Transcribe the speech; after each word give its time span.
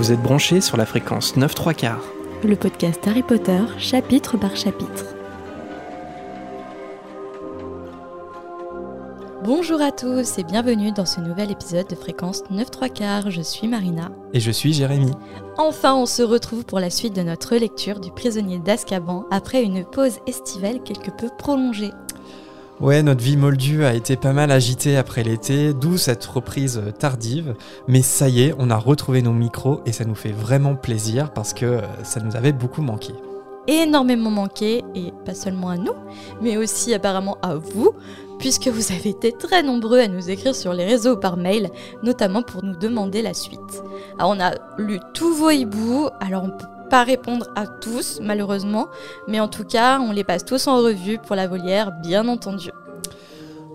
Vous 0.00 0.12
êtes 0.12 0.22
branchés 0.22 0.62
sur 0.62 0.78
la 0.78 0.86
fréquence 0.86 1.36
9 1.36 1.54
3 1.54 1.74
quarts. 1.74 2.04
Le 2.42 2.56
podcast 2.56 3.06
Harry 3.06 3.22
Potter, 3.22 3.60
chapitre 3.76 4.38
par 4.38 4.56
chapitre. 4.56 5.14
Bonjour 9.44 9.82
à 9.82 9.92
tous 9.92 10.38
et 10.38 10.44
bienvenue 10.44 10.90
dans 10.92 11.04
ce 11.04 11.20
nouvel 11.20 11.50
épisode 11.50 11.86
de 11.86 11.94
Fréquence 11.94 12.44
9 12.48 12.70
3 12.70 12.88
quarts. 12.88 13.30
Je 13.30 13.42
suis 13.42 13.68
Marina. 13.68 14.10
Et 14.32 14.40
je 14.40 14.50
suis 14.50 14.72
Jérémy. 14.72 15.12
Enfin, 15.58 15.94
on 15.94 16.06
se 16.06 16.22
retrouve 16.22 16.64
pour 16.64 16.80
la 16.80 16.88
suite 16.88 17.14
de 17.14 17.20
notre 17.20 17.54
lecture 17.56 18.00
du 18.00 18.10
prisonnier 18.10 18.58
d'Azkaban 18.58 19.26
après 19.30 19.62
une 19.62 19.84
pause 19.84 20.20
estivale 20.26 20.82
quelque 20.82 21.10
peu 21.10 21.28
prolongée. 21.36 21.92
Ouais, 22.80 23.02
notre 23.02 23.22
vie 23.22 23.36
moldue 23.36 23.84
a 23.84 23.92
été 23.92 24.16
pas 24.16 24.32
mal 24.32 24.50
agitée 24.50 24.96
après 24.96 25.22
l'été, 25.22 25.74
d'où 25.74 25.98
cette 25.98 26.24
reprise 26.24 26.80
tardive. 26.98 27.54
Mais 27.88 28.00
ça 28.00 28.30
y 28.30 28.44
est, 28.44 28.54
on 28.58 28.70
a 28.70 28.76
retrouvé 28.78 29.20
nos 29.20 29.34
micros 29.34 29.82
et 29.84 29.92
ça 29.92 30.06
nous 30.06 30.14
fait 30.14 30.32
vraiment 30.32 30.76
plaisir 30.76 31.34
parce 31.34 31.52
que 31.52 31.66
euh, 31.66 31.80
ça 32.04 32.20
nous 32.20 32.36
avait 32.36 32.52
beaucoup 32.52 32.80
manqué. 32.80 33.12
Énormément 33.66 34.30
manqué, 34.30 34.82
et 34.94 35.12
pas 35.26 35.34
seulement 35.34 35.68
à 35.68 35.76
nous, 35.76 35.92
mais 36.40 36.56
aussi 36.56 36.94
apparemment 36.94 37.36
à 37.42 37.56
vous, 37.56 37.90
puisque 38.38 38.68
vous 38.68 38.92
avez 38.92 39.10
été 39.10 39.32
très 39.32 39.62
nombreux 39.62 39.98
à 39.98 40.08
nous 40.08 40.30
écrire 40.30 40.54
sur 40.54 40.72
les 40.72 40.86
réseaux 40.86 41.18
par 41.18 41.36
mail, 41.36 41.68
notamment 42.02 42.42
pour 42.42 42.64
nous 42.64 42.76
demander 42.76 43.20
la 43.20 43.34
suite. 43.34 43.82
Alors 44.18 44.30
on 44.30 44.40
a 44.40 44.52
lu 44.78 44.98
tous 45.12 45.34
vos 45.34 45.50
hiboux, 45.50 46.08
alors 46.18 46.44
on 46.44 46.50
peut 46.50 46.79
pas 46.90 47.04
répondre 47.04 47.46
à 47.56 47.66
tous 47.66 48.20
malheureusement, 48.22 48.88
mais 49.28 49.40
en 49.40 49.48
tout 49.48 49.64
cas 49.64 50.00
on 50.00 50.12
les 50.12 50.24
passe 50.24 50.44
tous 50.44 50.66
en 50.66 50.78
revue 50.78 51.18
pour 51.18 51.36
la 51.36 51.46
volière 51.46 51.92
bien 51.92 52.28
entendu. 52.28 52.70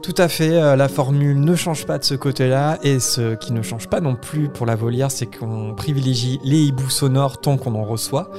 Tout 0.04 0.14
à 0.20 0.28
fait, 0.28 0.62
euh, 0.62 0.76
la 0.76 0.88
formule 0.88 1.40
ne 1.40 1.56
change 1.56 1.88
pas 1.88 1.98
de 1.98 2.04
ce 2.04 2.14
côté-là, 2.14 2.78
et 2.84 3.00
ce 3.00 3.34
qui 3.34 3.54
ne 3.54 3.64
change 3.64 3.88
pas 3.88 4.02
non 4.02 4.16
plus 4.16 4.50
pour 4.50 4.68
la 4.68 4.76
volière, 4.76 5.10
c'est 5.10 5.26
qu'on 5.26 5.74
privilégie 5.74 6.40
les 6.44 6.62
hiboux 6.62 6.92
sonores 6.92 7.40
tant 7.40 7.58
qu'on 7.58 7.74
en 7.74 7.84
reçoit. 7.84 8.30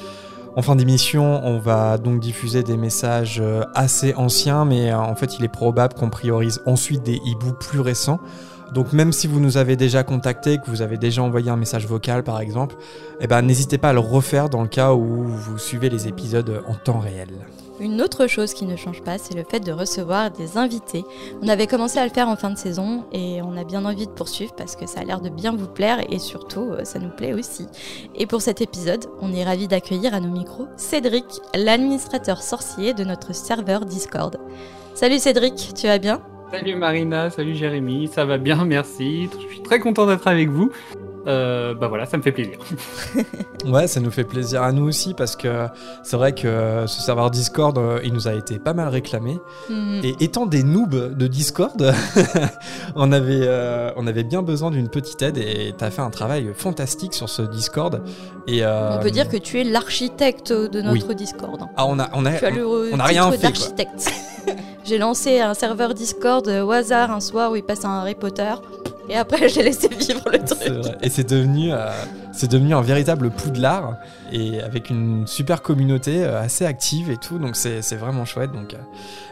En 0.54 0.62
fin 0.62 0.76
d'émission, 0.76 1.44
on 1.44 1.58
va 1.58 1.98
donc 1.98 2.20
diffuser 2.20 2.62
des 2.62 2.76
messages 2.76 3.40
euh, 3.40 3.64
assez 3.74 4.14
anciens, 4.14 4.64
mais 4.64 4.92
euh, 4.92 4.98
en 4.98 5.16
fait 5.16 5.38
il 5.38 5.44
est 5.44 5.48
probable 5.52 5.94
qu'on 5.94 6.08
priorise 6.08 6.62
ensuite 6.66 7.02
des 7.02 7.20
hiboux 7.24 7.52
plus 7.52 7.80
récents. 7.80 8.20
Donc 8.72 8.92
même 8.92 9.12
si 9.12 9.26
vous 9.26 9.40
nous 9.40 9.56
avez 9.56 9.76
déjà 9.76 10.02
contacté, 10.02 10.58
que 10.58 10.66
vous 10.66 10.82
avez 10.82 10.96
déjà 10.96 11.22
envoyé 11.22 11.50
un 11.50 11.56
message 11.56 11.86
vocal 11.86 12.22
par 12.24 12.40
exemple, 12.40 12.76
eh 13.20 13.26
ben, 13.26 13.42
n'hésitez 13.42 13.78
pas 13.78 13.90
à 13.90 13.92
le 13.92 14.00
refaire 14.00 14.48
dans 14.48 14.62
le 14.62 14.68
cas 14.68 14.92
où 14.92 15.24
vous 15.24 15.58
suivez 15.58 15.88
les 15.88 16.08
épisodes 16.08 16.62
en 16.66 16.74
temps 16.74 16.98
réel. 16.98 17.28
Une 17.78 18.00
autre 18.00 18.26
chose 18.26 18.54
qui 18.54 18.64
ne 18.64 18.74
change 18.74 19.02
pas, 19.02 19.18
c'est 19.18 19.34
le 19.34 19.44
fait 19.44 19.60
de 19.60 19.70
recevoir 19.70 20.30
des 20.30 20.56
invités. 20.56 21.04
On 21.42 21.48
avait 21.48 21.66
commencé 21.66 21.98
à 21.98 22.06
le 22.06 22.10
faire 22.10 22.28
en 22.28 22.36
fin 22.36 22.50
de 22.50 22.56
saison 22.56 23.04
et 23.12 23.42
on 23.42 23.54
a 23.56 23.64
bien 23.64 23.84
envie 23.84 24.06
de 24.06 24.12
poursuivre 24.12 24.54
parce 24.56 24.76
que 24.76 24.86
ça 24.86 25.00
a 25.00 25.04
l'air 25.04 25.20
de 25.20 25.28
bien 25.28 25.54
vous 25.54 25.68
plaire 25.68 25.98
et 26.10 26.18
surtout 26.18 26.70
euh, 26.70 26.84
ça 26.84 26.98
nous 26.98 27.10
plaît 27.10 27.34
aussi. 27.34 27.66
Et 28.14 28.26
pour 28.26 28.40
cet 28.40 28.62
épisode, 28.62 29.04
on 29.20 29.32
est 29.34 29.44
ravi 29.44 29.68
d'accueillir 29.68 30.14
à 30.14 30.20
nos 30.20 30.30
micros 30.30 30.68
Cédric, 30.76 31.26
l'administrateur 31.54 32.42
sorcier 32.42 32.94
de 32.94 33.04
notre 33.04 33.34
serveur 33.34 33.84
Discord. 33.84 34.38
Salut 34.94 35.18
Cédric, 35.18 35.74
tu 35.74 35.86
vas 35.86 35.98
bien? 35.98 36.22
Salut 36.50 36.76
Marina, 36.76 37.28
salut 37.28 37.56
Jérémy, 37.56 38.08
ça 38.08 38.24
va 38.24 38.38
bien, 38.38 38.64
merci. 38.66 39.28
Je 39.40 39.46
suis 39.48 39.62
très 39.62 39.80
content 39.80 40.06
d'être 40.06 40.26
avec 40.28 40.48
vous. 40.48 40.70
Euh, 41.26 41.74
bah 41.74 41.88
voilà, 41.88 42.06
ça 42.06 42.16
me 42.16 42.22
fait 42.22 42.30
plaisir. 42.30 42.56
ouais, 43.66 43.88
ça 43.88 43.98
nous 43.98 44.12
fait 44.12 44.22
plaisir 44.22 44.62
à 44.62 44.70
nous 44.70 44.84
aussi 44.84 45.12
parce 45.12 45.34
que 45.34 45.66
c'est 46.04 46.16
vrai 46.16 46.32
que 46.32 46.84
ce 46.86 47.02
serveur 47.02 47.32
Discord, 47.32 47.76
euh, 47.78 47.98
il 48.04 48.12
nous 48.12 48.28
a 48.28 48.34
été 48.34 48.60
pas 48.60 48.74
mal 48.74 48.86
réclamé. 48.86 49.40
Mhm. 49.68 50.02
Et 50.04 50.14
étant 50.20 50.46
des 50.46 50.62
noobs 50.62 51.16
de 51.16 51.26
Discord, 51.26 51.92
on, 52.94 53.10
avait, 53.10 53.40
euh, 53.42 53.90
on 53.96 54.06
avait 54.06 54.22
bien 54.22 54.42
besoin 54.42 54.70
d'une 54.70 54.88
petite 54.88 55.20
aide 55.22 55.38
et 55.38 55.74
tu 55.76 55.84
as 55.84 55.90
fait 55.90 56.02
un 56.02 56.10
travail 56.10 56.52
fantastique 56.54 57.12
sur 57.12 57.28
ce 57.28 57.42
Discord. 57.42 58.02
Et, 58.46 58.64
on 58.64 59.00
peut 59.02 59.10
dire 59.10 59.28
que 59.28 59.36
tu 59.36 59.60
es 59.60 59.64
l'architecte 59.64 60.52
de 60.52 60.80
notre 60.80 61.12
Discord. 61.12 61.60
Ah, 61.76 61.86
on 61.86 61.98
a, 61.98 62.08
on 62.12 62.24
a, 62.24 62.30
on, 62.92 63.00
a 63.00 63.04
rien 63.04 63.32
fait. 63.32 63.52
J'ai 64.84 64.98
lancé 64.98 65.40
un 65.40 65.54
serveur 65.54 65.94
Discord 65.94 66.46
au 66.48 66.70
hasard 66.70 67.10
un 67.10 67.20
soir 67.20 67.50
où 67.52 67.56
il 67.56 67.62
passe 67.62 67.84
un 67.84 68.00
Harry 68.00 68.14
Potter. 68.14 68.54
Et 69.08 69.16
après, 69.16 69.48
j'ai 69.48 69.62
laissé 69.62 69.88
vivre 69.88 70.28
le 70.32 70.38
truc. 70.38 70.94
Et 71.02 71.10
c'est 71.10 71.28
devenu, 71.28 71.72
euh, 71.72 71.90
c'est 72.32 72.50
devenu 72.50 72.74
un 72.74 72.82
véritable 72.82 73.30
poudlard 73.30 73.96
et 74.32 74.60
avec 74.60 74.90
une 74.90 75.26
super 75.26 75.62
communauté 75.62 76.24
euh, 76.24 76.40
assez 76.40 76.66
active 76.66 77.10
et 77.10 77.16
tout. 77.16 77.38
Donc 77.38 77.56
c'est 77.56 77.80
vraiment 77.96 78.24
chouette. 78.24 78.52
Donc 78.52 78.74
euh, 78.74 78.78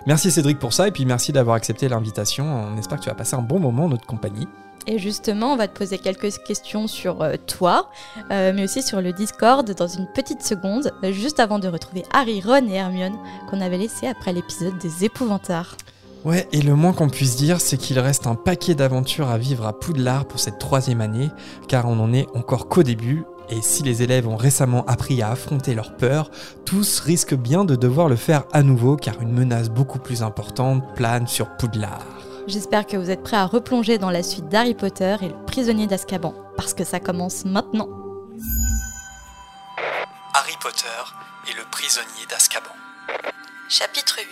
merci 0.07 0.31
Cédric 0.31 0.59
pour 0.59 0.73
ça 0.73 0.89
et 0.89 0.91
puis 0.91 1.05
merci 1.05 1.33
d'avoir 1.33 1.57
accepté 1.57 1.89
l'invitation. 1.89 2.45
On 2.45 2.79
espère 2.79 2.99
que 2.99 3.05
tu 3.05 3.09
vas 3.09 3.17
passer 3.17 3.35
un 3.35 3.43
bon 3.43 3.59
moment 3.59 3.85
en 3.85 3.89
notre 3.89 4.07
compagnie. 4.07 4.49
Et 4.87 4.99
justement, 4.99 5.53
on 5.53 5.57
va 5.57 5.69
te 5.69 5.77
poser 5.77 5.99
quelques 5.99 6.37
questions 6.45 6.87
sur 6.87 7.27
toi, 7.47 7.91
mais 8.31 8.65
aussi 8.65 8.83
sur 8.83 9.01
le 9.01 9.13
Discord 9.13 9.71
dans 9.75 9.89
une 9.89 10.07
petite 10.15 10.43
seconde, 10.43 10.93
juste 11.11 11.41
avant 11.41 11.59
de 11.59 11.69
retrouver 11.69 12.05
Harry, 12.13 12.41
Ron 12.41 12.69
et 12.69 12.75
Hermione 12.75 13.17
qu'on 13.49 13.61
avait 13.61 13.79
laissé 13.79 14.07
après 14.07 14.33
l'épisode 14.33 14.77
des 14.79 15.05
épouvantards. 15.05 15.77
Ouais, 16.25 16.49
et 16.53 16.63
le 16.63 16.75
moins 16.75 16.95
qu'on 16.95 17.11
puisse 17.11 17.37
dire, 17.37 17.61
c'est 17.61 17.77
qu'il 17.77 17.99
reste 17.99 18.27
un 18.27 18.35
paquet 18.35 18.75
d'aventures 18.75 19.29
à 19.29 19.37
vivre 19.37 19.67
à 19.67 19.79
Poudlard 19.79 20.25
pour 20.25 20.41
cette 20.41 20.59
troisième 20.59 21.03
année, 21.03 21.31
car 21.69 21.87
on 21.87 21.97
n'en 21.97 22.15
est 22.15 22.27
encore 22.35 22.69
qu'au 22.69 22.83
début, 22.83 23.25
et 23.51 23.61
si 23.61 23.83
les 23.83 24.03
élèves 24.03 24.27
ont 24.27 24.37
récemment 24.37 24.87
appris 24.87 25.21
à 25.21 25.31
affronter 25.31 25.75
leur 25.75 25.97
peur, 25.97 26.31
tous 26.65 27.01
risquent 27.01 27.35
bien 27.35 27.67
de 27.67 27.77
devoir 27.77 28.09
le 28.09 28.17
faire 28.17 28.45
à 28.53 28.63
nouveau, 28.63 28.97
car 28.97 29.21
une 29.21 29.33
menace 29.33 29.69
beaucoup 29.69 29.99
plus 29.99 30.23
importante 30.23 30.83
plane 30.95 31.27
sur 31.27 31.51
Poudlard. 31.59 32.24
J'espère 32.47 32.87
que 32.87 32.97
vous 32.97 33.11
êtes 33.11 33.23
prêts 33.23 33.37
à 33.37 33.47
replonger 33.47 33.99
dans 33.99 34.11
la 34.11 34.23
suite 34.23 34.49
d'Harry 34.49 34.75
Potter 34.75 35.17
et 35.23 35.29
le 35.29 35.45
prisonnier 35.47 35.87
d'Azkaban, 35.87 36.35
parce 36.57 36.75
que 36.75 36.85
ça 36.85 37.01
commence 37.01 37.45
maintenant. 37.45 37.89
Harry 40.35 40.55
Potter 40.61 40.87
et 41.51 41.55
le 41.57 41.65
prisonnier 41.71 42.27
d'Azkaban. 42.29 42.75
Chapitre 43.69 44.19
8 44.19 44.29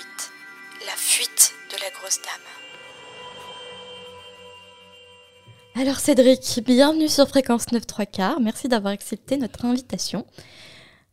La 0.87 0.93
fuite 0.97 1.55
la 1.81 1.91
grosse 1.99 2.19
dame. 2.23 2.47
Alors 5.83 5.99
Cédric, 5.99 6.61
bienvenue 6.65 7.09
sur 7.09 7.27
Fréquence 7.29 7.73
9 7.73 7.87
3 7.87 8.07
quarts. 8.07 8.41
Merci 8.41 8.69
d'avoir 8.69 8.93
accepté 8.93 9.37
notre 9.37 9.65
invitation. 9.65 10.27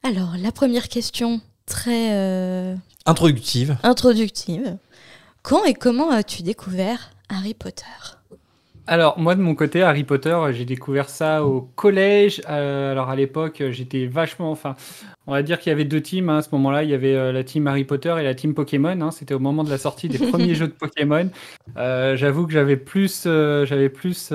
Alors, 0.03 0.33
la 0.37 0.51
première 0.51 0.89
question, 0.89 1.41
très... 1.65 2.11
Euh, 2.11 2.75
introductive. 3.05 3.77
Introductive. 3.83 4.77
Quand 5.41 5.63
et 5.63 5.73
comment 5.73 6.11
as-tu 6.11 6.43
découvert 6.43 7.11
Harry 7.29 7.53
Potter? 7.53 7.85
Alors, 8.87 9.19
moi, 9.19 9.35
de 9.35 9.41
mon 9.41 9.53
côté, 9.53 9.83
Harry 9.83 10.03
Potter, 10.03 10.35
j'ai 10.51 10.65
découvert 10.65 11.09
ça 11.09 11.45
au 11.45 11.61
collège. 11.61 12.41
Euh, 12.49 12.91
alors, 12.91 13.09
à 13.09 13.15
l'époque, 13.15 13.63
j'étais 13.69 14.07
vachement. 14.07 14.49
Enfin, 14.51 14.75
on 15.27 15.31
va 15.31 15.43
dire 15.43 15.59
qu'il 15.59 15.69
y 15.69 15.73
avait 15.73 15.85
deux 15.85 16.01
teams 16.01 16.27
hein, 16.27 16.39
à 16.39 16.41
ce 16.41 16.49
moment-là. 16.53 16.83
Il 16.83 16.89
y 16.89 16.95
avait 16.95 17.13
euh, 17.13 17.31
la 17.31 17.43
team 17.43 17.67
Harry 17.67 17.83
Potter 17.83 18.15
et 18.19 18.23
la 18.23 18.33
team 18.33 18.55
Pokémon. 18.55 18.99
Hein. 18.99 19.11
C'était 19.11 19.35
au 19.35 19.39
moment 19.39 19.63
de 19.63 19.69
la 19.69 19.77
sortie 19.77 20.09
des 20.09 20.17
premiers 20.31 20.55
jeux 20.55 20.67
de 20.67 20.73
Pokémon. 20.73 21.29
Euh, 21.77 22.15
j'avoue 22.17 22.47
que 22.47 22.51
j'avais 22.51 22.77
plus, 22.77 23.25
j'avais 23.25 23.89
plus 23.89 24.33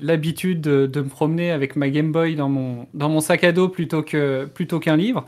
l'habitude 0.00 0.60
de, 0.60 1.00
me 1.00 1.08
promener 1.08 1.50
avec 1.50 1.74
ma 1.74 1.90
Game 1.90 2.12
Boy 2.12 2.36
dans 2.36 2.48
mon, 2.48 2.86
dans 2.94 3.08
mon 3.08 3.20
sac 3.20 3.42
à 3.42 3.50
dos 3.50 3.68
plutôt 3.68 4.02
qu'un 4.02 4.46
plutôt 4.46 4.78
qu'un 4.78 4.96
livre. 4.96 5.24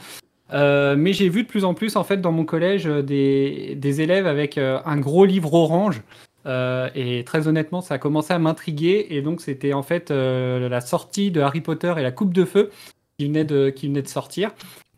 Mais 0.52 1.12
j'ai 1.12 1.28
vu 1.28 1.42
de 1.42 1.48
plus 1.48 1.64
en 1.64 1.74
plus 1.74 1.96
en 1.96 2.04
fait 2.04 2.18
dans 2.18 2.32
mon 2.32 2.44
collège 2.44 2.84
des, 2.84 3.74
des 3.76 4.00
élèves 4.00 4.26
avec 4.26 4.58
un 4.58 4.96
gros 4.98 5.24
livre 5.24 5.54
orange 5.54 6.02
euh, 6.46 6.88
et 6.94 7.24
très 7.24 7.48
honnêtement, 7.48 7.80
ça 7.80 7.94
a 7.94 7.98
commencé 7.98 8.32
à 8.32 8.38
m'intriguer. 8.38 9.06
Et 9.10 9.22
donc, 9.22 9.40
c'était 9.40 9.72
en 9.72 9.82
fait 9.82 10.10
euh, 10.10 10.68
la 10.68 10.80
sortie 10.80 11.30
de 11.30 11.40
Harry 11.40 11.60
Potter 11.60 11.94
et 11.98 12.02
la 12.02 12.12
Coupe 12.12 12.32
de 12.32 12.44
Feu 12.44 12.70
qui 13.18 13.26
venait 13.26 13.44
de, 13.44 13.72
sortir. 14.06 14.52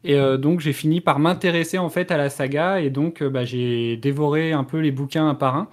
Et 0.05 0.15
euh, 0.17 0.37
donc, 0.37 0.61
j'ai 0.61 0.73
fini 0.73 1.01
par 1.01 1.19
m'intéresser 1.19 1.79
en 1.79 1.91
fait 1.91 2.11
à 2.11 2.17
la 2.17 2.31
saga. 2.31 2.81
Et 2.81 2.91
donc, 2.91 3.23
bah, 3.23 3.45
j'ai 3.45 3.97
dévoré 3.97 4.53
un 4.53 4.65
peu 4.65 4.79
les 4.79 4.93
bouquins 4.93 5.29
un 5.29 5.34
par 5.34 5.57
un 5.57 5.69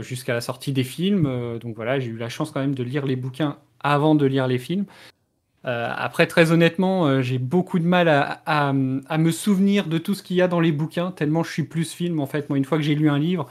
jusqu'à 0.00 0.32
la 0.32 0.40
sortie 0.40 0.72
des 0.72 0.82
films. 0.82 1.58
donc 1.58 1.76
voilà, 1.76 2.00
j'ai 2.00 2.06
eu 2.06 2.16
la 2.16 2.30
chance 2.30 2.50
quand 2.50 2.60
même 2.60 2.74
de 2.74 2.82
lire 2.82 3.04
les 3.04 3.16
bouquins 3.16 3.58
avant 3.80 4.14
de 4.14 4.24
lire 4.24 4.46
les 4.46 4.56
films. 4.56 4.86
Après, 5.68 6.26
très 6.26 6.52
honnêtement, 6.52 7.20
j'ai 7.22 7.38
beaucoup 7.38 7.78
de 7.78 7.84
mal 7.84 8.08
à, 8.08 8.40
à, 8.46 8.68
à, 8.68 9.18
me 9.18 9.30
souvenir 9.30 9.86
de 9.86 9.98
tout 9.98 10.14
ce 10.14 10.22
qu'il 10.22 10.36
y 10.36 10.42
a 10.42 10.48
dans 10.48 10.60
les 10.60 10.72
bouquins, 10.72 11.10
tellement 11.10 11.42
je 11.42 11.52
suis 11.52 11.64
plus 11.64 11.92
film 11.92 12.20
en 12.20 12.26
fait. 12.26 12.48
Moi, 12.48 12.58
une 12.58 12.64
fois 12.64 12.78
que 12.78 12.84
j'ai 12.84 12.94
lu 12.94 13.10
un 13.10 13.18
livre, 13.18 13.48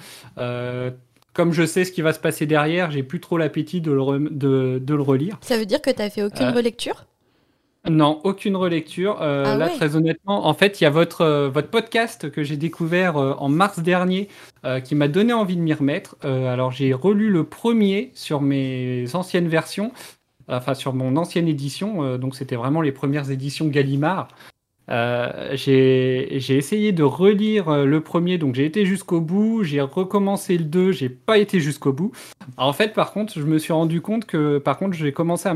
comme 1.37 1.53
je 1.53 1.67
sais 1.67 1.85
ce 1.85 1.91
qui 1.91 2.01
va 2.01 2.13
se 2.13 2.19
passer 2.19 2.47
derrière, 2.47 2.89
j'ai 2.89 3.03
plus 3.03 3.19
trop 3.19 3.37
l'appétit 3.37 3.79
de, 3.79 3.91
de, 3.91 4.93
le 4.95 5.01
relire. 5.01 5.37
Ça 5.41 5.55
veut 5.55 5.67
dire 5.67 5.83
que 5.83 5.91
tu 5.91 5.99
n'as 5.99 6.09
fait 6.09 6.23
aucune 6.23 6.47
euh, 6.47 6.51
relecture? 6.51 7.05
Non, 7.87 8.19
aucune 8.23 8.55
relecture. 8.55 9.21
Euh, 9.21 9.43
ah 9.45 9.55
là, 9.55 9.69
très 9.69 9.95
honnêtement, 9.95 10.47
en 10.47 10.53
fait, 10.55 10.81
il 10.81 10.85
y 10.85 10.87
a 10.87 10.89
votre, 10.89 11.21
euh, 11.21 11.47
votre 11.47 11.69
podcast 11.69 12.31
que 12.31 12.41
j'ai 12.43 12.57
découvert 12.57 13.17
en 13.17 13.49
mars 13.49 13.79
dernier 13.79 14.29
qui 14.83 14.95
m'a 14.95 15.07
donné 15.07 15.31
envie 15.31 15.55
de 15.55 15.61
m'y 15.61 15.73
remettre. 15.73 16.17
alors, 16.23 16.71
j'ai 16.71 16.91
relu 16.91 17.29
le 17.29 17.45
premier 17.45 18.11
sur 18.15 18.41
mes 18.41 19.05
anciennes 19.13 19.47
versions, 19.47 19.93
enfin 20.47 20.73
sur 20.73 20.94
mon 20.94 21.17
ancienne 21.17 21.47
édition. 21.47 22.17
donc, 22.17 22.35
c'était 22.35 22.55
vraiment 22.55 22.81
les 22.81 22.91
premières 22.91 23.31
éditions 23.31 23.67
Gallimard. 23.67 24.29
Euh, 24.89 25.49
j'ai 25.53 26.57
essayé 26.57 26.94
de 26.94 27.03
relire 27.03 27.69
euh, 27.69 27.85
le 27.85 28.01
premier, 28.01 28.38
donc 28.38 28.55
j'ai 28.55 28.65
été 28.65 28.85
jusqu'au 28.85 29.19
bout. 29.19 29.63
J'ai 29.63 29.81
recommencé 29.81 30.57
le 30.57 30.63
2, 30.63 30.94
j'ai 30.94 31.09
pas 31.09 31.38
été 31.38 31.59
jusqu'au 31.59 31.91
bout. 31.91 32.11
en 32.57 32.73
fait, 32.73 32.94
par 32.94 33.11
contre, 33.11 33.38
je 33.38 33.44
me 33.44 33.57
suis 33.57 33.73
rendu 33.73 34.01
compte 34.01 34.25
que, 34.25 34.59
par 34.59 34.77
contre, 34.77 34.95
j'ai 34.95 35.11
commencé 35.11 35.49
à 35.49 35.53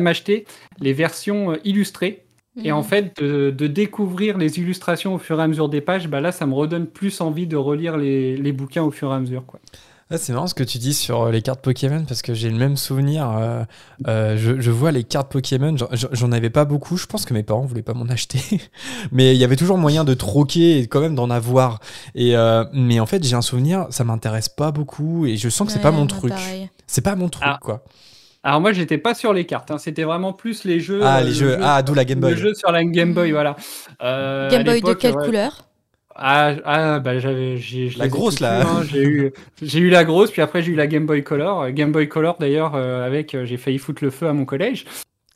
m'acheter 0.00 0.44
les 0.80 0.92
versions 0.92 1.52
euh, 1.52 1.56
illustrées. 1.64 2.20
Et 2.62 2.70
en 2.70 2.82
mhm. 2.82 2.84
fait, 2.84 3.20
de, 3.20 3.66
découvrir 3.66 4.38
les 4.38 4.60
illustrations 4.60 5.16
au 5.16 5.18
fur 5.18 5.40
et 5.40 5.42
à 5.42 5.48
mesure 5.48 5.68
des 5.68 5.80
pages, 5.80 6.06
bah 6.06 6.20
là, 6.20 6.30
ça 6.30 6.46
me 6.46 6.54
redonne 6.54 6.86
plus 6.86 7.20
envie 7.20 7.48
de 7.48 7.56
relire 7.56 7.96
les, 7.96 8.36
les 8.36 8.52
bouquins 8.52 8.84
au 8.84 8.92
fur 8.92 9.10
et 9.10 9.14
à 9.14 9.18
mesure. 9.18 9.44
Quoi 9.44 9.58
c'est 10.10 10.32
marrant 10.32 10.46
ce 10.46 10.54
que 10.54 10.62
tu 10.62 10.78
dis 10.78 10.94
sur 10.94 11.22
euh, 11.22 11.30
les 11.30 11.42
cartes 11.42 11.60
Pokémon 11.60 12.04
parce 12.06 12.22
que 12.22 12.34
j'ai 12.34 12.50
le 12.50 12.56
même 12.56 12.76
souvenir. 12.76 13.30
Euh, 13.30 13.64
euh, 14.06 14.36
je, 14.36 14.70
vois 14.70 14.92
les 14.92 15.04
cartes 15.04 15.32
Pokémon, 15.32 15.74
j'en 15.76 16.32
avais 16.32 16.50
pas 16.50 16.64
beaucoup. 16.64 16.96
Je 16.96 17.06
pense 17.06 17.24
que 17.24 17.34
mes 17.34 17.42
parents 17.42 17.64
voulaient 17.64 17.82
pas 17.82 17.94
m'en 17.94 18.04
acheter, 18.08 18.40
mais 19.12 19.34
il 19.34 19.38
y 19.38 19.44
avait 19.44 19.56
toujours 19.56 19.78
moyen 19.78 20.04
de 20.04 20.14
troquer 20.14 20.78
et 20.78 20.86
quand 20.86 21.00
même 21.00 21.14
d'en 21.14 21.30
avoir. 21.30 21.80
Et 22.14 22.34
mais 22.72 23.00
en 23.00 23.06
fait, 23.06 23.24
j'ai 23.24 23.36
un 23.36 23.42
souvenir, 23.42 23.86
ça 23.90 24.04
m'intéresse 24.04 24.48
pas 24.48 24.70
beaucoup 24.70 25.26
et 25.26 25.36
je 25.36 25.48
sens 25.48 25.66
que 25.66 25.72
c'est 25.72 25.80
pas 25.80 25.92
mon 25.92 26.06
truc. 26.06 26.32
C'est 26.86 27.02
pas 27.02 27.16
mon 27.16 27.28
truc, 27.28 27.44
ah. 27.46 27.58
quoi. 27.60 27.84
Alors 28.42 28.60
moi, 28.60 28.72
j'étais 28.72 28.98
pas 28.98 29.14
sur 29.14 29.32
les 29.32 29.46
cartes. 29.46 29.70
Hein. 29.70 29.78
C'était 29.78 30.04
vraiment 30.04 30.34
plus 30.34 30.64
les 30.64 30.78
jeux. 30.78 31.00
Ah, 31.02 31.22
les 31.22 31.32
jeux. 31.32 31.58
ah, 31.62 31.82
d'où 31.82 31.94
la 31.94 32.04
Game 32.04 32.20
Boy. 32.20 32.32
Le 32.32 32.36
jeu 32.36 32.54
sur 32.54 32.70
la 32.70 32.84
Game 32.84 33.14
Boy, 33.14 33.32
voilà. 33.32 33.56
Game 34.00 34.64
Boy 34.64 34.82
de 34.82 34.92
quelle 34.92 35.14
couleur? 35.14 35.64
Ah, 36.16 36.52
ah, 36.64 37.00
bah 37.00 37.18
j'avais 37.18 37.58
la 37.96 38.08
grosse 38.08 38.40
là. 38.40 38.62
Hein. 38.62 38.82
j'ai 38.84 39.02
eu 39.02 39.32
j'ai 39.62 39.80
eu 39.80 39.90
la 39.90 40.04
grosse 40.04 40.30
puis 40.30 40.42
après 40.42 40.62
j'ai 40.62 40.72
eu 40.72 40.76
la 40.76 40.86
Game 40.86 41.06
Boy 41.06 41.22
Color. 41.24 41.70
Game 41.70 41.92
Boy 41.92 42.08
Color 42.08 42.36
d'ailleurs 42.38 42.74
euh, 42.74 43.04
avec 43.04 43.34
euh, 43.34 43.44
j'ai 43.44 43.56
failli 43.56 43.78
foutre 43.78 44.04
le 44.04 44.10
feu 44.10 44.28
à 44.28 44.32
mon 44.32 44.44
collège. 44.44 44.84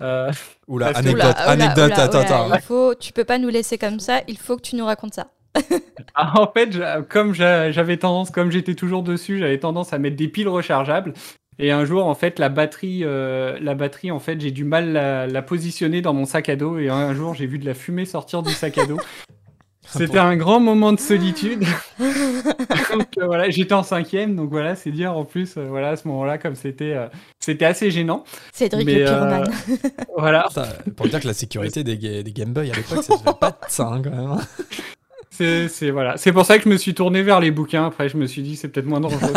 Euh, 0.01 0.31
oula, 0.69 0.89
anecdote, 0.89 1.35
anecdote, 1.39 1.93
attends, 1.93 2.19
attends. 2.21 2.55
Il 2.55 2.61
faut, 2.61 2.95
tu 2.95 3.13
peux 3.13 3.25
pas 3.25 3.39
nous 3.39 3.49
laisser 3.49 3.79
comme 3.79 3.99
ça. 3.99 4.21
Il 4.29 4.39
faut 4.39 4.57
que 4.57 4.63
tu 4.63 4.77
nous 4.77 4.85
racontes 4.85 5.15
ça. 5.15 5.33
ah, 6.15 6.41
en 6.41 6.53
fait, 6.53 6.79
comme 7.09 7.35
j'avais 7.35 7.97
tendance, 7.97 8.31
comme 8.31 8.53
j'étais 8.53 8.77
toujours 8.77 9.03
dessus, 9.03 9.39
j'avais 9.39 9.59
tendance 9.59 9.93
à 9.93 9.99
mettre 9.99 10.15
des 10.15 10.29
piles 10.29 10.49
rechargeables. 10.49 11.15
Et 11.61 11.73
un 11.73 11.85
jour, 11.85 12.07
en 12.07 12.15
fait, 12.15 12.39
la 12.39 12.49
batterie, 12.49 13.01
euh, 13.03 13.59
la 13.61 13.75
batterie, 13.75 14.13
en 14.13 14.21
fait, 14.21 14.41
j'ai 14.41 14.53
du 14.53 14.65
mal 14.65 14.97
à 14.97 15.27
la 15.27 15.43
positionner 15.43 16.01
dans 16.03 16.15
mon 16.15 16.25
sac 16.25 16.49
à 16.49 16.57
dos. 16.57 16.79
Et 16.79 16.89
un 16.89 17.15
jour, 17.15 17.35
j'ai 17.35 17.47
vu 17.47 17.59
de 17.59 17.67
la 17.67 17.75
fumée 17.75 18.05
sortir 18.05 18.43
du 18.43 18.53
sac 18.53 18.79
à 18.79 18.87
dos. 18.87 18.99
C'était 19.91 20.19
un 20.19 20.37
grand 20.37 20.61
moment 20.61 20.93
de 20.93 21.01
solitude. 21.01 21.65
donc 21.99 23.09
euh, 23.19 23.27
voilà, 23.27 23.49
j'étais 23.51 23.73
en 23.73 23.83
cinquième, 23.83 24.37
donc 24.37 24.51
voilà, 24.51 24.77
c'est 24.77 24.91
dire 24.91 25.17
en 25.17 25.25
plus, 25.25 25.57
euh, 25.57 25.67
voilà, 25.69 25.91
à 25.91 25.97
ce 25.97 26.07
moment-là, 26.09 26.39
comme 26.39 26.55
c'était, 26.55 26.93
euh, 26.93 27.07
c'était 27.39 27.65
assez 27.65 27.91
gênant. 27.91 28.25
Cédric 28.53 28.87
le 28.87 29.05
pyromane. 29.05 29.51
voilà. 30.17 30.49
pour 30.97 31.09
dire 31.09 31.21
que 31.21 31.27
la 31.27 31.35
sécurité 31.35 31.85
des, 31.85 31.97
des 31.97 32.33
Game 32.33 32.53
Boy 32.53 32.71
à 32.71 32.75
l'époque, 32.75 33.03
ça 33.03 33.17
se 33.17 33.23
fait 33.23 33.39
pas 33.41 33.51
de 33.51 33.57
ça 33.69 33.89
hein, 33.89 34.03
quand 34.03 34.11
même. 34.11 34.39
C'est, 35.31 35.91
voilà. 35.93 36.17
c'est 36.17 36.33
pour 36.33 36.45
ça 36.45 36.59
que 36.59 36.65
je 36.65 36.69
me 36.69 36.77
suis 36.77 36.95
tourné 36.95 37.23
vers 37.23 37.39
les 37.39 37.53
bouquins. 37.53 37.87
Après, 37.87 38.09
je 38.09 38.17
me 38.17 38.27
suis 38.27 38.43
dit, 38.43 38.57
c'est 38.57 38.67
peut-être 38.67 38.89
moins 38.89 38.99
dangereux. 38.99 39.33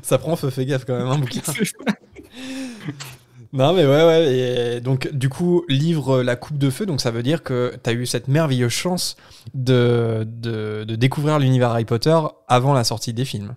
ça 0.00 0.16
prend 0.16 0.36
feu, 0.36 0.48
fais 0.48 0.64
gaffe 0.64 0.86
quand 0.86 0.96
même, 0.96 1.06
un 1.06 1.18
bouquin. 1.18 1.42
Non, 3.54 3.72
mais 3.72 3.86
ouais, 3.86 4.04
ouais. 4.04 4.34
Et 4.34 4.80
donc, 4.80 5.12
du 5.12 5.28
coup, 5.28 5.64
livre 5.68 6.24
La 6.24 6.34
Coupe 6.34 6.58
de 6.58 6.70
Feu, 6.70 6.86
donc 6.86 7.00
ça 7.00 7.12
veut 7.12 7.22
dire 7.22 7.44
que 7.44 7.72
tu 7.82 7.88
as 7.88 7.92
eu 7.92 8.04
cette 8.04 8.26
merveilleuse 8.26 8.72
chance 8.72 9.16
de, 9.54 10.26
de, 10.26 10.84
découvrir 10.96 11.38
l'univers 11.38 11.70
Harry 11.70 11.84
Potter 11.84 12.18
avant 12.48 12.74
la 12.74 12.82
sortie 12.82 13.12
des 13.12 13.24
films. 13.24 13.54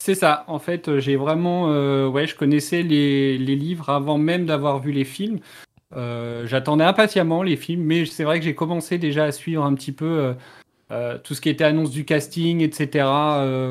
C'est 0.00 0.16
ça. 0.16 0.44
En 0.48 0.58
fait, 0.58 0.98
j'ai 0.98 1.14
vraiment. 1.14 1.70
Euh, 1.70 2.08
ouais, 2.08 2.26
je 2.26 2.34
connaissais 2.34 2.82
les, 2.82 3.38
les, 3.38 3.54
livres 3.54 3.90
avant 3.90 4.18
même 4.18 4.44
d'avoir 4.44 4.80
vu 4.80 4.90
les 4.90 5.04
films. 5.04 5.38
Euh, 5.94 6.44
j'attendais 6.48 6.84
impatiemment 6.84 7.44
les 7.44 7.56
films, 7.56 7.82
mais 7.84 8.06
c'est 8.06 8.24
vrai 8.24 8.40
que 8.40 8.44
j'ai 8.44 8.56
commencé 8.56 8.98
déjà 8.98 9.24
à 9.24 9.32
suivre 9.32 9.64
un 9.64 9.74
petit 9.74 9.92
peu 9.92 10.34
euh, 10.90 11.18
tout 11.18 11.34
ce 11.34 11.40
qui 11.40 11.48
était 11.48 11.64
annonce 11.64 11.92
du 11.92 12.04
casting, 12.04 12.60
etc. 12.60 13.04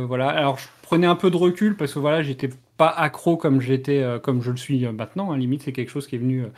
voilà. 0.07 0.29
Alors, 0.29 0.59
je 0.59 0.67
prenais 0.81 1.07
un 1.07 1.15
peu 1.15 1.29
de 1.29 1.37
recul 1.37 1.75
parce 1.75 1.93
que 1.93 1.99
voilà, 1.99 2.23
j'étais 2.23 2.49
pas 2.77 2.89
accro 2.89 3.38
comme 3.38 3.59
j'étais, 3.59 4.01
euh, 4.01 4.19
comme 4.19 4.41
je 4.41 4.51
le 4.51 4.57
suis 4.57 4.85
euh, 4.85 4.91
maintenant. 4.91 5.31
Hein. 5.31 5.38
Limite, 5.38 5.63
c'est 5.63 5.74
quelque 5.74 5.89
chose 5.89 6.07
qui 6.07 6.15
est 6.15 6.19
venu 6.19 6.44
euh, 6.44 6.50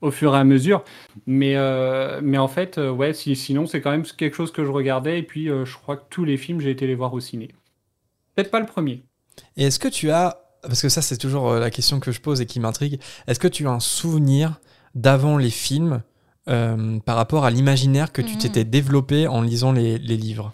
au 0.00 0.10
fur 0.10 0.34
et 0.34 0.38
à 0.38 0.44
mesure. 0.44 0.82
Mais, 1.26 1.56
mais 2.22 2.38
en 2.38 2.48
fait, 2.48 2.78
ouais, 2.78 3.14
si, 3.14 3.34
sinon, 3.34 3.66
c'est 3.66 3.80
quand 3.80 3.90
même 3.90 4.04
quelque 4.04 4.34
chose 4.34 4.52
que 4.52 4.64
je 4.64 4.70
regardais. 4.70 5.18
Et 5.18 5.22
puis, 5.22 5.46
je 5.46 5.76
crois 5.76 5.96
que 5.96 6.04
tous 6.10 6.24
les 6.24 6.36
films, 6.36 6.60
j'ai 6.60 6.70
été 6.70 6.86
les 6.86 6.94
voir 6.94 7.14
au 7.14 7.20
ciné. 7.20 7.48
Peut-être 8.34 8.50
pas 8.50 8.60
le 8.60 8.66
premier. 8.66 9.04
Et 9.56 9.64
est-ce 9.64 9.78
que 9.78 9.88
tu 9.88 10.10
as, 10.10 10.42
parce 10.62 10.82
que 10.82 10.90
ça, 10.90 11.00
c'est 11.00 11.16
toujours 11.16 11.54
la 11.54 11.70
question 11.70 11.98
que 11.98 12.12
je 12.12 12.20
pose 12.20 12.42
et 12.42 12.46
qui 12.46 12.60
m'intrigue, 12.60 13.00
est-ce 13.26 13.40
que 13.40 13.48
tu 13.48 13.66
as 13.66 13.70
un 13.70 13.80
souvenir 13.80 14.60
d'avant 14.94 15.38
les 15.38 15.50
films 15.50 16.02
par 16.44 17.16
rapport 17.16 17.46
à 17.46 17.50
l'imaginaire 17.50 18.12
que 18.12 18.20
tu 18.20 18.34
mmh. 18.34 18.38
t'étais 18.38 18.64
développé 18.64 19.26
en 19.26 19.40
lisant 19.40 19.72
les, 19.72 19.96
les 19.96 20.16
livres? 20.18 20.52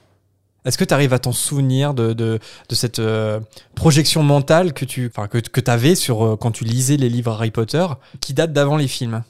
Est-ce 0.64 0.78
que 0.78 0.84
tu 0.84 0.94
arrives 0.94 1.12
à 1.12 1.18
t'en 1.18 1.32
souvenir 1.32 1.94
de, 1.94 2.12
de, 2.12 2.38
cette 2.70 2.98
euh, 2.98 3.40
projection 3.74 4.22
mentale 4.22 4.72
que 4.72 4.84
tu 4.84 5.10
que, 5.10 5.38
que 5.38 5.70
avais 5.70 5.94
sur, 5.94 6.24
euh, 6.24 6.36
quand 6.36 6.52
tu 6.52 6.64
lisais 6.64 6.96
les 6.96 7.08
livres 7.08 7.32
Harry 7.32 7.50
Potter 7.50 7.86
qui 8.20 8.32
datent 8.32 8.52
d'avant 8.52 8.76
les 8.76 8.88
films? 8.88 9.22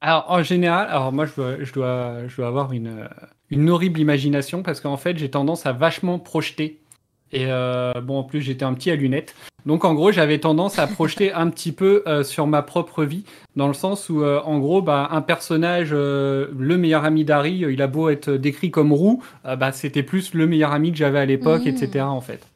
Alors, 0.00 0.26
en 0.28 0.42
général, 0.42 0.88
alors 0.88 1.12
moi, 1.12 1.26
je 1.26 1.34
dois, 1.34 1.56
je 1.60 1.72
dois, 1.72 2.26
je 2.26 2.36
dois 2.36 2.48
avoir 2.48 2.72
une, 2.72 2.88
euh, 2.88 3.08
une 3.50 3.70
horrible 3.70 4.00
imagination 4.00 4.62
parce 4.62 4.80
qu'en 4.80 4.96
fait, 4.96 5.16
j'ai 5.16 5.30
tendance 5.30 5.66
à 5.66 5.72
vachement 5.72 6.18
projeter. 6.18 6.81
Et 7.32 7.46
bon, 7.46 8.18
en 8.18 8.24
plus, 8.24 8.42
j'étais 8.42 8.64
un 8.64 8.74
petit 8.74 8.90
à 8.90 8.96
lunettes. 8.96 9.34
Donc 9.66 9.84
en 9.84 9.94
gros, 9.94 10.10
j'avais 10.10 10.38
tendance 10.38 10.78
à 10.78 10.86
projeter 10.86 11.32
un 11.32 11.48
petit 11.48 11.72
peu 11.72 12.02
euh, 12.06 12.24
sur 12.24 12.46
ma 12.46 12.62
propre 12.62 13.04
vie, 13.04 13.24
dans 13.54 13.68
le 13.68 13.74
sens 13.74 14.08
où, 14.08 14.22
euh, 14.22 14.40
en 14.44 14.58
gros, 14.58 14.82
bah, 14.82 15.08
un 15.12 15.22
personnage, 15.22 15.90
euh, 15.92 16.48
le 16.56 16.76
meilleur 16.76 17.04
ami 17.04 17.24
d'Harry, 17.24 17.64
il 17.68 17.80
a 17.80 17.86
beau 17.86 18.08
être 18.08 18.30
décrit 18.30 18.70
comme 18.70 18.92
roux, 18.92 19.22
bah, 19.44 19.72
c'était 19.72 20.02
plus 20.02 20.34
le 20.34 20.46
meilleur 20.46 20.72
ami 20.72 20.90
que 20.90 20.98
j'avais 20.98 21.20
à 21.20 21.26
l'époque, 21.26 21.64
mmh. 21.64 21.68
etc. 21.68 22.04
En 22.04 22.20
fait. 22.20 22.51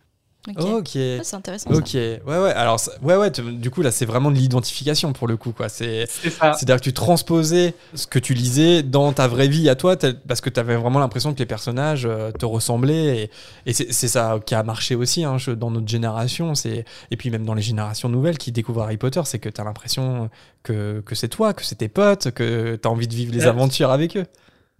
Ok. 0.48 0.96
Ah, 0.96 1.22
c'est 1.22 1.34
intéressant. 1.34 1.70
Ok. 1.70 1.94
Ouais, 1.94 2.20
ouais. 2.26 2.52
Alors, 2.52 2.80
ouais, 3.02 3.16
ouais. 3.16 3.30
Du 3.30 3.70
coup, 3.70 3.82
là, 3.82 3.90
c'est 3.90 4.06
vraiment 4.06 4.30
de 4.30 4.36
l'identification 4.36 5.12
pour 5.12 5.26
le 5.26 5.36
coup, 5.36 5.52
quoi. 5.52 5.68
C'est. 5.68 6.06
C'est-à-dire 6.08 6.76
que 6.76 6.84
tu 6.84 6.92
transposais 6.92 7.74
ce 7.94 8.06
que 8.06 8.18
tu 8.18 8.34
lisais 8.34 8.82
dans 8.82 9.12
ta 9.12 9.26
vraie 9.28 9.48
vie 9.48 9.68
à 9.68 9.74
toi, 9.74 9.96
parce 10.28 10.40
que 10.40 10.50
tu 10.50 10.60
avais 10.60 10.76
vraiment 10.76 10.98
l'impression 10.98 11.34
que 11.34 11.38
les 11.38 11.46
personnages 11.46 12.06
euh, 12.06 12.30
te 12.30 12.46
ressemblaient. 12.46 13.30
Et, 13.66 13.70
et 13.70 13.72
c'est 13.72 14.08
ça 14.08 14.38
qui 14.44 14.54
a 14.54 14.62
marché 14.62 14.94
aussi 14.94 15.24
hein, 15.24 15.36
dans 15.56 15.70
notre 15.70 15.88
génération. 15.88 16.54
C'est 16.54 16.84
et 17.10 17.16
puis 17.16 17.30
même 17.30 17.44
dans 17.44 17.54
les 17.54 17.62
générations 17.62 18.08
nouvelles 18.08 18.38
qui 18.38 18.52
découvrent 18.52 18.82
Harry 18.82 18.96
Potter, 18.96 19.22
c'est 19.24 19.38
que 19.38 19.48
tu 19.48 19.60
as 19.60 19.64
l'impression 19.64 20.30
que, 20.62 21.02
que 21.04 21.14
c'est 21.14 21.28
toi, 21.28 21.52
que 21.54 21.64
c'est 21.64 21.76
tes 21.76 21.88
potes, 21.88 22.30
que 22.32 22.76
tu 22.80 22.88
as 22.88 22.90
envie 22.90 23.08
de 23.08 23.14
vivre 23.14 23.32
les 23.32 23.46
aventures 23.46 23.90
avec 23.90 24.16
eux. 24.16 24.26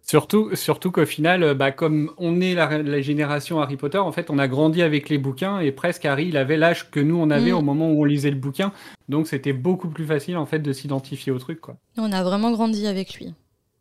Surtout, 0.08 0.55
surtout 0.55 0.93
qu'au 0.93 1.05
final, 1.05 1.43
euh, 1.43 1.55
bah, 1.55 1.73
comme 1.73 2.12
on 2.17 2.41
est 2.41 2.55
la, 2.55 3.03
génération 3.03 3.61
Harry 3.61 3.76
Potter, 3.76 3.99
en 3.99 4.12
fait, 4.12 4.31
on 4.31 4.38
a 4.38 4.47
grandi 4.47 4.82
avec 4.82 5.08
les 5.08 5.19
bouquins 5.19 5.58
et 5.58 5.73
presque 5.73 6.05
Harry, 6.05 6.26
il 6.29 6.37
avait 6.37 6.56
l'âge 6.56 6.93
que 6.93 7.00
nous 7.00 7.17
on 7.17 7.29
avait 7.29 7.50
mm. 7.50 7.56
au 7.56 7.62
moment 7.62 7.91
où 7.91 8.03
on 8.03 8.05
lisait 8.05 8.31
le 8.31 8.37
bouquin, 8.37 8.73
donc 9.09 9.26
c'était 9.26 9.52
beaucoup 9.52 9.88
plus 9.88 10.07
facile 10.07 10.37
en 10.37 10.47
fait 10.47 10.61
de 10.61 10.73
s'identifier 10.73 11.33
au 11.33 11.40
truc, 11.40 11.61
quoi. 11.61 11.76
On 11.97 12.12
a 12.12 12.23
vraiment 12.23 12.52
grandi 12.52 12.87
avec 12.87 13.14
lui. 13.14 13.35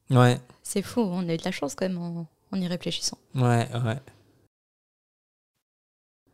Ouais. 0.09 0.39
C'est 0.63 0.81
fou, 0.81 1.01
on 1.01 1.29
a 1.29 1.33
eu 1.35 1.37
de 1.37 1.45
la 1.45 1.51
chance 1.51 1.75
quand 1.75 1.87
même 1.87 1.99
en, 1.99 2.27
y 2.53 2.67
réfléchissant. 2.67 3.19
Ouais, 3.35 3.67
ouais. 3.85 3.99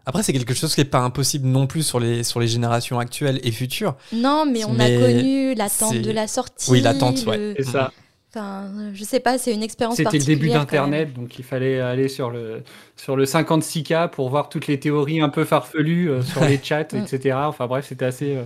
Après, 0.06 0.24
c'est 0.24 0.34
quelque 0.34 0.54
chose 0.54 0.74
qui 0.74 0.82
n'est 0.82 0.86
pas 0.86 1.02
impossible 1.02 1.48
non 1.48 1.68
plus 1.68 1.84
sur 1.84 2.00
les, 2.00 2.24
sur 2.24 2.40
les 2.40 2.48
générations 2.48 2.98
actuelles 2.98 3.42
et 3.44 3.52
futures. 3.52 3.96
Non, 4.14 4.46
mais 4.50 4.64
on 4.64 4.80
a 4.80 4.88
connu 4.88 5.54
l'attente 5.54 5.98
de 5.98 6.12
la 6.12 6.28
sortie. 6.28 6.72
Oui, 6.72 6.80
l'attente, 6.80 7.26
ouais. 7.26 7.56
C'est 7.58 7.66
ça. 7.66 7.92
Enfin, 8.34 8.72
je 8.94 9.04
sais 9.04 9.20
pas, 9.20 9.38
c'est 9.38 9.54
une 9.54 9.62
expérience 9.62 9.98
C'était 9.98 10.18
le 10.18 10.24
début 10.24 10.48
d'Internet, 10.48 11.14
donc 11.14 11.38
il 11.38 11.44
fallait 11.44 11.82
aller 11.82 12.08
sur 12.08 12.30
le, 12.30 12.64
sur 12.96 13.18
le 13.18 13.26
56K 13.26 14.10
pour 14.10 14.30
voir 14.30 14.48
toutes 14.48 14.68
les 14.68 14.80
théories 14.80 15.20
un 15.20 15.28
peu 15.28 15.44
farfelues 15.44 16.10
euh, 16.10 16.22
sur 16.22 16.46
les 16.46 16.58
chats, 16.64 16.88
etc. 16.94 17.36
Enfin 17.44 17.68
bref, 17.68 17.88
c'était 17.90 18.06
assez. 18.06 18.38
Euh, 18.38 18.44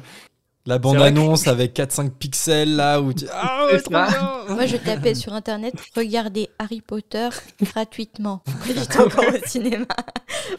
La 0.66 0.80
bande-annonce 0.80 1.48
avec 1.48 1.76
4-5 1.76 2.10
pixels 2.10 2.76
là 2.76 3.00
où 3.00 3.14
tu... 3.14 3.26
Ah 3.32 3.68
ouais, 3.72 3.80
trop 3.80 3.92
bien 3.92 4.08
Moi 4.50 4.66
je 4.66 4.78
tapais 4.78 5.14
sur 5.14 5.34
internet 5.34 5.76
regardez 5.96 6.50
Harry 6.58 6.82
Potter 6.82 7.30
gratuitement. 7.62 8.42
J'étais 8.66 9.00
encore 9.00 9.26
au 9.28 9.48
cinéma 9.48 9.86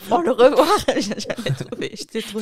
pour 0.08 0.22
le 0.22 0.30
revoir. 0.30 0.68
J'ai 0.94 1.00
jamais 1.02 1.56
trouvé. 1.58 1.90
J'étais 1.94 2.22
trop 2.22 2.38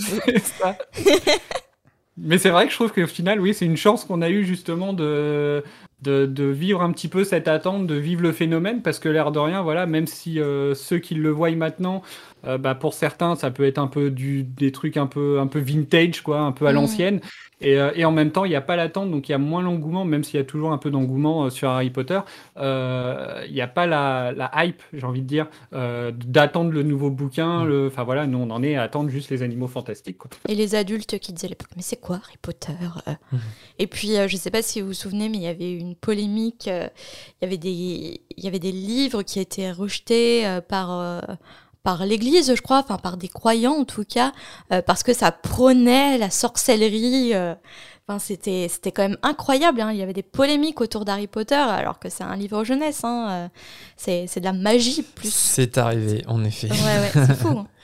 Mais 2.18 2.36
c'est 2.36 2.50
vrai 2.50 2.66
que 2.66 2.72
je 2.72 2.76
trouve 2.76 2.92
qu'au 2.92 3.06
final, 3.06 3.40
oui, 3.40 3.54
c'est 3.54 3.64
une 3.64 3.78
chance 3.78 4.04
qu'on 4.04 4.20
a 4.20 4.28
eu 4.28 4.44
justement 4.44 4.92
de, 4.92 5.64
de, 6.04 6.44
vivre 6.44 6.82
un 6.82 6.92
petit 6.92 7.08
peu 7.08 7.24
cette 7.24 7.48
attente, 7.48 7.86
de 7.86 7.94
vivre 7.94 8.22
le 8.22 8.32
phénomène, 8.32 8.82
parce 8.82 8.98
que 8.98 9.08
l'air 9.08 9.32
de 9.32 9.38
rien, 9.38 9.62
voilà, 9.62 9.86
même 9.86 10.06
si 10.06 10.40
euh, 10.40 10.74
ceux 10.74 10.98
qui 10.98 11.14
le 11.14 11.30
voient 11.30 11.50
maintenant 11.52 12.02
bah, 12.58 12.74
pour 12.74 12.94
certains, 12.94 13.34
ça 13.36 13.50
peut 13.50 13.64
être 13.64 13.78
un 13.78 13.86
peu 13.86 14.10
du, 14.10 14.44
des 14.44 14.72
trucs 14.72 14.96
un 14.96 15.06
peu, 15.06 15.40
un 15.40 15.46
peu 15.46 15.58
vintage, 15.58 16.22
quoi, 16.22 16.40
un 16.40 16.52
peu 16.52 16.66
à 16.66 16.72
mmh. 16.72 16.74
l'ancienne. 16.74 17.20
Euh, 17.62 17.92
et, 17.94 18.04
en 18.04 18.12
même 18.12 18.30
temps, 18.30 18.44
il 18.44 18.50
n'y 18.50 18.56
a 18.56 18.60
pas 18.60 18.76
l'attente, 18.76 19.10
donc 19.10 19.28
il 19.28 19.32
y 19.32 19.34
a 19.34 19.38
moins 19.38 19.62
l'engouement, 19.62 20.04
même 20.04 20.24
s'il 20.24 20.36
y 20.36 20.40
a 20.40 20.44
toujours 20.44 20.72
un 20.72 20.78
peu 20.78 20.90
d'engouement 20.90 21.44
euh, 21.44 21.50
sur 21.50 21.68
Harry 21.68 21.90
Potter. 21.90 22.20
Euh, 22.56 23.44
il 23.46 23.54
n'y 23.54 23.60
a 23.60 23.68
pas 23.68 23.86
la, 23.86 24.50
hype, 24.56 24.82
j'ai 24.92 25.04
envie 25.04 25.22
de 25.22 25.26
dire, 25.26 25.46
d'attendre 25.72 26.70
le 26.72 26.82
nouveau 26.82 27.10
bouquin. 27.10 27.64
Mm. 27.64 27.86
Enfin 27.86 28.04
voilà, 28.04 28.26
nous 28.26 28.38
on 28.38 28.50
en 28.50 28.62
est 28.62 28.76
à 28.76 28.82
attendre 28.82 29.10
juste 29.10 29.30
les 29.30 29.42
animaux 29.42 29.68
fantastiques. 29.68 30.18
Et 30.48 30.54
les 30.54 30.74
adultes 30.74 31.18
qui 31.18 31.32
disaient 31.32 31.50
mais 31.76 31.82
c'est 31.82 32.00
quoi 32.00 32.16
Harry 32.16 32.36
Potter 32.40 32.72
mm. 33.32 33.36
Et 33.78 33.86
puis 33.86 34.08
je 34.08 34.22
ne 34.22 34.38
sais 34.38 34.50
pas 34.50 34.62
si 34.62 34.80
vous 34.80 34.88
vous 34.88 34.94
souvenez, 34.94 35.28
mais 35.28 35.38
il 35.38 35.42
y 35.42 35.48
avait 35.48 35.72
une 35.72 35.94
polémique. 35.94 36.66
il 36.66 36.90
y 37.42 37.44
avait 37.44 37.58
des, 37.58 38.20
il 38.36 38.44
y 38.44 38.48
avait 38.48 38.58
des 38.58 38.72
livres 38.72 39.22
qui 39.22 39.40
étaient 39.40 39.70
rejetés 39.70 40.60
par 40.68 41.22
par 41.84 42.06
l'Église, 42.06 42.52
je 42.56 42.62
crois, 42.62 42.78
enfin 42.78 42.96
par 42.96 43.16
des 43.16 43.28
croyants 43.28 43.74
en 43.74 43.84
tout 43.84 44.04
cas, 44.04 44.32
euh, 44.72 44.82
parce 44.82 45.04
que 45.04 45.12
ça 45.12 45.30
prônait 45.30 46.18
la 46.18 46.30
sorcellerie. 46.30 47.34
Euh, 47.34 47.54
enfin, 48.08 48.18
c'était 48.18 48.66
c'était 48.68 48.90
quand 48.90 49.02
même 49.02 49.18
incroyable. 49.22 49.82
Hein. 49.82 49.92
Il 49.92 49.98
y 49.98 50.02
avait 50.02 50.14
des 50.14 50.22
polémiques 50.22 50.80
autour 50.80 51.04
d'Harry 51.04 51.26
Potter, 51.26 51.54
alors 51.54 52.00
que 52.00 52.08
c'est 52.08 52.24
un 52.24 52.36
livre 52.36 52.64
jeunesse. 52.64 53.04
Hein. 53.04 53.28
Euh, 53.30 53.48
c'est 53.96 54.24
c'est 54.26 54.40
de 54.40 54.46
la 54.46 54.54
magie 54.54 55.02
plus. 55.02 55.32
C'est 55.32 55.78
arrivé, 55.78 56.24
en 56.26 56.42
effet. 56.42 56.70
Ouais, 56.70 56.76
ouais, 56.76 57.10
c'est 57.12 57.34
fou. 57.36 57.58
Hein. 57.58 57.68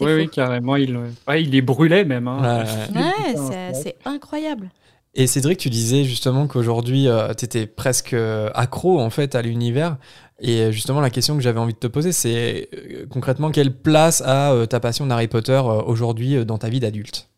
Oui, 0.00 0.12
oui, 0.12 0.28
carrément. 0.28 0.74
Il, 0.74 0.96
ouais, 1.28 1.40
il 1.40 1.50
les 1.50 1.62
brûlait 1.62 2.04
même. 2.04 2.26
Hein. 2.26 2.64
Ouais, 2.92 3.72
c'est 3.72 3.94
incroyable. 4.04 4.72
Et 5.14 5.28
Cédric, 5.28 5.56
tu 5.56 5.70
disais 5.70 6.02
justement 6.02 6.48
qu'aujourd'hui, 6.48 7.06
tu 7.38 7.44
étais 7.44 7.68
presque 7.68 8.16
accro 8.54 9.00
en 9.00 9.10
fait 9.10 9.36
à 9.36 9.42
l'univers. 9.42 9.96
Et 10.44 10.60
euh, 10.60 10.70
justement, 10.70 11.00
la 11.00 11.08
question 11.08 11.36
que 11.36 11.42
j'avais 11.42 11.58
envie 11.58 11.72
de 11.72 11.78
te 11.78 11.86
poser, 11.86 12.12
c'est 12.12 12.68
euh, 12.74 13.06
concrètement, 13.08 13.50
quelle 13.50 13.74
place 13.74 14.20
a 14.20 14.52
euh, 14.52 14.66
ta 14.66 14.78
passion 14.78 15.06
d'Harry 15.06 15.26
Potter 15.26 15.60
aujourd'hui 15.86 16.44
dans 16.44 16.58
ta 16.58 16.68
vie 16.68 16.80
d'adulte? 16.80 17.30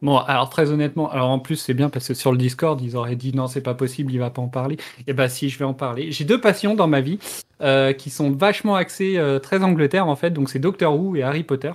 Bon, 0.00 0.18
alors 0.18 0.48
très 0.48 0.70
honnêtement, 0.70 1.10
alors 1.12 1.30
en 1.30 1.38
plus 1.38 1.54
c'est 1.54 1.74
bien 1.74 1.88
parce 1.88 2.08
que 2.08 2.14
sur 2.14 2.32
le 2.32 2.38
Discord 2.38 2.80
ils 2.80 2.96
auraient 2.96 3.14
dit 3.14 3.32
non 3.32 3.46
c'est 3.46 3.60
pas 3.60 3.74
possible, 3.74 4.12
il 4.12 4.18
va 4.18 4.30
pas 4.30 4.42
en 4.42 4.48
parler. 4.48 4.74
Et 4.74 5.04
eh 5.08 5.12
bah 5.12 5.24
ben, 5.24 5.28
si, 5.28 5.48
je 5.48 5.56
vais 5.60 5.64
en 5.64 5.74
parler. 5.74 6.10
J'ai 6.10 6.24
deux 6.24 6.40
passions 6.40 6.74
dans 6.74 6.88
ma 6.88 7.00
vie 7.00 7.20
qui 7.98 8.10
sont 8.10 8.32
vachement 8.32 8.74
axées 8.74 9.22
très 9.44 9.62
Angleterre 9.62 10.08
en 10.08 10.16
fait, 10.16 10.30
donc 10.30 10.50
c'est 10.50 10.58
Doctor 10.58 10.98
Who 10.98 11.14
et 11.14 11.22
Harry 11.22 11.44
Potter. 11.44 11.70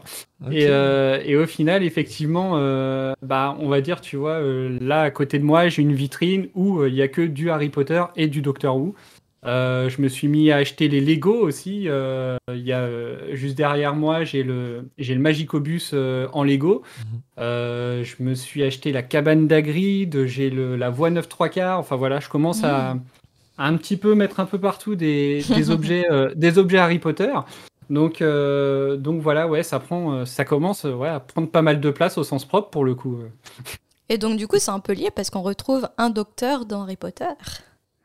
Et, 0.52 0.64
et, 0.64 1.36
au 1.38 1.46
final 1.46 1.84
effectivement, 1.84 2.58
bah 3.22 3.56
on 3.62 3.70
va 3.70 3.80
dire 3.80 4.02
tu 4.02 4.18
vois 4.18 4.42
là 4.42 5.04
à 5.04 5.12
côté 5.12 5.40
de 5.40 5.46
moi 5.46 5.70
j'ai 5.70 5.82
une 5.82 5.94
vitrine 5.94 6.50
où 6.54 6.84
il 6.84 6.96
y 6.96 7.02
a 7.02 7.08
que 7.08 7.22
du 7.22 7.50
Harry 7.50 7.70
Potter 7.70 8.04
et 8.18 8.28
du 8.28 8.42
Doctor 8.42 8.76
Who. 8.76 8.94
Euh, 9.48 9.88
je 9.90 10.02
me 10.02 10.10
suis 10.10 10.28
mis 10.28 10.52
à 10.52 10.58
acheter 10.58 10.90
les 10.90 11.00
Lego 11.00 11.34
aussi. 11.34 11.84
Euh, 11.88 12.38
il 12.50 12.62
y 12.62 12.74
a 12.74 12.80
euh, 12.80 13.34
juste 13.34 13.56
derrière 13.56 13.96
moi, 13.96 14.24
j'ai 14.26 14.44
le 14.44 14.90
j'ai 14.98 15.16
le 15.16 15.22
Magicobus 15.22 15.94
en 15.94 16.44
Lego. 16.44 16.84
Mhm. 17.00 17.44
je 18.04 18.24
me 18.24 18.34
suis 18.34 18.64
acheté 18.64 18.92
la 18.92 19.04
cabane 19.04 19.48
d'Agrid. 19.48 20.26
J'ai 20.26 20.50
la 20.50 20.90
voie 20.90 21.10
9 21.10 21.30
3 21.30 21.50
quarts. 21.50 21.80
Enfin 21.80 21.96
voilà, 21.96 22.20
je 22.20 22.30
commence 22.30 22.64
à, 22.64 22.96
mhm. 22.96 23.02
un 23.58 23.78
petit 23.78 23.96
peu 23.96 24.16
mettre 24.16 24.40
un 24.40 24.46
peu 24.46 24.60
partout 24.60 24.96
des, 24.96 25.44
des 25.56 25.70
objets 25.72 26.06
des 26.36 26.58
objets 26.58 26.78
Harry 26.78 27.00
Potter. 27.00 27.34
Donc 27.90 28.22
donc 28.22 29.22
voilà, 29.22 29.48
ouais, 29.48 29.64
ça 29.64 29.80
prend 29.80 30.26
ça 30.26 30.44
commence 30.44 30.84
ouais, 30.84 31.08
à 31.08 31.22
prendre 31.22 31.50
pas 31.50 31.62
mal 31.62 31.80
de 31.80 31.90
place 31.90 32.18
au 32.18 32.24
sens 32.26 32.44
propre 32.44 32.70
pour 32.70 32.84
le 32.84 32.96
coup. 32.96 33.20
Et 34.10 34.18
donc 34.18 34.38
du 34.38 34.48
coup, 34.48 34.58
c'est 34.58 34.72
un 34.72 34.80
peu 34.80 34.94
lié 34.94 35.10
parce 35.14 35.30
qu'on 35.30 35.42
retrouve 35.42 35.88
un 35.98 36.10
docteur 36.10 36.66
dans 36.66 36.84
Harry 36.84 36.98
Potter. 36.98 37.26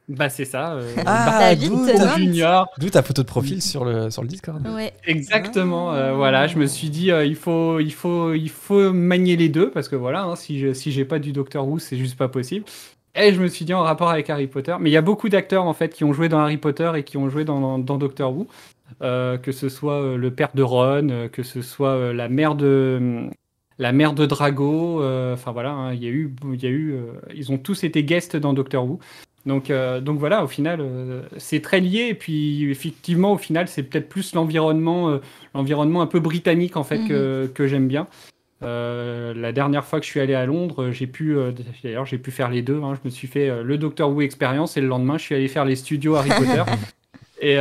Bah 0.08 0.28
c'est 0.28 0.44
ça. 0.44 0.74
Euh, 0.74 0.94
ah, 1.06 1.54
d'où 1.54 2.90
ta 2.90 3.02
photo 3.02 3.22
de 3.22 3.26
profil 3.26 3.62
sur 3.62 3.84
le 3.84 4.10
sur 4.10 4.22
le 4.22 4.28
Discord. 4.28 4.66
Ouais. 4.66 4.92
Exactement. 5.06 5.94
Euh, 5.94 6.14
voilà, 6.14 6.48
je 6.48 6.58
me 6.58 6.66
suis 6.66 6.90
dit 6.90 7.12
euh, 7.12 7.24
il 7.24 7.36
faut 7.36 7.78
il 7.78 7.92
faut 7.92 8.32
il 8.34 8.50
faut 8.50 8.92
manier 8.92 9.36
les 9.36 9.48
deux 9.48 9.70
parce 9.70 9.88
que 9.88 9.96
voilà, 9.96 10.24
hein, 10.24 10.36
si 10.36 10.58
je, 10.58 10.72
si 10.72 10.90
j'ai 10.90 11.04
pas 11.04 11.20
du 11.20 11.32
Docteur 11.32 11.68
Who, 11.68 11.78
c'est 11.78 11.96
juste 11.96 12.16
pas 12.16 12.28
possible. 12.28 12.64
Et 13.14 13.32
je 13.32 13.40
me 13.40 13.46
suis 13.46 13.64
dit 13.64 13.74
en 13.74 13.82
rapport 13.82 14.10
avec 14.10 14.28
Harry 14.28 14.48
Potter, 14.48 14.74
mais 14.80 14.90
il 14.90 14.92
y 14.92 14.96
a 14.96 15.02
beaucoup 15.02 15.28
d'acteurs 15.28 15.64
en 15.64 15.74
fait 15.74 15.90
qui 15.94 16.02
ont 16.02 16.12
joué 16.12 16.28
dans 16.28 16.40
Harry 16.40 16.56
Potter 16.56 16.90
et 16.96 17.04
qui 17.04 17.16
ont 17.16 17.28
joué 17.28 17.44
dans, 17.44 17.78
dans, 17.78 17.98
Doctor 17.98 18.34
Who, 18.34 18.48
que 19.00 19.52
ce 19.52 19.68
soit 19.68 20.16
le 20.16 20.30
père 20.30 20.48
de 20.54 20.62
Ron, 20.62 21.28
que 21.30 21.42
ce 21.42 21.60
soit 21.60 22.14
la 22.14 22.30
mère 22.30 22.54
de 22.54 23.28
la 23.78 23.92
mère 23.92 24.14
de 24.14 24.24
Drago, 24.24 25.04
enfin 25.34 25.52
voilà, 25.52 25.72
hein, 25.72 25.92
il 25.92 26.02
y 26.02 26.06
a 26.06 26.10
eu 26.10 26.34
il 26.54 26.62
y 26.62 26.66
a 26.66 26.70
eu 26.70 26.96
ils 27.34 27.52
ont 27.52 27.58
tous 27.58 27.84
été 27.84 28.02
guests 28.02 28.36
dans 28.36 28.54
Doctor 28.54 28.84
Who. 28.84 28.98
Donc, 29.44 29.70
euh, 29.70 30.00
donc 30.00 30.18
voilà, 30.18 30.44
au 30.44 30.46
final, 30.46 30.80
euh, 30.80 31.22
c'est 31.36 31.60
très 31.60 31.80
lié. 31.80 32.08
Et 32.08 32.14
puis, 32.14 32.70
effectivement, 32.70 33.32
au 33.32 33.38
final, 33.38 33.68
c'est 33.68 33.82
peut-être 33.82 34.08
plus 34.08 34.34
l'environnement, 34.34 35.10
euh, 35.10 35.18
l'environnement 35.54 36.02
un 36.02 36.06
peu 36.06 36.20
britannique 36.20 36.76
en 36.76 36.84
fait 36.84 37.00
que, 37.06 37.44
mhm. 37.44 37.52
que 37.52 37.66
j'aime 37.66 37.88
bien. 37.88 38.06
la 38.60 39.52
dernière 39.52 39.84
fois 39.84 39.98
que 39.98 40.06
je 40.06 40.10
suis 40.10 40.20
allé 40.20 40.34
à 40.34 40.46
Londres, 40.46 40.90
j'ai 40.90 41.06
pu, 41.06 41.36
d'ailleurs, 41.82 42.06
j'ai 42.06 42.18
pu 42.18 42.30
faire 42.30 42.50
les 42.50 42.62
deux. 42.62 42.80
Hein. 42.82 42.94
je 42.94 43.00
me 43.04 43.10
suis 43.10 43.28
fait 43.28 43.62
le 43.62 43.78
Doctor 43.78 44.10
Who 44.10 44.22
expérience 44.22 44.76
et 44.76 44.80
le 44.80 44.86
lendemain, 44.86 45.18
je 45.18 45.24
suis 45.24 45.34
allé 45.34 45.48
faire 45.48 45.64
les 45.64 45.76
studios 45.76 46.14
Harry 46.14 46.30
Potter. 46.30 46.62
Et, 47.44 47.56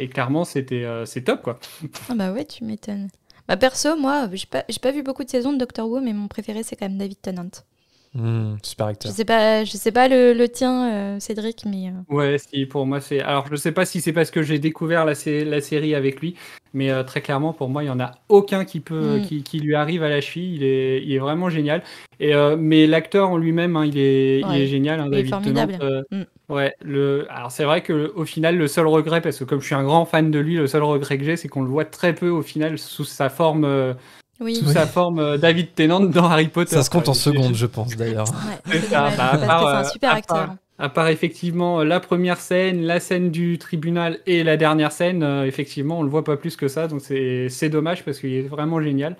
et, 0.00 0.08
clairement, 0.08 0.44
c'était, 0.44 0.84
c'est 1.04 1.20
top, 1.20 1.42
quoi. 1.42 1.60
Ah 2.08 2.14
bah 2.16 2.32
ouais, 2.32 2.44
tu 2.44 2.64
m'étonnes. 2.64 3.06
Bah 3.46 3.56
perso, 3.56 3.96
moi, 3.96 4.28
j'ai 4.32 4.46
pas, 4.46 4.64
pas 4.82 4.90
vu 4.90 5.04
beaucoup 5.04 5.22
de 5.22 5.30
saisons 5.30 5.52
de 5.52 5.58
Doctor 5.58 5.88
Who, 5.88 6.00
mais 6.00 6.12
mon 6.12 6.26
préféré, 6.26 6.64
c'est 6.64 6.74
quand 6.74 6.88
même 6.88 6.98
David 6.98 7.20
Tennant. 7.22 7.50
Hmm, 8.14 8.56
super 8.62 8.88
acteur. 8.88 9.10
Je 9.10 9.16
sais 9.16 9.24
pas, 9.24 9.64
je 9.64 9.70
sais 9.70 9.90
pas 9.90 10.06
le, 10.06 10.34
le 10.34 10.46
tien, 10.46 10.92
euh, 10.92 11.20
Cédric, 11.20 11.64
mais. 11.64 11.88
Euh. 11.88 12.14
Ouais, 12.14 12.36
si 12.36 12.66
pour 12.66 12.84
moi 12.84 13.00
c'est. 13.00 13.20
Alors 13.22 13.46
je 13.50 13.56
sais 13.56 13.72
pas 13.72 13.86
si 13.86 14.02
c'est 14.02 14.12
parce 14.12 14.30
que 14.30 14.42
j'ai 14.42 14.58
découvert 14.58 15.06
la, 15.06 15.14
la, 15.46 15.60
série 15.62 15.94
avec 15.94 16.20
lui, 16.20 16.34
mais 16.74 16.90
euh, 16.90 17.04
très 17.04 17.22
clairement 17.22 17.54
pour 17.54 17.70
moi 17.70 17.82
il 17.82 17.86
y 17.86 17.90
en 17.90 18.00
a 18.00 18.12
aucun 18.28 18.66
qui 18.66 18.80
peut, 18.80 19.18
hmm. 19.18 19.22
qui, 19.22 19.42
qui, 19.42 19.60
lui 19.60 19.74
arrive 19.74 20.02
à 20.02 20.10
la 20.10 20.20
cheville. 20.20 20.56
Il 20.56 20.62
est, 20.62 21.02
il 21.02 21.10
est 21.10 21.18
vraiment 21.18 21.48
génial. 21.48 21.82
Et 22.20 22.34
mais 22.58 22.86
l'acteur 22.86 23.30
en 23.30 23.38
lui-même, 23.38 23.76
hein, 23.76 23.86
il, 23.86 23.98
est, 23.98 24.40
il 24.40 24.60
est 24.60 24.66
génial. 24.66 25.00
Hein, 25.00 25.08
il 25.10 25.18
est 25.18 25.24
formidable. 25.24 26.04
Hmm. 26.10 26.24
Ouais. 26.50 26.74
Le. 26.82 27.26
Alors 27.30 27.50
c'est 27.50 27.64
vrai 27.64 27.80
que 27.80 28.12
au 28.14 28.26
final 28.26 28.58
le 28.58 28.68
seul 28.68 28.86
regret, 28.88 29.22
parce 29.22 29.38
que 29.38 29.44
comme 29.44 29.62
je 29.62 29.66
suis 29.66 29.74
un 29.74 29.84
grand 29.84 30.04
fan 30.04 30.30
de 30.30 30.38
lui, 30.38 30.56
le 30.56 30.66
seul 30.66 30.82
regret 30.82 31.16
que 31.16 31.24
j'ai, 31.24 31.38
c'est 31.38 31.48
qu'on 31.48 31.62
le 31.62 31.70
voit 31.70 31.86
très 31.86 32.14
peu 32.14 32.28
au 32.28 32.42
final 32.42 32.78
sous 32.78 33.04
sa 33.04 33.30
forme 33.30 33.94
sous 34.54 34.66
sa 34.68 34.86
forme 34.86 35.18
euh, 35.18 35.38
David 35.38 35.74
Tennant 35.74 36.00
dans 36.00 36.28
Harry 36.28 36.48
Potter. 36.48 36.74
Ça 36.74 36.82
se 36.82 36.90
compte 36.90 37.08
en 37.08 37.14
secondes, 37.14 37.54
je 37.54 37.66
pense 37.66 37.96
d'ailleurs. 37.96 38.26
c'est 38.66 38.94
un 38.94 39.06
euh, 39.06 39.84
super 39.84 40.14
acteur. 40.14 40.54
à 40.78 40.88
part 40.88 41.08
effectivement 41.08 41.80
euh, 41.80 41.84
la 41.84 42.00
première 42.00 42.38
scène, 42.38 42.82
la 42.82 43.00
scène 43.00 43.30
du 43.30 43.58
tribunal 43.58 44.18
et 44.26 44.44
la 44.44 44.56
dernière 44.56 44.92
scène, 44.92 45.22
effectivement, 45.46 46.00
on 46.00 46.02
le 46.02 46.10
voit 46.10 46.24
pas 46.24 46.36
plus 46.36 46.56
que 46.56 46.68
ça, 46.68 46.88
donc 46.88 47.00
c'est 47.02 47.68
dommage 47.68 48.04
parce 48.04 48.18
qu'il 48.18 48.34
est 48.34 48.42
vraiment 48.42 48.80
génial. 48.80 49.16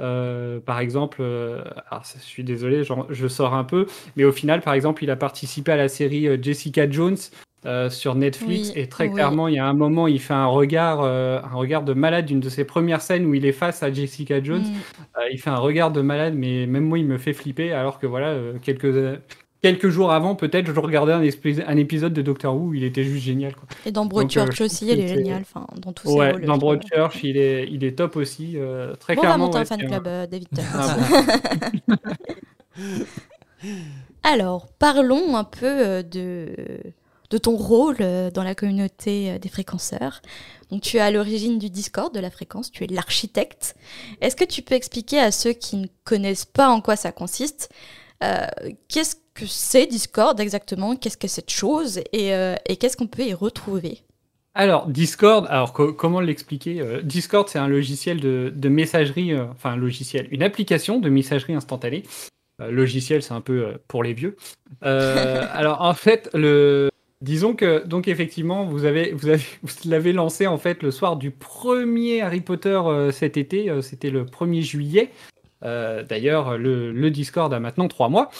Par 0.00 0.80
exemple, 0.80 1.22
alors, 1.22 2.04
je 2.04 2.20
suis 2.20 2.44
désolé, 2.44 2.82
je 3.10 3.28
sors 3.28 3.54
un 3.54 3.64
peu, 3.64 3.86
mais 4.16 4.24
au 4.24 4.32
final, 4.32 4.60
par 4.62 4.74
exemple, 4.74 5.04
il 5.04 5.10
a 5.10 5.16
participé 5.16 5.72
à 5.72 5.76
la 5.76 5.88
série 5.88 6.28
Jessica 6.42 6.90
Jones, 6.90 7.18
euh, 7.66 7.90
sur 7.90 8.14
Netflix 8.14 8.72
et 8.74 8.88
très 8.88 9.10
clairement 9.10 9.46
il 9.46 9.56
y 9.56 9.58
a 9.58 9.66
un 9.66 9.74
moment 9.74 10.06
il 10.06 10.18
fait 10.18 10.32
un 10.32 10.46
regard 10.46 11.02
euh, 11.02 11.42
un 11.42 11.54
regard 11.54 11.82
de 11.82 11.92
malade 11.92 12.24
d'une 12.24 12.40
de 12.40 12.48
ses 12.48 12.64
premières 12.64 13.02
scènes 13.02 13.26
où 13.26 13.34
il 13.34 13.44
est 13.44 13.52
face 13.52 13.82
à 13.82 13.92
Jessica 13.92 14.42
Jones 14.42 14.62
mm. 14.62 15.18
euh, 15.18 15.28
il 15.30 15.38
fait 15.38 15.50
un 15.50 15.58
regard 15.58 15.90
de 15.90 16.00
malade 16.00 16.32
mais 16.34 16.64
même 16.64 16.84
moi 16.84 16.98
il 16.98 17.04
me 17.04 17.18
fait 17.18 17.34
flipper 17.34 17.74
alors 17.74 17.98
que 17.98 18.06
voilà 18.06 18.34
quelques 18.62 19.20
quelques 19.62 19.88
jours 19.88 20.12
avant 20.12 20.34
peut-être 20.34 20.66
je 20.66 20.80
regardais 20.80 21.12
un, 21.12 21.22
un, 21.22 21.76
épisode 21.76 22.12
de 22.12 22.22
Doctor 22.22 22.54
Who 22.54 22.68
où 22.68 22.74
il 22.74 22.84
était 22.84 23.04
juste 23.04 23.24
génial 23.24 23.54
quoi. 23.54 23.64
et 23.86 23.92
dans 23.92 24.06
Broadchurch 24.06 24.60
aussi 24.60 24.86
il 24.88 25.00
est 25.00 25.08
génial 25.08 25.42
enfin 25.42 25.66
dans 25.76 25.92
tous 25.92 26.08
ouais, 26.12 26.38
dans 26.40 26.58
Broadchurch 26.58 27.22
il 27.22 27.36
est 27.36 27.68
il 27.70 27.84
est 27.84 27.96
top 27.98 28.16
aussi 28.16 28.56
très 28.98 29.14
bon, 29.14 29.22
clairement 29.22 29.48
on 29.48 29.50
va 29.50 29.58
monter 29.58 29.72
un 29.72 29.76
fan 29.76 29.86
club 29.86 30.04
David 30.30 30.48
ah, 30.74 30.96
alors 34.22 34.68
parlons 34.78 35.36
un 35.36 35.44
peu 35.44 36.02
de 36.02 36.54
de 37.30 37.38
ton 37.38 37.56
rôle 37.56 37.96
euh, 38.00 38.30
dans 38.30 38.42
la 38.42 38.54
communauté 38.54 39.30
euh, 39.30 39.38
des 39.38 39.48
fréquenceurs. 39.48 40.20
Donc 40.70 40.82
tu 40.82 40.98
es 40.98 41.00
à 41.00 41.10
l'origine 41.10 41.58
du 41.58 41.70
Discord 41.70 42.12
de 42.12 42.20
la 42.20 42.30
fréquence, 42.30 42.70
tu 42.70 42.84
es 42.84 42.86
l'architecte. 42.88 43.76
Est-ce 44.20 44.36
que 44.36 44.44
tu 44.44 44.62
peux 44.62 44.74
expliquer 44.74 45.20
à 45.20 45.30
ceux 45.30 45.52
qui 45.52 45.76
ne 45.76 45.86
connaissent 46.04 46.44
pas 46.44 46.68
en 46.68 46.80
quoi 46.80 46.96
ça 46.96 47.12
consiste 47.12 47.70
euh, 48.22 48.46
Qu'est-ce 48.88 49.16
que 49.40 49.46
c'est 49.46 49.86
Discord 49.86 50.38
exactement 50.40 50.96
Qu'est-ce 50.96 51.16
que 51.16 51.28
cette 51.28 51.50
chose 51.50 52.00
Et, 52.12 52.32
qu'est-ce 52.78 52.96
qu'on 52.96 53.06
peut 53.06 53.24
y 53.24 53.34
retrouver 53.34 53.98
alors, 54.52 54.88
Discord, 54.88 55.46
alors 55.48 55.72
comment 55.72 56.20
l'expliquer 56.20 56.82
Discord, 57.04 57.48
c'est 57.48 57.60
un 57.60 57.68
logiciel 57.68 58.18
de, 58.20 58.68
messagerie, 58.68 59.38
enfin 59.38 59.70
un 59.70 59.76
logiciel, 59.76 60.26
une 60.32 60.42
application 60.42 60.98
de 60.98 61.08
messagerie 61.08 61.54
instantanée. 61.54 62.02
logiciel, 62.58 63.22
c'est 63.22 63.32
un 63.32 63.40
peu 63.40 63.78
pour 63.86 64.02
les 64.02 64.12
vieux. 64.12 64.36
alors, 64.80 65.80
en 65.82 65.94
fait, 65.94 66.28
le, 66.34 66.90
Disons 67.22 67.54
que, 67.54 67.86
donc 67.86 68.08
effectivement, 68.08 68.64
vous 68.64 68.86
avez, 68.86 69.12
vous 69.12 69.28
avez, 69.28 69.42
vous 69.62 69.74
l'avez 69.90 70.12
lancé 70.12 70.46
en 70.46 70.56
fait 70.56 70.82
le 70.82 70.90
soir 70.90 71.16
du 71.16 71.30
premier 71.30 72.22
Harry 72.22 72.40
Potter 72.40 72.80
euh, 72.86 73.10
cet 73.10 73.36
été, 73.36 73.68
euh, 73.68 73.82
c'était 73.82 74.10
le 74.10 74.24
1er 74.24 74.62
juillet. 74.62 75.10
Euh, 75.62 76.02
d'ailleurs, 76.02 76.56
le, 76.56 77.10
Discord 77.10 77.52
a 77.52 77.60
maintenant 77.60 77.88
trois 77.88 78.08
mois. 78.08 78.30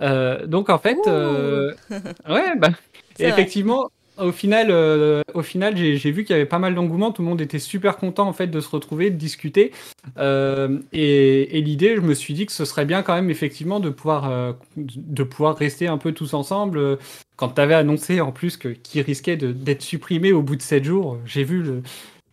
Donc 0.00 0.70
en 0.70 0.78
fait, 0.78 0.98
ouais, 1.06 2.56
bah, 2.56 2.70
effectivement, 3.18 3.90
au 4.18 4.32
final, 4.32 4.68
euh, 4.70 5.22
au 5.34 5.42
final 5.42 5.76
j'ai 5.76 6.10
vu 6.10 6.24
qu'il 6.24 6.34
y 6.34 6.36
avait 6.38 6.46
pas 6.46 6.58
mal 6.58 6.74
d'engouement. 6.74 7.12
Tout 7.12 7.22
le 7.22 7.28
monde 7.28 7.40
était 7.40 7.58
super 7.58 7.96
content 7.96 8.26
en 8.26 8.32
fait 8.32 8.46
de 8.46 8.60
se 8.60 8.68
retrouver, 8.68 9.10
de 9.10 9.16
discuter. 9.16 9.72
Euh, 10.18 10.78
et, 10.92 11.60
l'idée, 11.60 11.96
je 11.96 12.00
me 12.00 12.14
suis 12.14 12.34
dit 12.34 12.46
que 12.46 12.52
ce 12.52 12.64
serait 12.64 12.84
bien 12.84 13.02
quand 13.02 13.14
même 13.14 13.30
effectivement 13.30 13.80
de 13.80 13.90
pouvoir, 13.90 14.30
euh, 14.30 14.52
de 14.76 15.22
pouvoir 15.22 15.56
rester 15.56 15.86
un 15.86 15.98
peu 15.98 16.12
tous 16.12 16.34
ensemble. 16.34 16.98
Quand 17.36 17.50
tu 17.50 17.60
avais 17.60 17.74
annoncé 17.74 18.20
en 18.20 18.32
plus 18.32 18.56
que 18.56 18.68
qui 18.68 19.02
risquait 19.02 19.36
d'être 19.36 19.82
supprimé 19.82 20.32
au 20.32 20.42
bout 20.42 20.56
de 20.56 20.62
7 20.62 20.84
jours, 20.84 21.18
j'ai 21.26 21.44
vu 21.44 21.82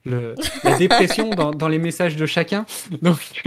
le, 0.05 0.35
la 0.63 0.77
dépression 0.77 1.29
dans, 1.35 1.51
dans, 1.51 1.67
les 1.67 1.79
messages 1.79 2.15
de 2.15 2.25
chacun. 2.25 2.65
Donc, 3.01 3.43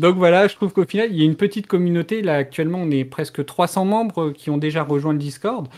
donc 0.00 0.16
voilà, 0.16 0.48
je 0.48 0.56
trouve 0.56 0.72
qu'au 0.72 0.86
final, 0.86 1.08
il 1.12 1.18
y 1.18 1.22
a 1.22 1.24
une 1.26 1.36
petite 1.36 1.66
communauté. 1.66 2.22
Là, 2.22 2.36
actuellement, 2.36 2.78
on 2.78 2.90
est 2.90 3.04
presque 3.04 3.44
300 3.44 3.84
membres 3.84 4.30
qui 4.30 4.48
ont 4.48 4.56
déjà 4.56 4.82
rejoint 4.82 5.12
le 5.12 5.18
Discord. 5.18 5.68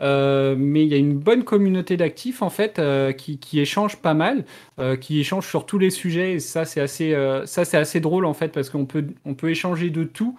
Euh, 0.00 0.54
mais 0.56 0.84
il 0.84 0.88
y 0.88 0.94
a 0.94 0.96
une 0.96 1.18
bonne 1.18 1.44
communauté 1.44 1.96
d'actifs 1.96 2.42
en 2.42 2.50
fait 2.50 2.78
euh, 2.78 3.12
qui, 3.12 3.60
échangent 3.60 3.98
pas 3.98 4.14
mal, 4.14 4.44
euh, 4.78 4.96
qui 4.96 5.20
échangent 5.20 5.48
sur 5.48 5.66
tous 5.66 5.78
les 5.78 5.90
sujets. 5.90 6.34
Et 6.34 6.38
ça 6.40 6.64
c'est 6.64 6.80
assez, 6.80 7.14
assez 7.14 8.00
drôle 8.00 8.24
en 8.24 8.34
fait 8.34 8.48
parce 8.48 8.70
qu'on 8.70 8.86
peut, 8.86 9.06
on 9.24 9.34
peut 9.34 9.50
échanger 9.50 9.90
de 9.90 10.04
tout. 10.04 10.36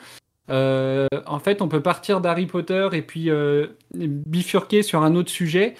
en 0.49 1.39
fait, 1.39 1.61
on 1.61 1.67
peut 1.67 1.81
partir 1.81 2.21
d'Harry 2.21 2.45
Potter 2.45 2.87
et 2.93 3.01
puis 3.01 3.29
bifurquer 3.93 4.83
sur 4.83 5.03
un 5.03 5.15
autre 5.15 5.29
sujet. 5.29 5.75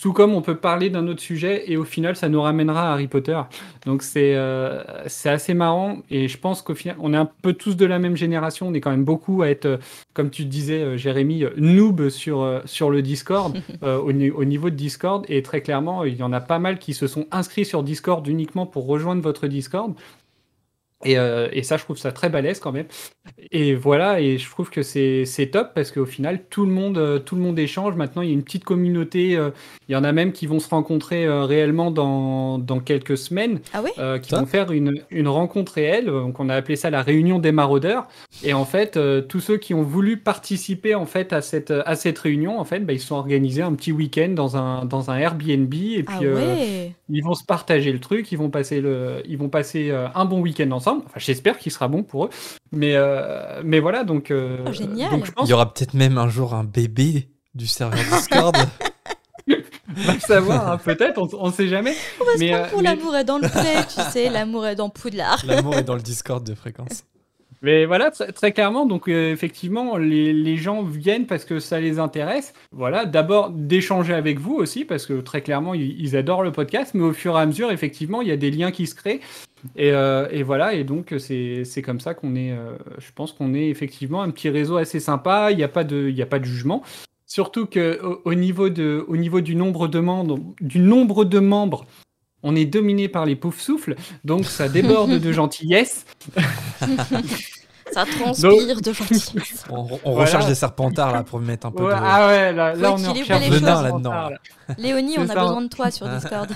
Tout 0.00 0.12
comme 0.12 0.34
on 0.34 0.42
peut 0.42 0.56
parler 0.56 0.90
d'un 0.90 1.06
autre 1.08 1.22
sujet 1.22 1.70
et 1.70 1.78
au 1.78 1.84
final 1.84 2.16
ça 2.16 2.28
nous 2.28 2.42
ramènera 2.42 2.90
à 2.90 2.92
Harry 2.92 3.08
Potter. 3.08 3.40
Donc 3.86 4.02
c'est 4.02 4.34
euh, 4.34 4.82
c'est 5.06 5.30
assez 5.30 5.54
marrant 5.54 6.02
et 6.10 6.28
je 6.28 6.36
pense 6.36 6.60
qu'au 6.60 6.74
final 6.74 6.96
on 7.00 7.14
est 7.14 7.16
un 7.16 7.30
peu 7.40 7.54
tous 7.54 7.76
de 7.76 7.86
la 7.86 7.98
même 7.98 8.14
génération. 8.14 8.68
On 8.68 8.74
est 8.74 8.82
quand 8.82 8.90
même 8.90 9.06
beaucoup 9.06 9.40
à 9.40 9.48
être, 9.48 9.64
euh, 9.64 9.78
comme 10.12 10.28
tu 10.28 10.44
disais 10.44 10.82
euh, 10.82 10.96
Jérémy, 10.98 11.44
noob 11.56 12.10
sur, 12.10 12.60
sur 12.66 12.90
le 12.90 13.00
Discord, 13.00 13.56
au, 13.82 14.10
au, 14.10 14.44
niveau 14.44 14.68
de 14.68 14.74
Discord. 14.74 15.24
Et 15.30 15.42
très 15.42 15.62
clairement, 15.62 16.04
il 16.04 16.16
y 16.16 16.22
en 16.22 16.32
a 16.32 16.40
pas 16.40 16.58
mal 16.58 16.78
qui 16.78 16.92
se 16.92 17.06
sont 17.06 17.26
inscrits 17.30 17.64
sur 17.64 17.82
Discord 17.82 18.26
uniquement 18.26 18.66
pour 18.66 18.86
rejoindre 18.86 19.22
votre 19.22 19.46
Discord. 19.46 19.94
Euh, 21.04 21.48
et, 21.52 21.62
ça, 21.62 21.76
je 21.76 21.84
trouve 21.84 21.98
ça 21.98 22.10
très 22.12 22.30
balèze 22.30 22.58
quand 22.58 22.72
même. 22.72 22.86
Et 23.52 23.74
voilà, 23.74 24.20
et 24.20 24.38
je 24.38 24.50
trouve 24.50 24.70
que 24.70 24.82
c'est 24.82 25.50
top 25.52 25.72
parce 25.74 25.92
qu'au 25.92 26.06
final, 26.06 26.44
tout 26.48 26.64
le, 26.64 26.72
monde, 26.72 26.98
euh, 26.98 27.18
tout 27.18 27.36
le 27.36 27.42
monde 27.42 27.58
échange. 27.58 27.94
Maintenant, 27.96 28.22
il 28.22 28.28
y 28.28 28.30
a 28.30 28.34
une 28.34 28.42
petite 28.42 28.64
communauté. 28.64 29.36
Euh, 29.36 29.50
il 29.88 29.92
y 29.92 29.96
en 29.96 30.04
a 30.04 30.12
même 30.12 30.32
qui 30.32 30.46
vont 30.46 30.58
se 30.58 30.68
rencontrer 30.68 31.28
réellement 31.28 31.90
dans, 31.90 32.58
dans, 32.58 32.80
quelques 32.80 33.18
semaines. 33.18 33.60
Ah 33.72 33.82
qui 34.18 34.32
vont 34.32 34.46
faire 34.46 34.72
une, 34.72 34.94
une, 35.10 35.28
rencontre 35.28 35.74
réelle. 35.74 36.06
Donc, 36.06 36.40
on 36.40 36.48
a 36.48 36.54
appelé 36.54 36.76
ça 36.76 36.90
la 36.90 37.02
réunion 37.02 37.38
des 37.38 37.52
maraudeurs. 37.52 38.08
Et 38.42 38.52
en 38.52 38.64
fait, 38.64 38.98
tous 39.28 39.40
ceux 39.40 39.58
qui 39.58 39.74
ont 39.74 39.82
voulu 39.82 40.16
participer 40.16 40.94
en 40.94 41.06
fait, 41.06 41.32
à, 41.32 41.40
cette, 41.40 41.70
à 41.70 41.94
cette 41.94 42.18
réunion, 42.18 42.58
en 42.58 42.64
fait, 42.64 42.80
bah, 42.80 42.92
ils 42.94 43.00
se 43.00 43.06
sont 43.06 43.16
organisés 43.16 43.62
un 43.62 43.74
petit 43.74 43.92
week-end 43.92 44.30
dans 44.30 44.56
un, 44.56 44.84
dans 44.84 45.10
un 45.10 45.18
Airbnb. 45.18 45.72
Et 45.74 46.04
ah 46.06 46.12
puis, 46.18 46.28
ils 47.08 47.22
vont 47.22 47.34
se 47.34 47.44
partager 47.44 47.92
le 47.92 48.00
truc. 48.00 48.32
Ils 48.32 48.38
vont 48.38 48.50
passer, 48.50 48.80
le, 48.80 49.22
ils 49.26 49.38
vont 49.38 49.48
passer 49.48 49.90
un 49.90 50.24
bon 50.24 50.40
week-end 50.40 50.70
ensemble. 50.72 50.85
Enfin, 50.92 51.18
j'espère 51.18 51.58
qu'il 51.58 51.72
sera 51.72 51.88
bon 51.88 52.02
pour 52.02 52.26
eux. 52.26 52.30
Mais, 52.72 52.94
euh, 52.94 53.62
mais 53.64 53.80
voilà, 53.80 54.04
donc. 54.04 54.30
Euh, 54.30 54.64
oh, 54.66 54.72
génial. 54.72 55.22
Il 55.42 55.48
y 55.48 55.52
aura 55.52 55.72
peut-être 55.72 55.94
même 55.94 56.18
un 56.18 56.28
jour 56.28 56.54
un 56.54 56.64
bébé 56.64 57.30
du 57.54 57.66
serveur 57.66 57.98
Discord. 58.12 58.56
Va 59.88 60.18
savoir, 60.18 60.72
hein, 60.72 60.78
peut-être, 60.78 61.18
on, 61.38 61.46
ne 61.46 61.52
sait 61.52 61.68
jamais. 61.68 61.94
On 62.20 62.24
va 62.24 62.32
mais, 62.38 62.52
se 62.52 62.70
pour 62.70 62.80
euh, 62.80 62.82
l'amour 62.82 63.16
est 63.16 63.24
dans 63.24 63.38
le 63.38 63.48
pré, 63.48 63.76
tu 63.88 64.00
sais, 64.10 64.28
l'amour 64.28 64.66
est 64.66 64.74
dans 64.74 64.90
Poudlard. 64.90 65.42
L'amour 65.46 65.76
est 65.76 65.84
dans 65.84 65.94
le 65.94 66.02
Discord 66.02 66.44
de 66.44 66.54
fréquence. 66.54 67.04
Mais 67.62 67.86
voilà, 67.86 68.10
très, 68.10 68.52
clairement, 68.52 68.86
donc 68.86 69.08
effectivement, 69.08 69.96
les, 69.96 70.56
gens 70.56 70.82
viennent 70.82 71.26
parce 71.26 71.44
que 71.44 71.58
ça 71.58 71.80
les 71.80 71.98
intéresse. 71.98 72.54
Voilà, 72.72 73.06
d'abord 73.06 73.50
d'échanger 73.50 74.14
avec 74.14 74.38
vous 74.38 74.54
aussi, 74.54 74.84
parce 74.84 75.06
que 75.06 75.20
très 75.20 75.40
clairement, 75.40 75.74
ils, 75.74 76.16
adorent 76.16 76.42
le 76.42 76.52
podcast, 76.52 76.92
mais 76.94 77.02
au 77.02 77.12
fur 77.12 77.36
et 77.36 77.40
à 77.40 77.46
mesure, 77.46 77.70
effectivement, 77.70 78.22
il 78.22 78.28
y 78.28 78.32
a 78.32 78.36
des 78.36 78.50
liens 78.50 78.70
qui 78.70 78.86
se 78.86 78.94
créent. 78.94 79.20
Euh, 79.78 80.28
et, 80.30 80.42
voilà, 80.42 80.74
et 80.74 80.84
donc 80.84 81.14
c'est 81.18 81.82
comme 81.82 82.00
ça 82.00 82.14
qu'on 82.14 82.34
est, 82.36 82.52
euh, 82.52 82.76
je 82.98 83.10
pense 83.14 83.32
qu'on 83.32 83.54
est 83.54 83.68
effectivement 83.68 84.22
un 84.22 84.30
petit 84.30 84.48
réseau 84.48 84.76
assez 84.76 85.00
sympa, 85.00 85.50
il 85.50 85.56
n'y 85.56 85.64
a, 85.64 85.68
pas 85.68 85.84
de, 85.84 86.12
a 86.20 86.26
pas 86.26 86.38
de 86.38 86.44
jugement. 86.44 86.82
Surtout 87.26 87.66
qu'au 87.66 88.22
au 88.24 88.34
niveau, 88.34 88.68
du 88.68 89.56
nombre 89.56 89.88
de 89.88 89.98
membres, 91.40 91.84
on 92.46 92.54
est 92.54 92.64
dominé 92.64 93.08
par 93.08 93.26
les 93.26 93.34
poufs 93.34 93.60
souffles, 93.60 93.96
donc 94.24 94.44
ça 94.44 94.68
déborde 94.68 95.18
de 95.18 95.32
gentillesse. 95.40 96.06
Ça 97.92 98.04
transpire 98.04 98.80
de 98.80 98.92
gentillesse. 98.92 99.64
On, 99.68 100.12
recherche 100.14 100.46
des 100.46 100.54
serpentards 100.54 101.12
là 101.12 101.24
pour 101.24 101.40
mettre 101.40 101.66
un 101.66 101.72
peu 101.72 101.84
de. 101.84 101.90
Ah 101.92 102.28
ouais, 102.28 102.52
là, 102.52 102.74
on 102.76 102.98
est 102.98 103.06
en 103.06 103.12
de 103.12 103.82
là-dedans. 103.82 104.30
Léonie, 104.78 105.16
on 105.18 105.28
a 105.28 105.34
besoin 105.34 105.62
de 105.62 105.68
toi 105.68 105.90
sur 105.90 106.08
Discord. 106.18 106.48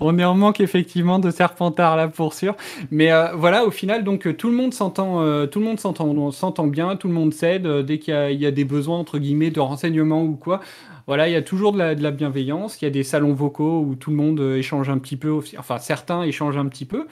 on 0.00 0.18
est 0.18 0.24
en 0.24 0.34
manque 0.34 0.60
effectivement 0.60 1.18
de 1.18 1.30
Serpentard 1.30 1.96
là 1.96 2.08
pour 2.08 2.34
sûr. 2.34 2.56
Mais 2.90 3.12
euh, 3.12 3.32
voilà, 3.34 3.64
au 3.64 3.70
final, 3.70 4.04
donc 4.04 4.26
euh, 4.26 4.32
tout 4.32 4.48
le 4.48 4.56
monde 4.56 4.74
s'entend, 4.74 5.22
euh, 5.22 5.46
tout 5.46 5.60
le 5.60 5.66
monde 5.66 5.80
s'entend, 5.80 6.30
s'entend 6.30 6.66
bien, 6.66 6.96
tout 6.96 7.08
le 7.08 7.14
monde 7.14 7.32
s'aide 7.32 7.66
dès 7.66 7.98
qu'il 7.98 8.14
y, 8.14 8.46
a, 8.46 8.50
des 8.50 8.64
besoins 8.64 8.98
entre 8.98 9.18
guillemets 9.18 9.50
de 9.50 9.60
renseignements 9.60 10.22
ou 10.22 10.36
quoi. 10.36 10.60
Voilà, 11.06 11.28
il 11.28 11.32
y 11.32 11.36
a 11.36 11.42
toujours 11.42 11.72
de 11.72 11.78
la, 11.78 12.10
bienveillance. 12.10 12.80
Il 12.80 12.84
y 12.84 12.88
a 12.88 12.90
des 12.90 13.02
salons 13.02 13.34
vocaux 13.34 13.80
où 13.80 13.94
tout 13.94 14.10
le 14.10 14.16
monde 14.16 14.40
échange 14.40 14.88
un 14.88 14.98
petit 14.98 15.16
peu, 15.16 15.38
enfin 15.58 15.78
certains 15.78 16.22
échangent 16.22 16.56
un 16.56 16.66
petit 16.66 16.86
peu. 16.86 17.06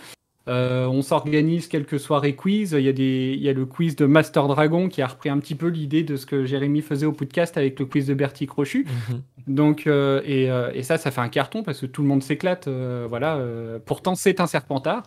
on 0.46 1.02
s'organise 1.02 1.66
quelques 1.68 2.00
soirées 2.00 2.34
quiz. 2.34 2.72
Il 2.72 2.84
y, 2.84 2.88
a 2.88 2.92
des, 2.92 3.34
il 3.36 3.42
y 3.42 3.48
a 3.48 3.52
le 3.52 3.66
quiz 3.66 3.96
de 3.96 4.06
Master 4.06 4.48
Dragon 4.48 4.88
qui 4.88 5.02
a 5.02 5.06
repris 5.06 5.28
un 5.28 5.38
petit 5.38 5.54
peu 5.54 5.68
l'idée 5.68 6.02
de 6.02 6.16
ce 6.16 6.26
que 6.26 6.44
Jérémy 6.44 6.80
faisait 6.80 7.06
au 7.06 7.12
podcast 7.12 7.56
avec 7.56 7.78
le 7.78 7.86
quiz 7.86 8.06
de 8.06 8.14
Bertie 8.14 8.46
Crochu. 8.46 8.86
Mhm. 9.10 9.22
Donc, 9.46 9.86
euh, 9.86 10.20
euh, 10.28 10.70
et, 10.74 10.82
ça, 10.82 10.98
ça 10.98 11.10
fait 11.10 11.20
un 11.20 11.28
carton 11.28 11.62
parce 11.62 11.80
que 11.80 11.86
tout 11.86 12.02
le 12.02 12.08
monde 12.08 12.22
s'éclate. 12.22 12.68
Euh, 12.68 13.06
voilà. 13.08 13.40
pourtant, 13.84 14.14
c'est 14.14 14.40
un 14.40 14.46
serpentard, 14.46 15.02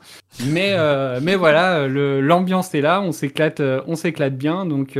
mais 0.48 0.76
mais 1.22 1.36
voilà, 1.36 1.88
l'ambiance 1.88 2.74
est 2.76 2.82
là, 2.82 3.02
on 3.02 3.12
s'éclate, 3.12 3.62
on 3.88 3.96
s'éclate 3.96 4.38
bien. 4.38 4.66
Donc 4.66 5.00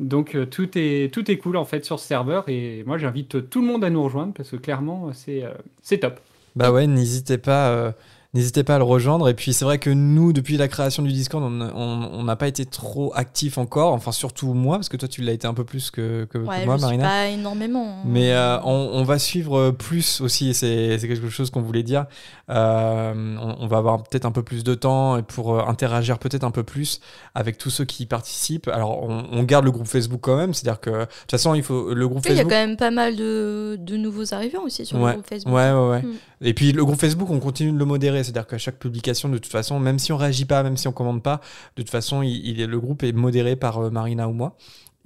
donc 0.00 0.36
tout 0.50 0.70
est 0.76 1.12
tout 1.12 1.30
est 1.30 1.36
cool 1.36 1.56
en 1.56 1.64
fait 1.64 1.84
sur 1.84 2.00
ce 2.00 2.06
serveur 2.06 2.48
et 2.48 2.82
moi 2.86 2.98
j'invite 2.98 3.48
tout 3.50 3.60
le 3.60 3.66
monde 3.66 3.84
à 3.84 3.90
nous 3.90 4.02
rejoindre 4.02 4.32
parce 4.32 4.50
que 4.50 4.56
clairement 4.56 5.12
c'est 5.12 5.44
c'est 5.82 5.98
top. 5.98 6.18
Bah 6.56 6.72
ouais, 6.72 6.88
n'hésitez 6.88 7.38
pas 7.38 7.94
N'hésitez 8.32 8.62
pas 8.62 8.76
à 8.76 8.78
le 8.78 8.84
rejoindre. 8.84 9.28
Et 9.28 9.34
puis 9.34 9.52
c'est 9.52 9.64
vrai 9.64 9.78
que 9.78 9.90
nous, 9.90 10.32
depuis 10.32 10.56
la 10.56 10.68
création 10.68 11.02
du 11.02 11.10
Discord, 11.10 11.42
on 11.42 12.22
n'a 12.22 12.36
pas 12.36 12.46
été 12.46 12.64
trop 12.64 13.12
actifs 13.16 13.58
encore. 13.58 13.92
Enfin, 13.92 14.12
surtout 14.12 14.54
moi, 14.54 14.76
parce 14.76 14.88
que 14.88 14.96
toi, 14.96 15.08
tu 15.08 15.22
l'as 15.22 15.32
été 15.32 15.48
un 15.48 15.54
peu 15.54 15.64
plus 15.64 15.90
que, 15.90 16.26
que, 16.26 16.38
ouais, 16.38 16.64
moi, 16.64 16.76
je 16.76 16.82
Marina. 16.82 17.04
Suis 17.04 17.12
pas 17.12 17.26
énormément. 17.26 17.98
Hein. 17.98 18.02
Mais 18.04 18.32
euh, 18.32 18.60
on, 18.62 19.02
va 19.02 19.18
suivre 19.18 19.72
plus 19.72 20.20
aussi. 20.20 20.54
C'est 20.54 20.96
quelque 21.00 21.28
chose 21.28 21.50
qu'on 21.50 21.62
voulait 21.62 21.82
dire. 21.82 22.06
Euh, 22.50 23.36
on, 23.58 23.66
va 23.66 23.78
avoir 23.78 24.00
peut-être 24.04 24.26
un 24.26 24.32
peu 24.32 24.44
plus 24.44 24.62
de 24.62 24.74
temps 24.74 25.20
pour 25.22 25.56
euh, 25.56 25.64
interagir 25.66 26.18
peut-être 26.20 26.44
un 26.44 26.52
peu 26.52 26.62
plus 26.62 27.00
avec 27.34 27.58
tous 27.58 27.70
ceux 27.70 27.84
qui 27.84 28.06
participent. 28.06 28.68
Alors, 28.68 29.02
on, 29.02 29.42
garde 29.42 29.64
le 29.64 29.72
groupe 29.72 29.88
Facebook 29.88 30.20
quand 30.22 30.36
même. 30.36 30.54
C'est-à-dire 30.54 30.80
que 30.80 30.90
de 30.90 31.04
toute 31.04 31.30
façon, 31.32 31.54
il 31.54 31.64
faut 31.64 31.94
le 31.94 32.06
groupe 32.06 32.22
Facebook. 32.24 32.46
Il 32.46 32.52
y 32.52 32.54
a 32.54 32.60
quand 32.60 32.68
même 32.68 32.76
pas 32.76 32.92
mal 32.92 33.16
de, 33.16 33.76
de 33.80 33.96
nouveaux 33.96 34.32
arrivants 34.34 34.62
aussi 34.62 34.86
sur 34.86 35.04
le 35.04 35.14
groupe 35.14 35.26
Facebook. 35.26 35.52
Ouais, 35.52 35.72
ouais, 35.72 35.88
ouais. 35.88 36.02
Hmm. 36.02 36.14
Et 36.42 36.54
puis 36.54 36.72
le 36.72 36.84
groupe 36.84 36.98
Facebook, 36.98 37.28
on 37.30 37.40
continue 37.40 37.72
de 37.72 37.78
le 37.78 37.84
modérer. 37.84 38.19
C'est-à-dire 38.22 38.46
qu'à 38.46 38.58
chaque 38.58 38.78
publication, 38.78 39.28
de 39.28 39.38
toute 39.38 39.50
façon, 39.50 39.78
même 39.78 39.98
si 39.98 40.12
on 40.12 40.16
réagit 40.16 40.44
pas, 40.44 40.62
même 40.62 40.76
si 40.76 40.88
on 40.88 40.92
commande 40.92 41.22
pas, 41.22 41.40
de 41.76 41.82
toute 41.82 41.90
façon, 41.90 42.20
le 42.22 42.76
groupe 42.76 43.02
est 43.02 43.12
modéré 43.12 43.56
par 43.56 43.78
euh, 43.78 43.90
Marina 43.90 44.28
ou 44.28 44.32
moi. 44.32 44.56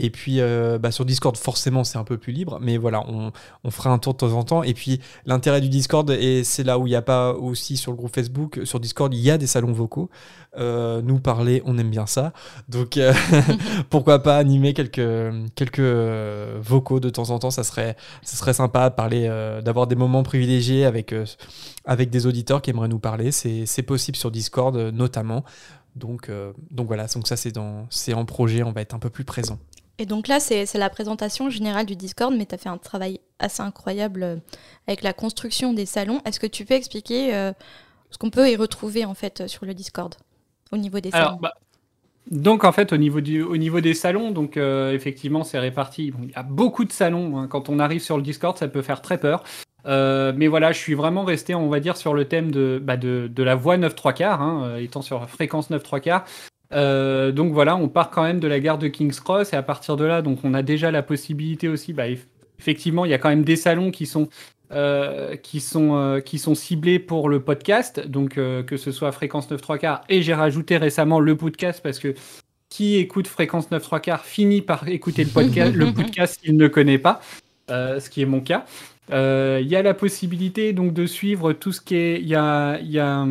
Et 0.01 0.11
puis 0.11 0.41
euh, 0.41 0.77
bah, 0.79 0.91
sur 0.91 1.05
Discord, 1.05 1.37
forcément, 1.37 1.85
c'est 1.85 1.99
un 1.99 2.05
peu 2.05 2.19
plus 2.19 2.33
libre, 2.33 2.59
mais 2.61 2.79
voilà, 2.79 3.05
on, 3.09 3.31
on, 3.63 3.71
fera 3.71 3.91
un 3.91 3.99
tour 3.99 4.15
de 4.15 4.19
temps 4.19 4.33
en 4.33 4.43
temps. 4.43 4.63
Et 4.65 4.75
puis 4.75 5.01
l'intérêt 5.25 5.61
du 5.61 5.69
Discord, 5.69 6.11
et 6.11 6.43
c'est 6.43 6.65
là 6.65 6.81
où 6.81 6.87
il 6.89 6.91
n'y 6.91 6.97
a 6.97 7.03
pas 7.03 7.33
aussi 7.33 7.77
sur 7.77 7.93
le 7.93 7.97
groupe 7.97 8.13
Facebook, 8.13 8.61
sur 8.65 8.81
Discord, 8.81 9.15
il 9.15 9.21
y 9.21 9.31
a 9.31 9.39
des 9.39 9.47
salons 9.47 9.73
vocaux. 9.73 10.11
Euh, 10.57 11.01
nous 11.03 11.21
parler, 11.21 11.63
on 11.65 11.79
aime 11.79 11.91
bien 11.91 12.07
ça. 12.07 12.33
Donc 12.69 12.97
euh, 12.97 13.13
pourquoi 13.91 14.21
pas 14.21 14.37
animer 14.37 14.75
quelques, 14.75 15.33
quelques 15.55 15.81
vocaux 16.61 16.99
de 16.99 17.11
temps 17.11 17.31
en 17.31 17.39
temps, 17.39 17.53
ça 17.53 17.63
serait, 17.63 17.97
ça 18.23 18.37
serait 18.37 18.55
sympa 18.55 18.91
parler, 18.91 19.29
d'avoir 19.65 19.87
des 19.87 19.97
moments 19.97 20.25
privilégiés 20.25 20.85
avec, 20.87 21.15
avec 21.85 22.11
des 22.11 22.27
auditeurs 22.27 22.63
qui 22.63 22.71
aimeraient 22.71 22.89
nous 22.89 22.99
parler. 22.99 23.31
C'est 23.31 23.83
possible 23.83 24.17
sur 24.17 24.33
Discord 24.33 24.77
notamment. 24.77 25.45
Donc, 25.95 26.29
donc 26.73 26.89
voilà, 26.89 27.07
donc 27.07 27.29
ça 27.29 27.37
c'est 27.37 27.57
en 28.15 28.25
projet, 28.25 28.65
on 28.65 28.73
va 28.73 28.81
être 28.81 28.95
un 28.95 28.99
peu 28.99 29.11
plus 29.11 29.25
présent. 29.25 29.61
Et 29.99 30.07
donc 30.07 30.27
là, 30.27 30.41
c'est 30.41 30.67
la 30.75 30.91
présentation 30.91 31.51
générale 31.51 31.87
du 31.87 31.95
Discord, 31.95 32.35
mais 32.37 32.47
tu 32.47 32.55
as 32.55 32.59
fait 32.59 32.69
un 32.69 32.79
travail 32.79 33.21
assez 33.39 33.63
incroyable 33.63 34.23
euh, 34.23 34.37
avec 34.89 35.03
la 35.03 35.13
construction 35.13 35.73
des 35.73 35.87
salons. 35.87 36.21
Est-ce 36.25 36.41
que 36.41 36.47
tu 36.47 36.65
peux 36.65 36.75
expliquer 36.75 37.35
euh, 37.35 37.53
ce 38.11 38.19
qu'on 38.19 38.31
peut 38.31 38.51
y 38.51 38.57
retrouver 38.57 39.05
en 39.05 39.15
fait 39.15 39.47
sur 39.47 39.67
le 39.67 39.75
Discord 39.75 40.15
au 40.73 40.77
niveau 40.77 40.99
des 40.99 41.11
salons 41.11 41.39
bah, 41.41 41.55
donc 42.31 42.65
en 42.65 42.73
fait 42.73 42.95
au 42.95 42.97
niveau, 42.97 43.21
du, 43.21 43.43
au 43.43 43.59
niveau 43.59 43.83
des 43.83 43.93
salons, 43.93 44.31
donc 44.31 44.57
euh, 44.57 44.95
effectivement 44.95 45.45
c'est 45.45 45.59
réparti. 45.59 46.11
il 46.23 46.31
y 46.31 46.35
a 46.35 46.43
beaucoup 46.43 46.87
de 46.87 46.93
salons. 46.93 47.37
Hein. 47.37 47.49
Quand 47.49 47.69
on 47.69 47.79
arrive 47.79 48.01
sur 48.01 48.17
le 48.17 48.23
Discord, 48.23 48.57
ça 48.57 48.67
peut 48.67 48.81
faire 48.81 49.03
très 49.03 49.19
peur. 49.19 49.45
mais 49.85 50.47
voilà, 50.47 50.73
je 50.73 50.79
suis 50.79 50.95
vraiment 50.95 51.25
resté, 51.25 51.55
on 51.55 51.69
va 51.69 51.81
dire, 51.81 51.99
sur 51.99 52.15
le 52.15 52.25
thème 52.25 52.51
de, 52.51 52.81
bah, 52.83 52.97
de, 52.97 53.31
de, 53.31 53.43
la 53.43 53.55
voix 53.55 53.77
9 53.77 53.95
3 53.95 54.15
quarts, 54.15 54.41
hein, 54.41 54.79
étant 54.79 55.03
sur 55.03 55.29
fréquence 55.29 55.69
9 55.69 55.83
3 55.83 56.01
quarts. 56.01 56.25
Euh, 56.75 57.33
donc 57.33 57.53
voilà, 57.53 57.77
on 57.77 57.89
part 57.89 58.11
quand 58.11 58.23
même 58.23 58.41
de 58.41 58.49
la 58.49 58.61
gare 58.61 58.79
de 58.79 58.89
King's 58.89 59.21
Cross 59.21 59.53
et 59.53 59.57
à 59.57 59.63
partir 59.63 59.97
de 59.97 60.05
là, 60.05 60.23
donc 60.23 60.41
on 60.45 60.55
a 60.55 60.63
déjà 60.63 60.91
la 60.91 61.03
possibilité 61.03 61.69
aussi, 61.69 61.93
bah, 61.93 62.05
effectivement, 62.59 63.05
il 63.05 63.11
y 63.11 63.15
a 63.15 63.19
quand 63.19 63.29
même 63.29 63.45
des 63.45 63.57
salons 63.57 63.91
qui 63.91 64.07
sont 64.07 64.29
qui, 65.43 65.61
sont, 65.61 66.21
qui 66.25 66.39
sont 66.41 66.57
ciblés 66.57 66.99
pour 66.99 67.29
le 67.29 67.39
podcast, 67.39 68.09
donc 68.09 68.35
que 68.35 68.77
ce 68.77 68.91
soit 68.91 69.13
Fréquence 69.13 69.49
9 69.49 69.61
3 69.61 69.79
quarts, 69.79 70.01
et 70.09 70.21
j'ai 70.21 70.35
rajouté 70.35 70.79
récemment 70.79 71.21
le 71.21 71.37
podcast 71.37 71.81
parce 71.81 72.01
que 72.01 72.15
qui 72.71 72.97
écoute 72.97 73.29
Fréquence 73.29 73.71
9 73.71 73.81
3 73.81 74.01
quarts 74.01 74.25
finit 74.25 74.63
par 74.63 74.89
écouter 74.89 75.23
le 75.23 75.31
podcast, 75.31 75.73
le 75.77 75.93
podcast 75.95 76.41
qu'il 76.43 76.57
ne 76.57 76.67
connaît 76.67 76.99
pas, 76.99 77.21
ce 77.69 78.11
qui 78.11 78.23
est 78.23 78.27
mon 78.27 78.41
cas. 78.41 78.65
Il 79.11 79.69
y 79.69 79.77
a 79.77 79.83
la 79.83 79.95
possibilité 79.95 80.73
donc 80.73 80.93
de 80.93 81.07
suivre 81.07 81.53
tout 81.53 81.71
ce 81.71 81.81
qui 81.81 81.95
est. 81.95 82.21
Il 82.21 82.27
y 82.27 82.35
a, 82.35 82.81
y 82.81 82.99
a 82.99 83.25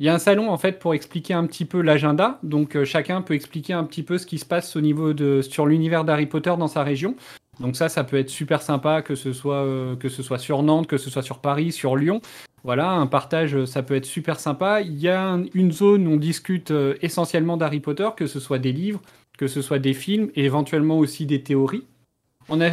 il 0.00 0.06
y 0.06 0.08
a 0.08 0.14
un 0.14 0.18
salon 0.18 0.50
en 0.50 0.56
fait 0.56 0.78
pour 0.78 0.94
expliquer 0.94 1.34
un 1.34 1.46
petit 1.46 1.66
peu 1.66 1.82
l'agenda. 1.82 2.38
Donc 2.42 2.74
euh, 2.74 2.86
chacun 2.86 3.20
peut 3.20 3.34
expliquer 3.34 3.74
un 3.74 3.84
petit 3.84 4.02
peu 4.02 4.16
ce 4.16 4.26
qui 4.26 4.38
se 4.38 4.46
passe 4.46 4.74
au 4.74 4.80
niveau 4.80 5.12
de 5.12 5.42
sur 5.42 5.66
l'univers 5.66 6.04
d'Harry 6.04 6.26
Potter 6.26 6.54
dans 6.58 6.68
sa 6.68 6.82
région. 6.82 7.16
Donc 7.60 7.76
ça, 7.76 7.90
ça 7.90 8.02
peut 8.02 8.16
être 8.16 8.30
super 8.30 8.62
sympa 8.62 9.02
que 9.02 9.14
ce 9.14 9.34
soit 9.34 9.62
euh, 9.62 9.96
que 9.96 10.08
ce 10.08 10.22
soit 10.22 10.38
sur 10.38 10.62
Nantes, 10.62 10.86
que 10.86 10.96
ce 10.96 11.10
soit 11.10 11.22
sur 11.22 11.40
Paris, 11.40 11.70
sur 11.70 11.96
Lyon. 11.96 12.22
Voilà, 12.64 12.90
un 12.90 13.06
partage, 13.06 13.66
ça 13.66 13.82
peut 13.82 13.94
être 13.94 14.06
super 14.06 14.40
sympa. 14.40 14.80
Il 14.80 14.98
y 14.98 15.08
a 15.08 15.38
une 15.52 15.70
zone 15.70 16.06
où 16.06 16.12
on 16.12 16.16
discute 16.16 16.70
euh, 16.70 16.94
essentiellement 17.02 17.58
d'Harry 17.58 17.80
Potter, 17.80 18.08
que 18.16 18.26
ce 18.26 18.40
soit 18.40 18.58
des 18.58 18.72
livres, 18.72 19.02
que 19.36 19.48
ce 19.48 19.60
soit 19.60 19.78
des 19.78 19.94
films 19.94 20.30
et 20.34 20.46
éventuellement 20.46 20.98
aussi 20.98 21.26
des 21.26 21.42
théories 21.42 21.84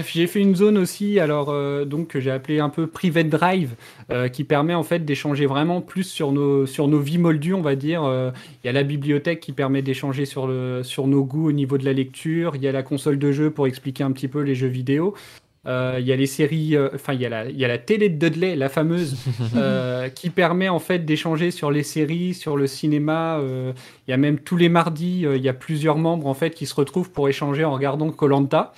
j'ai 0.06 0.28
fait 0.28 0.40
une 0.40 0.56
zone 0.56 0.78
aussi, 0.78 1.20
alors 1.20 1.50
euh, 1.50 1.86
donc 1.86 2.08
que 2.08 2.20
j'ai 2.20 2.32
appelé 2.32 2.60
un 2.60 2.70
peu 2.70 2.88
private 2.88 3.30
drive, 3.30 3.76
euh, 4.12 4.28
qui 4.28 4.44
permet 4.44 4.74
en 4.74 4.84
fait 4.84 5.06
d'échanger 5.06 5.46
vraiment 5.46 5.82
plus 5.82 6.04
sur 6.04 6.32
nos 6.32 6.66
sur 6.66 6.88
nos 6.88 7.00
vies 7.00 7.18
moldues, 7.18 7.54
on 7.54 7.62
va 7.62 7.76
dire. 7.76 8.04
Euh, 8.04 8.32
il 8.64 8.68
y 8.68 8.70
a 8.70 8.74
la 8.74 8.84
bibliothèque 8.84 9.40
qui 9.40 9.52
permet 9.52 9.82
d'échanger 9.82 10.26
sur 10.26 10.48
le 10.48 10.82
sur 10.84 11.08
nos 11.08 11.24
goûts 11.24 11.50
au 11.50 11.52
niveau 11.52 11.78
de 11.78 11.86
la 11.86 11.94
lecture. 11.94 12.56
Il 12.56 12.64
y 12.64 12.68
a 12.68 12.72
la 12.72 12.84
console 12.84 13.20
de 13.20 13.32
jeu 13.32 13.52
pour 13.52 13.68
expliquer 13.68 14.04
un 14.04 14.12
petit 14.12 14.28
peu 14.28 14.42
les 14.42 14.56
jeux 14.56 14.68
vidéo. 14.68 15.14
Il 15.70 16.06
y 16.06 16.14
a 16.14 16.16
les 16.16 16.28
séries, 16.28 16.78
enfin 16.96 17.12
il 17.12 17.20
y 17.20 17.26
a 17.26 17.30
la 17.30 17.50
il 17.50 17.58
y 17.58 17.66
a 17.66 17.68
la 17.68 17.78
télé 17.78 18.08
de 18.08 18.18
Dudley, 18.18 18.56
la 18.56 18.70
fameuse, 18.70 19.18
qui 20.16 20.30
permet 20.30 20.70
en 20.70 20.80
fait 20.80 21.00
d'échanger 21.00 21.52
sur 21.52 21.72
les 21.72 21.84
séries, 21.84 22.34
sur 22.34 22.56
le 22.56 22.68
cinéma. 22.68 23.42
Il 24.08 24.12
y 24.12 24.14
a 24.14 24.18
même 24.18 24.40
tous 24.40 24.56
les 24.56 24.70
mardis, 24.70 25.26
il 25.30 25.42
y 25.42 25.50
a 25.50 25.54
plusieurs 25.54 25.98
membres 25.98 26.28
en 26.28 26.34
fait 26.34 26.52
qui 26.52 26.68
se 26.68 26.74
retrouvent 26.74 27.12
pour 27.12 27.28
échanger 27.28 27.66
en 27.66 27.74
regardant 27.74 28.10
Colanta. 28.12 28.74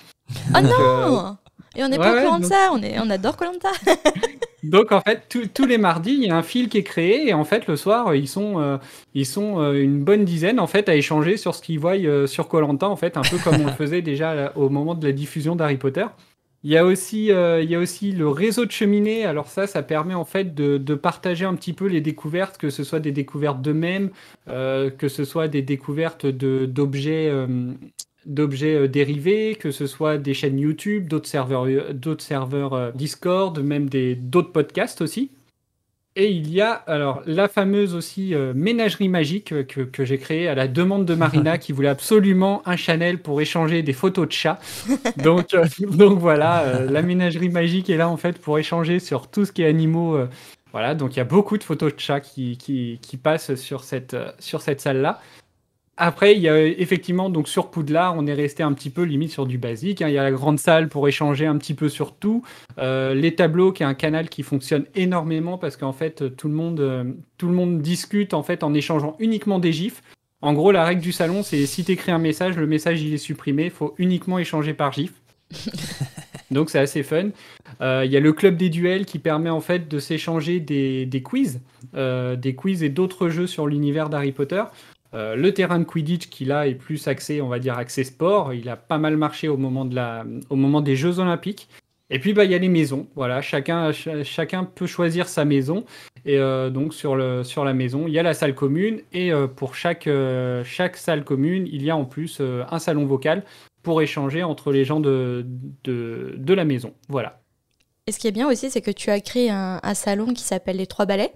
Oh 0.54 0.60
non 0.60 1.36
Et 1.76 1.84
on 1.84 1.88
n'est 1.88 1.98
pas 1.98 2.16
au 2.16 2.24
courant 2.24 2.38
de 2.38 2.44
ça, 2.44 2.70
on, 2.72 2.82
est, 2.82 2.98
on 2.98 3.10
adore 3.10 3.36
Colanta. 3.36 3.70
donc 4.62 4.92
en 4.92 5.00
fait, 5.00 5.36
tous 5.54 5.66
les 5.66 5.78
mardis, 5.78 6.12
il 6.12 6.26
y 6.26 6.30
a 6.30 6.36
un 6.36 6.42
fil 6.42 6.68
qui 6.68 6.78
est 6.78 6.82
créé 6.82 7.28
et 7.28 7.34
en 7.34 7.44
fait 7.44 7.66
le 7.66 7.76
soir, 7.76 8.14
ils 8.14 8.28
sont, 8.28 8.60
euh, 8.60 8.78
ils 9.14 9.26
sont 9.26 9.60
euh, 9.60 9.72
une 9.72 10.02
bonne 10.02 10.24
dizaine 10.24 10.60
en 10.60 10.66
fait 10.66 10.88
à 10.88 10.94
échanger 10.94 11.36
sur 11.36 11.54
ce 11.54 11.62
qu'ils 11.62 11.78
voient 11.78 11.96
euh, 11.96 12.26
sur 12.26 12.48
Colanta 12.48 12.88
en 12.88 12.96
fait, 12.96 13.16
un 13.16 13.22
peu 13.22 13.38
comme 13.38 13.60
on 13.60 13.66
le 13.66 13.72
faisait 13.72 14.02
déjà 14.02 14.52
au 14.56 14.68
moment 14.68 14.94
de 14.94 15.06
la 15.06 15.12
diffusion 15.12 15.56
d'Harry 15.56 15.76
Potter. 15.76 16.06
Il 16.62 16.70
y, 16.70 16.76
a 16.76 16.84
aussi, 16.84 17.28
il 17.28 17.70
y 17.70 17.74
a 17.74 17.78
aussi 17.78 18.12
le 18.12 18.28
réseau 18.28 18.66
de 18.66 18.70
cheminées. 18.70 19.24
Alors 19.24 19.46
ça, 19.46 19.66
ça 19.66 19.82
permet 19.82 20.12
en 20.12 20.26
fait 20.26 20.54
de, 20.54 20.76
de 20.76 20.94
partager 20.94 21.46
un 21.46 21.54
petit 21.54 21.72
peu 21.72 21.86
les 21.86 22.02
découvertes, 22.02 22.58
que 22.58 22.68
ce 22.68 22.84
soit 22.84 23.00
des 23.00 23.12
découvertes 23.12 23.62
d'eux-mêmes, 23.62 24.10
que 24.46 25.08
ce 25.08 25.24
soit 25.24 25.48
des 25.48 25.62
découvertes 25.62 26.26
d'objets 26.26 27.32
d'objets 28.26 28.76
euh, 28.76 28.88
dérivés, 28.88 29.56
que 29.58 29.70
ce 29.70 29.86
soit 29.86 30.18
des 30.18 30.34
chaînes 30.34 30.58
YouTube, 30.58 31.08
d'autres 31.08 31.28
serveurs, 31.28 31.66
euh, 31.66 31.92
d'autres 31.92 32.24
serveurs 32.24 32.74
euh, 32.74 32.90
Discord, 32.94 33.58
même 33.60 33.88
des, 33.88 34.14
d'autres 34.14 34.52
podcasts 34.52 35.00
aussi. 35.00 35.30
Et 36.16 36.28
il 36.30 36.50
y 36.50 36.60
a 36.60 36.72
alors 36.72 37.22
la 37.24 37.46
fameuse 37.46 37.94
aussi 37.94 38.34
ménagerie 38.54 39.08
magique 39.08 39.64
que, 39.68 39.82
que 39.82 40.04
j'ai 40.04 40.18
créée 40.18 40.48
à 40.48 40.56
la 40.56 40.66
demande 40.66 41.06
de 41.06 41.14
Marina 41.14 41.56
qui 41.58 41.72
voulait 41.72 41.88
absolument 41.88 42.62
un 42.66 42.74
channel 42.74 43.18
pour 43.18 43.40
échanger 43.40 43.84
des 43.84 43.92
photos 43.92 44.26
de 44.26 44.32
chats. 44.32 44.58
Donc, 45.18 45.46
donc 45.80 46.18
voilà, 46.18 46.80
la 46.80 47.02
ménagerie 47.02 47.48
magique 47.48 47.88
est 47.90 47.96
là 47.96 48.08
en 48.08 48.16
fait 48.16 48.40
pour 48.40 48.58
échanger 48.58 48.98
sur 48.98 49.28
tout 49.28 49.44
ce 49.44 49.52
qui 49.52 49.62
est 49.62 49.66
animaux. 49.66 50.18
voilà, 50.72 50.96
donc 50.96 51.14
il 51.14 51.18
y 51.18 51.22
a 51.22 51.24
beaucoup 51.24 51.56
de 51.56 51.62
photos 51.62 51.94
de 51.94 52.00
chats 52.00 52.20
qui, 52.20 52.58
qui, 52.58 52.98
qui 53.00 53.16
passent 53.16 53.54
sur 53.54 53.84
cette, 53.84 54.16
sur 54.40 54.62
cette 54.62 54.80
salle-là. 54.80 55.20
Après, 56.02 56.34
il 56.34 56.40
y 56.40 56.48
a 56.48 56.58
effectivement, 56.58 57.28
donc 57.28 57.46
sur 57.46 57.70
Poudlard, 57.70 58.14
on 58.16 58.26
est 58.26 58.32
resté 58.32 58.62
un 58.62 58.72
petit 58.72 58.88
peu 58.88 59.02
limite 59.02 59.32
sur 59.32 59.44
du 59.44 59.58
basique. 59.58 60.00
Hein. 60.00 60.08
Il 60.08 60.14
y 60.14 60.18
a 60.18 60.22
la 60.22 60.30
grande 60.30 60.58
salle 60.58 60.88
pour 60.88 61.06
échanger 61.06 61.44
un 61.44 61.58
petit 61.58 61.74
peu 61.74 61.90
sur 61.90 62.16
tout. 62.16 62.42
Euh, 62.78 63.12
les 63.12 63.34
tableaux, 63.34 63.70
qui 63.70 63.82
est 63.82 63.86
un 63.86 63.92
canal 63.92 64.30
qui 64.30 64.42
fonctionne 64.42 64.86
énormément 64.94 65.58
parce 65.58 65.76
qu'en 65.76 65.92
fait, 65.92 66.34
tout 66.38 66.48
le, 66.48 66.54
monde, 66.54 66.80
euh, 66.80 67.04
tout 67.36 67.48
le 67.48 67.52
monde 67.52 67.82
discute 67.82 68.32
en 68.32 68.42
fait 68.42 68.64
en 68.64 68.72
échangeant 68.72 69.14
uniquement 69.18 69.58
des 69.58 69.74
gifs. 69.74 70.02
En 70.40 70.54
gros, 70.54 70.72
la 70.72 70.86
règle 70.86 71.02
du 71.02 71.12
salon, 71.12 71.42
c'est 71.42 71.66
si 71.66 71.84
tu 71.84 71.92
écris 71.92 72.12
un 72.12 72.18
message, 72.18 72.56
le 72.56 72.66
message 72.66 73.02
il 73.02 73.12
est 73.12 73.18
supprimé. 73.18 73.64
Il 73.64 73.70
faut 73.70 73.94
uniquement 73.98 74.38
échanger 74.38 74.72
par 74.72 74.94
gif. 74.94 75.12
Donc 76.50 76.70
c'est 76.70 76.78
assez 76.78 77.02
fun. 77.02 77.28
Euh, 77.82 78.04
il 78.06 78.10
y 78.10 78.16
a 78.16 78.20
le 78.20 78.32
club 78.32 78.56
des 78.56 78.70
duels 78.70 79.04
qui 79.04 79.18
permet 79.18 79.50
en 79.50 79.60
fait 79.60 79.86
de 79.86 79.98
s'échanger 79.98 80.60
des, 80.60 81.04
des, 81.04 81.22
quiz, 81.22 81.60
des 81.92 82.54
quiz 82.56 82.82
et 82.82 82.88
d'autres 82.88 83.28
jeux 83.28 83.46
sur 83.46 83.66
l'univers 83.66 84.08
d'Harry 84.08 84.32
Potter. 84.32 84.62
Euh, 85.12 85.34
le 85.34 85.52
terrain 85.52 85.78
de 85.78 85.84
Quidditch 85.84 86.28
qu'il 86.28 86.52
a 86.52 86.68
est 86.68 86.74
plus 86.74 87.08
axé, 87.08 87.40
on 87.40 87.48
va 87.48 87.58
dire, 87.58 87.76
axé 87.76 88.04
sport. 88.04 88.54
Il 88.54 88.68
a 88.68 88.76
pas 88.76 88.98
mal 88.98 89.16
marché 89.16 89.48
au 89.48 89.56
moment, 89.56 89.84
de 89.84 89.94
la, 89.94 90.24
au 90.50 90.56
moment 90.56 90.80
des 90.80 90.96
Jeux 90.96 91.18
Olympiques. 91.18 91.68
Et 92.10 92.18
puis, 92.18 92.32
bah, 92.32 92.44
il 92.44 92.50
y 92.50 92.54
a 92.54 92.58
les 92.58 92.68
maisons. 92.68 93.06
Voilà, 93.14 93.40
chacun, 93.40 93.92
chacun 93.92 94.64
peut 94.64 94.86
choisir 94.86 95.28
sa 95.28 95.44
maison. 95.44 95.84
Et 96.24 96.38
euh, 96.38 96.70
donc, 96.70 96.94
sur, 96.94 97.16
le, 97.16 97.44
sur 97.44 97.64
la 97.64 97.72
maison, 97.72 98.06
il 98.06 98.12
y 98.12 98.18
a 98.18 98.22
la 98.22 98.34
salle 98.34 98.54
commune. 98.54 99.00
Et 99.12 99.32
euh, 99.32 99.46
pour 99.46 99.74
chaque, 99.74 100.08
chaque 100.64 100.96
salle 100.96 101.24
commune, 101.24 101.68
il 101.70 101.82
y 101.82 101.90
a 101.90 101.96
en 101.96 102.04
plus 102.04 102.40
un 102.40 102.78
salon 102.78 103.06
vocal 103.06 103.44
pour 103.82 104.02
échanger 104.02 104.42
entre 104.42 104.72
les 104.72 104.84
gens 104.84 105.00
de, 105.00 105.46
de, 105.84 106.34
de, 106.36 106.54
la 106.54 106.64
maison. 106.64 106.92
Voilà. 107.08 107.40
Et 108.06 108.12
ce 108.12 108.18
qui 108.18 108.28
est 108.28 108.32
bien 108.32 108.48
aussi, 108.48 108.70
c'est 108.70 108.82
que 108.82 108.90
tu 108.90 109.10
as 109.10 109.20
créé 109.20 109.50
un, 109.50 109.80
un 109.82 109.94
salon 109.94 110.34
qui 110.34 110.42
s'appelle 110.42 110.76
Les 110.76 110.86
Trois 110.86 111.06
Ballets 111.06 111.32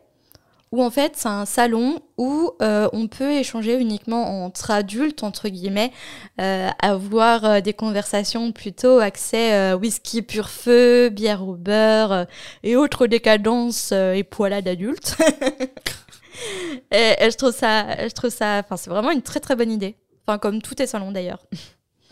où 0.75 0.83
en 0.83 0.91
fait 0.91 1.13
c'est 1.15 1.29
un 1.29 1.47
salon 1.47 2.01
où 2.19 2.51
euh, 2.61 2.89
on 2.93 3.07
peut 3.07 3.31
échanger 3.31 3.81
uniquement 3.81 4.45
entre 4.45 4.73
adultes, 4.73 5.23
entre 5.23 5.49
guillemets, 5.49 5.93
euh, 6.41 6.69
avoir 6.81 7.45
euh, 7.45 7.61
des 7.61 7.73
conversations 7.73 8.51
plutôt 8.51 8.99
axées 8.99 9.73
whisky 9.75 10.23
pur 10.23 10.51
feu, 10.51 11.11
bière 11.11 11.47
au 11.47 11.55
beurre 11.55 12.27
et 12.65 12.75
autres 12.75 13.07
décadences 13.07 13.93
et 13.93 14.25
poilades 14.25 14.65
d'adultes. 14.65 15.17
et, 16.91 17.31
je 17.31 17.37
trouve 17.37 17.53
ça, 17.53 18.09
je 18.09 18.13
trouve 18.13 18.31
ça, 18.31 18.61
enfin 18.65 18.77
c'est 18.77 18.91
vraiment 18.91 19.13
une 19.13 19.23
très 19.23 19.39
très 19.39 19.55
bonne 19.55 19.71
idée. 19.71 19.95
Enfin 20.27 20.39
comme 20.39 20.61
tout 20.61 20.83
est 20.83 20.87
salon 20.87 21.13
d'ailleurs. 21.13 21.47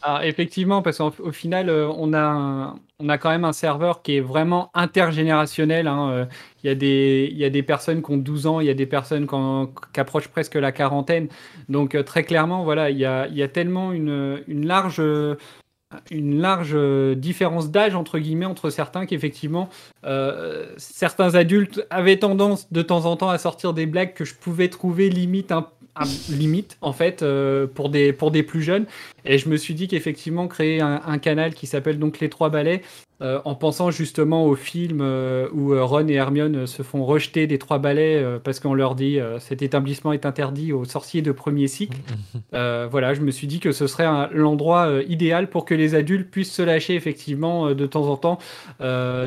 Ah, 0.05 0.25
effectivement, 0.25 0.83
parce 0.83 0.99
qu'au 0.99 1.33
final, 1.33 1.71
on, 1.71 2.13
a 2.13 2.75
on 3.03 3.09
a 3.09 3.19
quand 3.19 3.31
même 3.31 3.45
un 3.45 3.53
serveur 3.53 4.03
qui 4.03 4.17
est 4.17 4.21
vraiment 4.21 4.71
intergénérationnel. 4.75 5.89
Hein, 5.89 6.29
il 6.63 6.69
y, 6.69 6.71
a 6.71 6.75
des, 6.75 7.31
y 7.35 7.45
a 7.45 7.51
des 7.51 7.63
personnes 7.63 8.03
qui 8.03 8.11
ont 8.13 8.17
12 8.17 8.47
ans, 8.47 8.61
il 8.61 8.67
y 8.67 8.71
a 8.71 8.75
des 8.75 8.87
personnes 8.87 9.27
qui, 9.27 10.01
approchent 10.01 10.29
presque 10.29 10.55
la 10.55 10.73
quarantaine. 10.73 11.29
Donc 11.69 11.95
euh, 11.95 12.03
très 12.03 12.23
clairement, 12.23 12.63
voilà, 12.65 12.91
il 12.91 12.99
y 12.99 13.05
a, 13.05 13.27
y 13.29 13.43
a 13.43 13.49
tellement 13.49 13.93
une, 13.93 14.43
une 14.47 14.67
large 14.67 15.03
une 16.11 16.41
large 16.41 16.75
différence 17.17 17.71
d'âge 17.71 17.95
entre 17.95 18.19
guillemets 18.19 18.47
entre 18.47 18.71
certains 18.71 19.05
qu'effectivement 19.05 19.69
euh, 20.05 20.67
certains 20.79 21.35
adultes 21.35 21.87
avaient 21.91 22.17
tendance 22.17 22.73
de 22.73 22.81
temps 22.81 23.05
en 23.05 23.17
temps 23.17 23.29
à 23.29 23.37
sortir 23.37 23.75
des 23.75 23.85
blagues 23.85 24.15
que 24.15 24.25
je 24.25 24.35
pouvais 24.35 24.69
trouver 24.69 25.11
limite 25.11 25.53
un, 25.53 25.67
limite 26.31 26.79
en 26.81 26.93
fait 26.93 27.23
euh, 27.23 27.67
pour 27.67 27.89
des 27.91 28.13
pour 28.13 28.31
des 28.31 28.43
plus 28.43 28.63
jeunes. 28.63 28.87
Et 29.25 29.39
je 29.39 29.49
me 29.49 29.57
suis 29.57 29.75
dit 29.75 29.89
qu'effectivement 29.89 30.49
créer 30.49 30.81
un, 30.81 31.03
un, 31.05 31.19
canal 31.19 31.55
qui 31.55 31.67
s'appelle 31.67 31.99
donc 31.99 32.21
les 32.21 32.29
trois 32.29 32.49
balais 32.49 32.83
euh, 33.23 33.41
en 33.45 33.55
pensant 33.55 33.93
justement 33.93 34.47
au 34.47 34.57
film 34.57 34.99
euh, 35.01 35.49
où 35.53 35.75
euh, 35.75 35.85
Ron 35.85 36.09
et 36.09 36.15
Hermione 36.15 36.67
se 36.67 36.83
font 36.83 37.05
rejeter 37.05 37.47
des 37.47 37.59
trois 37.59 37.79
balais 37.79 38.25
parce 38.43 38.59
qu'on 38.59 38.75
leur 38.75 38.95
dit 38.95 39.19
cet 39.39 39.63
établissement 39.63 40.13
est 40.13 40.27
interdit 40.27 40.73
aux 40.73 40.85
sorciers 40.85 41.23
de 41.23 41.31
premier 41.31 41.69
cycle. 41.69 41.99
voilà, 42.53 43.15
je 43.15 43.21
me 43.21 43.31
suis 43.31 43.47
dit 43.47 43.61
que 43.61 43.73
ce 43.73 43.87
serait 43.87 44.07
l'endroit 44.33 44.89
idéal 45.07 45.49
pour 45.49 45.65
que 45.65 45.75
les 45.75 45.95
adultes 45.95 46.31
puissent 46.31 46.53
se 46.53 46.63
lâcher 46.63 46.95
effectivement 46.95 47.75
de 47.75 47.87
temps 47.87 48.09
en 48.09 48.17
temps, 48.17 48.39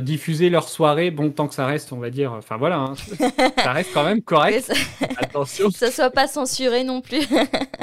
diffuser 0.01 0.49
leur 0.49 0.67
soirée. 0.67 1.11
Bon, 1.11 1.29
tant 1.29 1.47
que 1.47 1.53
ça 1.53 1.65
reste, 1.65 1.93
on 1.93 1.99
va 1.99 2.09
dire, 2.09 2.33
enfin 2.33 2.57
voilà, 2.57 2.79
hein, 2.79 2.93
ça 3.57 3.71
reste 3.71 3.91
quand 3.93 4.03
même 4.03 4.21
correct. 4.21 4.71
Attention. 5.17 5.69
Que 5.75 5.77
ça 5.77 5.91
soit 5.91 6.09
pas 6.09 6.27
censuré 6.27 6.83
non 6.83 7.01
plus. 7.01 7.27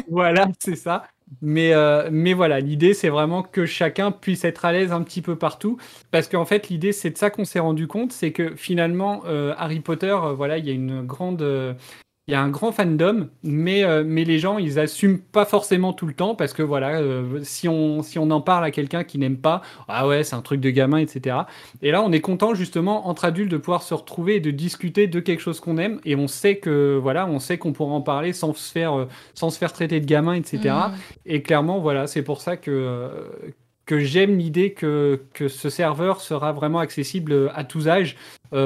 voilà, 0.09 0.49
c'est 0.59 0.77
ça. 0.77 1.05
Mais, 1.40 1.73
euh, 1.73 2.09
mais 2.12 2.35
voilà, 2.35 2.61
l'idée, 2.61 2.95
c'est 2.95 3.09
vraiment 3.09 3.42
que 3.42 3.64
chacun 3.64 4.12
puisse 4.12 4.45
être 4.45 4.64
à 4.64 4.73
l'aise 4.73 4.92
un 4.92 5.03
petit 5.03 5.23
peu 5.23 5.37
partout. 5.37 5.79
Parce 6.11 6.29
qu'en 6.29 6.45
fait, 6.45 6.68
l'idée, 6.68 6.92
c'est 6.92 7.11
de 7.11 7.18
ça 7.18 7.31
qu'on 7.31 7.45
s'est 7.45 7.59
rendu 7.59 7.87
compte, 7.87 8.12
c'est 8.12 8.33
que 8.33 8.55
finalement, 8.57 9.23
euh, 9.27 9.55
Harry 9.57 9.81
Potter, 9.81 10.12
euh, 10.12 10.33
voilà, 10.35 10.59
il 10.59 10.66
y 10.66 10.71
a 10.71 10.73
une 10.75 11.03
grande 11.07 11.42
il 12.29 12.33
y 12.33 12.35
a 12.37 12.41
un 12.41 12.51
grand 12.51 12.71
fandom, 12.71 13.29
mais, 13.43 13.83
euh, 13.83 14.05
mais 14.07 14.23
les 14.23 14.39
gens, 14.39 14.59
ils 14.59 14.79
assument 14.79 15.19
pas 15.19 15.45
forcément 15.45 15.93
tout 15.93 16.07
le 16.07 16.15
temps 16.15 16.37
parce 16.37 16.53
que 16.53 16.63
voilà, 16.63 17.01
euh, 17.01 17.41
si, 17.43 17.69
on, 17.69 18.03
si 18.03 18.17
on 18.17 18.31
en 18.31 18.41
parle 18.41 18.65
à 18.65 18.71
quelqu'un 18.71 19.03
qui 19.03 19.19
n'aime 19.19 19.39
pas, 19.39 19.61
ah 19.89 20.07
ouais, 20.07 20.23
c'est 20.23 20.37
un 20.37 20.41
truc 20.41 20.61
de 20.61 20.71
gamin, 20.71 20.99
etc. 20.99 21.37
Et 21.83 21.91
là, 21.91 22.01
on 22.01 22.13
est 22.13 22.21
content 22.21 22.55
justement 22.55 23.09
entre 23.09 23.25
adultes 23.25 23.51
de 23.51 23.57
pouvoir 23.57 23.83
se 23.83 23.93
retrouver 23.93 24.37
et 24.37 24.41
de 24.41 24.53
discuter 24.53 25.09
de 25.09 25.19
quelque 25.19 25.41
chose 25.41 25.59
qu'on 25.59 25.79
aime 25.79 25.99
et 26.05 26.15
on 26.15 26.29
sait 26.29 26.59
que 26.59 26.97
voilà, 27.03 27.27
on 27.27 27.41
sait 27.41 27.59
qu'on 27.59 27.73
pourra 27.73 27.93
en 27.93 28.03
parler 28.03 28.33
sans 28.33 28.55
se 28.55 28.71
faire, 28.71 28.97
euh, 28.97 29.09
sans 29.35 29.51
se 29.51 29.59
faire 29.59 29.73
traiter 29.73 29.99
de 29.99 30.07
gamin, 30.07 30.35
etc. 30.35 30.61
Mm. 30.63 30.93
Et 31.27 31.43
clairement, 31.43 31.81
voilà, 31.81 32.07
c'est 32.07 32.23
pour 32.23 32.41
ça 32.41 32.57
que 32.57 33.11
que 33.87 33.99
j'aime 33.99 34.38
l'idée 34.38 34.73
que, 34.73 35.23
que 35.35 35.49
ce 35.49 35.71
serveur 35.71 36.21
sera 36.21 36.53
vraiment 36.53 36.79
accessible 36.79 37.51
à 37.55 37.64
tous 37.64 37.88
âges 37.88 38.16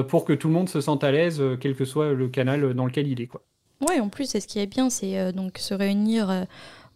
pour 0.08 0.24
que 0.24 0.32
tout 0.32 0.48
le 0.48 0.54
monde 0.54 0.68
se 0.68 0.80
sente 0.80 1.04
à 1.04 1.12
l'aise, 1.12 1.42
quel 1.60 1.74
que 1.74 1.84
soit 1.84 2.12
le 2.12 2.28
canal 2.28 2.74
dans 2.74 2.86
lequel 2.86 3.06
il 3.06 3.20
est. 3.20 3.26
Quoi. 3.26 3.42
Ouais, 3.88 4.00
en 4.00 4.08
plus, 4.08 4.26
c'est 4.26 4.40
ce 4.40 4.48
qui 4.48 4.58
est 4.58 4.66
bien, 4.66 4.90
c'est 4.90 5.32
donc 5.32 5.58
se 5.58 5.74
réunir 5.74 6.46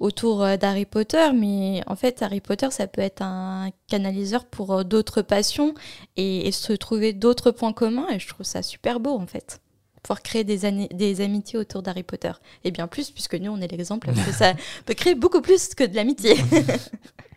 autour 0.01 0.43
euh, 0.43 0.57
d'Harry 0.57 0.87
Potter, 0.87 1.31
mais 1.35 1.83
en 1.87 1.95
fait, 1.95 2.23
Harry 2.23 2.41
Potter, 2.41 2.71
ça 2.71 2.87
peut 2.87 3.03
être 3.03 3.23
un 3.23 3.71
canaliseur 3.87 4.47
pour 4.47 4.73
euh, 4.73 4.83
d'autres 4.83 5.23
passions 5.23 5.75
et, 6.17 6.51
se 6.51 6.73
trouver 6.73 7.13
d'autres 7.13 7.53
points 7.53 7.73
communs, 7.73 8.09
et 8.11 8.19
je 8.19 8.27
trouve 8.27 8.45
ça 8.45 8.63
super 8.63 8.99
beau, 8.99 9.17
en 9.17 9.27
fait. 9.27 9.61
Pouvoir 10.03 10.23
créer 10.23 10.45
des, 10.45 10.89
des 10.89 11.21
amitiés 11.21 11.59
autour 11.59 11.83
d'Harry 11.83 12.03
Potter. 12.03 12.33
Et 12.65 12.71
bien 12.71 12.89
plus, 12.89 13.11
puisque 13.11 13.35
nous, 13.35 13.53
on 13.53 13.61
est 13.61 13.71
l'exemple, 13.71 14.09
que 14.09 14.33
ça 14.33 14.55
peut 14.87 14.95
créer 14.95 15.15
beaucoup 15.15 15.43
plus 15.43 15.75
que 15.75 15.85
de 15.85 15.95
l'amitié. 15.95 16.35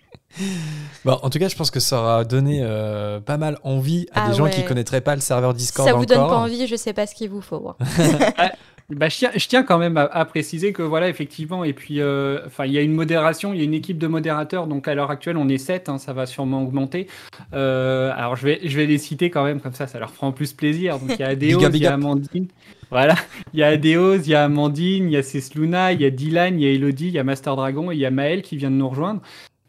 Bon, 1.06 1.20
en 1.22 1.30
tout 1.30 1.40
cas, 1.40 1.48
je 1.48 1.56
pense 1.56 1.72
que 1.72 1.80
ça 1.80 2.00
aura 2.00 2.24
donné 2.26 2.60
euh, 2.62 3.20
pas 3.20 3.38
mal 3.38 3.58
envie 3.64 4.08
à 4.14 4.28
des 4.28 4.34
ah 4.34 4.38
gens 4.38 4.50
qui 4.50 4.64
connaîtraient 4.64 5.02
pas 5.02 5.16
le 5.16 5.22
serveur 5.22 5.54
Discord. 5.54 5.88
Ça 5.88 5.96
vous 5.96 6.06
donne 6.06 6.18
pas 6.18 6.38
envie, 6.38 6.68
je 6.68 6.76
sais 6.76 6.94
pas 6.94 7.06
ce 7.06 7.16
qu'il 7.16 7.30
vous 7.30 7.42
faut. 7.42 7.70
Hein. 7.70 8.50
Bah, 8.90 9.08
je, 9.08 9.18
tiens, 9.18 9.32
je, 9.34 9.48
tiens, 9.48 9.64
quand 9.64 9.78
même 9.78 9.96
à, 9.98 10.26
préciser 10.26 10.74
que 10.74 10.82
voilà, 10.82 11.08
effectivement, 11.08 11.64
et 11.64 11.72
puis 11.72 12.02
euh, 12.02 12.42
enfin, 12.46 12.66
il 12.66 12.74
y 12.74 12.78
a 12.78 12.82
une 12.82 12.94
modération, 12.94 13.54
il 13.54 13.60
y 13.60 13.62
a 13.62 13.64
une 13.64 13.74
équipe 13.74 13.98
de 13.98 14.08
modérateurs, 14.08 14.68
donc 14.68 14.88
à 14.90 14.94
l'heure 14.94 15.10
actuelle, 15.10 15.38
on 15.38 15.48
est 15.48 15.58
7, 15.58 15.88
hein, 15.88 15.98
ça 15.98 16.12
va 16.12 16.26
sûrement 16.26 16.62
augmenter. 16.62 17.08
Euh, 17.54 18.12
alors 18.16 18.36
je 18.36 18.46
vais, 18.46 18.60
je 18.64 18.76
vais 18.78 18.86
les 18.86 18.98
citer 18.98 19.30
quand 19.30 19.46
même, 19.46 19.62
comme 19.62 19.74
ça, 19.74 19.88
ça 19.88 20.00
leur 20.00 20.12
fera 20.12 20.28
en 20.28 20.32
plus 20.34 20.52
plaisir. 20.52 21.00
Donc 21.00 21.12
il 21.12 21.20
y 21.20 21.24
a 21.24 21.30
Adéos, 21.30 21.62
il 21.70 21.78
y 21.78 21.88
a 21.88 21.94
Amandine. 21.94 22.48
Voilà, 22.92 23.16
il 23.54 23.62
y 23.62 23.64
a 23.64 23.68
Adéos, 23.68 24.18
il 24.18 24.30
y 24.30 24.36
a 24.36 24.44
Amandine, 24.44 25.06
il 25.06 25.14
y 25.14 25.18
a 25.18 25.24
Cesluna, 25.24 25.94
il 25.94 26.02
y 26.02 26.06
a 26.06 26.10
Dylan, 26.10 26.60
il 26.60 26.64
y 26.64 26.68
a 26.68 26.74
Elodie, 26.74 27.08
il 27.08 27.14
y 27.14 27.20
a 27.20 27.24
Master 27.24 27.56
Dragon 27.56 27.90
et 27.90 27.96
il 27.96 28.02
y 28.02 28.06
a 28.06 28.12
Maël 28.12 28.42
qui 28.42 28.58
vient 28.58 28.70
de 28.70 28.76
nous 28.76 28.90
rejoindre. 28.90 29.22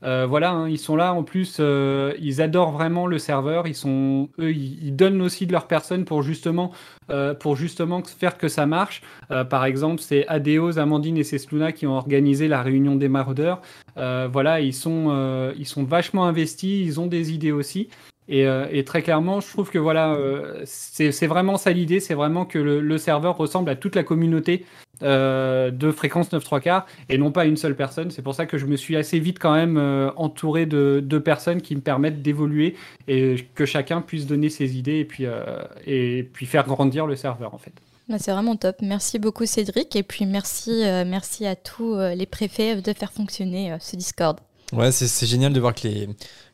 Euh, 0.05 0.27
voilà, 0.27 0.53
hein, 0.53 0.69
ils 0.69 0.79
sont 0.79 0.97
là. 0.97 1.13
En 1.13 1.23
plus, 1.23 1.57
euh, 1.61 2.13
ils 2.21 2.43
adorent 2.43 2.73
vraiment 2.73 3.07
le 3.07 3.19
serveur. 3.19 3.67
Ils 3.67 3.75
sont, 3.75 4.29
eux, 4.39 4.53
ils, 4.53 4.95
donnent 4.95 5.21
aussi 5.23 5.47
de 5.47 5.53
leur 5.53 5.67
personne 5.67 6.05
pour 6.05 6.23
justement, 6.23 6.73
euh, 7.11 7.35
pour 7.35 7.57
justement 7.57 8.03
faire 8.05 8.37
que 8.37 8.49
ça 8.49 8.67
marche. 8.67 9.03
par 9.51 9.65
exemple, 9.65 10.01
c'est 10.01 10.27
Adeos, 10.29 10.79
Amandine 10.79 11.17
et 11.17 11.25
Cesluna 11.25 11.73
qui 11.73 11.87
ont 11.87 11.97
organisé 11.97 12.49
la 12.49 12.63
réunion 12.63 12.97
des 12.97 13.09
maraudeurs. 13.09 13.61
voilà, 13.97 14.61
ils 14.61 14.75
sont, 14.75 15.53
ils 15.57 15.67
sont 15.67 15.85
vachement 15.85 16.27
investis. 16.27 16.87
Ils 16.87 17.01
ont 17.01 17.07
des 17.07 17.33
idées 17.33 17.53
aussi. 17.53 17.89
Et, 18.29 18.85
très 18.85 19.03
clairement, 19.03 19.41
je 19.41 19.49
trouve 19.49 19.71
que 19.71 19.79
voilà, 19.79 20.17
c'est 20.65 21.27
vraiment 21.27 21.57
ça 21.57 21.73
l'idée, 21.73 22.01
c'est 22.01 22.15
vraiment 22.15 22.45
que 22.45 22.59
le, 22.59 22.99
serveur 22.99 23.37
ressemble 23.37 23.69
à 23.71 23.77
toute 23.77 23.97
la 23.97 24.03
communauté 24.03 24.65
euh, 25.03 25.73
de 25.73 25.91
fréquence 25.91 26.31
9 26.31 26.45
3 26.45 26.61
quarts 26.61 26.87
et 27.09 27.19
non 27.19 27.33
pas 27.33 27.47
une 27.47 27.57
seule 27.57 27.75
personne. 27.75 28.11
C'est 28.11 28.23
pour 28.23 28.35
ça 28.35 28.47
que 28.47 28.59
je 28.59 28.67
me 28.67 28.77
suis 28.77 28.97
assez 28.97 29.19
vite 29.19 29.39
quand 29.41 29.53
même 29.53 29.77
euh, 29.77 30.11
entouré 30.17 30.67
de, 30.67 31.03
de, 31.05 31.19
personnes 31.19 31.61
qui 31.61 31.75
me 31.75 31.81
permettent 31.81 32.23
d'évoluer 32.23 32.77
et 33.09 33.37
que 33.55 33.67
chacun 33.67 34.01
puisse 34.01 34.27
donner 34.27 34.51
ses 34.51 34.77
idées 34.79 34.99
et 34.99 35.05
puis, 35.05 35.27
euh, 35.27 35.63
et 35.85 36.29
puis 36.33 36.47
faire 36.47 36.67
grandir 36.67 37.07
le 37.07 37.17
serveur 37.17 37.55
en 37.55 37.59
fait. 37.59 37.73
Bah, 38.09 38.17
c'est 38.19 38.31
vraiment 38.31 38.55
top. 38.55 38.77
Merci 38.83 39.19
beaucoup 39.19 39.47
Cédric 39.47 39.97
et 39.97 40.05
puis 40.05 40.27
merci, 40.27 40.85
merci 41.07 41.47
à 41.47 41.57
tous 41.57 41.97
les 41.99 42.27
préfets 42.27 42.77
de 42.81 42.93
faire 42.93 43.13
fonctionner 43.13 43.77
ce 43.81 43.97
Discord. 43.97 44.39
Ouais, 44.75 44.93
c'est 44.93 45.27
génial 45.27 45.53
de 45.53 45.61
voir 45.61 45.75
que 45.75 45.87
les, 45.87 46.09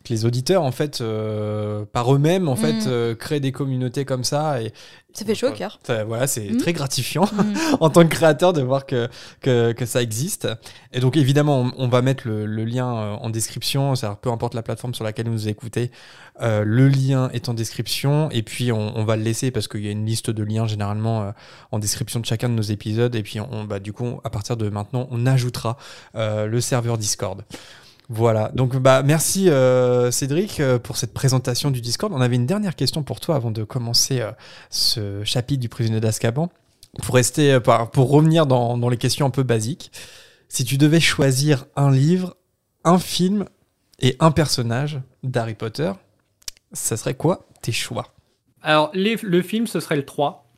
que 0.05 0.13
les 0.13 0.25
auditeurs, 0.25 0.63
en 0.63 0.73
fait, 0.73 1.01
euh, 1.01 1.85
par 1.93 2.15
eux-mêmes, 2.15 2.49
en 2.49 2.57
fait, 2.57 2.73
mm. 2.73 2.89
euh, 2.89 3.15
créent 3.15 3.41
des 3.41 3.53
communautés 3.53 4.07
comme 4.07 4.25
ça. 4.25 4.63
Et, 4.63 4.73
ça 5.13 5.25
fait 5.25 5.35
chaud 5.35 5.49
au 5.49 5.53
cœur. 5.53 5.81
Voilà, 6.07 6.27
c'est 6.27 6.51
mm. 6.51 6.57
très 6.59 6.73
gratifiant 6.73 7.25
mm. 7.25 7.55
en 7.81 7.91
tant 7.91 8.03
que 8.05 8.09
créateur 8.09 8.53
de 8.55 8.63
voir 8.63 8.87
que, 8.87 9.09
que, 9.41 9.73
que, 9.73 9.85
ça 9.85 10.01
existe. 10.01 10.49
Et 10.93 11.01
donc, 11.01 11.19
évidemment, 11.19 11.71
on, 11.77 11.89
va 11.89 12.01
mettre 12.01 12.27
le, 12.29 12.47
lien 12.65 12.97
euh, 12.97 13.13
en 13.15 13.29
description. 13.29 13.93
Peu 14.23 14.31
importe 14.31 14.55
la 14.55 14.63
plateforme 14.63 14.95
sur 14.95 15.05
laquelle 15.05 15.27
vous 15.27 15.33
nous 15.33 15.49
écoutez, 15.49 15.91
le 16.41 16.89
lien 16.89 17.29
est 17.35 17.51
en 17.51 17.55
description. 17.55 18.31
Et 18.31 18.43
puis, 18.43 18.73
on, 18.73 19.05
va 19.05 19.17
le 19.17 19.23
laisser 19.23 19.51
parce 19.51 19.69
qu'il 19.69 19.85
y 19.85 19.89
a 19.89 19.91
une 19.91 20.07
liste 20.07 20.31
de 20.31 20.43
liens 20.43 20.67
généralement 20.67 21.35
en 21.73 21.79
description 21.79 22.21
de 22.21 22.27
chacun 22.27 22.49
de 22.49 22.55
nos 22.55 22.63
épisodes. 22.63 23.15
Et 23.15 23.23
puis, 23.23 23.41
on, 23.41 23.65
bah, 23.65 23.81
du 23.81 23.93
coup, 23.93 24.21
à 24.25 24.31
partir 24.31 24.57
de 24.57 24.71
maintenant, 24.71 25.09
on 25.11 25.27
ajoutera 25.27 25.77
le 26.15 26.61
serveur 26.61 26.97
Discord. 26.97 27.43
Voilà, 28.13 28.51
donc 28.55 28.77
bah 28.77 29.05
merci 29.05 29.49
euh, 29.49 30.11
Cédric 30.11 30.59
euh, 30.59 30.81
pour 30.81 30.97
cette 30.97 31.15
présentation 31.15 31.71
du 31.71 31.81
Discord. 31.81 32.13
On 32.13 32.21
avait 32.21 32.35
une 32.35 32.45
dernière 32.45 32.75
question 32.75 33.05
pour 33.05 33.21
toi 33.21 33.37
avant 33.37 33.53
de 33.53 33.63
commencer 33.63 34.21
euh, 34.21 34.33
ce 34.69 35.23
chapitre 35.23 35.61
du 35.61 35.69
prisonnier 35.69 36.01
d'Azkaban. 36.01 36.51
Pour 37.05 37.15
rester, 37.15 37.61
pour 37.61 38.11
revenir 38.11 38.47
dans, 38.47 38.77
dans, 38.77 38.89
les 38.89 38.97
questions 38.97 39.27
un 39.27 39.31
peu 39.31 39.45
basiques, 39.45 39.93
si 40.49 40.65
tu 40.65 40.77
devais 40.77 40.99
choisir 40.99 41.67
un 41.77 41.93
livre, 41.93 42.37
un 42.83 42.99
film 42.99 43.45
et 44.01 44.17
un 44.19 44.33
personnage 44.33 45.01
d'Harry 45.23 45.55
Potter, 45.55 45.93
ça 46.73 46.97
serait 46.97 47.15
quoi 47.15 47.47
tes 47.63 47.71
choix? 47.71 48.09
Alors 48.61 48.91
le 48.93 49.41
film, 49.41 49.69
ce 49.69 49.79
serait 49.79 49.95
le 49.95 50.05
3. 50.05 50.51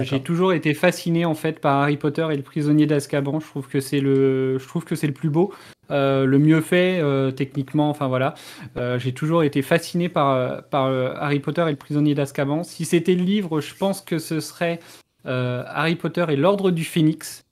j'ai 0.00 0.22
toujours 0.22 0.54
été 0.54 0.72
fasciné 0.72 1.26
en 1.26 1.34
fait 1.34 1.60
par 1.60 1.82
Harry 1.82 1.98
Potter 1.98 2.26
et 2.32 2.36
le 2.36 2.42
prisonnier 2.42 2.86
d'Azkaban. 2.86 3.38
Je 3.38 3.46
trouve 3.46 3.68
que 3.68 3.80
c'est 3.80 4.00
le, 4.00 4.56
je 4.58 4.66
trouve 4.66 4.86
que 4.86 4.94
c'est 4.94 5.08
le 5.08 5.12
plus 5.12 5.28
beau. 5.28 5.52
Euh, 5.90 6.24
le 6.24 6.38
mieux 6.38 6.60
fait 6.60 7.00
euh, 7.00 7.30
techniquement. 7.30 7.90
Enfin 7.90 8.08
voilà, 8.08 8.34
euh, 8.76 8.98
j'ai 8.98 9.12
toujours 9.12 9.42
été 9.42 9.62
fasciné 9.62 10.08
par, 10.08 10.62
par 10.64 10.86
Harry 10.86 11.40
Potter 11.40 11.62
et 11.66 11.70
le 11.70 11.76
prisonnier 11.76 12.14
d'Azkaban. 12.14 12.62
Si 12.64 12.84
c'était 12.84 13.14
le 13.14 13.24
livre, 13.24 13.60
je 13.60 13.74
pense 13.74 14.00
que 14.00 14.18
ce 14.18 14.40
serait 14.40 14.80
Harry 15.24 15.96
Potter 15.96 16.24
et 16.28 16.36
l'ordre 16.36 16.70
du 16.70 16.84
Phénix. 16.84 17.44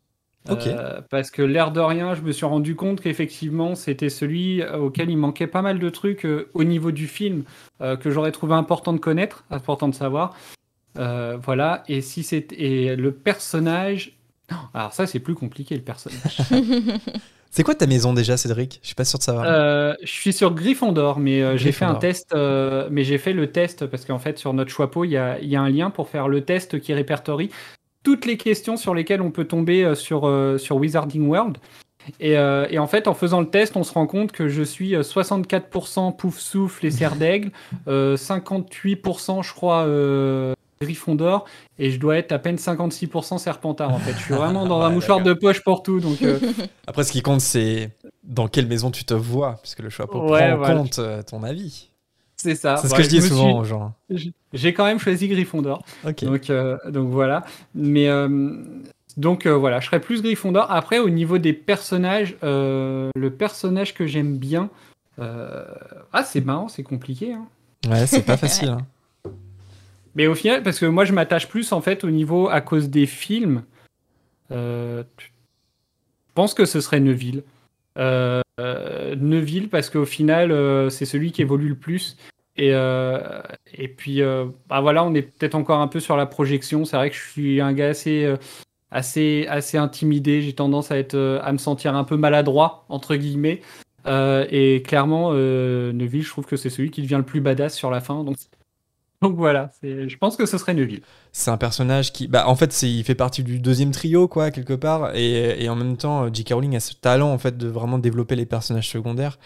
parce 1.11 1.31
que 1.31 1.43
l'air 1.43 1.73
de 1.73 1.81
rien, 1.81 2.15
je 2.15 2.23
me 2.23 2.33
suis 2.33 2.47
rendu 2.47 2.75
compte 2.75 3.01
qu'effectivement, 3.01 3.75
c'était 3.75 4.09
celui 4.09 4.65
auquel 4.65 5.11
il 5.11 5.19
manquait 5.19 5.47
pas 5.47 5.63
mal 5.63 5.79
de 5.79 5.91
trucs 5.91 6.27
au 6.55 6.65
niveau 6.65 6.91
du 6.91 7.07
film 7.07 7.45
que 7.81 8.11
j'aurais 8.11 8.33
trouvé 8.33 8.55
important 8.55 8.93
de 8.93 8.99
connaître, 8.99 9.45
important 9.51 9.89
de 9.89 9.95
savoir. 9.95 10.35
voilà. 10.95 11.83
Et 11.89 12.01
si 12.01 12.23
c'était 12.23 12.97
le 12.97 13.13
personnage, 13.13 14.19
alors 14.73 14.93
ça, 14.93 15.07
c'est 15.07 15.21
plus 15.21 15.35
compliqué 15.35 15.77
le 15.77 15.83
personnage. 15.83 16.39
C'est 17.51 17.63
quoi 17.63 17.75
ta 17.75 17.87
maison 17.87 18.13
déjà, 18.13 18.37
Cédric? 18.37 18.79
Je 18.83 18.89
suis 18.89 18.95
pas 18.95 19.05
sûr 19.05 19.19
de 19.19 19.25
savoir. 19.25 19.47
Euh, 19.49 19.95
je 20.03 20.11
suis 20.11 20.33
sur 20.33 20.55
Gryffondor, 20.55 21.19
mais 21.19 21.43
euh, 21.43 21.57
j'ai 21.57 21.73
fait 21.73 21.85
un 21.85 21.95
test. 21.95 22.33
Euh, 22.35 22.89
mais 22.91 23.05
j'ai 23.05 23.19
fait 23.19 23.33
le 23.33 23.51
test 23.51 23.87
parce 23.87 24.05
qu'en 24.05 24.19
fait, 24.19 24.39
sur 24.39 24.53
notre 24.53 24.71
chapeau, 24.71 25.05
il 25.05 25.11
y 25.11 25.17
a, 25.17 25.39
y 25.41 25.57
a, 25.57 25.61
un 25.61 25.71
lien 25.71 25.91
pour 25.91 26.09
faire 26.09 26.29
le 26.29 26.43
test 26.43 26.79
qui 26.81 26.93
répertorie 26.93 27.51
toutes 28.05 28.27
les 28.27 28.37
questions 28.37 28.77
sur 28.77 28.95
lesquelles 28.95 29.23
on 29.23 29.31
peut 29.31 29.45
tomber 29.45 29.95
sur, 29.95 30.33
sur 30.59 30.77
Wizarding 30.77 31.27
World. 31.27 31.59
Et, 32.21 32.33
et, 32.33 32.79
en 32.79 32.87
fait, 32.87 33.07
en 33.07 33.13
faisant 33.13 33.41
le 33.41 33.51
test, 33.51 33.77
on 33.77 33.83
se 33.83 33.93
rend 33.93 34.07
compte 34.07 34.33
que 34.33 34.49
je 34.49 34.63
suis 34.63 34.95
64% 34.95 36.17
pouf 36.17 36.39
souffle 36.39 36.87
et 36.87 36.91
serre 36.91 37.17
d'aigle, 37.17 37.51
58% 37.87 39.43
je 39.43 39.53
crois 39.53 39.85
Gryffondor 40.81 41.45
et 41.79 41.91
je 41.91 41.99
dois 41.99 42.17
être 42.17 42.33
à 42.33 42.39
peine 42.39 42.57
56% 42.57 43.39
Serpentard 43.39 43.93
en 43.93 43.99
fait. 43.99 44.13
Je 44.13 44.23
suis 44.23 44.35
vraiment 44.35 44.67
dans 44.67 44.83
un 44.83 44.91
mouchoir 44.91 45.23
de 45.23 45.33
poche 45.33 45.63
pour 45.63 45.83
tout. 45.83 46.01
Donc, 46.01 46.23
euh. 46.23 46.39
Après, 46.87 47.05
ce 47.05 47.13
qui 47.13 47.23
compte, 47.23 47.41
c'est 47.41 47.91
dans 48.25 48.49
quelle 48.49 48.67
maison 48.67 48.91
tu 48.91 49.05
te 49.05 49.15
vois, 49.15 49.57
puisque 49.63 49.81
le 49.81 49.91
choix 49.91 50.07
prend 50.07 50.27
en 50.27 50.77
compte 50.77 50.99
euh, 50.99 51.23
ton 51.23 51.43
avis. 51.43 51.89
C'est 52.37 52.55
ça. 52.55 52.77
C'est 52.77 52.89
ce 52.89 52.95
que 52.95 53.03
je 53.03 53.09
dis 53.09 53.21
souvent 53.21 53.59
aux 53.59 53.65
gens. 53.65 53.93
J'ai 54.53 54.73
quand 54.73 54.85
même 54.85 55.01
choisi 55.01 55.29
Gryffondor. 55.29 55.83
Donc, 56.23 56.51
euh, 56.51 56.77
donc 56.89 57.09
voilà. 57.09 57.45
Mais 57.75 58.09
donc 59.17 59.47
voilà, 59.47 59.81
je 59.81 59.87
serais 59.87 60.01
plus 60.01 60.23
Gryffondor. 60.23 60.71
Après, 60.71 61.01
au 61.01 61.11
niveau 61.11 61.39
des 61.39 61.53
personnages, 61.53 62.37
le 62.43 63.29
personnage 63.29 63.95
que 63.95 64.07
j'aime 64.07 64.37
bien. 64.39 64.71
Ah, 65.19 66.23
c'est 66.25 66.41
marrant, 66.41 66.69
c'est 66.69 66.85
compliqué. 66.85 67.33
Hein. 67.33 67.47
Ouais, 67.89 68.07
c'est 68.07 68.23
pas 68.23 68.37
facile. 68.39 68.71
Hein. 68.71 68.87
Mais 70.19 70.27
au 70.27 70.35
final, 70.35 70.65
parce 70.65 70.81
que 70.81 70.87
moi 70.87 71.05
je 71.05 71.13
m'attache 71.13 71.47
plus 71.47 71.71
en 71.71 71.81
fait 71.81 72.03
au 72.03 72.11
niveau 72.11 72.49
à 72.49 72.61
cause 72.61 72.91
des 72.91 73.07
films. 73.07 73.63
Euh, 74.51 75.05
je 75.17 75.27
pense 76.35 76.55
que 76.55 76.65
ce 76.65 76.81
serait 76.81 76.99
Neville. 76.99 77.45
Euh, 77.99 78.43
Neville 79.15 79.69
parce 79.69 79.91
qu'au 79.91 80.05
final 80.05 80.51
euh, 80.51 80.91
c'est 80.91 81.05
celui 81.05 81.31
qui 81.31 81.43
évolue 81.43 81.69
le 81.69 81.77
plus. 81.77 82.17
Et, 82.57 82.71
et 82.71 83.89
puis 83.89 84.21
bah 84.69 84.81
voilà, 84.81 85.05
on 85.05 85.15
est 85.15 85.23
peut-être 85.23 85.55
encore 85.55 85.79
un 85.79 85.87
peu 85.87 86.01
sur 86.01 86.17
la 86.17 86.27
projection. 86.27 86.85
C'est 86.85 86.97
vrai 86.97 87.11
que 87.11 87.15
je 87.15 87.31
suis 87.31 87.61
un 87.61 87.73
gars 87.73 87.91
assez 87.91 88.35
assez 88.91 89.47
assez 89.49 89.79
intimidé. 89.79 90.43
J'ai 90.43 90.53
tendance 90.53 90.91
à 90.91 90.99
être 90.99 91.41
à 91.45 91.53
me 91.53 91.59
sentir 91.59 91.95
un 91.95 92.03
peu 92.03 92.17
maladroit 92.17 92.85
entre 92.89 93.15
guillemets. 93.15 93.61
et 94.09 94.83
clairement, 94.85 95.33
Neville, 95.33 96.25
je 96.25 96.31
trouve 96.31 96.47
que 96.47 96.57
c'est 96.57 96.71
celui 96.71 96.91
qui 96.91 97.03
devient 97.03 97.19
le 97.19 97.23
plus 97.23 97.41
badass 97.41 97.77
sur 97.77 97.93
la 97.93 98.01
fin. 98.01 98.25
Donc 98.25 98.37
donc 99.23 99.37
voilà, 99.37 99.71
je 99.83 100.17
pense 100.17 100.37
que 100.37 100.47
ce 100.47 100.59
serait 100.59 100.75
Neville. 100.75 101.03
C'est 101.33 101.51
un 101.51 101.57
personnage 101.57 102.13
qui, 102.13 102.29
bah, 102.29 102.49
en 102.49 102.55
fait, 102.55 102.83
il 102.83 103.05
fait 103.05 103.15
partie 103.15 103.43
du 103.43 103.59
deuxième 103.61 103.91
trio, 103.91 104.29
quoi, 104.29 104.51
quelque 104.51 104.75
part. 104.75 105.15
Et, 105.15 105.69
en 105.69 105.77
même 105.77 105.97
temps, 105.97 106.33
J.K. 106.33 106.53
Rowling 106.53 106.77
a 106.77 106.81
ce 106.81 106.95
talent, 106.95 107.33
en 107.33 107.39
fait, 107.39 107.57
de 107.57 107.69
vraiment 107.69 107.99
développer 107.99 108.37
les 108.37 108.47
personnages 108.47 108.89
secondaires. 108.89 109.39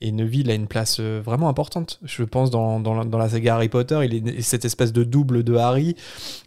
Et 0.00 0.12
Neville 0.12 0.50
a 0.50 0.54
une 0.54 0.66
place 0.66 0.98
euh, 1.00 1.20
vraiment 1.24 1.48
importante, 1.48 2.00
je 2.04 2.22
pense, 2.22 2.50
dans, 2.50 2.78
la 3.18 3.28
saga 3.28 3.54
Harry 3.54 3.68
Potter. 3.68 4.00
Il 4.04 4.28
est 4.28 4.42
cette 4.42 4.64
espèce 4.64 4.92
de 4.92 5.04
double 5.04 5.42
de 5.42 5.54
Harry 5.54 5.96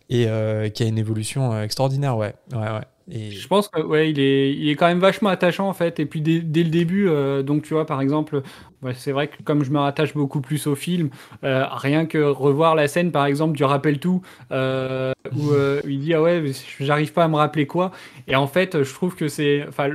et 0.10 0.28
euh, 0.28 0.70
qui 0.70 0.84
a 0.84 0.86
une 0.86 0.98
évolution 0.98 1.54
euh, 1.54 1.64
extraordinaire, 1.64 2.16
ouais. 2.18 2.36
ouais, 2.54 2.60
ouais. 2.60 2.86
Et... 3.12 3.32
Je 3.32 3.48
pense 3.48 3.68
que 3.68 3.82
ouais, 3.82 4.12
il 4.12 4.20
est, 4.20 4.54
il 4.54 4.70
est 4.70 4.76
quand 4.76 4.88
même 4.88 5.00
vachement 5.00 5.30
attachant 5.30 5.68
en 5.68 5.74
fait. 5.74 6.00
Et 6.00 6.06
puis 6.06 6.22
dès, 6.22 6.40
dès 6.40 6.64
le 6.64 6.70
début, 6.70 7.08
euh, 7.08 7.44
donc 7.44 7.64
tu 7.64 7.74
vois 7.74 7.86
par 7.86 8.02
exemple, 8.02 8.42
ouais, 8.82 8.94
c'est 8.96 9.12
vrai 9.12 9.28
que 9.28 9.42
comme 9.44 9.64
je 9.64 9.72
me 9.72 9.80
rattache 9.80 10.14
beaucoup 10.14 10.42
plus 10.42 10.68
au 10.68 10.76
film, 10.76 11.10
euh, 11.44 11.66
rien 11.70 12.06
que 12.06 12.18
revoir 12.18 12.76
la 12.76 12.88
scène 12.88 13.12
par 13.12 13.26
exemple 13.26 13.56
du 13.56 13.64
rappel 13.64 14.00
tout, 14.00 14.22
euh, 14.52 15.14
où 15.36 15.52
euh, 15.52 15.82
il 15.86 16.00
dit 16.00 16.14
ah 16.14 16.22
ouais, 16.22 16.44
j'arrive 16.80 17.14
pas 17.14 17.24
à 17.24 17.28
me 17.28 17.36
rappeler 17.36 17.66
quoi. 17.68 17.92
Et 18.28 18.36
en 18.36 18.48
fait, 18.48 18.84
je 18.84 18.94
trouve 18.94 19.16
que 19.16 19.28
c'est, 19.28 19.66
enfin 19.68 19.90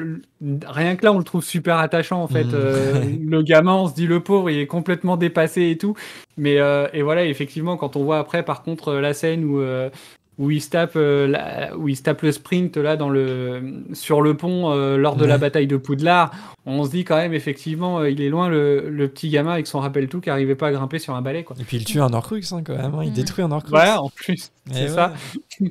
rien 0.67 0.97
que 0.97 1.05
là, 1.05 1.13
on 1.13 1.19
le 1.19 1.25
trouve 1.25 1.45
super 1.45 1.79
attachant 1.79 2.23
en 2.23 2.29
fait. 2.29 2.45
Mhm. 2.45 2.55
Euh, 2.55 3.05
le 3.25 3.43
gamin, 3.43 3.75
on 3.75 3.89
se 3.89 3.95
dit 3.95 4.07
le 4.07 4.21
pauvre, 4.21 4.51
il 4.51 4.59
est 4.59 4.67
complètement 4.67 5.17
dépassé 5.17 5.71
et 5.71 5.79
tout. 5.79 5.95
Mais 6.37 6.59
euh, 6.59 6.89
et 6.93 7.03
voilà, 7.03 7.25
effectivement, 7.25 7.77
quand 7.77 7.97
on 7.97 8.05
voit 8.05 8.19
après 8.19 8.45
par 8.45 8.63
contre 8.63 8.95
la 8.95 9.15
scène 9.15 9.45
où 9.45 9.61
euh, 9.61 9.91
où 10.39 10.51
il 10.51 10.61
se 10.61 10.71
tape 10.71 10.95
euh, 10.97 11.27
la- 11.29 11.77
où 11.77 11.89
il 11.89 11.97
se 11.97 12.03
tape 12.03 12.23
le 12.23 12.33
sprint 12.33 12.77
là 12.77 12.97
dans 12.97 13.09
le 13.09 13.85
sur 13.93 14.21
le 14.21 14.37
pont 14.37 14.73
euh, 14.73 14.97
lors 14.97 15.15
de 15.17 15.25
la 15.25 15.35
Ouais. 15.35 15.41
bataille 15.41 15.67
de 15.69 15.77
Poudlard, 15.77 16.33
on 16.67 16.85
se 16.85 16.91
dit 16.91 17.05
quand 17.05 17.17
même 17.17 17.35
effectivement 17.35 18.01
euh, 18.01 18.11
il 18.11 18.21
est 18.21 18.29
loin 18.29 18.49
le, 18.49 18.89
le 18.91 19.09
petit 19.09 19.29
gamin 19.29 19.53
avec 19.53 19.67
son 19.69 19.79
rappel 19.81 20.09
tout 20.09 20.21
qui 20.21 20.31
arrivait 20.31 20.55
pas 20.57 20.69
à 20.69 20.73
grimper 20.73 20.99
sur 20.99 21.15
un 21.15 21.23
balai 21.23 21.45
quoi. 21.45 21.55
Et 21.61 21.65
puis 21.65 21.77
il 21.77 21.85
tue 21.85 22.01
un 22.01 22.13
Horcrux 22.13 22.43
hein, 22.53 22.63
quand 22.65 22.77
même, 22.77 22.95
hein, 22.95 23.03
il 23.05 23.11
Mm. 23.11 23.15
détruit 23.15 23.45
un 23.45 23.51
Horcrux. 23.53 23.71
Voilà, 23.71 24.03
en 24.03 24.09
plus, 24.09 24.51
Et 24.71 24.75
c'est 24.75 24.81
ouais. 24.83 24.89
ça. 24.89 25.13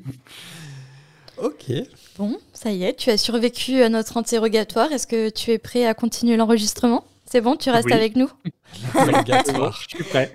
ok. 1.41 1.73
Bon, 2.17 2.37
ça 2.53 2.71
y 2.71 2.83
est, 2.83 2.93
tu 2.95 3.09
as 3.09 3.17
survécu 3.17 3.81
à 3.81 3.89
notre 3.89 4.17
interrogatoire. 4.17 4.91
Est-ce 4.91 5.07
que 5.07 5.29
tu 5.29 5.51
es 5.51 5.57
prêt 5.57 5.85
à 5.85 5.93
continuer 5.93 6.37
l'enregistrement? 6.37 7.03
C'est 7.25 7.41
bon, 7.41 7.55
tu 7.55 7.69
restes 7.71 7.85
Oui. 7.87 7.93
avec 7.93 8.15
nous? 8.15 8.29
Interrogatoire. 8.93 9.81
Je 9.89 9.95
suis 9.95 10.03
prêt. 10.03 10.31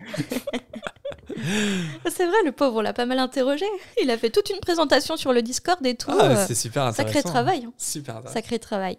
C'est 2.10 2.26
vrai, 2.26 2.36
le 2.44 2.52
pauvre, 2.52 2.76
on 2.76 2.80
l'a 2.80 2.92
pas 2.92 3.06
mal 3.06 3.18
interrogé. 3.18 3.66
Il 4.02 4.10
a 4.10 4.18
fait 4.18 4.30
toute 4.30 4.50
une 4.50 4.60
présentation 4.60 5.16
sur 5.16 5.32
le 5.32 5.42
Discord 5.42 5.84
et 5.86 5.94
tout. 5.94 6.10
Ah, 6.12 6.24
euh, 6.24 6.44
c'est 6.46 6.54
super 6.54 6.84
intéressant. 6.84 7.12
sacré 7.14 7.22
travail. 7.28 7.64
hein. 7.66 7.72
Super 7.78 8.16
intéressant. 8.16 8.34
Sacré 8.34 8.58
travail. 8.58 8.98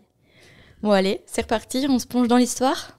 Bon, 0.81 0.91
allez, 0.91 1.21
c'est 1.25 1.41
reparti, 1.41 1.85
on 1.89 1.99
se 1.99 2.07
plonge 2.07 2.27
dans 2.27 2.37
l'histoire. 2.37 2.95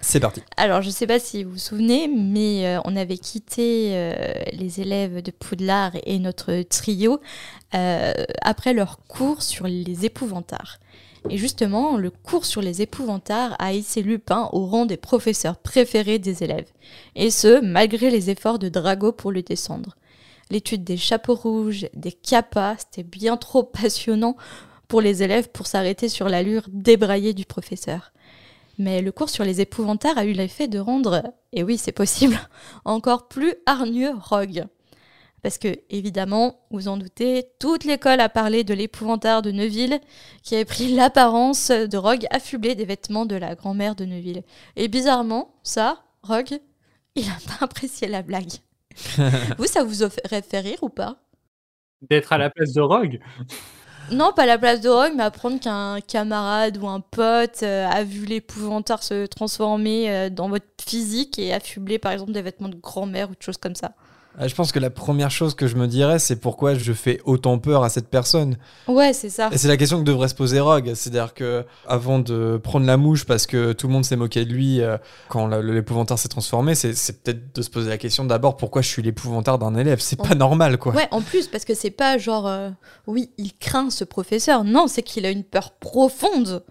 C'est 0.00 0.20
parti. 0.20 0.42
Alors, 0.56 0.82
je 0.82 0.90
sais 0.90 1.06
pas 1.08 1.18
si 1.18 1.42
vous 1.42 1.52
vous 1.52 1.58
souvenez, 1.58 2.06
mais 2.08 2.66
euh, 2.66 2.80
on 2.84 2.94
avait 2.94 3.18
quitté 3.18 3.90
euh, 3.94 4.14
les 4.52 4.80
élèves 4.80 5.22
de 5.22 5.30
Poudlard 5.32 5.92
et 6.04 6.18
notre 6.20 6.62
trio 6.62 7.20
euh, 7.74 8.12
après 8.42 8.74
leur 8.74 8.98
cours 9.08 9.42
sur 9.42 9.66
les 9.66 10.04
épouvantards. 10.04 10.78
Et 11.30 11.36
justement, 11.36 11.96
le 11.96 12.10
cours 12.10 12.44
sur 12.44 12.62
les 12.62 12.82
épouvantards 12.82 13.56
a 13.58 13.72
hissé 13.72 14.02
Lupin 14.02 14.48
au 14.52 14.66
rang 14.66 14.86
des 14.86 14.96
professeurs 14.96 15.56
préférés 15.56 16.18
des 16.18 16.42
élèves. 16.42 16.70
Et 17.16 17.30
ce, 17.30 17.60
malgré 17.60 18.10
les 18.10 18.30
efforts 18.30 18.58
de 18.58 18.68
Drago 18.68 19.12
pour 19.12 19.32
le 19.32 19.42
descendre. 19.42 19.96
L'étude 20.50 20.84
des 20.84 20.96
chapeaux 20.96 21.34
rouges, 21.34 21.86
des 21.94 22.12
capas, 22.12 22.76
c'était 22.78 23.02
bien 23.02 23.36
trop 23.36 23.62
passionnant 23.64 24.36
pour 24.86 25.00
les 25.00 25.22
élèves 25.22 25.50
pour 25.50 25.66
s'arrêter 25.66 26.08
sur 26.08 26.28
l'allure 26.28 26.66
débraillée 26.68 27.34
du 27.34 27.44
professeur. 27.44 28.12
Mais 28.78 29.02
le 29.02 29.12
cours 29.12 29.28
sur 29.28 29.44
les 29.44 29.60
épouvantards 29.60 30.16
a 30.16 30.24
eu 30.24 30.32
l'effet 30.32 30.68
de 30.68 30.78
rendre, 30.78 31.22
et 31.52 31.62
oui 31.62 31.76
c'est 31.76 31.92
possible, 31.92 32.38
encore 32.84 33.28
plus 33.28 33.54
hargneux 33.66 34.12
Rogue. 34.18 34.64
Parce 35.42 35.58
que, 35.58 35.68
évidemment, 35.90 36.60
vous 36.70 36.88
en 36.88 36.96
doutez, 36.96 37.46
toute 37.58 37.84
l'école 37.84 38.20
a 38.20 38.28
parlé 38.28 38.64
de 38.64 38.74
l'épouvantard 38.74 39.42
de 39.42 39.50
Neuville, 39.50 40.00
qui 40.42 40.54
avait 40.54 40.64
pris 40.64 40.92
l'apparence 40.94 41.70
de 41.70 41.96
Rogue 41.96 42.26
affublé 42.30 42.74
des 42.74 42.84
vêtements 42.84 43.26
de 43.26 43.36
la 43.36 43.54
grand-mère 43.54 43.94
de 43.94 44.04
Neuville. 44.04 44.42
Et 44.76 44.88
bizarrement, 44.88 45.54
ça, 45.62 46.02
Rogue, 46.22 46.58
il 47.14 47.26
n'a 47.26 47.38
pas 47.46 47.64
apprécié 47.64 48.08
la 48.08 48.22
blague. 48.22 48.52
vous, 49.58 49.66
ça 49.66 49.84
vous 49.84 50.02
aurait 50.02 50.42
fait 50.42 50.60
rire 50.60 50.78
ou 50.82 50.88
pas? 50.88 51.16
D'être 52.02 52.32
à 52.32 52.38
la 52.38 52.50
place 52.50 52.72
de 52.72 52.80
Rogue? 52.80 53.20
Non, 54.10 54.32
pas 54.32 54.46
la 54.46 54.56
place 54.56 54.80
de 54.80 54.88
Rogue, 54.88 55.12
mais 55.16 55.24
apprendre 55.24 55.60
qu'un 55.60 56.00
camarade 56.00 56.78
ou 56.78 56.88
un 56.88 57.00
pote 57.00 57.62
euh, 57.62 57.86
a 57.86 58.04
vu 58.04 58.24
l'épouvantard 58.24 59.02
se 59.02 59.26
transformer 59.26 60.10
euh, 60.10 60.30
dans 60.30 60.48
votre 60.48 60.66
physique 60.80 61.38
et 61.38 61.52
affubler 61.52 61.98
par 61.98 62.12
exemple 62.12 62.32
des 62.32 62.40
vêtements 62.40 62.70
de 62.70 62.76
grand-mère 62.76 63.30
ou 63.30 63.34
de 63.34 63.42
choses 63.42 63.58
comme 63.58 63.74
ça. 63.74 63.92
Ah, 64.40 64.46
Je 64.46 64.54
pense 64.54 64.70
que 64.70 64.78
la 64.78 64.90
première 64.90 65.30
chose 65.30 65.54
que 65.54 65.66
je 65.66 65.74
me 65.74 65.86
dirais, 65.88 66.18
c'est 66.18 66.36
pourquoi 66.36 66.74
je 66.74 66.92
fais 66.92 67.20
autant 67.24 67.58
peur 67.58 67.82
à 67.82 67.88
cette 67.88 68.08
personne. 68.08 68.56
Ouais, 68.86 69.12
c'est 69.12 69.30
ça. 69.30 69.50
Et 69.52 69.58
c'est 69.58 69.66
la 69.68 69.76
question 69.76 69.98
que 69.98 70.04
devrait 70.04 70.28
se 70.28 70.34
poser 70.34 70.60
Rogue. 70.60 70.92
C'est-à-dire 70.94 71.34
que 71.34 71.64
avant 71.86 72.20
de 72.20 72.56
prendre 72.62 72.86
la 72.86 72.96
mouche 72.96 73.24
parce 73.24 73.46
que 73.46 73.72
tout 73.72 73.88
le 73.88 73.92
monde 73.92 74.04
s'est 74.04 74.16
moqué 74.16 74.44
de 74.44 74.52
lui 74.52 74.80
euh, 74.80 74.96
quand 75.28 75.48
l'épouvantard 75.48 76.18
s'est 76.18 76.28
transformé, 76.28 76.74
c'est 76.74 76.94
c'est 76.94 77.22
peut-être 77.22 77.54
de 77.54 77.62
se 77.62 77.70
poser 77.70 77.88
la 77.88 77.98
question 77.98 78.24
d'abord 78.24 78.56
pourquoi 78.56 78.80
je 78.82 78.88
suis 78.88 79.02
l'épouvantard 79.02 79.58
d'un 79.58 79.74
élève? 79.74 79.98
C'est 80.00 80.20
pas 80.20 80.34
normal, 80.34 80.78
quoi. 80.78 80.94
Ouais, 80.94 81.08
en 81.10 81.20
plus, 81.20 81.48
parce 81.48 81.64
que 81.64 81.74
c'est 81.74 81.90
pas 81.90 82.16
genre, 82.18 82.46
euh, 82.46 82.70
oui, 83.06 83.30
il 83.38 83.52
craint 83.54 83.90
ce 83.90 84.04
professeur. 84.04 84.62
Non, 84.64 84.86
c'est 84.86 85.02
qu'il 85.02 85.26
a 85.26 85.30
une 85.30 85.44
peur 85.44 85.72
profonde 85.72 86.62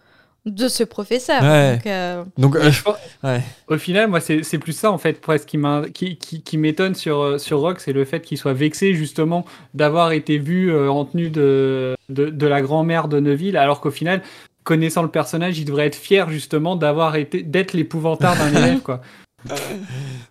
de 0.47 0.67
ce 0.67 0.83
professeur. 0.83 1.41
Ouais. 1.43 1.73
Donc, 1.75 1.85
euh, 1.87 2.23
Donc, 2.37 2.55
euh, 2.55 2.71
Je 2.71 2.81
pense- 2.81 2.97
ouais. 3.23 3.41
Au 3.67 3.77
final, 3.77 4.09
moi, 4.09 4.19
c'est 4.19 4.43
c'est 4.43 4.57
plus 4.57 4.73
ça, 4.73 4.91
en 4.91 4.97
fait, 4.97 5.21
presque, 5.21 5.47
qui 5.49 5.57
m'in- 5.57 5.83
qui, 5.93 6.17
qui, 6.17 6.41
qui 6.41 6.57
m'étonne 6.57 6.95
sur, 6.95 7.19
euh, 7.21 7.37
sur 7.37 7.59
Rock, 7.59 7.79
c'est 7.79 7.93
le 7.93 8.05
fait 8.05 8.21
qu'il 8.21 8.37
soit 8.37 8.53
vexé, 8.53 8.93
justement, 8.95 9.45
d'avoir 9.73 10.11
été 10.13 10.37
vu 10.39 10.71
euh, 10.71 10.89
en 10.89 11.05
tenue 11.05 11.29
de, 11.29 11.95
de, 12.09 12.29
de 12.29 12.47
la 12.47 12.61
grand-mère 12.61 13.07
de 13.07 13.19
Neuville, 13.19 13.57
alors 13.57 13.79
qu'au 13.81 13.91
final, 13.91 14.21
connaissant 14.63 15.01
le 15.03 15.09
personnage, 15.09 15.59
il 15.59 15.65
devrait 15.65 15.85
être 15.87 15.95
fier, 15.95 16.29
justement, 16.29 16.75
d'avoir 16.75 17.15
été, 17.15 17.43
d'être 17.43 17.73
l'épouvantard 17.73 18.35
d'un 18.37 18.49
élève, 18.63 18.79
quoi. 18.81 19.01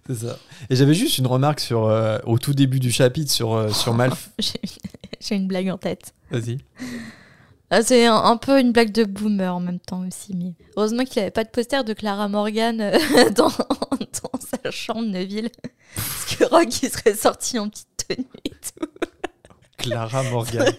c'est 0.07 0.15
ça. 0.15 0.37
Et 0.69 0.77
j'avais 0.77 0.95
juste 0.95 1.19
une 1.19 1.27
remarque 1.27 1.61
sur 1.61 1.87
euh, 1.87 2.19
au 2.27 2.39
tout 2.39 2.53
début 2.55 2.81
du 2.81 2.91
chapitre 2.91 3.31
sur 3.31 3.55
euh, 3.55 3.69
sur 3.69 3.95
Malf. 3.95 4.31
j'ai 4.39 4.53
j'ai 5.21 5.35
une 5.37 5.47
blague 5.47 5.69
en 5.71 5.79
tête. 5.79 6.13
Vas-y. 6.31 6.59
Ah, 7.71 7.83
c'est 7.83 8.07
un, 8.07 8.37
peu 8.37 8.61
une 8.61 8.71
blague 8.73 8.93
de 8.93 9.03
boomer 9.05 9.55
en 9.55 9.59
même 9.61 9.81
temps 9.81 10.05
aussi. 10.07 10.35
Mais 10.37 10.53
heureusement 10.77 11.05
qu'il 11.05 11.17
n'y 11.17 11.23
avait 11.23 11.31
pas 11.33 11.43
de 11.45 11.49
poster 11.51 11.83
de 11.83 11.93
Clara 11.95 12.29
Morgan 12.29 12.81
euh, 12.81 12.99
dans, 13.31 13.49
dans 13.49 14.41
sa 14.63 14.71
chambre 14.71 15.03
de 15.03 15.07
Neuville. 15.19 15.51
Parce 15.97 16.37
que 16.37 16.45
Rogue, 16.45 16.73
il 16.83 16.91
serait 16.91 17.15
sorti 17.15 17.59
en 17.59 17.69
petite 17.69 17.89
tenue 18.07 18.27
et 18.45 18.51
tout. 18.51 18.87
Clara 19.79 20.23
Morgan. 20.31 20.73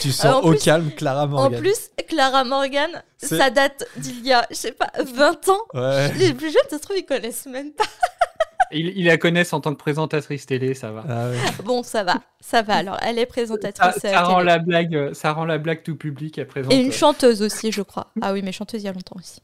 tu 0.00 0.12
sens 0.12 0.24
Alors, 0.24 0.44
au 0.46 0.50
plus- 0.50 0.60
calme 0.60 0.90
Clara 0.92 1.26
Morgan. 1.26 1.58
En 1.58 1.60
plus, 1.60 1.90
Clara 2.08 2.44
Morgan, 2.44 2.90
ça 3.18 3.50
date 3.50 3.84
d'il 3.98 4.24
y 4.26 4.32
a, 4.32 4.46
je 4.50 4.56
sais 4.56 4.72
pas, 4.72 4.90
20 4.98 5.48
ans. 5.50 5.60
Ouais. 5.74 6.12
Les 6.14 6.32
plus 6.34 6.50
jeunes, 6.50 6.62
ça 6.70 6.78
se 6.78 6.82
trouve, 6.82 6.96
ils 6.96 7.04
connaissent 7.06 7.46
même 7.46 7.72
pas. 7.72 7.84
Il, 8.72 8.92
il 8.96 9.04
la 9.06 9.16
connaissent 9.18 9.52
en 9.52 9.60
tant 9.60 9.72
que 9.72 9.78
présentatrice 9.78 10.46
télé, 10.46 10.74
ça 10.74 10.90
va. 10.92 11.04
Ah 11.08 11.28
ouais. 11.30 11.36
Bon, 11.64 11.82
ça 11.82 12.04
va, 12.04 12.20
ça 12.40 12.62
va. 12.62 12.74
Alors, 12.74 12.96
elle 13.02 13.18
est 13.18 13.22
Ça, 13.22 13.26
présentatrice. 13.26 14.04
euh, 14.04 14.10
ça 14.10 14.22
rend 14.22 14.38
télé. 14.38 14.46
la 14.46 14.58
blague, 14.58 14.94
euh, 14.94 15.14
ça 15.14 15.32
rend 15.32 15.44
la 15.44 15.58
blague 15.58 15.82
tout 15.82 15.96
public 15.96 16.38
à 16.38 16.44
présent. 16.44 16.70
Et 16.70 16.76
une 16.80 16.92
chanteuse 16.92 17.42
aussi, 17.42 17.72
je 17.72 17.82
crois. 17.82 18.08
Ah 18.22 18.32
oui, 18.32 18.42
mais 18.42 18.52
chanteuse 18.52 18.82
il 18.82 18.86
y 18.86 18.88
a 18.88 18.92
longtemps 18.92 19.16
aussi. 19.18 19.40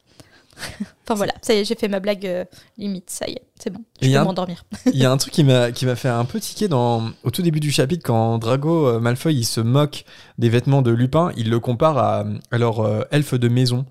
enfin 1.05 1.15
voilà, 1.15 1.35
ça 1.43 1.53
y 1.53 1.59
est, 1.59 1.65
j'ai 1.67 1.75
fait 1.75 1.87
ma 1.87 2.01
blague 2.01 2.27
euh, 2.27 2.47
limite, 2.79 3.11
ça 3.11 3.29
y 3.29 3.33
est, 3.33 3.43
c'est 3.63 3.69
bon, 3.69 3.81
je 4.01 4.09
peux 4.09 4.25
m'endormir. 4.25 4.65
Il 4.87 4.97
y 4.97 5.05
a 5.05 5.13
un 5.13 5.19
truc 5.19 5.35
qui 5.35 5.45
m'a 5.45 5.71
qui 5.71 5.85
m'a 5.85 5.97
fait 5.97 6.09
un 6.09 6.25
peu 6.25 6.41
tiquer 6.41 6.67
dans 6.67 7.11
au 7.25 7.31
tout 7.31 7.43
début 7.43 7.61
du 7.61 7.71
chapitre 7.71 8.03
quand 8.03 8.39
Drago 8.39 8.89
euh, 8.89 8.99
Malfoy 8.99 9.35
il 9.35 9.45
se 9.45 9.61
moque 9.61 10.07
des 10.39 10.49
vêtements 10.49 10.81
de 10.81 10.91
Lupin, 10.93 11.31
il 11.37 11.51
le 11.51 11.61
compare 11.61 11.99
à, 11.99 12.25
à 12.51 12.57
leur 12.57 12.81
euh, 12.81 13.03
elfe 13.11 13.35
de 13.35 13.49
maison. 13.49 13.85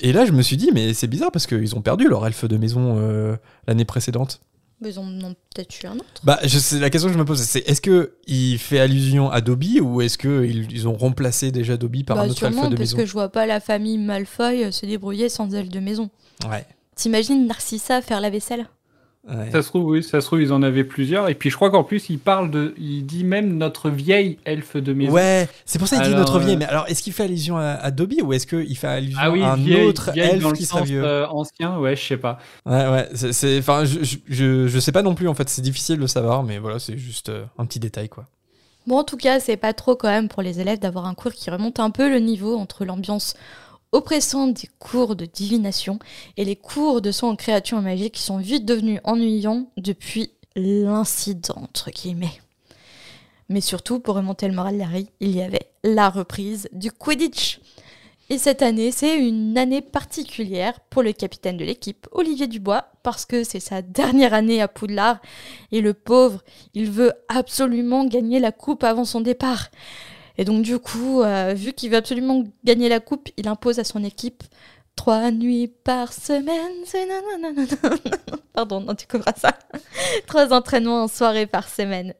Et 0.00 0.14
là 0.14 0.24
je 0.24 0.32
me 0.32 0.40
suis 0.40 0.56
dit 0.56 0.70
mais 0.72 0.94
c'est 0.94 1.06
bizarre 1.06 1.30
parce 1.30 1.46
qu'ils 1.46 1.76
ont 1.76 1.82
perdu 1.82 2.08
leur 2.08 2.26
elfe 2.26 2.46
de 2.46 2.56
maison 2.56 2.96
euh, 2.98 3.36
l'année 3.68 3.84
précédente. 3.84 4.40
Mais 4.80 4.90
ils 4.90 4.98
en 4.98 5.04
ont 5.04 5.34
peut-être 5.54 5.82
eu 5.82 5.86
un 5.86 5.96
autre. 5.96 6.20
Bah 6.22 6.38
je 6.44 6.58
sais 6.58 6.78
la 6.78 6.90
question 6.90 7.08
que 7.08 7.14
je 7.14 7.18
me 7.18 7.24
pose 7.24 7.40
c'est 7.40 7.60
est-ce 7.60 7.80
que 7.80 8.16
il 8.26 8.58
fait 8.58 8.78
allusion 8.78 9.30
à 9.30 9.40
Dobby 9.40 9.80
ou 9.80 10.02
est-ce 10.02 10.18
que 10.18 10.44
ils, 10.44 10.86
ont 10.86 10.96
remplacé 10.96 11.50
déjà 11.50 11.78
Dobby 11.78 12.04
par 12.04 12.16
bah, 12.16 12.24
un 12.24 12.28
autre 12.28 12.42
elfe 12.44 12.52
sûrement, 12.52 12.68
de 12.68 12.76
parce 12.76 12.90
maison 12.90 12.96
que 12.98 13.06
je 13.06 13.12
vois 13.12 13.30
pas 13.30 13.46
la 13.46 13.60
famille 13.60 13.96
Malfoy 13.96 14.64
euh, 14.64 14.70
se 14.70 14.84
débrouiller 14.84 15.30
sans 15.30 15.54
elle 15.54 15.70
de 15.70 15.80
maison. 15.80 16.10
Ouais. 16.48 16.66
T'imagines 16.94 17.46
Narcissa 17.46 18.02
faire 18.02 18.20
la 18.20 18.28
vaisselle? 18.28 18.66
Ouais. 19.28 19.50
Ça 19.52 19.62
se 19.62 19.68
trouve, 19.68 19.86
oui, 19.86 20.02
ça 20.02 20.20
se 20.20 20.26
trouve, 20.26 20.40
ils 20.42 20.52
en 20.52 20.62
avaient 20.62 20.84
plusieurs. 20.84 21.28
Et 21.28 21.34
puis, 21.34 21.50
je 21.50 21.56
crois 21.56 21.70
qu'en 21.70 21.84
plus, 21.84 22.08
il 22.10 22.18
parle 22.18 22.50
de, 22.50 22.74
il 22.78 23.04
dit 23.04 23.24
même 23.24 23.56
notre 23.58 23.90
vieille 23.90 24.38
elfe 24.44 24.76
de 24.76 24.92
maison. 24.92 25.12
Ouais, 25.12 25.48
c'est 25.64 25.78
pour 25.78 25.88
ça 25.88 25.96
qu'il 25.98 26.08
dit 26.10 26.14
notre 26.14 26.38
vieille. 26.38 26.54
euh, 26.54 26.58
Mais 26.58 26.64
alors, 26.66 26.86
est-ce 26.88 27.02
qu'il 27.02 27.12
fait 27.12 27.24
allusion 27.24 27.56
à, 27.56 27.72
à 27.72 27.90
Dobby 27.90 28.22
ou 28.22 28.32
est-ce 28.32 28.46
qu'il 28.46 28.76
fait 28.76 28.86
allusion 28.86 29.18
Ah 29.20 29.30
oui, 29.30 29.42
à 29.42 29.52
un 29.52 29.56
vieille, 29.56 29.84
autre 29.84 30.12
vieille 30.12 30.30
elfe 30.30 30.42
dans 30.42 30.50
le 30.50 30.56
qui 30.56 30.64
serait 30.64 30.80
sens 30.80 30.88
vieux? 30.88 31.04
euh, 31.04 31.26
ancien, 31.28 31.78
ouais, 31.78 31.96
je 31.96 32.02
sais 32.04 32.16
pas. 32.16 32.38
Ouais, 32.64 32.88
ouais, 32.88 33.08
c'est-. 33.14 33.58
Enfin, 33.58 33.84
je, 33.84 34.02
je, 34.04 34.16
je, 34.28 34.66
je 34.68 34.78
sais 34.78 34.92
pas 34.92 35.02
non 35.02 35.14
plus, 35.14 35.28
en 35.28 35.34
fait, 35.34 35.48
c'est 35.48 35.62
difficile 35.62 35.96
de 35.96 36.00
le 36.02 36.06
savoir, 36.06 36.42
mais 36.42 36.58
voilà, 36.58 36.78
c'est 36.78 36.96
juste 36.98 37.28
euh, 37.28 37.44
un 37.58 37.66
petit 37.66 37.80
détail, 37.80 38.08
quoi. 38.08 38.24
Bon, 38.86 38.98
en 38.98 39.02
tout 39.04 39.16
cas, 39.16 39.40
c'est 39.40 39.56
pas 39.56 39.72
trop 39.72 39.96
quand 39.96 40.06
même 40.08 40.28
pour 40.28 40.42
les 40.42 40.60
élèves 40.60 40.78
d'avoir 40.78 41.06
un 41.06 41.14
cours 41.14 41.32
qui 41.32 41.50
remonte 41.50 41.80
un 41.80 41.90
peu 41.90 42.08
le 42.08 42.20
niveau 42.20 42.56
entre 42.56 42.84
l'ambiance 42.84 43.34
oppressante 43.96 44.60
des 44.60 44.68
cours 44.78 45.16
de 45.16 45.24
divination 45.24 45.98
et 46.36 46.44
les 46.44 46.54
cours 46.54 47.00
de 47.00 47.10
soins 47.10 47.30
en 47.30 47.36
créatures 47.36 47.80
magiques 47.80 48.14
qui 48.14 48.22
sont 48.22 48.36
vite 48.36 48.66
devenus 48.66 49.00
ennuyants 49.04 49.70
depuis 49.78 50.30
l'incident, 50.54 51.54
entre 51.56 51.90
guillemets. 51.90 52.40
Mais 53.48 53.62
surtout, 53.62 53.98
pour 53.98 54.16
remonter 54.16 54.48
le 54.48 54.54
moral 54.54 54.76
d'Harry, 54.76 55.08
il 55.20 55.34
y 55.34 55.40
avait 55.40 55.70
la 55.82 56.10
reprise 56.10 56.68
du 56.72 56.92
Quidditch. 56.92 57.60
Et 58.28 58.38
cette 58.38 58.60
année, 58.60 58.90
c'est 58.90 59.18
une 59.18 59.56
année 59.56 59.80
particulière 59.80 60.80
pour 60.90 61.02
le 61.02 61.12
capitaine 61.12 61.56
de 61.56 61.64
l'équipe, 61.64 62.06
Olivier 62.12 62.48
Dubois, 62.48 62.86
parce 63.02 63.24
que 63.24 63.44
c'est 63.44 63.60
sa 63.60 63.80
dernière 63.80 64.34
année 64.34 64.60
à 64.60 64.68
Poudlard 64.68 65.20
et 65.72 65.80
le 65.80 65.94
pauvre, 65.94 66.42
il 66.74 66.90
veut 66.90 67.12
absolument 67.28 68.04
gagner 68.04 68.40
la 68.40 68.52
coupe 68.52 68.84
avant 68.84 69.04
son 69.04 69.20
départ. 69.20 69.68
Et 70.38 70.44
donc 70.44 70.62
du 70.62 70.78
coup, 70.78 71.22
euh, 71.22 71.54
vu 71.54 71.72
qu'il 71.72 71.90
veut 71.90 71.96
absolument 71.96 72.44
gagner 72.64 72.88
la 72.88 73.00
coupe, 73.00 73.28
il 73.36 73.48
impose 73.48 73.78
à 73.78 73.84
son 73.84 74.04
équipe 74.04 74.42
trois 74.94 75.30
nuits 75.30 75.68
par 75.68 76.12
semaine. 76.12 76.72
Pardon, 78.52 78.80
non, 78.80 78.94
tu 78.94 79.06
couvras 79.06 79.34
ça. 79.36 79.52
trois 80.26 80.52
entraînements 80.52 81.04
en 81.04 81.08
soirée 81.08 81.46
par 81.46 81.68
semaine. 81.68 82.14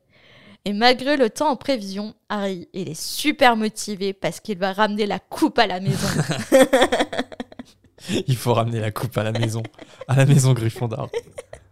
Et 0.65 0.73
malgré 0.73 1.17
le 1.17 1.31
temps 1.31 1.51
en 1.51 1.57
prévision, 1.57 2.15
Harry, 2.29 2.69
il 2.73 2.89
est 2.89 3.01
super 3.01 3.57
motivé 3.57 4.13
parce 4.13 4.41
qu'il 4.41 4.59
va 4.59 4.73
ramener 4.73 5.07
la 5.07 5.19
coupe 5.19 5.59
à 5.59 5.67
la 5.67 5.81
maison. 5.81 6.09
Il 8.27 8.37
faut 8.37 8.55
ramener 8.55 8.81
la 8.81 8.91
coupe 8.91 9.17
à 9.19 9.25
la 9.25 9.33
maison, 9.33 9.63
à 10.07 10.17
la 10.17 10.27
maison 10.27 10.53
Gryffondor. 10.53 11.11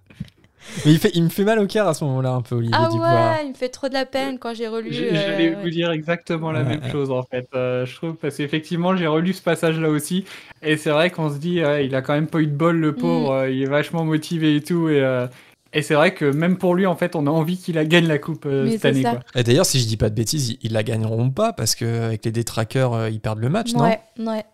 Mais 0.85 0.93
il, 0.93 0.99
fait, 0.99 1.11
il 1.14 1.22
me 1.25 1.29
fait 1.29 1.45
mal 1.45 1.59
au 1.59 1.66
cœur 1.66 1.87
à 1.89 1.95
ce 1.95 2.05
moment-là, 2.05 2.31
un 2.33 2.43
peu, 2.43 2.57
Olivier 2.57 2.77
ah 2.79 2.89
Dubois. 2.91 3.09
ouais, 3.09 3.45
il 3.47 3.51
me 3.51 3.55
fait 3.55 3.68
trop 3.68 3.89
de 3.89 3.95
la 3.95 4.07
peine 4.07 4.39
quand 4.39 4.55
j'ai 4.55 4.68
relu. 4.68 4.93
J'ai- 4.93 5.11
euh, 5.16 5.37
ouais. 5.37 5.57
vous 5.62 5.70
dire 5.70 5.91
exactement 5.93 6.51
la 6.53 6.61
Ouais, 6.62 6.68
même 6.70 6.81
ouais. 6.83 6.91
chose 6.91 7.11
en 7.11 7.22
fait. 7.22 7.47
Euh, 7.55 7.87
je 7.87 7.95
trouve 7.95 8.14
parce 8.16 8.37
qu'effectivement 8.37 8.97
j'ai 8.97 9.07
relu 9.07 9.33
ce 9.33 9.43
passage-là 9.43 9.89
aussi 9.89 10.25
et 10.62 10.77
c'est 10.77 10.91
vrai 10.91 11.11
qu'on 11.11 11.31
se 11.31 11.39
dit 11.39 11.62
ouais, 11.62 11.87
il 11.87 11.95
a 11.95 12.03
quand 12.03 12.14
même 12.14 12.27
pas 12.27 12.41
eu 12.41 12.47
de 12.47 12.57
bol 12.57 12.77
le 12.77 12.93
Mm. 12.93 12.97
pauvre. 12.97 13.33
euh, 13.33 13.51
il 13.51 13.62
est 13.62 13.66
vachement 13.66 14.05
motivé 14.05 14.57
et 14.57 14.61
tout 14.62 14.89
et, 14.89 15.01
euh, 15.01 15.27
et 15.72 15.83
c'est 15.83 15.95
vrai 15.95 16.14
que 16.14 16.25
même 16.25 16.57
pour 16.57 16.75
lui 16.75 16.87
en 16.87 16.97
fait 16.97 17.16
on 17.16 17.27
a 17.27 17.31
envie 17.31 17.57
qu'il 17.59 17.75
la 17.77 17.85
gagne 17.85 18.07
la 18.07 18.18
coupe 18.18 18.47
euh, 18.47 18.68
cette 18.70 18.85
année. 18.85 19.03
Quoi. 19.03 19.20
Et 19.35 19.43
d'ailleurs, 19.43 19.66
si 19.66 19.81
je 19.81 19.87
dis 19.87 19.97
pas 19.97 20.11
de 20.11 20.14
bêtises, 20.14 20.51
ils, 20.51 20.59
ils 20.62 20.72
la 20.72 20.83
gagneront 20.83 21.31
pas 21.31 21.53
parce 21.53 21.75
qu'avec 21.75 22.25
les 22.25 22.33
détraqueurs, 22.33 22.95
euh, 22.95 23.11
ils 23.11 23.20
perdent 23.20 23.41
le 23.41 23.49
match, 23.49 23.72
non? 23.75 23.85
Ouais, 23.85 24.01
ouais. 24.18 24.45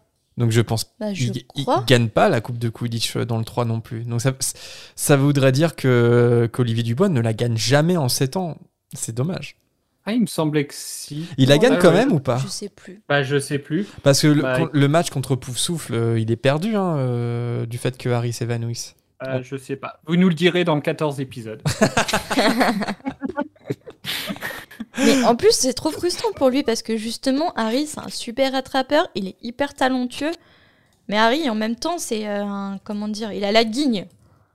Donc 0.41 0.51
je 0.51 0.61
pense 0.62 0.93
Bah, 0.99 1.12
je 1.14 1.30
crois. 1.47 1.84
gagnent 1.86 2.09
pas 2.09 2.28
la 2.30 2.41
coupe 2.41 2.59
de 2.59 2.68
Quidditch 2.70 3.14
euh, 3.16 3.24
dans 3.26 3.38
le 3.38 3.45
3 3.45 3.66
non 3.66 3.80
plus. 3.80 4.05
Donc 4.05 4.20
ça, 4.22 4.32
ça 4.97 5.16
voudrait 5.16 5.53
dire 5.53 5.76
que 5.76 6.49
qu'Olivier 6.53 6.82
Dubois 6.82 7.11
ne 7.11 7.20
la 7.20 7.34
gagne 7.34 7.57
jamais 7.59 7.97
en 7.99 8.09
7 8.09 8.36
ans. 8.36 8.57
C'est 8.95 9.14
dommage. 9.14 9.57
Ah 10.07 10.12
il 10.14 10.22
me 10.22 10.26
semblait 10.26 10.64
que 10.66 10.72
si. 10.74 11.26
Il 11.36 11.51
la 11.51 11.59
gagne 11.59 11.74
ouais, 11.74 11.78
quand 11.78 11.91
ouais. 11.91 11.95
même 12.07 12.12
ou 12.12 12.20
pas 12.20 12.38
Je 12.38 12.49
sais 12.49 12.70
plus. 12.70 13.03
Bah 13.07 13.22
je 13.22 13.38
sais 13.38 13.59
plus. 13.59 13.86
Parce 14.03 14.22
que 14.22 14.28
le, 14.28 14.41
Bah, 14.41 14.59
le 14.72 14.88
match 14.88 15.11
contre 15.11 15.36
Poufsouffle, 15.36 15.93
euh, 15.95 16.18
il 16.18 16.32
est 16.32 16.36
perdu 16.36 16.74
hein, 16.74 16.97
euh, 16.97 17.66
du 17.66 17.76
fait 17.76 17.99
que 17.99 18.09
Harry 18.09 18.32
s'évanouisse. 18.32 18.97
Euh, 19.22 19.41
Je 19.43 19.57
sais 19.57 19.76
pas. 19.76 20.01
Vous 20.07 20.16
nous 20.16 20.30
le 20.30 20.34
direz 20.34 20.64
dans 20.64 20.74
le 20.74 20.80
14 20.80 21.20
épisode. 21.20 21.62
Mais 24.99 25.24
en 25.24 25.36
plus, 25.36 25.53
c'est 25.53 25.72
trop 25.72 25.91
frustrant 25.91 26.32
pour 26.32 26.49
lui 26.49 26.62
parce 26.62 26.82
que 26.82 26.97
justement, 26.97 27.53
Harry, 27.55 27.86
c'est 27.86 28.01
un 28.01 28.09
super 28.09 28.53
rattrapeur, 28.53 29.09
il 29.14 29.28
est 29.28 29.36
hyper 29.43 29.74
talentueux. 29.74 30.32
Mais 31.09 31.16
Harry, 31.16 31.49
en 31.51 31.55
même 31.55 31.76
temps, 31.76 31.99
c'est 31.99 32.28
euh, 32.28 32.45
un. 32.45 32.78
Comment 32.84 33.09
dire 33.09 33.32
Il 33.32 33.45
a 33.45 33.53
la 33.53 33.64
guigne. 33.64 34.07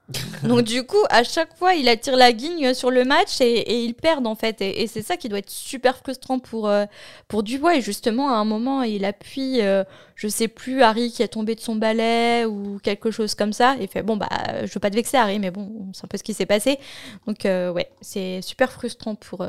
Donc, 0.43 0.61
du 0.61 0.83
coup, 0.83 1.03
à 1.09 1.23
chaque 1.23 1.57
fois, 1.57 1.73
il 1.73 1.89
attire 1.89 2.15
la 2.15 2.31
guigne 2.31 2.73
sur 2.73 2.91
le 2.91 3.03
match 3.03 3.41
et, 3.41 3.45
et 3.45 3.83
ils 3.83 3.95
perdent 3.95 4.27
en 4.27 4.36
fait. 4.36 4.61
Et, 4.61 4.83
et 4.83 4.88
c'est 4.88 5.01
ça 5.01 5.17
qui 5.17 5.29
doit 5.29 5.39
être 5.39 5.49
super 5.49 5.97
frustrant 5.97 6.39
pour, 6.39 6.69
euh, 6.69 6.86
pour 7.27 7.43
Dubois. 7.43 7.75
Et 7.75 7.81
justement, 7.81 8.29
à 8.29 8.36
un 8.36 8.45
moment, 8.45 8.83
il 8.83 9.03
appuie, 9.03 9.61
euh, 9.61 9.83
je 10.15 10.27
sais 10.27 10.47
plus, 10.47 10.83
Harry 10.83 11.11
qui 11.11 11.23
est 11.23 11.27
tombé 11.27 11.55
de 11.55 11.59
son 11.59 11.75
balai 11.75 12.45
ou 12.45 12.79
quelque 12.83 13.09
chose 13.11 13.36
comme 13.36 13.51
ça. 13.51 13.75
Et 13.79 13.83
il 13.83 13.88
fait 13.89 14.03
Bon, 14.03 14.15
bah, 14.15 14.29
je 14.63 14.71
veux 14.73 14.79
pas 14.79 14.91
te 14.91 14.95
vexer, 14.95 15.17
Harry, 15.17 15.39
mais 15.39 15.51
bon, 15.51 15.91
c'est 15.93 16.05
un 16.05 16.07
peu 16.07 16.17
ce 16.17 16.23
qui 16.23 16.33
s'est 16.33 16.45
passé. 16.45 16.77
Donc, 17.25 17.45
euh, 17.45 17.71
ouais, 17.71 17.89
c'est 17.99 18.41
super 18.41 18.71
frustrant 18.71 19.15
pour 19.15 19.45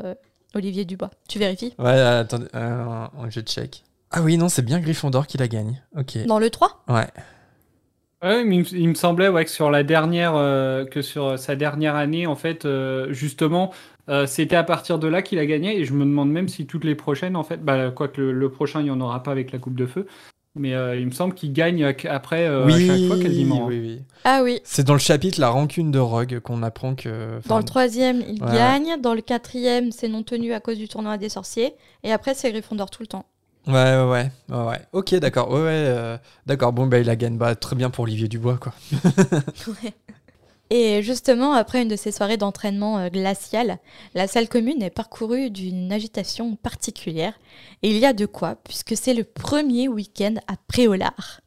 Olivier 0.55 0.85
Dubois. 0.85 1.11
Tu 1.29 1.39
vérifies? 1.39 1.73
Ouais, 1.79 1.99
attendez, 1.99 2.47
euh, 2.55 3.05
je 3.29 3.41
check. 3.41 3.83
Ah 4.11 4.21
oui, 4.21 4.37
non, 4.37 4.49
c'est 4.49 4.61
bien 4.63 4.79
Gryffondor 4.79 5.27
qui 5.27 5.37
la 5.37 5.47
gagne. 5.47 5.81
Ok. 5.97 6.17
Dans 6.25 6.39
le 6.39 6.49
3 6.49 6.83
Ouais. 6.87 7.07
Ouais, 8.23 8.43
mais 8.43 8.55
il, 8.55 8.59
me- 8.61 8.73
il 8.79 8.89
me 8.89 8.93
semblait 8.95 9.27
ouais, 9.27 9.45
que 9.45 9.51
sur 9.51 9.69
la 9.69 9.83
dernière, 9.83 10.33
euh, 10.35 10.85
que 10.85 11.01
sur 11.03 11.37
sa 11.37 11.55
dernière 11.55 11.95
année, 11.95 12.25
en 12.25 12.35
fait, 12.35 12.65
euh, 12.65 13.11
justement, 13.13 13.71
euh, 14.09 14.25
c'était 14.25 14.55
à 14.55 14.63
partir 14.63 14.97
de 14.97 15.07
là 15.07 15.21
qu'il 15.21 15.37
a 15.37 15.45
gagné. 15.45 15.77
Et 15.79 15.85
je 15.85 15.93
me 15.93 16.03
demande 16.05 16.31
même 16.31 16.47
si 16.47 16.65
toutes 16.65 16.83
les 16.83 16.95
prochaines, 16.95 17.35
en 17.35 17.43
fait, 17.43 17.63
bah, 17.63 17.91
quoique 17.91 18.19
le, 18.19 18.31
le 18.31 18.49
prochain, 18.49 18.79
il 18.79 18.85
n'y 18.85 18.91
en 18.91 19.01
aura 19.01 19.21
pas 19.21 19.31
avec 19.31 19.51
la 19.51 19.59
Coupe 19.59 19.75
de 19.75 19.85
Feu. 19.85 20.07
Mais 20.57 20.73
euh, 20.73 20.95
il 20.99 21.05
me 21.05 21.11
semble 21.11 21.33
qu'il 21.33 21.53
gagne 21.53 21.83
euh, 21.83 21.93
après 22.09 22.45
euh, 22.47 22.65
oui, 22.65 22.73
à 22.89 22.95
chaque 22.95 23.07
fois 23.07 23.17
quasiment. 23.17 23.63
hein. 23.63 23.67
oui, 23.69 23.79
oui. 23.79 24.01
Ah 24.23 24.41
oui. 24.43 24.59
C'est 24.63 24.83
dans 24.83 24.93
le 24.93 24.99
chapitre 24.99 25.39
La 25.39 25.49
rancune 25.49 25.91
de 25.91 25.99
Rogue 25.99 26.39
qu'on 26.39 26.63
apprend 26.63 26.95
que. 26.95 27.39
Dans 27.47 27.57
le 27.57 27.63
troisième, 27.63 28.21
il 28.27 28.43
Ouais. 28.43 28.51
gagne. 28.51 29.01
Dans 29.01 29.13
le 29.13 29.21
quatrième, 29.21 29.91
c'est 29.91 30.07
non 30.07 30.23
tenu 30.23 30.53
à 30.53 30.59
cause 30.59 30.77
du 30.77 30.87
tournoi 30.87 31.17
des 31.17 31.29
sorciers. 31.29 31.73
Et 32.03 32.11
après, 32.11 32.33
c'est 32.33 32.51
Gryffondor 32.51 32.89
tout 32.89 33.01
le 33.03 33.07
temps. 33.07 33.25
Ouais, 33.67 33.73
ouais, 33.73 34.03
ouais. 34.09 34.31
ouais, 34.49 34.65
ouais. 34.65 34.79
Ok, 34.93 35.13
d'accord. 35.15 35.49
Ouais, 35.51 35.57
ouais. 35.59 35.65
euh, 35.71 36.17
d'accord. 36.45 36.71
Bon, 36.73 36.87
bah, 36.87 36.99
il 36.99 37.05
la 37.05 37.15
gagne. 37.17 37.37
Bah, 37.37 37.53
très 37.55 37.75
bien 37.75 37.89
pour 37.89 38.03
Olivier 38.05 38.27
Dubois, 38.27 38.57
quoi. 38.57 38.73
Et 40.69 41.01
justement, 41.01 41.53
après 41.53 41.81
une 41.81 41.87
de 41.87 41.95
ces 41.95 42.11
soirées 42.11 42.37
d'entraînement 42.37 42.99
euh, 42.99 43.09
glacial, 43.09 43.79
la 44.15 44.27
salle 44.27 44.49
commune 44.49 44.81
est 44.81 44.89
parcourue 44.89 45.49
d'une 45.49 45.91
agitation 45.91 46.55
particulière. 46.57 47.39
Et 47.83 47.89
il 47.89 47.97
y 47.97 48.05
a 48.05 48.13
de 48.13 48.25
quoi, 48.25 48.55
puisque 48.63 48.97
c'est 48.97 49.13
le 49.13 49.23
premier 49.23 49.87
week-end 49.87 50.35
à 50.47 50.55
Préolard. 50.67 51.41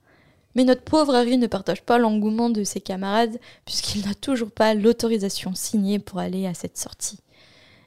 Mais 0.55 0.65
notre 0.65 0.83
pauvre 0.83 1.15
Harry 1.15 1.37
ne 1.37 1.47
partage 1.47 1.83
pas 1.83 1.99
l'engouement 1.99 2.51
de 2.51 2.65
ses 2.65 2.81
camarades, 2.81 3.39
puisqu'il 3.67 4.07
n'a 4.07 4.15
toujours 4.15 4.51
pas 4.51 4.75
l'autorisation 4.75 5.55
signée 5.55 5.99
pour 5.99 6.19
aller 6.19 6.47
à 6.47 6.55
cette 6.55 6.79
sortie. 6.79 7.21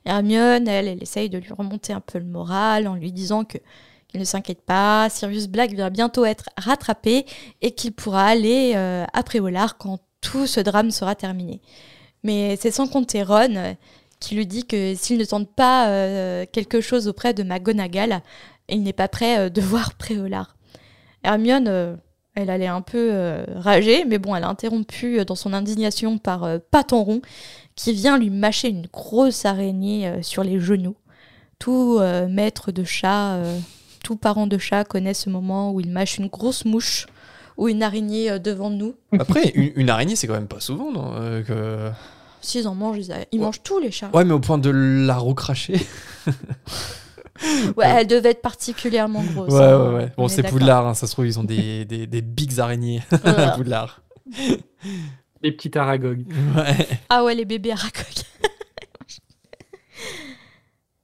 Hermione, 0.05 0.67
elle, 0.67 0.87
elle 0.87 1.01
essaye 1.01 1.29
de 1.29 1.39
lui 1.39 1.51
remonter 1.51 1.93
un 1.93 1.99
peu 1.99 2.19
le 2.19 2.25
moral 2.25 2.87
en 2.87 2.95
lui 2.95 3.11
disant 3.11 3.43
qu'il 3.43 3.61
ne 4.15 4.23
s'inquiète 4.23 4.61
pas, 4.61 5.09
Sirius 5.09 5.47
Black 5.47 5.73
va 5.73 5.89
bientôt 5.89 6.25
être 6.25 6.49
rattrapé 6.57 7.25
et 7.61 7.71
qu'il 7.71 7.93
pourra 7.93 8.25
aller 8.25 8.73
euh, 8.75 9.05
à 9.13 9.23
Préolard 9.23 9.77
quand 9.77 9.99
tout 10.23 10.47
ce 10.47 10.59
drame 10.59 10.89
sera 10.89 11.13
terminé. 11.13 11.61
Mais 12.23 12.57
c'est 12.59 12.71
sans 12.71 12.87
compter 12.87 13.21
Ron 13.21 13.55
euh, 13.55 13.73
qui 14.23 14.35
lui 14.35 14.47
dit 14.47 14.65
que 14.65 14.95
s'il 14.95 15.17
ne 15.17 15.25
tente 15.25 15.49
pas 15.49 15.89
euh, 15.89 16.45
quelque 16.51 16.79
chose 16.81 17.07
auprès 17.07 17.33
de 17.33 17.43
McGonagall, 17.43 18.21
il 18.69 18.81
n'est 18.81 18.93
pas 18.93 19.09
prêt 19.09 19.37
euh, 19.37 19.49
de 19.49 19.61
voir 19.61 19.93
Préolard. 19.95 20.55
Hermione, 21.23 21.97
elle 22.35 22.49
allait 22.49 22.67
un 22.67 22.81
peu 22.81 23.43
rager, 23.55 24.05
mais 24.05 24.17
bon, 24.17 24.35
elle 24.35 24.43
est 24.43 24.47
interrompue 24.47 25.19
euh, 25.19 25.25
dans 25.25 25.35
son 25.35 25.53
indignation 25.53 26.17
par 26.17 26.47
Paton 26.71 27.03
Rond 27.03 27.21
qui 27.75 27.93
vient 27.93 28.17
lui 28.17 28.29
mâcher 28.29 28.69
une 28.69 28.87
grosse 28.91 29.45
araignée 29.45 30.21
sur 30.21 30.43
les 30.43 30.59
genoux. 30.59 30.95
Tout 31.59 31.99
maître 32.29 32.71
de 32.71 32.83
chat, 32.83 33.39
tout 34.03 34.15
parent 34.15 34.47
de 34.47 34.57
chat 34.57 34.83
connaît 34.83 35.13
ce 35.13 35.29
moment 35.29 35.71
où 35.71 35.79
il 35.79 35.89
mâche 35.89 36.17
une 36.17 36.27
grosse 36.27 36.65
mouche 36.65 37.07
ou 37.57 37.67
une 37.67 37.83
araignée 37.83 38.29
euh, 38.31 38.39
devant 38.39 38.69
nous. 38.69 38.95
Après, 39.19 39.49
une, 39.55 39.71
une 39.75 39.89
araignée, 39.89 40.15
c'est 40.15 40.27
quand 40.27 40.33
même 40.33 40.47
pas 40.47 40.59
souvent, 40.59 40.91
non 40.91 41.13
euh, 41.15 41.41
que... 41.43 41.91
S'ils 42.41 42.67
en 42.67 42.75
mangent, 42.75 42.97
ils, 42.99 43.13
ils 43.31 43.39
Ouais. 43.39 43.45
mangent 43.45 43.63
tous 43.63 43.79
les 43.79 43.89
chats. 43.91 44.09
Ouais, 44.13 44.25
mais 44.25 44.33
au 44.33 44.39
point 44.39 44.57
de 44.57 44.69
la 44.69 45.17
recracher. 45.17 45.79
Ouais, 47.75 47.87
elle 47.87 48.07
devait 48.07 48.29
être 48.29 48.41
particulièrement 48.43 49.21
grosse. 49.23 49.51
ouais, 49.51 49.59
hein, 49.61 49.79
ouais, 49.89 49.93
ouais. 49.95 50.11
on 50.17 50.21
Bon, 50.21 50.27
est 50.27 50.31
c'est. 50.31 50.43
Poudlard, 50.43 50.87
hein, 50.87 50.93
ça 50.93 51.07
se 51.07 51.13
trouve, 51.13 51.25
ils 51.25 51.39
ont 51.39 51.43
des, 51.43 51.83
des, 51.89 52.05
des 52.05 52.21
bigs 52.21 52.59
araignées 52.59 53.01
à 53.11 53.17
Voilà. 53.23 53.51
Poudlard. 53.53 54.01
Les 55.41 55.51
petits 55.51 55.75
Aragog. 55.77 56.25
Ouais. 56.55 56.87
Ah 57.09 57.23
ouais, 57.23 57.33
les 57.33 57.43
bébés 57.43 57.71
aracoques. 57.71 58.23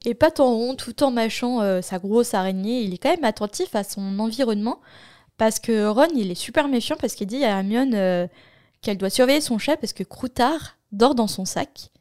Et 0.06 0.14
Paton 0.14 0.46
Rond, 0.46 0.76
tout 0.76 1.04
en 1.04 1.12
mâchant 1.12 1.62
euh, 1.62 1.82
sa 1.82 2.00
grosse 2.00 2.34
araignée, 2.34 2.84
il 2.84 2.94
est 2.94 2.98
quand 3.00 3.10
même 3.10 3.26
attentif 3.26 3.76
à 3.76 3.84
son 3.84 4.20
environnement. 4.20 4.80
Parce 5.40 5.60
que 5.60 5.88
Ron, 5.88 6.10
il 6.16 6.30
est 6.30 6.36
super 6.36 6.68
méfiant 6.68 6.98
parce 7.00 7.16
qu'il 7.16 7.26
dit 7.26 7.46
à 7.46 7.52
Hermione 7.52 7.96
euh, 7.96 8.28
qu'elle 8.82 8.98
doit 8.98 9.10
surveiller 9.10 9.40
son 9.40 9.58
chat 9.58 9.78
parce 9.78 9.94
que 9.94 10.04
Croutard 10.04 10.78
dort 10.92 11.16
dans 11.16 11.28
son 11.28 11.46
sac. 11.46 11.92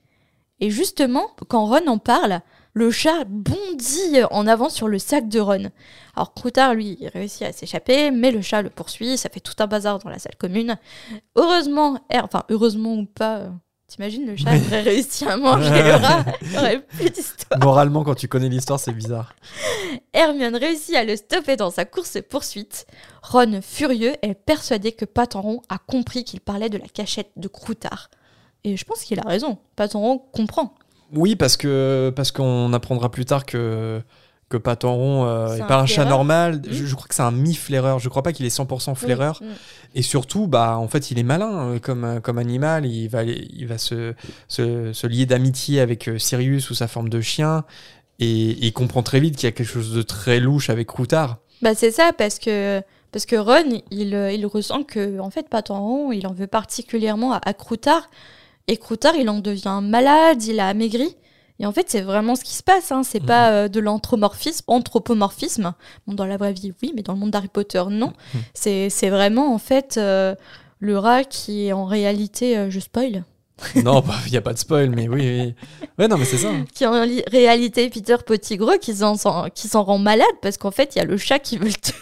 Et 0.58 0.70
justement, 0.70 1.30
quand 1.46 1.64
Ron 1.66 1.86
en 1.86 1.98
parle, 1.98 2.40
le 2.72 2.90
chat 2.90 3.24
bondit 3.28 4.24
en 4.32 4.48
avant 4.48 4.68
sur 4.68 4.88
le 4.88 4.98
sac 4.98 5.28
de 5.28 5.38
Ron. 5.38 5.70
Alors 6.16 6.34
Croutard, 6.34 6.74
lui, 6.74 6.96
il 6.98 7.06
réussit 7.06 7.42
à 7.42 7.52
s'échapper, 7.52 8.10
mais 8.10 8.32
le 8.32 8.42
chat 8.42 8.60
le 8.60 8.70
poursuit, 8.70 9.16
ça 9.16 9.30
fait 9.30 9.38
tout 9.38 9.54
un 9.60 9.68
bazar 9.68 10.00
dans 10.00 10.10
la 10.10 10.18
salle 10.18 10.36
commune. 10.36 10.76
Heureusement, 11.36 12.00
enfin 12.12 12.42
heureusement 12.48 12.94
ou 12.94 13.06
pas, 13.06 13.52
t'imagines 13.88 14.26
le 14.26 14.36
chat 14.36 14.54
aurait 14.54 14.82
réussi 14.82 15.24
à 15.24 15.36
manger 15.36 15.82
le 15.82 15.94
rat, 15.94 16.24
aurait 16.58 16.80
plus 16.80 17.10
d'histoire. 17.10 17.58
Moralement, 17.60 18.04
quand 18.04 18.14
tu 18.14 18.28
connais 18.28 18.48
l'histoire, 18.48 18.78
c'est 18.78 18.92
bizarre. 18.92 19.34
Hermione 20.12 20.56
réussit 20.56 20.94
à 20.94 21.04
le 21.04 21.16
stopper 21.16 21.56
dans 21.56 21.70
sa 21.70 21.84
course-poursuite. 21.84 22.86
Ron, 23.22 23.60
furieux, 23.62 24.14
est 24.22 24.34
persuadé 24.34 24.92
que 24.92 25.06
Patenron 25.06 25.62
a 25.70 25.78
compris 25.78 26.24
qu'il 26.24 26.40
parlait 26.40 26.68
de 26.68 26.78
la 26.78 26.86
cachette 26.86 27.30
de 27.36 27.48
Croutard. 27.48 28.10
Et 28.64 28.76
je 28.76 28.84
pense 28.84 29.02
qu'il 29.02 29.18
a 29.20 29.26
raison. 29.26 29.58
Patenron 29.74 30.18
comprend. 30.18 30.74
Oui, 31.12 31.34
parce 31.34 31.56
que 31.56 32.12
parce 32.14 32.32
qu'on 32.32 32.72
apprendra 32.74 33.10
plus 33.10 33.24
tard 33.24 33.46
que 33.46 34.02
que 34.48 34.56
Patenron 34.56 35.26
euh, 35.26 35.56
est 35.56 35.66
pas 35.66 35.78
un 35.78 35.86
chat 35.86 36.04
normal. 36.04 36.62
Je, 36.70 36.86
je 36.86 36.94
crois 36.94 37.06
que 37.06 37.14
c'est 37.14 37.22
un 37.22 37.30
mi-flaireur. 37.30 37.98
Je 37.98 38.08
crois 38.08 38.22
pas 38.22 38.32
qu'il 38.32 38.46
est 38.46 38.56
100% 38.56 38.94
flaireur. 38.94 39.38
Oui, 39.40 39.48
mm. 39.48 39.52
Et 39.94 40.02
surtout, 40.02 40.46
bah, 40.46 40.78
en 40.78 40.88
fait, 40.88 41.10
il 41.10 41.18
est 41.18 41.22
malin 41.24 41.70
euh, 41.72 41.78
comme, 41.78 42.04
euh, 42.04 42.20
comme 42.20 42.38
animal. 42.38 42.86
Il 42.86 43.08
va, 43.08 43.24
il 43.24 43.66
va 43.66 43.78
se, 43.78 44.14
se, 44.48 44.92
se 44.92 45.06
lier 45.06 45.26
d'amitié 45.26 45.80
avec 45.80 46.08
euh, 46.08 46.18
Sirius 46.18 46.64
sous 46.64 46.74
sa 46.74 46.88
forme 46.88 47.08
de 47.08 47.20
chien. 47.20 47.64
Et, 48.18 48.50
et 48.50 48.66
il 48.66 48.72
comprend 48.72 49.02
très 49.02 49.20
vite 49.20 49.36
qu'il 49.36 49.46
y 49.46 49.48
a 49.48 49.52
quelque 49.52 49.66
chose 49.66 49.92
de 49.92 50.02
très 50.02 50.40
louche 50.40 50.70
avec 50.70 50.86
Croutard. 50.88 51.38
Bah 51.60 51.74
c'est 51.74 51.90
ça 51.90 52.12
parce 52.16 52.38
que 52.38 52.80
parce 53.10 53.26
que 53.26 53.34
Ron 53.34 53.82
il, 53.90 54.14
il 54.14 54.46
ressent 54.46 54.84
que 54.84 55.18
en 55.18 55.30
fait 55.30 55.48
Patenron 55.48 56.12
il 56.12 56.24
en 56.28 56.32
veut 56.32 56.46
particulièrement 56.46 57.32
à, 57.32 57.40
à 57.44 57.52
Croutard 57.52 58.10
et 58.68 58.76
Croutard 58.76 59.16
il 59.16 59.28
en 59.28 59.40
devient 59.40 59.80
malade, 59.82 60.44
il 60.44 60.60
a 60.60 60.68
amaigri 60.68 61.16
Et 61.60 61.66
en 61.66 61.72
fait, 61.72 61.86
c'est 61.90 62.02
vraiment 62.02 62.36
ce 62.36 62.44
qui 62.44 62.54
se 62.54 62.62
passe. 62.62 62.92
Hein. 62.92 63.02
C'est 63.02 63.20
Mhm. 63.20 63.26
pas 63.26 63.50
euh, 63.50 63.68
de 63.68 63.80
l'anthropomorphisme, 63.80 64.62
anthropomorphisme. 64.68 65.74
Bon, 66.06 66.14
dans 66.14 66.24
la 66.26 66.36
vraie 66.36 66.52
vie, 66.52 66.72
oui, 66.82 66.92
mais 66.94 67.02
dans 67.02 67.12
le 67.14 67.18
monde 67.18 67.30
d'Harry 67.32 67.48
Potter, 67.48 67.82
non. 67.90 68.12
Mhm. 68.34 68.40
C'est 68.54 68.90
c'est 68.90 69.10
vraiment 69.10 69.52
en 69.54 69.58
fait 69.58 69.96
euh, 69.96 70.34
le 70.78 70.98
rat 70.98 71.24
qui 71.24 71.66
est 71.66 71.72
en 71.72 71.84
réalité, 71.86 72.56
euh, 72.56 72.70
je 72.70 72.78
spoil, 72.80 73.24
non, 73.84 74.04
il 74.26 74.30
n'y 74.30 74.36
a 74.36 74.40
pas 74.40 74.52
de 74.52 74.58
spoil, 74.58 74.90
mais 74.90 75.08
oui, 75.08 75.20
oui. 75.20 75.54
Ouais, 75.98 76.06
non, 76.06 76.16
mais 76.16 76.24
c'est 76.24 76.38
ça. 76.38 76.50
qui 76.72 76.84
est 76.84 76.86
en 76.86 77.02
li- 77.02 77.24
réalité 77.26 77.90
Peter 77.90 78.14
Pettigrew 78.24 78.78
qui 78.80 78.94
s'en 78.94 79.16
qui 79.52 79.68
rend 79.74 79.98
malade 79.98 80.26
parce 80.42 80.58
qu'en 80.58 80.70
fait, 80.70 80.94
il 80.94 80.98
y 80.98 81.02
a 81.02 81.04
le 81.04 81.16
chat 81.16 81.40
qui 81.40 81.58
veut 81.58 81.66
le 81.66 81.72
tuer. 81.72 81.94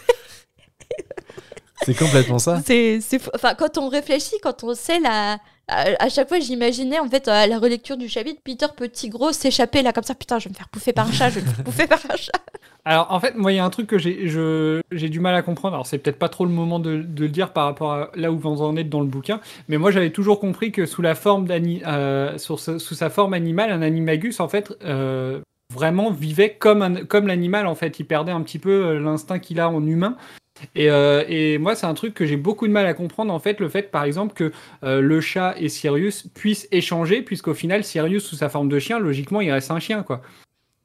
C'est 1.82 1.94
complètement 1.96 2.38
ça. 2.38 2.60
C'est. 2.66 3.00
Enfin, 3.34 3.54
quand 3.54 3.78
on 3.78 3.88
réfléchit, 3.88 4.36
quand 4.42 4.64
on 4.64 4.74
sait 4.74 4.98
la. 5.00 5.38
À, 5.68 6.08
chaque 6.08 6.28
fois, 6.28 6.38
j'imaginais 6.38 7.00
en 7.00 7.08
fait 7.08 7.26
à 7.26 7.48
la 7.48 7.58
relecture 7.58 7.96
du 7.96 8.08
chapitre 8.08 8.40
Peter 8.44 8.66
Petit 8.76 9.08
Gros 9.08 9.32
s'échapper 9.32 9.82
là 9.82 9.92
comme 9.92 10.04
ça. 10.04 10.14
Putain, 10.14 10.38
je 10.38 10.44
vais 10.44 10.50
me 10.50 10.54
faire 10.54 10.68
bouffer 10.72 10.92
par 10.92 11.08
un 11.08 11.12
chat, 11.12 11.28
je 11.30 11.40
vais 11.40 11.40
me 11.40 11.52
faire 11.52 11.64
bouffer 11.64 11.86
par 11.88 11.98
un 12.08 12.16
chat. 12.16 12.40
Alors, 12.84 13.08
en 13.10 13.18
fait, 13.18 13.34
moi, 13.34 13.50
il 13.50 13.56
y 13.56 13.58
a 13.58 13.64
un 13.64 13.70
truc 13.70 13.88
que 13.88 13.98
j'ai 13.98 15.08
du 15.08 15.18
mal 15.18 15.34
à 15.34 15.42
comprendre. 15.42 15.74
Alors, 15.74 15.88
c'est 15.88 15.98
peut-être 15.98 16.20
pas 16.20 16.28
trop 16.28 16.44
le 16.44 16.52
moment 16.52 16.78
de, 16.78 17.04
le 17.18 17.28
dire 17.28 17.52
par 17.52 17.64
rapport 17.64 17.92
à 17.92 18.10
là 18.14 18.30
où 18.30 18.38
vous 18.38 18.62
en 18.62 18.76
êtes 18.76 18.88
dans 18.88 19.00
le 19.00 19.06
bouquin, 19.06 19.40
mais 19.68 19.76
moi, 19.76 19.90
j'avais 19.90 20.10
toujours 20.10 20.38
compris 20.38 20.70
que 20.70 20.86
sous 20.86 21.02
la 21.02 21.16
forme 21.16 21.48
euh, 21.50 22.38
sous 22.38 22.78
sa 22.78 23.10
forme 23.10 23.34
animale, 23.34 23.72
un 23.72 23.82
animagus, 23.82 24.38
en 24.38 24.46
fait, 24.46 24.72
euh, 24.84 25.40
vraiment 25.74 26.12
vivait 26.12 26.54
comme, 26.54 27.04
comme 27.06 27.26
l'animal, 27.26 27.66
en 27.66 27.74
fait. 27.74 27.98
Il 27.98 28.04
perdait 28.04 28.30
un 28.30 28.42
petit 28.42 28.60
peu 28.60 28.70
euh, 28.70 29.00
l'instinct 29.00 29.40
qu'il 29.40 29.58
a 29.58 29.68
en 29.68 29.84
humain. 29.84 30.16
Et, 30.74 30.90
euh, 30.90 31.24
et 31.28 31.58
moi, 31.58 31.74
c'est 31.74 31.86
un 31.86 31.94
truc 31.94 32.14
que 32.14 32.24
j'ai 32.26 32.36
beaucoup 32.36 32.66
de 32.66 32.72
mal 32.72 32.86
à 32.86 32.94
comprendre, 32.94 33.32
en 33.32 33.38
fait, 33.38 33.60
le 33.60 33.68
fait, 33.68 33.90
par 33.90 34.04
exemple, 34.04 34.34
que 34.34 34.52
euh, 34.84 35.00
le 35.00 35.20
chat 35.20 35.54
et 35.58 35.68
Sirius 35.68 36.24
puissent 36.34 36.66
échanger, 36.72 37.22
puisqu'au 37.22 37.54
final, 37.54 37.84
Sirius, 37.84 38.24
sous 38.24 38.36
sa 38.36 38.48
forme 38.48 38.68
de 38.68 38.78
chien, 38.78 38.98
logiquement, 38.98 39.40
il 39.40 39.50
reste 39.50 39.70
un 39.70 39.80
chien, 39.80 40.02
quoi. 40.02 40.22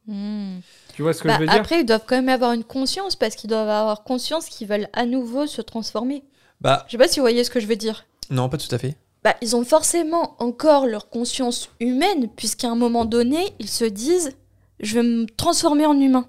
Tu 0.08 1.02
vois 1.02 1.14
ce 1.14 1.22
que 1.22 1.28
Bah, 1.28 1.36
je 1.36 1.40
veux 1.42 1.46
dire 1.46 1.56
après, 1.56 1.82
ils 1.82 1.86
doivent 1.86 2.04
quand 2.06 2.16
même 2.16 2.30
avoir 2.30 2.52
une 2.54 2.64
conscience 2.64 3.16
parce 3.16 3.36
qu'ils 3.36 3.50
doivent 3.50 3.70
avoir 3.70 4.04
conscience 4.04 4.48
qu'ils 4.48 4.68
veulent 4.68 4.90
à 4.94 5.06
nouveau 5.06 5.48
se 5.48 5.62
transformer. 5.62 6.24
Bah, 6.60 6.84
Je 6.88 6.92
sais 6.92 6.98
pas 6.98 7.08
si 7.08 7.20
vous 7.20 7.24
voyez 7.24 7.44
ce 7.44 7.50
que 7.50 7.60
je 7.60 7.68
veux 7.68 7.76
dire. 7.76 8.06
non, 8.30 8.50
pas 8.50 8.58
tout 8.58 8.74
à 8.74 8.78
fait. 8.78 8.98
Bah, 9.24 9.36
ils 9.42 9.56
ont 9.56 9.64
forcément 9.64 10.36
encore 10.40 10.88
leur 10.88 11.10
conscience 11.10 11.70
humaine, 11.80 12.28
puisqu'à 12.36 12.70
un 12.70 12.76
moment 12.76 13.06
donné, 13.06 13.54
ils 13.60 13.70
se 13.70 13.86
disent 13.86 14.36
Je 14.80 14.96
vais 14.96 15.04
me 15.04 15.26
transformer 15.38 15.86
en 15.86 16.00
humain. 16.00 16.28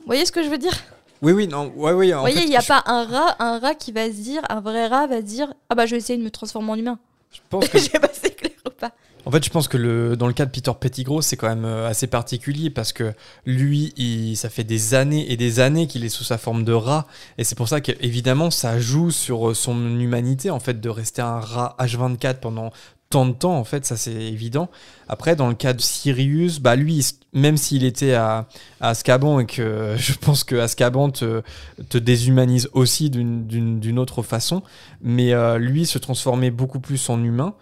Vous 0.00 0.06
voyez 0.06 0.26
ce 0.26 0.32
que 0.32 0.42
je 0.42 0.48
veux 0.48 0.58
dire? 0.58 0.74
Oui, 1.22 1.32
oui, 1.32 1.46
non, 1.46 1.72
ouais, 1.76 1.92
oui. 1.92 2.12
Vous 2.12 2.18
voyez, 2.18 2.42
il 2.42 2.50
n'y 2.50 2.56
a 2.56 2.62
pas 2.62 2.82
un 2.86 3.04
rat, 3.04 3.36
un 3.38 3.60
rat 3.60 3.74
qui 3.76 3.92
va 3.92 4.06
se 4.06 4.16
dire, 4.16 4.42
un 4.48 4.60
vrai 4.60 4.88
rat 4.88 5.06
va 5.06 5.18
se 5.18 5.26
dire 5.26 5.54
Ah 5.70 5.76
bah, 5.76 5.86
je 5.86 5.92
vais 5.92 5.98
essayer 5.98 6.18
de 6.18 6.24
me 6.24 6.30
transformer 6.30 6.70
en 6.72 6.76
humain. 6.76 6.98
Je 7.30 7.38
pense 7.48 7.68
que 7.68 7.78
Je 7.78 7.84
sais 7.84 8.00
pas 8.00 8.08
si 8.12 8.20
c'est 8.24 8.34
clair 8.34 8.50
ou 8.66 8.70
pas. 8.70 8.90
En 9.24 9.30
fait, 9.30 9.44
je 9.44 9.50
pense 9.50 9.68
que 9.68 9.76
le, 9.76 10.16
dans 10.16 10.26
le 10.26 10.32
cas 10.32 10.46
de 10.46 10.50
Peter 10.50 10.72
Pettigrew, 10.78 11.22
c'est 11.22 11.36
quand 11.36 11.48
même 11.48 11.64
euh, 11.64 11.88
assez 11.88 12.08
particulier 12.08 12.70
parce 12.70 12.92
que 12.92 13.12
lui, 13.46 13.92
il, 13.96 14.36
ça 14.36 14.50
fait 14.50 14.64
des 14.64 14.94
années 14.94 15.30
et 15.30 15.36
des 15.36 15.60
années 15.60 15.86
qu'il 15.86 16.04
est 16.04 16.08
sous 16.08 16.24
sa 16.24 16.38
forme 16.38 16.64
de 16.64 16.72
rat. 16.72 17.06
Et 17.38 17.44
c'est 17.44 17.54
pour 17.54 17.68
ça 17.68 17.80
qu'évidemment, 17.80 18.50
ça 18.50 18.80
joue 18.80 19.12
sur 19.12 19.50
euh, 19.50 19.54
son 19.54 19.76
humanité, 20.00 20.50
en 20.50 20.58
fait, 20.58 20.80
de 20.80 20.88
rester 20.88 21.22
un 21.22 21.38
rat 21.38 21.76
H24 21.78 22.40
pendant 22.40 22.72
tant 23.12 23.26
de 23.26 23.32
temps, 23.32 23.58
en 23.58 23.64
fait, 23.64 23.84
ça 23.84 23.98
c'est 23.98 24.14
évident. 24.14 24.70
Après, 25.06 25.36
dans 25.36 25.48
le 25.48 25.54
cas 25.54 25.74
de 25.74 25.82
Sirius, 25.82 26.60
bah 26.60 26.76
lui, 26.76 27.06
même 27.34 27.58
s'il 27.58 27.84
était 27.84 28.14
à, 28.14 28.48
à 28.80 28.92
et 28.92 29.46
que 29.46 29.94
je 29.98 30.14
pense 30.14 30.44
que 30.44 30.56
Azkaban 30.56 31.10
te, 31.10 31.42
te 31.90 31.98
déshumanise 31.98 32.70
aussi 32.72 33.10
d'une- 33.10 33.98
autre 33.98 34.22
façon, 34.22 34.62
mais 35.02 35.34
euh, 35.34 35.58
lui 35.58 35.84
se 35.84 35.98
transformait 35.98 36.50
beaucoup 36.50 36.80
plus 36.80 37.10
en 37.10 37.22
humain. 37.22 37.54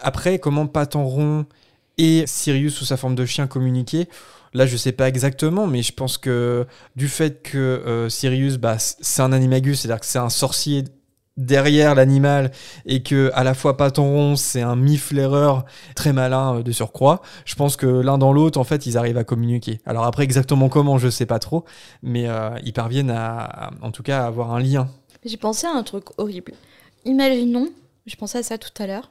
Après, 0.00 0.38
comment 0.38 0.66
Patenron 0.66 1.44
et 1.98 2.24
Sirius 2.26 2.74
sous 2.74 2.86
sa 2.86 2.96
forme 2.96 3.14
de 3.14 3.26
chien 3.26 3.46
communiquaient, 3.46 4.08
là 4.54 4.64
je 4.64 4.78
sais 4.78 4.92
pas 4.92 5.06
exactement, 5.06 5.66
mais 5.66 5.82
je 5.82 5.92
pense 5.92 6.16
que 6.16 6.66
du 6.96 7.08
fait 7.08 7.42
que 7.42 7.58
euh, 7.58 8.08
Sirius, 8.08 8.56
bah, 8.56 8.78
c'est 8.78 9.20
un 9.20 9.32
animagus, 9.32 9.80
c'est-à-dire 9.80 10.00
que 10.00 10.06
c'est 10.06 10.18
un 10.18 10.30
sorcier 10.30 10.84
derrière 11.36 11.94
l'animal 11.94 12.50
et 12.84 13.02
que 13.02 13.30
à 13.34 13.42
la 13.44 13.54
fois 13.54 13.76
Patenron 13.76 14.36
c'est 14.36 14.60
un 14.60 14.76
mi-flaireur 14.76 15.64
très 15.96 16.12
malin 16.12 16.56
euh, 16.58 16.62
de 16.62 16.72
surcroît 16.72 17.22
je 17.46 17.54
pense 17.54 17.76
que 17.76 17.86
l'un 17.86 18.18
dans 18.18 18.32
l'autre 18.32 18.60
en 18.60 18.64
fait 18.64 18.84
ils 18.86 18.98
arrivent 18.98 19.16
à 19.16 19.24
communiquer 19.24 19.80
alors 19.86 20.04
après 20.04 20.24
exactement 20.24 20.68
comment 20.68 20.98
je 20.98 21.08
sais 21.08 21.24
pas 21.26 21.38
trop 21.38 21.64
mais 22.02 22.28
euh, 22.28 22.50
ils 22.64 22.74
parviennent 22.74 23.10
à, 23.10 23.38
à- 23.44 23.70
en 23.80 23.90
tout 23.90 24.02
cas 24.02 24.22
à 24.24 24.26
avoir 24.26 24.52
un 24.52 24.60
lien 24.60 24.88
J'ai 25.24 25.36
pensé 25.38 25.66
à 25.66 25.70
un 25.70 25.82
truc 25.84 26.04
horrible. 26.18 26.52
Imaginons, 27.04 27.68
je 28.06 28.16
pensais 28.16 28.38
à 28.38 28.42
ça 28.42 28.58
tout 28.58 28.70
à 28.82 28.86
l'heure. 28.86 29.10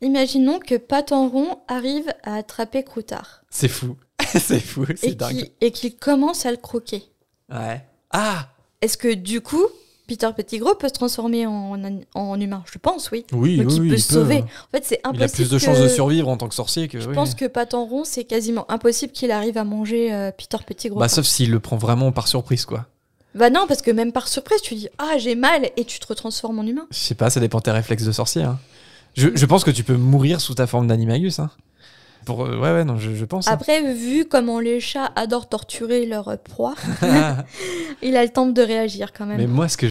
Imaginons 0.00 0.58
que 0.58 0.74
Patenron 0.76 1.58
arrive 1.68 2.12
à 2.24 2.34
attraper 2.34 2.82
Croutard 2.84 3.42
c'est 3.50 3.68
fou 3.68 3.96
c'est 4.26 4.60
fou 4.60 4.84
c'est 4.96 5.14
dingue 5.14 5.50
et 5.60 5.70
qu'il 5.70 5.96
commence 5.96 6.44
à 6.46 6.50
le 6.50 6.56
croquer. 6.56 7.04
ouais 7.50 7.84
ah 8.10 8.48
Est-ce 8.80 8.96
que 8.98 9.14
du 9.14 9.40
coup, 9.40 9.66
Peter 10.16 10.28
Pettigrew 10.36 10.74
peut 10.78 10.88
se 10.88 10.92
transformer 10.92 11.46
en, 11.46 11.72
en 12.14 12.40
humain 12.40 12.62
Je 12.70 12.78
pense, 12.78 13.10
oui. 13.10 13.24
oui 13.32 13.56
Donc 13.56 13.68
oui, 13.68 13.80
il 13.84 13.88
peut 13.90 13.96
se 13.96 14.12
sauver. 14.12 14.40
peut. 14.42 14.44
En 14.44 14.76
fait, 14.76 14.84
c'est 14.84 15.00
impossible. 15.04 15.16
Il 15.20 15.24
a 15.24 15.28
plus 15.28 15.50
de 15.50 15.58
chances 15.58 15.80
de 15.80 15.88
survivre 15.88 16.28
en 16.28 16.36
tant 16.36 16.48
que 16.48 16.54
sorcier 16.54 16.88
que. 16.88 17.00
Je 17.00 17.08
oui. 17.08 17.14
pense 17.14 17.34
que 17.34 17.46
Patenron, 17.46 18.04
c'est 18.04 18.24
quasiment 18.24 18.70
impossible 18.70 19.12
qu'il 19.12 19.30
arrive 19.30 19.56
à 19.56 19.64
manger 19.64 20.12
euh, 20.12 20.30
Peter 20.36 20.58
Pettigrew. 20.66 20.96
Bah, 20.96 21.06
quoi. 21.06 21.08
sauf 21.08 21.24
s'il 21.24 21.50
le 21.50 21.60
prend 21.60 21.76
vraiment 21.76 22.12
par 22.12 22.28
surprise, 22.28 22.66
quoi. 22.66 22.84
Bah 23.34 23.48
non, 23.48 23.64
parce 23.66 23.80
que 23.80 23.90
même 23.90 24.12
par 24.12 24.28
surprise, 24.28 24.60
tu 24.60 24.74
dis 24.74 24.88
Ah, 24.98 25.16
j'ai 25.16 25.34
mal 25.34 25.70
et 25.78 25.84
tu 25.86 25.98
te 25.98 26.06
retransformes 26.06 26.58
en 26.58 26.66
humain. 26.66 26.86
Je 26.90 26.98
sais 26.98 27.14
pas, 27.14 27.30
ça 27.30 27.40
dépend 27.40 27.58
de 27.58 27.62
tes 27.62 27.70
réflexes 27.70 28.04
de 28.04 28.12
sorcier. 28.12 28.42
hein. 28.42 28.58
Je, 29.14 29.28
je 29.34 29.46
pense 29.46 29.64
que 29.64 29.70
tu 29.70 29.84
peux 29.84 29.96
mourir 29.96 30.40
sous 30.42 30.54
ta 30.54 30.66
forme 30.66 30.86
d'animagus. 30.86 31.38
Hein. 31.38 31.50
Pour, 32.24 32.44
euh, 32.44 32.56
ouais, 32.56 32.72
ouais, 32.72 32.84
non, 32.84 32.98
je, 32.98 33.14
je 33.14 33.24
pense. 33.24 33.48
hein. 33.48 33.52
Après, 33.52 33.94
vu 33.94 34.26
comment 34.26 34.60
les 34.60 34.78
chats 34.80 35.10
adorent 35.16 35.48
torturer 35.48 36.06
leur 36.06 36.38
proie, 36.38 36.74
il 38.02 38.16
a 38.16 38.22
le 38.22 38.28
temps 38.30 38.46
de 38.46 38.62
réagir 38.62 39.12
quand 39.12 39.26
même. 39.26 39.38
Mais 39.38 39.46
moi, 39.46 39.68
ce 39.68 39.76
que 39.76 39.86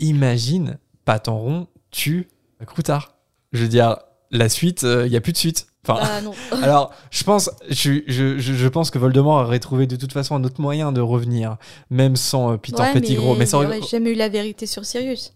imagine, 0.00 0.78
Patenron 1.04 1.66
tue 1.90 2.28
Croutard. 2.66 3.14
Je 3.52 3.62
veux 3.62 3.68
dire, 3.68 3.96
la 4.30 4.48
suite, 4.48 4.82
il 4.82 5.08
y 5.12 5.16
a 5.16 5.20
plus 5.20 5.32
de 5.32 5.36
suite. 5.38 5.66
Enfin, 5.88 5.98
Ah 6.02 6.20
non. 6.20 6.32
alors, 6.62 6.92
je 7.10 7.24
pense, 7.24 7.50
je, 7.70 8.00
je, 8.06 8.38
je, 8.38 8.52
je 8.52 8.68
pense 8.68 8.90
que 8.90 8.98
Voldemort 8.98 9.44
aurait 9.46 9.58
trouvé 9.60 9.86
de 9.86 9.96
toute 9.96 10.12
façon 10.12 10.34
un 10.34 10.44
autre 10.44 10.60
moyen 10.60 10.92
de 10.92 11.00
revenir, 11.00 11.56
même 11.88 12.16
sans 12.16 12.52
euh, 12.52 12.56
Peter 12.58 12.82
Ouais, 12.82 12.92
Pettigrew. 12.92 13.34
Mais, 13.38 13.46
ça 13.46 13.56
il 13.56 13.66
aurait- 13.66 13.78
aurait 13.78 13.88
jamais 13.88 14.10
eu 14.10 14.14
la 14.14 14.28
vérité 14.28 14.66
sur 14.66 14.84
Sirius. 14.84 15.32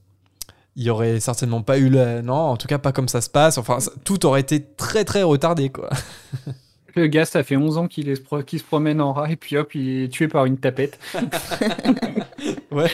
il 0.76 0.82
y 0.84 0.90
aurait 0.90 1.18
certainement 1.18 1.62
pas 1.62 1.78
eu 1.78 1.88
le. 1.88 2.20
Non, 2.20 2.34
en 2.34 2.56
tout 2.58 2.66
cas, 2.68 2.76
pas 2.78 2.92
comme 2.92 3.08
ça 3.08 3.22
se 3.22 3.30
passe. 3.30 3.56
Enfin, 3.56 3.80
ça- 3.80 3.92
tout 4.04 4.26
aurait 4.26 4.42
été 4.42 4.62
très 4.62 5.04
très 5.06 5.22
retardé, 5.22 5.70
quoi. 5.70 5.88
Le 6.94 7.06
gars, 7.06 7.24
ça 7.24 7.42
fait 7.42 7.56
11 7.56 7.78
ans 7.78 7.88
qu'il 7.88 8.08
est- 8.10 8.44
qu'il 8.44 8.58
se 8.58 8.64
promène 8.64 9.00
en 9.00 9.12
rat 9.14 9.30
et 9.32 9.36
puis 9.36 9.56
hop, 9.56 9.74
il 9.74 10.04
est 10.04 10.08
tué 10.08 10.28
par 10.28 10.44
une 10.44 10.58
tapette. 10.58 10.98
Ouais. 12.70 12.90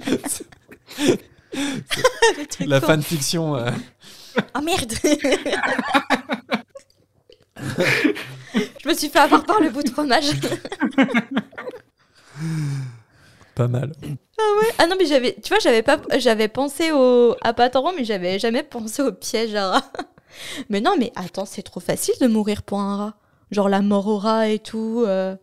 La 2.60 2.80
fanfiction. 2.80 3.56
euh, 3.56 3.70
Ah 4.54 4.60
merde 4.60 4.92
Je 7.56 8.88
me 8.88 8.94
suis 8.94 9.08
fait 9.08 9.18
avoir 9.18 9.44
par 9.44 9.60
le 9.60 9.70
bout 9.70 9.82
de 9.82 9.90
fromage. 9.90 10.30
pas 13.54 13.68
mal. 13.68 13.92
Ah 14.78 14.86
non 14.86 14.96
mais 14.98 15.06
j'avais, 15.06 15.34
tu 15.42 15.48
vois, 15.48 15.58
j'avais 15.58 15.82
pas, 15.82 15.98
j'avais 16.18 16.48
pensé 16.48 16.92
au 16.92 17.34
à 17.42 17.54
mais 17.96 18.04
j'avais 18.04 18.38
jamais 18.38 18.62
pensé 18.62 19.02
au 19.02 19.12
piège 19.12 19.54
à 19.54 19.70
rat. 19.70 19.82
Mais 20.68 20.82
non, 20.82 20.96
mais 20.98 21.12
attends, 21.16 21.46
c'est 21.46 21.62
trop 21.62 21.80
facile 21.80 22.14
de 22.20 22.26
mourir 22.26 22.62
pour 22.62 22.78
un 22.78 22.96
rat. 22.98 23.14
Genre 23.50 23.70
la 23.70 23.80
mort 23.80 24.06
au 24.06 24.18
rat 24.18 24.48
et 24.48 24.58
tout. 24.58 25.02
euh. 25.06 25.34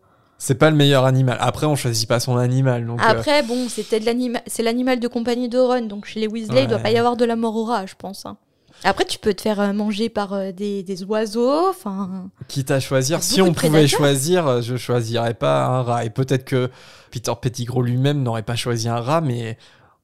C'est 0.46 0.56
pas 0.56 0.70
le 0.70 0.76
meilleur 0.76 1.06
animal. 1.06 1.38
Après, 1.40 1.66
on 1.66 1.78
choisit 1.78 2.06
pas 2.06 2.20
son 2.20 2.36
animal. 2.36 2.86
Donc, 2.86 3.00
euh, 3.02 3.06
Après, 3.08 3.44
bon, 3.44 3.70
c'était 3.70 4.02
de 4.02 4.06
l'animal, 4.06 4.42
c'est 4.46 4.62
l'animal 4.62 5.00
de 5.00 5.08
compagnie 5.08 5.48
de 5.48 5.58
Ron, 5.58 5.84
donc 5.86 6.04
chez 6.06 6.20
les 6.20 6.28
Weasley, 6.28 6.64
il 6.64 6.68
doit 6.68 6.80
pas 6.80 6.92
y 6.92 6.98
avoir 6.98 7.16
de 7.16 7.24
la 7.24 7.38
mort 7.38 7.56
au 7.56 7.64
rat, 7.64 7.86
je 7.86 7.94
pense. 7.98 8.26
hein. 8.26 8.36
Après, 8.84 9.06
tu 9.06 9.20
peux 9.20 9.34
te 9.34 9.42
faire 9.42 9.62
euh, 9.62 9.72
manger 9.72 10.10
par 10.10 10.34
euh, 10.34 10.52
des, 10.52 10.84
des 10.84 11.04
oiseaux, 11.06 11.70
enfin. 11.70 12.30
quitte 12.50 12.72
à 12.72 12.82
choisir, 12.82 13.24
si 13.24 13.42
on 13.42 13.54
pouvait 13.54 13.88
choisir, 13.88 14.46
euh, 14.46 14.62
je 14.62 14.76
choisirais 14.76 15.34
pas 15.34 15.64
un 15.66 15.82
rat. 15.82 16.04
Et 16.04 16.10
peut-être 16.10 16.44
que 16.44 16.70
Peter 17.10 17.32
Pettigrew 17.42 17.82
lui-même 17.82 18.22
n'aurait 18.22 18.44
pas 18.44 18.58
choisi 18.58 18.90
un 18.90 19.00
rat, 19.00 19.22
mais 19.22 19.58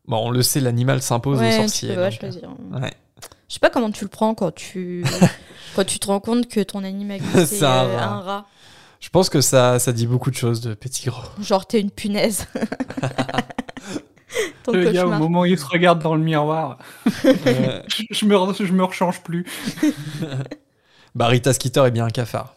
bon, 0.08 0.28
on 0.28 0.30
le 0.32 0.42
sait, 0.42 0.62
l'animal 0.62 1.02
s'impose 1.02 1.40
aux 1.40 1.42
Ouais, 1.42 1.52
tu 1.52 1.58
sorciers. 1.64 1.90
donc, 1.90 1.98
euh, 1.98 2.12
choisir. 2.12 2.50
ouais. 2.82 2.94
Je 3.50 3.56
sais 3.56 3.60
pas 3.60 3.70
comment 3.72 3.92
tu 3.92 4.06
le 4.06 4.10
prends 4.10 4.36
quand 4.36 4.54
tu 4.54 5.04
quand 5.76 5.84
tu 5.84 6.00
te 6.00 6.08
rends 6.08 6.20
compte 6.22 6.48
que 6.48 6.62
ton 6.62 6.84
animal 6.84 7.20
c'est 7.46 7.64
euh, 7.64 7.98
un 8.00 8.20
rat. 8.22 8.46
Je 9.00 9.10
pense 9.10 9.30
que 9.30 9.42
ça, 9.42 9.80
ça 9.80 9.94
dit 9.94 10.08
beaucoup 10.08 10.30
de 10.30 10.36
choses 10.36 10.62
de 10.62 10.74
Pettigrew. 10.74 11.24
Genre 11.42 11.66
t'es 11.66 11.80
une 11.80 11.92
punaise. 11.92 12.48
ton 14.64 14.74
le 14.74 14.84
gars, 14.86 15.02
au 15.06 15.06
cauchemar. 15.06 15.20
moment 15.20 15.42
où 15.42 15.46
il 15.46 15.58
se 15.58 15.66
regarde 15.66 16.02
dans 16.02 16.16
le 16.16 16.24
miroir, 16.24 16.78
Euh, 17.26 17.82
je, 17.88 18.04
je 18.12 18.26
me, 18.26 18.36
je 18.54 18.74
me 18.74 18.84
rechange 18.84 19.22
plus. 19.22 19.46
bah, 21.16 21.28
Rita 21.28 21.54
Skeeter 21.54 21.86
est 21.86 21.92
bien 21.92 22.06
un 22.06 22.10
cafard. 22.10 22.56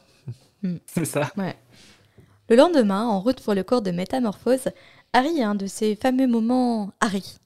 C'est 0.87 1.05
ça. 1.05 1.31
Le 2.49 2.57
lendemain, 2.57 3.07
en 3.07 3.21
route 3.21 3.41
pour 3.41 3.55
le 3.55 3.63
cours 3.65 3.83
de 3.83 3.91
métamorphose, 3.91 4.69
Harry 5.13 5.43
a 5.43 5.51
un 5.51 5.55
de 5.55 5.67
ces 5.67 5.97
fameux 5.97 6.27
moments 6.27 6.93
Harry, 7.01 7.39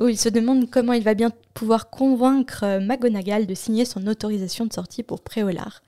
où 0.00 0.08
il 0.08 0.18
se 0.18 0.28
demande 0.28 0.70
comment 0.70 0.92
il 0.92 1.02
va 1.02 1.14
bien 1.14 1.30
pouvoir 1.54 1.90
convaincre 1.90 2.64
euh, 2.64 2.80
McGonagall 2.80 3.46
de 3.46 3.54
signer 3.54 3.84
son 3.84 4.06
autorisation 4.06 4.66
de 4.66 4.72
sortie 4.72 5.02
pour 5.02 5.22
Préolard. 5.22 5.82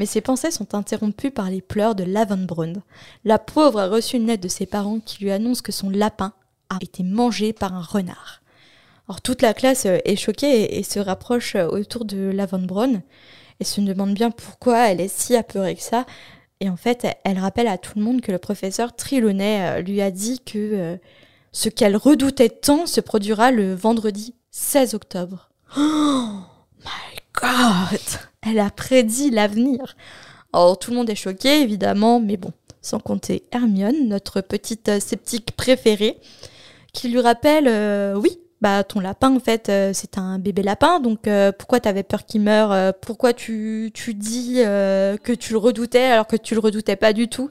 Mais 0.00 0.06
ses 0.06 0.22
pensées 0.22 0.50
sont 0.50 0.74
interrompues 0.74 1.30
par 1.30 1.50
les 1.50 1.60
pleurs 1.60 1.94
de 1.94 2.04
Lavendbrunn. 2.04 2.80
La 3.26 3.38
pauvre 3.38 3.80
a 3.80 3.86
reçu 3.86 4.16
une 4.16 4.28
lettre 4.28 4.42
de 4.42 4.48
ses 4.48 4.64
parents 4.64 4.98
qui 4.98 5.22
lui 5.22 5.30
annoncent 5.30 5.60
que 5.60 5.72
son 5.72 5.90
lapin 5.90 6.32
a 6.70 6.78
été 6.80 7.02
mangé 7.02 7.52
par 7.52 7.74
un 7.74 7.82
renard. 7.82 8.40
Alors 9.06 9.20
toute 9.20 9.42
la 9.42 9.52
classe 9.52 9.84
euh, 9.84 9.98
est 10.06 10.16
choquée 10.16 10.78
et, 10.78 10.82
se 10.84 11.00
rapproche 11.00 11.54
euh, 11.54 11.68
autour 11.68 12.06
de 12.06 12.30
Lavendbrunn 12.30 13.02
et 13.60 13.64
se 13.64 13.82
demande 13.82 14.14
bien 14.14 14.30
pourquoi 14.30 14.88
elle 14.88 15.02
est 15.02 15.14
si 15.14 15.36
apeurée 15.36 15.74
que 15.74 15.82
ça. 15.82 16.06
Et 16.60 16.70
en 16.70 16.78
fait, 16.78 17.06
elle 17.24 17.38
rappelle 17.38 17.68
à 17.68 17.76
tout 17.76 17.98
le 17.98 18.02
monde 18.02 18.22
que 18.22 18.32
le 18.32 18.38
professeur 18.38 18.96
Trelawney 18.96 19.60
euh, 19.60 19.80
lui 19.82 20.00
a 20.00 20.10
dit 20.10 20.40
que 20.40 20.98
ce 21.52 21.68
qu'elle 21.68 21.98
redoutait 21.98 22.48
tant 22.48 22.86
se 22.86 23.02
produira 23.02 23.50
le 23.50 23.74
vendredi 23.74 24.34
16 24.50 24.94
octobre. 24.94 25.50
Oh 25.76 26.40
Elle 28.42 28.58
a 28.58 28.70
prédit 28.70 29.30
l'avenir. 29.30 29.96
Alors 30.52 30.78
tout 30.78 30.90
le 30.90 30.96
monde 30.96 31.10
est 31.10 31.14
choqué, 31.14 31.62
évidemment, 31.62 32.20
mais 32.20 32.36
bon, 32.36 32.52
sans 32.82 32.98
compter 32.98 33.44
Hermione, 33.52 34.08
notre 34.08 34.40
petite 34.40 35.00
sceptique 35.00 35.52
préférée, 35.52 36.18
qui 36.92 37.08
lui 37.08 37.20
rappelle, 37.20 37.68
euh, 37.68 38.14
oui, 38.14 38.38
bah 38.60 38.84
ton 38.84 39.00
lapin 39.00 39.34
en 39.34 39.40
fait 39.40 39.70
euh, 39.70 39.92
c'est 39.94 40.18
un 40.18 40.38
bébé 40.38 40.62
lapin 40.62 41.00
donc 41.00 41.26
euh, 41.26 41.50
pourquoi 41.50 41.80
t'avais 41.80 42.02
peur 42.02 42.26
qu'il 42.26 42.42
meure 42.42 42.92
pourquoi 43.00 43.32
tu, 43.32 43.90
tu 43.94 44.12
dis 44.12 44.56
que 44.56 45.32
tu 45.32 45.54
le 45.54 45.58
redoutais 45.58 46.04
alors 46.04 46.26
que 46.26 46.36
tu 46.36 46.52
le 46.52 46.60
redoutais 46.60 46.96
pas 46.96 47.14
du 47.14 47.28
tout? 47.28 47.50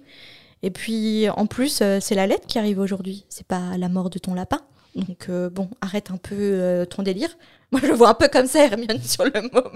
Et 0.61 0.69
puis 0.69 1.27
en 1.29 1.47
plus 1.47 1.81
c'est 1.99 2.15
la 2.15 2.27
lettre 2.27 2.45
qui 2.45 2.59
arrive 2.59 2.79
aujourd'hui 2.79 3.25
c'est 3.29 3.47
pas 3.47 3.75
la 3.77 3.89
mort 3.89 4.11
de 4.11 4.19
ton 4.19 4.35
lapin. 4.35 4.59
Donc 4.95 5.31
bon 5.51 5.69
arrête 5.81 6.11
un 6.11 6.17
peu 6.17 6.85
ton 6.87 7.01
délire 7.01 7.35
moi 7.71 7.81
je 7.83 7.87
le 7.87 7.93
vois 7.93 8.09
un 8.09 8.13
peu 8.13 8.27
comme 8.27 8.47
ça 8.47 8.65
Hermione 8.65 9.01
sur 9.01 9.25
le 9.25 9.41
moment 9.41 9.69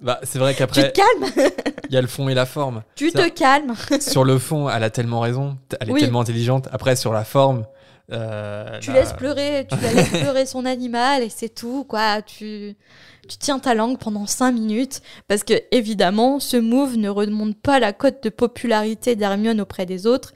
bah, 0.00 0.20
c'est 0.22 0.38
vrai 0.38 0.54
qu'après. 0.54 0.92
Tu 0.92 0.92
te 0.92 1.00
calmes 1.00 1.50
Il 1.88 1.94
y 1.94 1.96
a 1.96 2.00
le 2.00 2.06
fond 2.06 2.28
et 2.28 2.34
la 2.34 2.46
forme. 2.46 2.82
Tu 2.94 3.10
te 3.12 3.28
calmes 3.28 3.74
Sur 4.00 4.24
le 4.24 4.38
fond, 4.38 4.68
elle 4.68 4.84
a 4.84 4.90
tellement 4.90 5.20
raison. 5.20 5.58
Elle 5.80 5.90
est 5.90 5.94
tellement 5.94 6.20
intelligente. 6.20 6.68
Après, 6.72 6.96
sur 6.96 7.12
la 7.12 7.24
forme. 7.24 7.64
Euh, 8.10 8.78
tu 8.80 8.90
laisses 8.90 9.12
pleurer, 9.12 9.66
tu 9.70 9.76
laisses 9.76 10.08
pleurer 10.08 10.46
son 10.46 10.64
animal 10.64 11.22
et 11.22 11.28
c'est 11.28 11.50
tout, 11.50 11.84
quoi. 11.84 12.22
Tu, 12.22 12.74
tu 13.28 13.36
tiens 13.36 13.58
ta 13.58 13.74
langue 13.74 13.98
pendant 13.98 14.26
5 14.26 14.52
minutes 14.52 15.02
parce 15.26 15.44
que, 15.44 15.52
évidemment, 15.72 16.40
ce 16.40 16.56
move 16.56 16.96
ne 16.96 17.10
remonte 17.10 17.60
pas 17.60 17.78
la 17.78 17.92
cote 17.92 18.22
de 18.22 18.30
popularité 18.30 19.14
d'Hermione 19.14 19.60
auprès 19.60 19.84
des 19.84 20.06
autres 20.06 20.32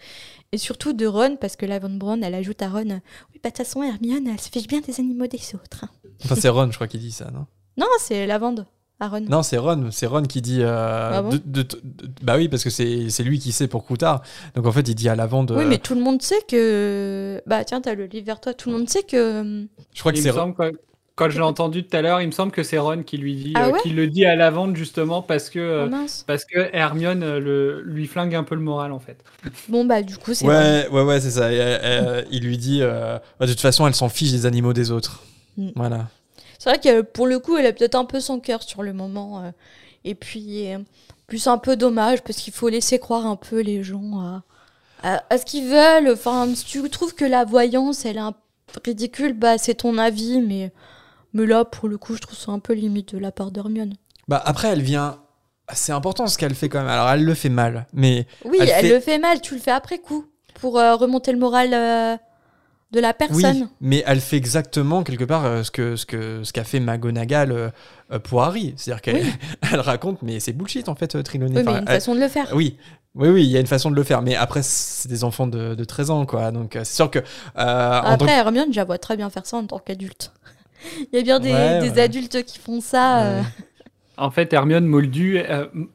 et 0.52 0.58
surtout 0.58 0.92
de 0.92 1.06
Ron 1.06 1.36
parce 1.40 1.56
que 1.56 1.64
Lavon 1.64 1.96
Brown, 1.96 2.22
elle 2.22 2.34
ajoute 2.34 2.60
à 2.60 2.68
Ron 2.68 2.82
Oui, 2.82 3.40
bah, 3.42 3.48
de 3.48 3.48
toute 3.48 3.56
façon, 3.56 3.82
Hermione, 3.82 4.28
elle 4.28 4.40
se 4.40 4.50
fiche 4.50 4.66
bien 4.66 4.80
des 4.80 5.00
animaux 5.00 5.26
des 5.26 5.40
autres. 5.54 5.86
Enfin, 6.24 6.34
c'est 6.34 6.48
Ron, 6.48 6.70
je 6.70 6.76
crois, 6.76 6.88
qui 6.88 6.98
dit 6.98 7.12
ça, 7.12 7.30
non? 7.30 7.46
Non, 7.76 7.86
c'est 7.98 8.26
Lavande. 8.26 8.66
Non, 9.28 9.42
c'est 9.42 9.58
Ron. 9.58 9.88
C'est 9.90 10.06
Ron 10.06 10.22
qui 10.22 10.42
dit. 10.42 10.60
Euh, 10.62 11.10
ah 11.12 11.22
bah 12.22 12.36
oui, 12.36 12.48
parce 12.48 12.64
que 12.64 12.70
c'est 12.70 13.22
lui 13.22 13.38
qui 13.38 13.52
sait 13.52 13.66
pour 13.66 13.84
Croutard. 13.84 14.22
Donc 14.54 14.66
en 14.66 14.72
fait, 14.72 14.88
il 14.88 14.94
dit 14.94 15.08
à 15.08 15.16
l'avant 15.16 15.44
de. 15.44 15.54
Oui, 15.54 15.64
mais 15.66 15.78
tout 15.78 15.94
le 15.94 16.00
monde 16.00 16.22
sait 16.22 16.42
que. 16.48 17.42
Bah 17.46 17.64
tiens, 17.64 17.80
t'as 17.80 17.94
le 17.94 18.06
livre 18.06 18.26
vers 18.26 18.40
toi. 18.40 18.54
Tout 18.54 18.70
le 18.70 18.78
monde 18.78 18.88
sait 18.88 19.02
que. 19.02 19.66
Je 19.94 20.00
crois 20.00 20.12
que 20.12 20.18
c'est 20.18 20.30
Ron. 20.30 20.54
Quand 21.14 21.28
je 21.28 21.36
l'ai 21.36 21.44
entendu 21.44 21.84
tout 21.84 21.94
à 21.94 22.00
l'heure, 22.00 22.22
il 22.22 22.26
me 22.26 22.32
semble 22.32 22.52
que 22.52 22.62
c'est 22.62 22.78
Ron 22.78 23.02
qui 23.02 23.18
lui 23.18 23.34
dit, 23.34 23.52
ah 23.54 23.66
euh, 23.66 23.72
qui 23.82 23.90
le 23.90 24.06
dit 24.06 24.24
à 24.24 24.34
l'avant 24.34 24.74
justement 24.74 25.20
parce 25.20 25.50
que 25.50 25.86
oh, 25.86 26.06
parce 26.26 26.46
que 26.46 26.70
Hermione 26.72 27.22
euh, 27.22 27.38
le, 27.38 27.82
lui 27.82 28.06
flingue 28.06 28.34
un 28.34 28.44
peu 28.44 28.54
le 28.54 28.62
moral 28.62 28.92
en 28.92 28.98
fait. 28.98 29.22
Bon 29.68 29.84
bah 29.84 30.02
du 30.02 30.16
coup 30.16 30.32
c'est. 30.32 30.46
Ouais, 30.46 30.88
ouais 30.90 31.02
ouais 31.02 31.20
c'est 31.20 31.32
ça. 31.32 31.52
il 31.52 32.42
lui 32.42 32.56
dit 32.56 32.80
bah, 32.80 33.20
de 33.40 33.46
toute 33.46 33.60
façon 33.60 33.86
elle 33.86 33.94
s'en 33.94 34.08
fiche 34.08 34.32
des 34.32 34.46
animaux 34.46 34.72
des 34.72 34.90
autres. 34.90 35.22
Mm. 35.56 35.70
Voilà. 35.76 36.08
C'est 36.58 36.70
vrai 36.70 36.78
que 36.78 37.00
pour 37.02 37.26
le 37.26 37.38
coup, 37.38 37.56
elle 37.56 37.66
a 37.66 37.72
peut-être 37.72 37.94
un 37.94 38.04
peu 38.04 38.20
son 38.20 38.40
cœur 38.40 38.62
sur 38.62 38.82
le 38.82 38.92
moment. 38.92 39.42
Euh, 39.42 39.50
et 40.04 40.14
puis, 40.14 40.72
euh, 40.72 40.78
plus 41.26 41.46
un 41.46 41.58
peu 41.58 41.76
dommage 41.76 42.22
parce 42.22 42.38
qu'il 42.38 42.52
faut 42.52 42.68
laisser 42.68 42.98
croire 42.98 43.26
un 43.26 43.36
peu 43.36 43.60
les 43.60 43.82
gens 43.82 44.42
à, 45.02 45.22
à, 45.28 45.38
ce 45.38 45.44
qu'ils 45.44 45.68
veulent. 45.68 46.12
Enfin, 46.12 46.48
si 46.54 46.64
tu 46.64 46.88
trouves 46.90 47.14
que 47.14 47.24
la 47.24 47.44
voyance, 47.44 48.04
elle 48.04 48.16
est 48.16 48.20
un 48.20 48.34
ridicule, 48.84 49.32
bah 49.32 49.58
c'est 49.58 49.74
ton 49.74 49.98
avis, 49.98 50.40
mais, 50.40 50.72
mais 51.32 51.46
là, 51.46 51.64
pour 51.64 51.88
le 51.88 51.98
coup, 51.98 52.14
je 52.14 52.20
trouve 52.20 52.38
ça 52.38 52.52
un 52.52 52.58
peu 52.58 52.72
limite 52.72 53.14
de 53.14 53.18
la 53.18 53.32
part 53.32 53.50
d'Hermione. 53.50 53.94
Bah 54.28 54.40
après, 54.44 54.68
elle 54.68 54.82
vient. 54.82 55.18
C'est 55.72 55.92
important 55.92 56.26
ce 56.26 56.36
qu'elle 56.36 56.54
fait 56.54 56.68
quand 56.68 56.80
même. 56.80 56.88
Alors, 56.88 57.08
elle 57.08 57.24
le 57.24 57.34
fait 57.34 57.48
mal, 57.48 57.86
mais. 57.92 58.26
Oui, 58.44 58.58
elle, 58.60 58.88
le 58.88 59.00
fait 59.00 59.18
mal. 59.18 59.40
Tu 59.40 59.54
le 59.54 59.60
fais 59.60 59.70
après 59.70 59.98
coup 59.98 60.26
pour 60.54 60.78
euh, 60.78 60.94
remonter 60.96 61.32
le 61.32 61.38
moral 61.38 62.20
de 62.92 63.00
la 63.00 63.14
personne. 63.14 63.62
Oui, 63.62 63.66
mais 63.80 64.04
elle 64.06 64.20
fait 64.20 64.36
exactement 64.36 65.02
quelque 65.02 65.24
part 65.24 65.44
euh, 65.44 65.62
ce 65.62 65.70
que 65.70 65.96
ce 65.96 66.06
que 66.06 66.44
ce 66.44 66.52
qu'a 66.52 66.64
fait 66.64 66.78
McGonagall 66.78 67.50
euh, 67.50 67.68
euh, 68.12 68.18
pour 68.18 68.42
Harry, 68.42 68.74
c'est-à-dire 68.76 69.00
qu'elle 69.00 69.26
elle 69.72 69.80
raconte, 69.80 70.22
mais 70.22 70.40
c'est 70.40 70.52
bullshit 70.52 70.88
en 70.88 70.94
fait, 70.94 71.22
Trelawney. 71.22 71.56
Oui, 71.56 71.64
mais 71.64 71.72
il 71.72 71.74
y 71.74 71.78
a 71.78 71.80
une 71.80 71.86
façon 71.86 72.14
de 72.14 72.20
le 72.20 72.28
faire. 72.28 72.48
Oui. 72.54 72.76
Oui, 73.14 73.28
oui, 73.28 73.44
il 73.44 73.50
y 73.50 73.58
a 73.58 73.60
une 73.60 73.66
façon 73.66 73.90
de 73.90 73.96
le 73.96 74.04
faire, 74.04 74.22
mais 74.22 74.36
après, 74.36 74.62
c'est 74.62 75.06
des 75.06 75.22
enfants 75.22 75.46
de, 75.46 75.74
de, 75.74 75.84
13 75.84 76.08
ans, 76.08 76.24
quoi. 76.24 76.50
Donc, 76.50 76.70
c'est 76.72 76.94
sûr 76.94 77.10
que. 77.10 77.18
après, 77.54 78.32
Hermione, 78.32 78.72
je 78.72 78.78
la 78.78 78.84
vois 78.84 78.96
très 78.96 79.18
bien 79.18 79.28
faire 79.28 79.44
ça 79.44 79.58
en 79.58 79.66
tant 79.66 79.78
qu'adulte. 79.78 80.32
il 81.12 81.18
y 81.18 81.20
a 81.20 81.22
bien 81.22 81.38
des, 81.38 81.90
des 81.90 82.00
adultes 82.00 82.42
qui 82.44 82.58
font 82.58 82.80
ça. 82.80 83.42
En 84.16 84.30
fait, 84.30 84.50
Hermione 84.54 84.86
Moldu, 84.86 85.42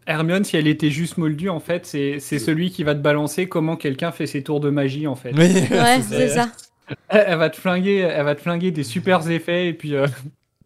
Hermione, 0.06 0.44
si 0.44 0.58
elle 0.58 0.68
était 0.68 0.92
juste 0.92 1.18
Moldu, 1.18 1.50
en 1.50 1.60
fait, 1.60 1.88
c'est 1.88 2.20
celui 2.20 2.70
qui 2.70 2.84
va 2.84 2.94
te 2.94 3.00
balancer 3.00 3.50
comment 3.50 3.78
quelqu'un 3.78 4.12
fait 4.12 4.28
ses 4.28 4.44
tours 4.44 4.60
de 4.60 4.70
magie, 4.70 5.08
en 5.08 5.16
fait. 5.16 5.32
Oui, 5.36 5.52
ouais, 5.72 6.02
c'est 6.08 6.30
ça 6.30 6.50
elle, 7.10 7.38
va 7.38 7.50
te 7.50 7.58
flinguer, 7.58 7.98
elle 7.98 8.26
va 8.26 8.36
te 8.36 8.42
flinguer 8.42 8.72
des 8.72 8.84
super 8.84 9.30
effets 9.30 9.68
et 9.68 9.74
puis. 9.74 9.96
Euh, 9.96 10.08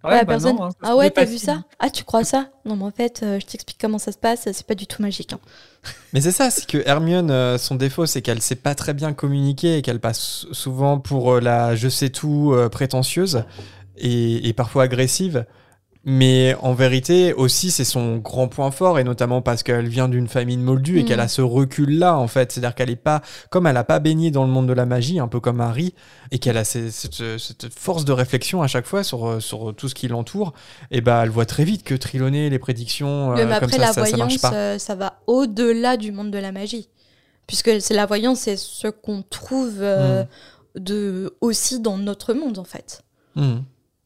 ouais, 0.04 0.20
bah 0.20 0.26
personne... 0.26 0.58
Hein, 0.60 0.70
ah 0.82 0.96
ouais, 0.96 1.10
t'as 1.10 1.26
vu 1.26 1.38
ça 1.38 1.64
Ah, 1.80 1.90
tu 1.90 2.04
crois 2.04 2.24
ça 2.24 2.50
Non, 2.66 2.76
mais 2.76 2.86
en 2.86 2.92
fait, 2.92 3.22
euh, 3.24 3.40
je 3.40 3.46
t'explique 3.46 3.78
comment 3.80 3.98
ça 3.98 4.12
se 4.12 4.18
passe. 4.18 4.48
C'est 4.52 4.66
pas 4.66 4.76
du 4.76 4.88
tout 4.88 5.02
magique. 5.02 5.34
Hein. 5.34 5.40
Mais 6.14 6.22
c'est 6.22 6.32
ça, 6.32 6.50
c'est 6.50 6.68
que 6.68 6.78
Hermione, 6.86 7.32
euh, 7.32 7.58
son 7.58 7.76
défaut, 7.76 8.06
c'est 8.06 8.22
qu'elle 8.22 8.42
sait 8.42 8.56
pas 8.56 8.76
très 8.76 8.94
bien 8.94 9.14
communiquer 9.14 9.78
et 9.78 9.82
qu'elle 9.82 10.00
passe 10.00 10.46
souvent 10.52 11.00
pour 11.00 11.40
la 11.40 11.76
je 11.76 11.90
sais 11.90 12.10
tout 12.10 12.56
prétentieuse 12.72 13.46
et, 13.98 14.48
et, 14.48 14.54
parfois 14.54 14.84
agressive. 14.84 15.46
Mais 16.04 16.56
en 16.62 16.74
vérité, 16.74 17.32
aussi, 17.32 17.70
c'est 17.70 17.84
son 17.84 18.18
grand 18.18 18.48
point 18.48 18.72
fort, 18.72 18.98
et 18.98 19.04
notamment 19.04 19.44
parce 19.44 19.62
qu'elle 19.62 19.88
vient 19.88 20.10
d'une 20.10 20.28
famille 20.28 20.58
de 20.58 20.64
moldus 20.64 21.00
et 21.00 21.06
qu'elle 21.06 21.20
mm. 21.20 21.22
a 21.22 21.28
ce 21.28 21.44
recul-là, 21.44 22.18
en 22.18 22.28
fait. 22.28 22.52
C'est-à-dire 22.52 22.74
qu'elle 22.74 22.90
est 22.90 22.96
pas, 22.96 23.22
comme 23.52 23.68
elle 23.68 23.76
n'a 23.76 23.84
pas 23.84 24.00
baigné 24.00 24.32
dans 24.32 24.44
le 24.44 24.50
monde 24.50 24.68
de 24.68 24.74
la 24.74 24.88
magie, 24.88 25.20
un 25.20 25.28
peu 25.28 25.40
comme 25.40 25.62
Harry, 25.62 25.94
et 26.32 26.40
qu'elle 26.40 26.58
a 26.58 26.64
cette, 26.64 26.92
cette, 26.92 27.72
force 27.72 28.04
de 28.04 28.14
réflexion 28.14 28.64
à 28.64 28.68
chaque 28.68 28.88
fois 28.88 29.04
sur, 29.04 29.40
sur 29.40 29.76
tout 29.76 29.88
ce 29.88 29.94
qui 29.94 30.08
l'entoure, 30.08 30.54
et 30.90 31.02
bah, 31.02 31.22
elle 31.24 31.30
voit 31.30 31.46
très 31.46 31.66
vite 31.66 31.84
que 31.84 31.94
trilonner 31.94 32.50
les 32.50 32.60
prédictions, 32.60 33.34
euh, 33.38 33.60
comme 33.60 33.70
ça, 33.70 33.78
la 33.78 33.94
ça, 33.94 34.02
voyance, 34.02 34.10
ça 34.10 34.18
marche 34.18 34.42
pas. 34.42 34.54
Euh, 34.54 34.80
ça 34.80 34.96
va 34.96 35.20
au-delà 35.28 35.98
du 35.98 36.12
monde 36.12 36.32
de 36.32 36.40
la 36.40 36.52
magie. 36.52 36.90
Puisque 37.46 37.80
c'est 37.80 37.94
la 37.94 38.08
voyance, 38.08 38.40
c'est 38.40 38.58
ce 38.58 38.88
qu'on 38.88 39.22
trouve 39.22 39.76
euh, 39.82 40.24
mm. 40.24 40.80
de, 40.80 41.38
aussi 41.42 41.80
dans 41.80 42.00
notre 42.00 42.34
monde, 42.34 42.58
en 42.58 42.64
fait. 42.64 43.04
Mm 43.36 43.60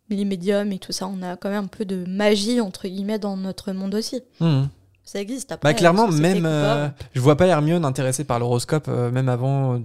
les 0.10 0.26
médiums 0.26 0.72
et 0.72 0.80
tout 0.80 0.92
ça, 0.92 1.08
on 1.08 1.22
a 1.22 1.36
quand 1.36 1.50
même 1.50 1.66
un 1.66 1.68
peu 1.68 1.86
de 1.86 2.06
magie, 2.08 2.62
entre 2.62 2.88
guillemets, 2.88 3.20
dans 3.20 3.38
notre 3.38 3.72
monde 3.72 3.96
aussi. 3.96 4.22
Hmm. 4.40 4.64
Ça 5.04 5.20
existe 5.20 5.52
après. 5.52 5.70
Bah, 5.70 5.74
clairement, 5.76 6.08
même. 6.08 6.46
Euh, 6.48 6.88
je 7.14 7.20
vois 7.20 7.38
pas 7.38 7.46
Hermione 7.46 7.86
intéressée 7.86 8.24
par 8.24 8.40
l'horoscope, 8.40 8.88
euh, 8.88 9.12
même 9.12 9.30
avant 9.30 9.80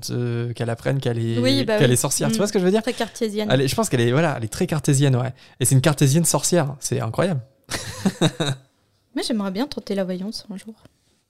qu'elle 0.55 0.71
apprenne 0.71 0.99
qu'elle 0.99 1.19
est, 1.19 1.65
bah 1.65 1.79
qu'elle 1.79 1.93
est 1.93 1.97
sorcière. 1.97 2.29
Tu 2.29 2.35
hmm. 2.35 2.37
vois 2.39 2.47
ce 2.47 2.53
que 2.53 2.59
je 2.59 2.65
veux 2.65 2.71
dire 2.71 2.83
Très 2.83 2.95
cartésienne. 2.95 3.67
je 3.67 3.75
pense 3.75 3.91
qu'elle 3.91 4.01
est, 4.01 4.13
voilà, 4.13 4.35
elle 4.39 4.45
est 4.45 4.49
très 4.49 4.67
cartésienne, 4.67 5.17
ouais. 5.17 5.35
Et 5.61 5.67
c'est 5.67 5.75
une 5.75 5.83
cartésienne 5.83 6.25
sorcière. 6.25 6.75
C'est 6.81 7.01
incroyable. 7.01 7.41
Mais 9.15 9.23
j'aimerais 9.23 9.51
bien 9.51 9.67
tenter 9.67 9.95
la 9.95 10.05
voyance 10.05 10.47
un 10.51 10.57
jour. 10.57 10.75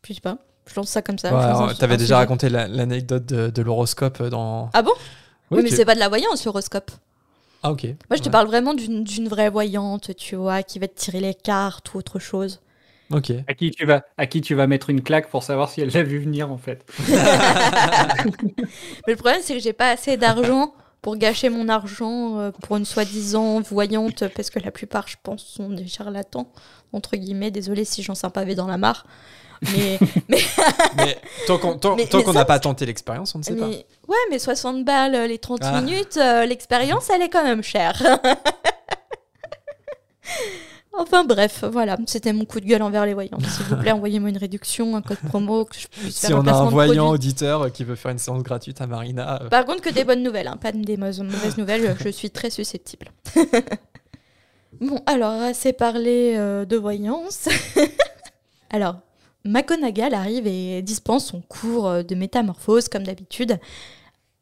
Je 0.06 0.12
sais 0.14 0.20
pas. 0.20 0.38
Je 0.66 0.76
lance 0.76 0.88
ça 0.88 1.02
comme 1.02 1.18
ça. 1.18 1.66
Ouais, 1.66 1.74
T'avais 1.74 1.96
déjà 1.96 2.18
raconté 2.18 2.48
l'anecdote 2.48 3.26
de, 3.26 3.62
l'horoscope 3.62 4.22
dans. 4.22 4.70
Ah 4.72 4.82
bon? 4.82 4.92
Oui, 5.50 5.62
mais 5.64 5.70
c'est 5.70 5.84
pas 5.84 5.96
de 5.96 6.00
la 6.00 6.08
voyance, 6.08 6.44
l'horoscope. 6.44 6.92
Ah, 7.62 7.72
ok. 7.72 7.84
Moi, 7.84 8.16
je 8.16 8.22
te 8.22 8.28
parle 8.28 8.46
vraiment 8.46 8.74
d'une 8.74 9.28
vraie 9.28 9.50
voyante, 9.50 10.16
tu 10.16 10.36
vois, 10.36 10.62
qui 10.62 10.78
va 10.78 10.88
te 10.88 10.98
tirer 10.98 11.20
les 11.20 11.34
cartes 11.34 11.92
ou 11.94 11.98
autre 11.98 12.18
chose. 12.18 12.60
Ok. 13.12 13.32
À 13.48 13.54
qui 13.54 13.70
tu 13.70 13.84
vas, 13.84 14.04
à 14.16 14.26
qui 14.26 14.40
tu 14.40 14.54
vas 14.54 14.66
mettre 14.66 14.88
une 14.88 15.02
claque 15.02 15.28
pour 15.28 15.42
savoir 15.42 15.68
si 15.68 15.80
elle 15.80 15.90
l'a 15.90 16.02
vu 16.02 16.20
venir, 16.20 16.50
en 16.50 16.58
fait. 16.58 16.84
Mais 17.08 17.14
le 19.08 19.16
problème, 19.16 19.40
c'est 19.42 19.54
que 19.54 19.60
j'ai 19.60 19.72
pas 19.72 19.90
assez 19.90 20.16
d'argent 20.16 20.72
pour 21.02 21.16
gâcher 21.16 21.48
mon 21.48 21.68
argent 21.68 22.38
euh, 22.38 22.50
pour 22.50 22.76
une 22.76 22.84
soi-disant 22.84 23.60
voyante, 23.60 24.24
parce 24.28 24.50
que 24.50 24.58
la 24.58 24.70
plupart, 24.70 25.08
je 25.08 25.16
pense, 25.22 25.44
sont 25.44 25.70
des 25.70 25.86
charlatans, 25.86 26.52
entre 26.92 27.16
guillemets. 27.16 27.50
Désolé 27.50 27.84
si 27.84 28.02
j'en 28.02 28.14
sais 28.14 28.26
un 28.26 28.30
pavé 28.30 28.54
dans 28.54 28.68
la 28.68 28.78
mare. 28.78 29.06
Mais, 29.72 29.98
mais... 30.96 31.18
tant 31.46 31.58
qu'on 31.58 32.32
n'a 32.32 32.44
pas 32.46 32.58
tenté 32.58 32.86
l'expérience, 32.86 33.34
on 33.34 33.38
ne 33.38 33.44
sait 33.44 33.54
pas. 33.54 33.66
Ouais, 33.66 34.16
mais 34.30 34.38
60 34.38 34.84
balles 34.84 35.28
les 35.28 35.38
30 35.38 35.60
ah. 35.62 35.80
minutes, 35.80 36.16
euh, 36.16 36.46
l'expérience, 36.46 37.10
elle 37.10 37.22
est 37.22 37.28
quand 37.28 37.44
même 37.44 37.62
chère. 37.62 38.02
enfin 40.94 41.24
bref, 41.24 41.64
voilà, 41.70 41.98
c'était 42.06 42.32
mon 42.32 42.44
coup 42.44 42.60
de 42.60 42.66
gueule 42.66 42.82
envers 42.82 43.04
les 43.04 43.14
voyants. 43.14 43.38
S'il 43.40 43.66
vous 43.66 43.76
plaît, 43.76 43.92
envoyez-moi 44.00 44.30
une 44.30 44.38
réduction, 44.38 44.96
un 44.96 45.02
code 45.02 45.18
promo, 45.28 45.64
que 45.64 45.78
je 45.78 45.88
puisse 45.88 46.16
si 46.16 46.32
on 46.32 46.46
a 46.46 46.52
un 46.52 46.70
voyant 46.70 47.10
auditeur 47.10 47.70
qui 47.70 47.84
veut 47.84 47.96
faire 47.96 48.12
une 48.12 48.18
séance 48.18 48.42
gratuite 48.42 48.80
à 48.80 48.86
Marina. 48.86 49.42
Euh. 49.42 49.48
Par 49.48 49.66
contre, 49.66 49.82
que 49.82 49.90
des 49.90 50.04
bonnes 50.04 50.22
nouvelles, 50.22 50.48
hein, 50.48 50.56
pas 50.56 50.72
des 50.72 50.96
mauvaises 50.96 51.58
nouvelles, 51.58 51.96
je 52.02 52.08
suis 52.08 52.30
très 52.30 52.48
susceptible. 52.50 53.12
bon, 54.80 55.00
alors, 55.06 55.42
assez 55.42 55.74
parlé 55.74 56.34
euh, 56.36 56.64
de 56.64 56.76
voyance. 56.76 57.48
alors, 58.70 58.96
McGonagall 59.44 60.12
arrive 60.14 60.46
et 60.46 60.82
dispense 60.82 61.26
son 61.26 61.40
cours 61.40 61.88
euh, 61.88 62.02
de 62.02 62.14
métamorphose 62.14 62.88
comme 62.88 63.04
d'habitude. 63.04 63.58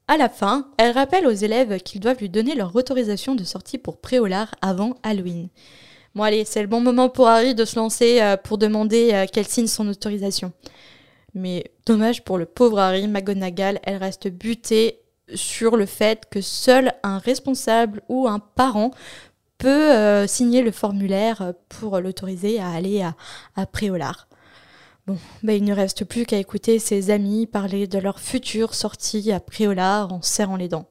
À 0.08 0.16
la 0.16 0.28
fin, 0.28 0.70
elle 0.78 0.92
rappelle 0.92 1.26
aux 1.26 1.32
élèves 1.32 1.80
qu'ils 1.80 2.00
doivent 2.00 2.18
lui 2.18 2.30
donner 2.30 2.54
leur 2.54 2.74
autorisation 2.74 3.34
de 3.34 3.44
sortie 3.44 3.78
pour 3.78 3.98
Préolard 3.98 4.54
avant 4.60 4.94
Halloween. 5.02 5.48
Bon 6.14 6.22
allez, 6.24 6.44
c'est 6.44 6.62
le 6.62 6.66
bon 6.66 6.80
moment 6.80 7.10
pour 7.10 7.28
Harry 7.28 7.54
de 7.54 7.64
se 7.64 7.76
lancer 7.76 8.20
euh, 8.20 8.36
pour 8.36 8.58
demander 8.58 9.10
euh, 9.12 9.26
qu'elle 9.26 9.46
signe 9.46 9.68
son 9.68 9.86
autorisation. 9.86 10.52
Mais 11.34 11.70
dommage 11.86 12.24
pour 12.24 12.38
le 12.38 12.46
pauvre 12.46 12.80
Harry, 12.80 13.06
McGonagall, 13.06 13.78
elle 13.84 13.98
reste 13.98 14.28
butée 14.28 14.98
sur 15.34 15.76
le 15.76 15.86
fait 15.86 16.24
que 16.28 16.40
seul 16.40 16.92
un 17.04 17.18
responsable 17.18 18.02
ou 18.08 18.26
un 18.26 18.38
parent 18.38 18.90
peut 19.58 20.26
signer 20.26 20.62
le 20.62 20.70
formulaire 20.70 21.52
pour 21.68 21.98
l'autoriser 21.98 22.60
à 22.60 22.70
aller 22.70 23.02
à, 23.02 23.14
à 23.56 23.66
Préolard. 23.66 24.28
Bon, 25.08 25.16
ben 25.42 25.54
il 25.54 25.64
ne 25.64 25.72
reste 25.72 26.04
plus 26.04 26.26
qu'à 26.26 26.36
écouter 26.36 26.78
ses 26.78 27.08
amis 27.08 27.46
parler 27.46 27.86
de 27.86 27.98
leur 27.98 28.20
future 28.20 28.74
sortie 28.74 29.32
à 29.32 29.40
Préolard 29.40 30.12
en 30.12 30.20
serrant 30.20 30.56
les 30.56 30.68
dents. 30.68 30.84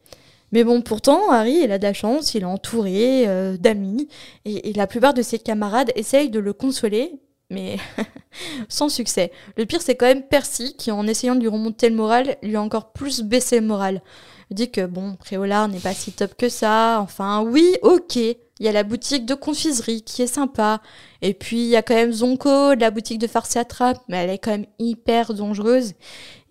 Mais 0.51 0.63
bon, 0.63 0.81
pourtant, 0.81 1.29
Harry, 1.29 1.59
il 1.63 1.71
a 1.71 1.77
de 1.77 1.83
la 1.83 1.93
chance, 1.93 2.33
il 2.33 2.41
est 2.41 2.45
entouré 2.45 3.27
euh, 3.27 3.57
d'amis, 3.57 4.07
et, 4.43 4.71
et 4.71 4.73
la 4.73 4.87
plupart 4.87 5.13
de 5.13 5.21
ses 5.21 5.37
camarades 5.37 5.91
essayent 5.95 6.31
de 6.31 6.39
le 6.39 6.51
consoler, 6.51 7.19
mais 7.51 7.77
sans 8.69 8.89
succès. 8.89 9.31
Le 9.55 9.67
pire, 9.67 9.83
c'est 9.83 9.93
quand 9.93 10.07
même 10.07 10.23
Percy, 10.23 10.75
qui 10.75 10.89
en 10.89 11.05
essayant 11.05 11.35
de 11.35 11.41
lui 11.41 11.47
remonter 11.47 11.87
le 11.87 11.95
moral, 11.95 12.37
lui 12.41 12.55
a 12.55 12.61
encore 12.63 12.93
plus 12.93 13.21
baissé 13.21 13.59
le 13.59 13.67
moral. 13.67 14.01
Il 14.49 14.55
dit 14.55 14.71
que 14.71 14.87
bon, 14.87 15.15
Préolard 15.15 15.67
n'est 15.67 15.79
pas 15.79 15.93
si 15.93 16.11
top 16.11 16.33
que 16.33 16.49
ça, 16.49 17.01
enfin 17.01 17.43
oui, 17.43 17.75
ok, 17.83 18.17
il 18.59 18.65
y 18.65 18.69
a 18.69 18.71
la 18.71 18.83
boutique 18.83 19.25
de 19.25 19.33
confiserie 19.33 20.01
qui 20.01 20.21
est 20.21 20.27
sympa, 20.27 20.81
et 21.21 21.33
puis 21.33 21.57
il 21.57 21.67
y 21.67 21.75
a 21.75 21.81
quand 21.81 21.95
même 21.95 22.11
Zonko, 22.11 22.73
la 22.73 22.91
boutique 22.91 23.19
de 23.19 23.27
farce 23.27 23.55
et 23.55 23.59
attrape, 23.59 24.01
mais 24.07 24.17
elle 24.17 24.29
est 24.29 24.37
quand 24.37 24.51
même 24.51 24.65
hyper 24.79 25.33
dangereuse. 25.33 25.93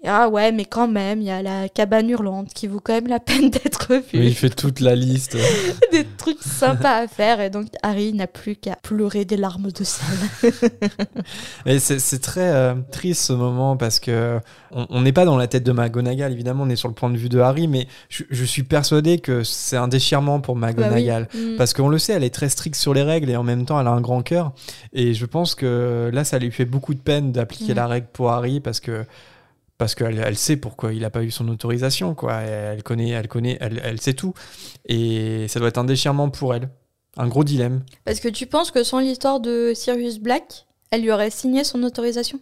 Et 0.03 0.09
ah 0.09 0.29
ouais, 0.29 0.53
mais 0.53 0.67
quand 0.67 0.89
même, 0.89 1.21
il 1.21 1.27
y 1.27 1.31
a 1.31 1.43
la 1.43 1.69
cabane 1.69 2.09
hurlante 2.11 2.53
qui 2.55 2.67
vaut 2.67 2.81
quand 2.81 2.93
même 2.93 3.07
la 3.09 3.19
peine 3.19 3.51
d'être 3.51 3.95
vue. 3.95 4.03
Oui, 4.21 4.27
il 4.29 4.35
fait 4.35 4.51
toute 4.51 4.81
la 4.81 4.95
liste. 4.95 5.37
Des 5.93 6.05
trucs 6.19 6.43
sympas 6.43 6.99
à 6.99 7.09
faire, 7.09 7.41
et 7.41 7.51
donc 7.51 7.67
Harry 7.83 8.13
n'a 8.13 8.27
plus 8.27 8.57
qu'à 8.57 8.77
pleurer 8.77 9.25
des 9.25 9.37
larmes 9.37 9.73
de 9.73 9.85
sel. 9.85 10.07
Mais 11.67 11.79
c'est 11.79 12.19
très 12.21 12.53
euh, 12.55 12.75
triste 12.93 13.23
ce 13.23 13.33
moment 13.33 13.77
parce 13.77 13.99
que 13.99 14.39
on 14.71 15.01
n'est 15.01 15.13
pas 15.13 15.25
dans 15.25 15.37
la 15.37 15.47
tête 15.47 15.65
de 15.65 15.73
McGonagall, 15.73 16.33
évidemment, 16.33 16.65
on 16.65 16.69
est 16.69 16.77
sur 16.77 16.89
le 16.89 16.95
point 16.95 17.09
de 17.11 17.17
vue 17.17 17.29
de 17.29 17.39
Harry, 17.39 17.67
mais 17.67 17.87
je, 18.09 18.25
je 18.31 18.45
suis 18.45 18.63
persuadé 18.63 19.19
que 19.19 19.43
c'est 19.43 19.77
un 19.77 19.89
déchirement 19.89 20.41
pour 20.41 20.57
McGonagall. 20.57 21.29
Mm. 21.35 21.57
Parce 21.57 21.73
qu'on 21.73 21.89
le 21.89 21.99
sait, 21.99 22.13
elle 22.13 22.25
est 22.25 22.35
très 22.35 22.49
stricte 22.51 22.77
sur 22.77 22.93
les 22.93 23.03
règles 23.03 23.31
et 23.31 23.37
en 23.37 23.43
même 23.43 23.65
temps, 23.65 23.81
elle 23.81 23.87
a 23.87 23.93
un 23.93 24.01
grand 24.01 24.23
cœur. 24.23 24.53
Et 24.93 25.15
je 25.15 25.25
pense 25.25 25.55
que 25.55 26.11
là, 26.13 26.25
ça 26.25 26.39
lui 26.39 26.51
fait 26.51 26.65
beaucoup 26.67 26.93
de 26.95 27.01
peine 27.01 27.33
d'appliquer 27.33 27.73
Mm. 27.73 27.77
la 27.77 27.87
règle 27.87 28.07
pour 28.13 28.31
Harry 28.31 28.61
parce 28.61 28.81
que 28.81 29.05
parce 29.79 29.95
qu'elle 29.95 30.19
elle 30.25 30.37
sait 30.37 30.57
pourquoi 30.57 30.93
il 30.93 31.01
n'a 31.01 31.11
pas 31.11 31.23
eu 31.23 31.31
son 31.31 31.49
autorisation, 31.49 32.15
quoi. 32.15 32.35
Elle 32.41 32.83
connaît, 32.83 33.11
elle 33.11 33.29
connaît, 33.29 33.59
elle, 33.61 33.81
elle 33.85 34.01
sait 34.01 34.15
tout. 34.15 34.35
Et 34.87 35.47
ça 35.49 35.59
doit 35.61 35.69
être 35.69 35.79
un 35.79 35.85
déchirement 35.85 36.31
pour 36.31 36.55
elle, 36.55 36.69
un 37.17 37.29
gros 37.29 37.45
dilemme. 37.45 37.85
Parce 38.05 38.21
que 38.21 38.29
tu 38.29 38.47
penses 38.47 38.71
que 38.71 38.83
sans 38.85 39.01
l'histoire 39.01 39.41
de 39.41 39.73
Sirius 39.75 40.19
Black, 40.19 40.67
elle 40.91 41.03
lui 41.03 41.11
aurait 41.11 41.31
signé 41.31 41.65
son 41.65 41.83
autorisation? 41.83 42.41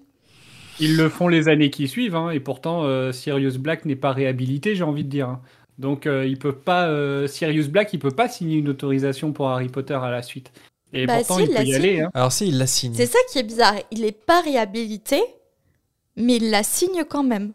Ils 0.80 0.96
le 0.96 1.08
font 1.08 1.28
les 1.28 1.48
années 1.48 1.70
qui 1.70 1.86
suivent, 1.88 2.16
hein, 2.16 2.30
et 2.30 2.40
pourtant 2.40 2.84
euh, 2.84 3.12
Sirius 3.12 3.58
Black 3.58 3.84
n'est 3.84 3.94
pas 3.96 4.12
réhabilité, 4.12 4.74
j'ai 4.74 4.82
envie 4.82 5.04
de 5.04 5.08
dire. 5.08 5.28
hein. 5.28 5.40
Donc 5.78 6.06
euh, 6.06 6.26
il 6.26 6.38
peut 6.38 6.54
pas, 6.54 6.88
euh, 6.88 7.26
Sirius 7.26 7.68
Black, 7.68 7.92
il 7.92 7.98
peut 7.98 8.10
pas 8.10 8.28
signer 8.28 8.56
une 8.58 8.68
autorisation 8.68 9.32
pour 9.32 9.48
Harry 9.48 9.68
Potter 9.68 9.94
à 9.94 10.10
la 10.10 10.22
suite. 10.22 10.52
Et 10.92 11.06
Bah, 11.06 11.18
pourtant 11.18 11.36
si, 11.38 11.42
il 11.42 11.48
il 11.48 11.48
peut 11.48 11.54
la 11.54 11.62
y 11.64 11.74
aller. 11.74 12.00
hein. 12.00 12.10
Alors 12.14 12.32
si, 12.32 12.48
il 12.48 12.58
la 12.58 12.66
signe. 12.66 12.94
C'est 12.94 13.06
ça 13.06 13.18
qui 13.32 13.38
est 13.38 13.42
bizarre. 13.44 13.74
Il 13.90 14.02
n'est 14.02 14.12
pas 14.12 14.40
réhabilité, 14.42 15.20
mais 16.16 16.36
il 16.36 16.50
la 16.50 16.62
signe 16.62 17.04
quand 17.08 17.22
même 17.22 17.52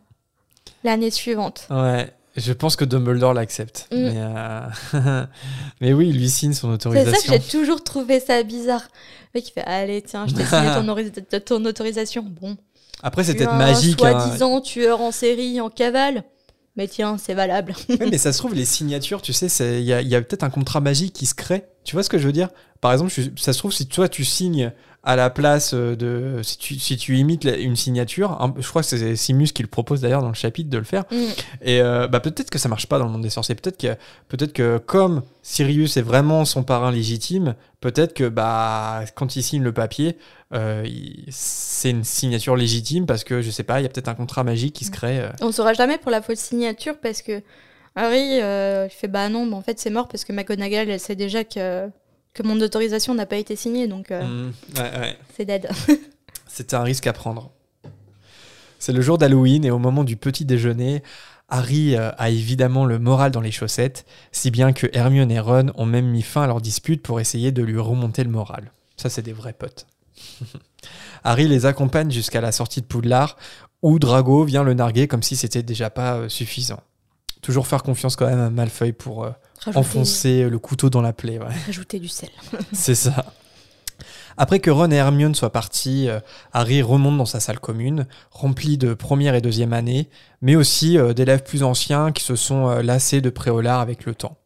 l'année 0.84 1.12
suivante. 1.12 1.68
Ouais, 1.70 2.12
je 2.36 2.54
pense 2.54 2.76
que 2.76 2.86
Dumbledore 2.86 3.34
l'accepte. 3.34 3.88
Mm. 3.92 3.96
Mais, 3.98 4.14
euh, 4.18 5.26
mais 5.82 5.94
oui, 5.94 6.10
il 6.10 6.18
lui 6.18 6.30
signe 6.30 6.54
son 6.54 6.68
C'est 6.70 6.74
autorisation. 6.88 7.20
ça 7.34 7.38
que 7.38 7.44
j'ai 7.44 7.50
toujours 7.50 7.84
trouvé 7.84 8.20
ça 8.20 8.42
bizarre. 8.44 8.88
Le 9.34 9.40
mec 9.40 9.48
il 9.50 9.52
fait 9.52 9.64
Allez, 9.64 10.02
tiens, 10.02 10.28
je 10.28 10.36
t'ai 10.36 10.46
signé 10.46 10.68
ton, 10.76 10.88
ori- 10.88 11.12
ton 11.46 11.66
autorisation. 11.66 12.24
Bon. 12.24 12.58
Après, 13.04 13.24
c'est 13.24 13.36
peut-être 13.36 13.54
magique. 13.56 14.02
hein. 14.04 14.20
Soi-disant 14.20 14.62
tueur 14.62 15.02
en 15.02 15.12
série 15.12 15.60
en 15.62 15.70
cavale. 15.70 16.24
Mais 16.76 16.88
tiens, 16.88 17.18
c'est 17.18 17.34
valable. 17.34 17.74
Mais 18.00 18.18
ça 18.18 18.32
se 18.32 18.38
trouve, 18.38 18.54
les 18.54 18.64
signatures, 18.66 19.22
tu 19.22 19.34
sais, 19.34 19.50
c'est- 19.50 19.80
il 19.82 19.86
y 19.86 19.92
a, 19.94 20.02
il 20.02 20.08
y 20.08 20.16
a 20.16 20.22
peut-être 20.22 20.44
un 20.44 20.50
contrat 20.50 20.80
magique 20.80 21.14
qui 21.14 21.26
se 21.26 21.34
crée. 21.34 21.66
Tu 21.84 21.96
vois 21.96 22.04
ce 22.04 22.10
que 22.10 22.18
je 22.18 22.26
veux 22.26 22.32
dire? 22.32 22.50
Par 22.80 22.94
exemple, 22.94 23.12
ça 23.38 23.52
se 23.54 23.58
trouve, 23.58 23.74
si 23.74 23.88
toi, 23.88 24.08
tu 24.08 24.24
signes 24.24 24.72
à 25.04 25.16
la 25.16 25.30
place 25.30 25.72
euh, 25.74 25.96
de... 25.96 26.42
Si 26.44 26.58
tu, 26.58 26.78
si 26.78 26.98
tu 26.98 27.18
imites 27.18 27.46
une 27.46 27.76
signature, 27.76 28.38
je 28.60 28.68
crois 28.68 28.82
que 28.82 28.88
c'est 28.88 29.16
Simus 29.16 29.48
qui 29.54 29.62
le 29.62 29.70
propose 29.70 30.02
d'ailleurs 30.02 30.22
dans 30.22 30.28
le 30.28 30.34
chapitre 30.34 30.70
de 30.70 30.78
le 30.78 30.84
faire, 30.84 31.06
Mm. 31.12 31.16
et 31.62 31.82
euh, 31.82 32.08
bah, 32.08 32.20
peut-être 32.20 32.50
que 32.50 32.60
ça 32.60 32.68
marche 32.70 32.88
pas 32.88 33.00
dans 33.00 33.06
le 33.06 33.12
monde 33.12 33.22
des 33.22 33.30
sorciers. 33.30 33.56
Peut-être 33.56 33.78
que, 33.78 33.96
peut 34.28 34.38
que 34.48 34.78
comme 34.78 35.22
Sirius 35.42 35.98
est 35.98 36.02
vraiment 36.02 36.44
son 36.46 36.64
parrain 36.64 36.92
légitime, 36.92 37.56
peut-être 37.82 38.14
que 38.14 38.28
bah, 38.28 39.04
quand 39.16 39.36
il 39.36 39.44
signe 39.44 39.64
le 39.64 39.72
papier, 39.72 40.18
euh, 40.54 40.86
c'est 41.30 41.92
une 41.92 42.04
signature 42.04 42.56
légitime 42.56 43.06
parce 43.06 43.24
que, 43.24 43.42
je 43.42 43.50
sais 43.52 43.64
pas, 43.64 43.80
il 43.80 43.84
y 43.84 43.86
a 43.86 43.90
peut-être 43.90 44.10
un 44.10 44.16
contrat 44.16 44.44
magique 44.44 44.74
qui 44.76 44.86
se 44.86 44.92
crée. 44.92 45.20
euh. 45.20 45.30
On 45.42 45.52
saura 45.52 45.74
jamais 45.74 45.98
pour 45.98 46.12
la 46.12 46.22
fausse 46.22 46.40
signature 46.40 46.98
parce 47.02 47.22
que 47.22 47.42
Harry 47.96 48.40
euh, 48.42 48.88
il 48.90 48.94
fait 48.94 49.08
Bah 49.08 49.30
non, 49.30 49.46
mais 49.46 49.56
en 49.56 49.62
fait, 49.62 49.80
c'est 49.80 49.90
mort 49.90 50.08
parce 50.08 50.24
que 50.26 50.34
McGonagall, 50.34 50.90
elle 50.90 51.00
sait 51.00 51.16
déjà 51.16 51.44
que, 51.44 51.90
que 52.34 52.44
mon 52.44 52.60
autorisation 52.62 53.14
n'a 53.16 53.26
pas 53.26 53.38
été 53.38 53.56
signée, 53.56 53.88
donc 53.88 54.12
euh, 54.12 54.24
Mm, 54.24 54.54
ouais, 54.78 55.00
ouais. 55.00 55.18
c'est 55.36 55.46
dead. 55.46 55.70
C'était 56.48 56.76
un 56.76 56.84
risque 56.84 57.08
à 57.08 57.14
prendre. 57.14 57.52
C'est 58.80 58.94
le 58.94 59.02
jour 59.02 59.18
d'Halloween 59.18 59.66
et 59.66 59.72
au 59.72 59.80
moment 59.80 60.04
du 60.04 60.16
petit 60.16 60.46
déjeuner, 60.46 61.04
Harry 61.50 61.96
euh, 61.96 62.12
a 62.18 62.30
évidemment 62.30 62.86
le 62.86 63.00
moral 63.00 63.32
dans 63.32 63.42
les 63.42 63.52
chaussettes, 63.52 64.06
si 64.32 64.52
bien 64.52 64.72
que 64.72 64.88
Hermione 64.94 65.32
et 65.32 65.40
Ron 65.40 65.72
ont 65.76 65.86
même 65.86 66.08
mis 66.08 66.22
fin 66.22 66.44
à 66.44 66.48
leur 66.48 66.62
dispute 66.62 67.02
pour 67.04 67.20
essayer 67.20 67.52
de 67.52 67.62
lui 67.64 67.80
remonter 67.80 68.24
le 68.24 68.30
moral. 68.30 68.72
Ça, 68.98 69.10
c'est 69.10 69.22
des 69.22 69.34
vrais 69.34 69.54
potes. 69.54 69.88
Harry 71.24 71.48
les 71.48 71.66
accompagne 71.66 72.12
jusqu'à 72.12 72.42
la 72.42 72.52
sortie 72.52 72.82
de 72.82 72.86
Poudlard, 72.86 73.36
où 73.82 74.00
Drago 74.00 74.44
vient 74.44 74.64
le 74.64 74.74
narguer 74.74 75.08
comme 75.08 75.24
si 75.24 75.36
c'était 75.36 75.64
déjà 75.64 75.90
pas 75.90 76.16
euh, 76.16 76.30
suffisant. 76.30 76.82
Toujours 77.42 77.68
faire 77.68 77.84
confiance 77.84 78.16
quand 78.16 78.28
même 78.28 78.40
à 78.40 78.50
Malfoy 78.50 78.92
pour 78.92 79.26
Rajouter, 79.66 79.78
enfoncer 79.80 80.50
le 80.50 80.60
couteau 80.60 80.90
dans 80.90 81.02
la 81.02 81.14
plaie. 81.14 81.38
ouais. 81.40 81.46
rajouter 81.66 82.00
du 82.00 82.08
sel. 82.08 82.30
C'est 82.74 82.96
ça. 82.96 83.26
Après 84.38 84.60
que 84.60 84.72
Ron 84.72 84.90
et 84.92 84.96
Hermione 84.96 85.36
soient 85.36 85.52
partis, 85.52 86.08
euh, 86.08 86.20
Harry 86.54 86.82
remonte 86.82 87.18
dans 87.18 87.26
sa 87.26 87.42
salle 87.42 87.60
commune, 87.60 88.08
remplie 88.32 88.78
de 88.78 88.94
première 88.94 89.36
et 89.36 89.42
deuxième 89.42 89.74
année, 89.74 90.10
mais 90.42 90.56
aussi 90.56 90.98
euh, 90.98 91.14
d'élèves 91.14 91.44
plus 91.44 91.62
anciens 91.64 92.14
qui 92.14 92.24
se 92.24 92.38
sont 92.38 92.70
euh, 92.70 92.82
lassés 92.82 93.20
de 93.20 93.30
préolard 93.30 93.82
avec 93.82 94.06
le 94.06 94.16
temps. 94.16 94.38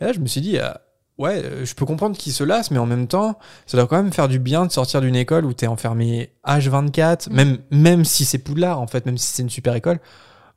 Et 0.00 0.04
là, 0.04 0.12
je 0.14 0.20
me 0.20 0.26
suis 0.26 0.40
dit, 0.40 0.58
euh, 0.58 0.70
ouais, 1.18 1.42
je 1.64 1.74
peux 1.74 1.84
comprendre 1.84 2.16
qu'ils 2.16 2.32
se 2.32 2.42
lassent, 2.42 2.70
mais 2.70 2.78
en 2.78 2.86
même 2.86 3.06
temps, 3.06 3.38
ça 3.66 3.76
doit 3.76 3.86
quand 3.86 3.96
même 4.02 4.14
faire 4.14 4.28
du 4.28 4.38
bien 4.38 4.64
de 4.64 4.72
sortir 4.72 5.02
d'une 5.02 5.16
école 5.16 5.44
où 5.44 5.52
t'es 5.52 5.66
enfermé 5.66 6.32
H24, 6.46 7.28
Mm. 7.28 7.34
même, 7.34 7.58
même 7.70 8.04
si 8.06 8.24
c'est 8.24 8.38
Poudlard, 8.38 8.80
en 8.80 8.86
fait, 8.86 9.04
même 9.04 9.18
si 9.18 9.26
c'est 9.34 9.42
une 9.42 9.50
super 9.50 9.74
école. 9.74 10.00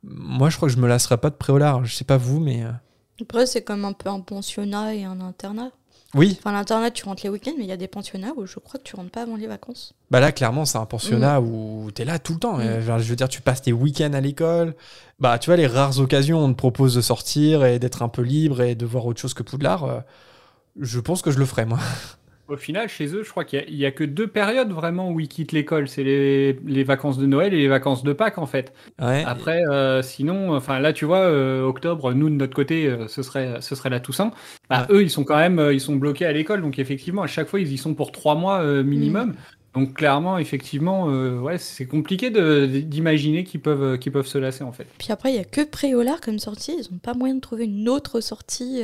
Moi, 0.02 0.48
je 0.48 0.56
crois 0.56 0.68
que 0.68 0.74
je 0.74 0.80
me 0.80 0.88
lasserais 0.88 1.18
pas 1.18 1.28
de 1.28 1.34
préolard. 1.34 1.84
Je 1.84 1.94
sais 1.94 2.04
pas 2.04 2.16
vous, 2.16 2.40
mais... 2.40 2.64
Après, 3.20 3.46
c'est 3.46 3.62
comme 3.62 3.84
un 3.84 3.92
peu 3.92 4.08
un 4.08 4.20
pensionnat 4.20 4.94
et 4.94 5.04
un 5.04 5.20
internat. 5.20 5.70
Oui, 6.14 6.36
Enfin, 6.38 6.52
l'internat, 6.52 6.90
tu 6.90 7.04
rentres 7.04 7.22
les 7.24 7.28
week-ends, 7.28 7.52
mais 7.58 7.64
il 7.64 7.68
y 7.68 7.72
a 7.72 7.76
des 7.76 7.86
pensionnats 7.86 8.32
où 8.34 8.46
je 8.46 8.58
crois 8.58 8.80
que 8.80 8.84
tu 8.84 8.96
rentres 8.96 9.10
pas 9.10 9.22
avant 9.22 9.36
les 9.36 9.46
vacances. 9.46 9.94
Bah 10.10 10.20
là, 10.20 10.32
clairement, 10.32 10.64
c'est 10.64 10.78
un 10.78 10.86
pensionnat 10.86 11.42
où 11.42 11.90
t'es 11.90 12.06
là 12.06 12.18
tout 12.18 12.32
le 12.32 12.38
temps. 12.38 12.56
Mm. 12.56 12.80
Je 12.80 13.08
veux 13.10 13.16
dire, 13.16 13.28
tu 13.28 13.42
passes 13.42 13.60
tes 13.60 13.74
week-ends 13.74 14.14
à 14.14 14.20
l'école. 14.20 14.74
Bah, 15.18 15.38
tu 15.38 15.50
vois, 15.50 15.56
les 15.56 15.66
rares 15.66 16.00
occasions 16.00 16.40
où 16.40 16.44
on 16.44 16.52
te 16.52 16.56
propose 16.56 16.94
de 16.94 17.02
sortir 17.02 17.62
et 17.66 17.78
d'être 17.78 18.02
un 18.02 18.08
peu 18.08 18.22
libre 18.22 18.62
et 18.62 18.74
de 18.74 18.86
voir 18.86 19.04
autre 19.04 19.20
chose 19.20 19.34
que 19.34 19.42
Poudlard, 19.42 19.84
euh, 19.84 20.00
je 20.80 20.98
pense 20.98 21.20
que 21.20 21.30
je 21.30 21.38
le 21.38 21.44
ferais, 21.44 21.66
moi. 21.66 21.78
Au 22.48 22.56
final, 22.56 22.88
chez 22.88 23.14
eux, 23.14 23.22
je 23.22 23.30
crois 23.30 23.44
qu'il 23.44 23.74
y 23.74 23.84
a- 23.84 23.90
que 23.90 24.04
deux 24.04 24.26
périodes 24.26 24.70
vraiment 24.72 25.10
où 25.10 25.20
ils 25.20 25.28
quittent 25.28 25.52
l'école. 25.52 25.86
C'est 25.86 26.02
les, 26.02 26.54
les 26.64 26.82
vacances 26.82 27.18
de 27.18 27.26
Noël 27.26 27.52
et 27.52 27.58
les 27.58 27.68
vacances 27.68 28.02
de 28.02 28.12
Pâques, 28.14 28.38
en 28.38 28.46
fait. 28.46 28.72
Ouais. 29.00 29.22
Après, 29.26 29.62
euh, 29.68 30.00
sinon, 30.02 30.54
enfin 30.56 30.78
là, 30.78 30.92
tu 30.94 31.04
vois, 31.04 31.20
euh, 31.20 31.62
octobre, 31.62 32.14
nous 32.14 32.30
de 32.30 32.34
notre 32.34 32.54
côté, 32.54 32.86
euh, 32.86 33.06
ce 33.06 33.22
serait, 33.22 33.60
ce 33.60 33.74
serait 33.74 33.90
la 33.90 34.00
Toussaint. 34.00 34.30
Bah, 34.70 34.86
Eux, 34.90 35.02
ils 35.02 35.10
sont 35.10 35.24
quand 35.24 35.36
même, 35.36 35.58
euh, 35.58 35.74
ils 35.74 35.80
sont 35.80 35.96
bloqués 35.96 36.24
à 36.24 36.32
l'école, 36.32 36.62
donc 36.62 36.78
effectivement, 36.78 37.22
à 37.22 37.26
chaque 37.26 37.48
fois, 37.48 37.60
ils 37.60 37.70
y 37.72 37.76
sont 37.78 37.94
pour 37.94 38.12
trois 38.12 38.34
mois 38.34 38.60
euh, 38.62 38.82
minimum. 38.82 39.34
Donc 39.74 39.92
clairement, 39.94 40.38
effectivement, 40.38 41.10
euh, 41.10 41.38
ouais, 41.38 41.58
c'est 41.58 41.86
compliqué 41.86 42.30
de- 42.30 42.64
d'imaginer 42.66 43.44
qu'ils 43.44 43.60
peuvent, 43.60 43.98
qu'ils 43.98 44.10
peuvent 44.10 44.26
se 44.26 44.38
lasser 44.38 44.64
en 44.64 44.72
fait. 44.72 44.86
Puis 44.98 45.08
après, 45.12 45.30
il 45.30 45.36
y 45.36 45.38
a 45.38 45.44
que 45.44 45.60
Préolard 45.62 46.22
comme 46.22 46.38
sortie. 46.38 46.74
Ils 46.80 46.86
ont 46.94 46.98
pas 46.98 47.12
moyen 47.12 47.34
de 47.34 47.40
trouver 47.40 47.66
une 47.66 47.88
autre 47.90 48.20
sortie. 48.20 48.80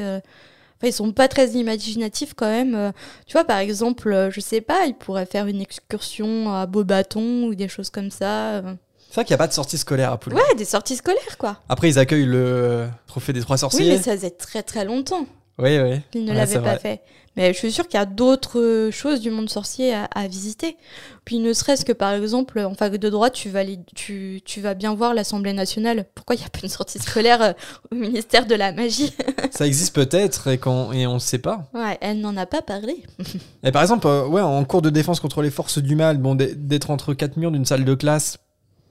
Enfin, 0.79 0.89
ils 0.89 0.93
sont 0.93 1.12
pas 1.12 1.29
très 1.29 1.49
imaginatifs 1.51 2.35
quand 2.35 2.49
même. 2.49 2.75
euh. 2.75 2.91
Tu 3.27 3.33
vois, 3.33 3.45
par 3.45 3.59
exemple, 3.59 4.12
euh, 4.12 4.31
je 4.31 4.41
sais 4.41 4.61
pas, 4.61 4.87
ils 4.87 4.95
pourraient 4.95 5.27
faire 5.27 5.47
une 5.47 5.61
excursion 5.61 6.53
à 6.55 6.66
Beaubaton 6.66 7.45
ou 7.45 7.55
des 7.55 7.68
choses 7.68 7.91
comme 7.91 8.11
ça. 8.11 8.55
euh. 8.57 8.75
C'est 9.09 9.14
vrai 9.20 9.25
qu'il 9.25 9.33
n'y 9.33 9.37
a 9.37 9.39
pas 9.39 9.47
de 9.47 9.53
sortie 9.53 9.79
scolaire 9.79 10.11
à 10.12 10.18
Poudlard. 10.18 10.43
Ouais, 10.49 10.55
des 10.57 10.64
sorties 10.64 10.97
scolaires, 10.97 11.39
quoi. 11.39 11.59
Après, 11.68 11.89
ils 11.89 11.99
accueillent 12.01 12.27
le 12.27 12.89
trophée 13.07 13.33
des 13.33 13.41
trois 13.43 13.55
Oui, 13.55 13.61
sorciers. 13.61 13.89
mais 13.89 13.99
ça 14.03 14.12
faisait 14.16 14.31
très 14.31 14.62
très 14.64 14.85
longtemps. 14.85 15.27
Oui, 15.59 15.79
oui. 15.79 16.01
Il 16.14 16.25
ne 16.25 16.33
Ouais, 16.35 16.47
c'est 16.47 16.55
pas 16.57 16.61
vrai. 16.70 16.79
fait. 16.81 17.01
Mais 17.37 17.53
je 17.53 17.59
suis 17.59 17.72
sûre 17.72 17.89
qu'il 17.89 17.99
y 17.99 18.03
a 18.03 18.07
d'autres 18.07 18.91
choses 18.93 19.20
du 19.20 19.30
monde 19.30 19.51
sorcier 19.51 19.93
à, 19.95 20.05
à 20.05 20.28
visiter. 20.28 20.76
Puis 21.24 21.39
ne 21.39 21.53
serait-ce 21.53 21.85
que 21.85 21.93
par 21.93 22.12
exemple, 22.12 22.61
en 22.61 22.74
fac 22.74 22.97
de 22.97 23.09
droit, 23.09 23.30
tu 23.30 23.49
vas, 23.49 23.61
aller- 23.61 23.80
tu, 23.95 24.41
tu 24.45 24.61
vas 24.61 24.74
bien 24.74 24.95
voir 24.95 25.14
l'Assemblée 25.14 25.53
nationale. 25.53 26.07
Pourquoi 26.14 26.37
il 26.37 26.39
n'y 26.39 26.45
a 26.45 26.49
pas 26.51 26.61
une 26.62 26.68
sortie 26.68 26.99
scolaire 26.99 27.43
euh, 27.43 27.53
au 27.91 27.95
ministère 27.95 28.47
de 28.47 28.55
la 28.55 28.72
magie? 28.72 29.12
Ça 29.51 29.66
existe 29.66 29.95
peut-être 29.95 30.49
et, 30.49 30.61
on 30.66 31.14
ne 31.14 31.18
sait 31.18 31.39
pas. 31.39 31.68
Ouais, 31.74 31.99
elle 32.01 32.20
n'en 32.20 32.37
a 32.37 32.47
pas 32.47 32.62
parlé. 32.62 33.03
Et 33.62 33.72
par 33.72 33.82
exemple, 33.82 34.07
euh, 34.07 34.26
ouais, 34.26 34.41
en 34.41 34.64
cours 34.64 34.82
de 34.82 34.91
défense 34.91 35.20
contre 35.20 35.43
les 35.43 35.51
forces 35.51 35.78
du 35.78 35.97
mal, 35.97 36.18
bon, 36.18 36.35
d'être 36.35 36.91
entre 36.91 37.14
quatre 37.14 37.37
murs 37.37 37.51
d'une 37.51 37.64
salle 37.64 37.85
de 37.85 37.95
classe, 37.95 38.39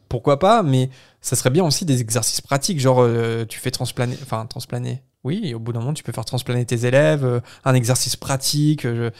pourquoi 0.10 0.38
pas, 0.40 0.64
mais 0.64 0.90
ça 1.22 1.36
serait 1.36 1.50
bien 1.50 1.64
aussi 1.66 1.86
des 1.86 2.02
exercices 2.02 2.42
pratiques, 2.42 2.80
genre 2.80 3.02
euh, 3.02 3.46
tu 3.46 3.60
fais 3.60 3.72
transplaner, 3.72 4.18
enfin 4.22 4.46
transplaner, 4.46 5.02
oui, 5.24 5.42
et 5.44 5.54
au 5.56 5.60
bout 5.60 5.74
d'un 5.74 5.80
moment 5.80 5.94
tu 5.94 6.04
peux 6.04 6.12
faire 6.12 6.26
transplaner 6.26 6.66
tes 6.66 6.86
élèves, 6.86 7.24
euh, 7.26 7.40
un 7.66 7.74
exercice 7.74 8.16
pratique. 8.16 8.86
euh, 8.86 9.10
je- 9.12 9.18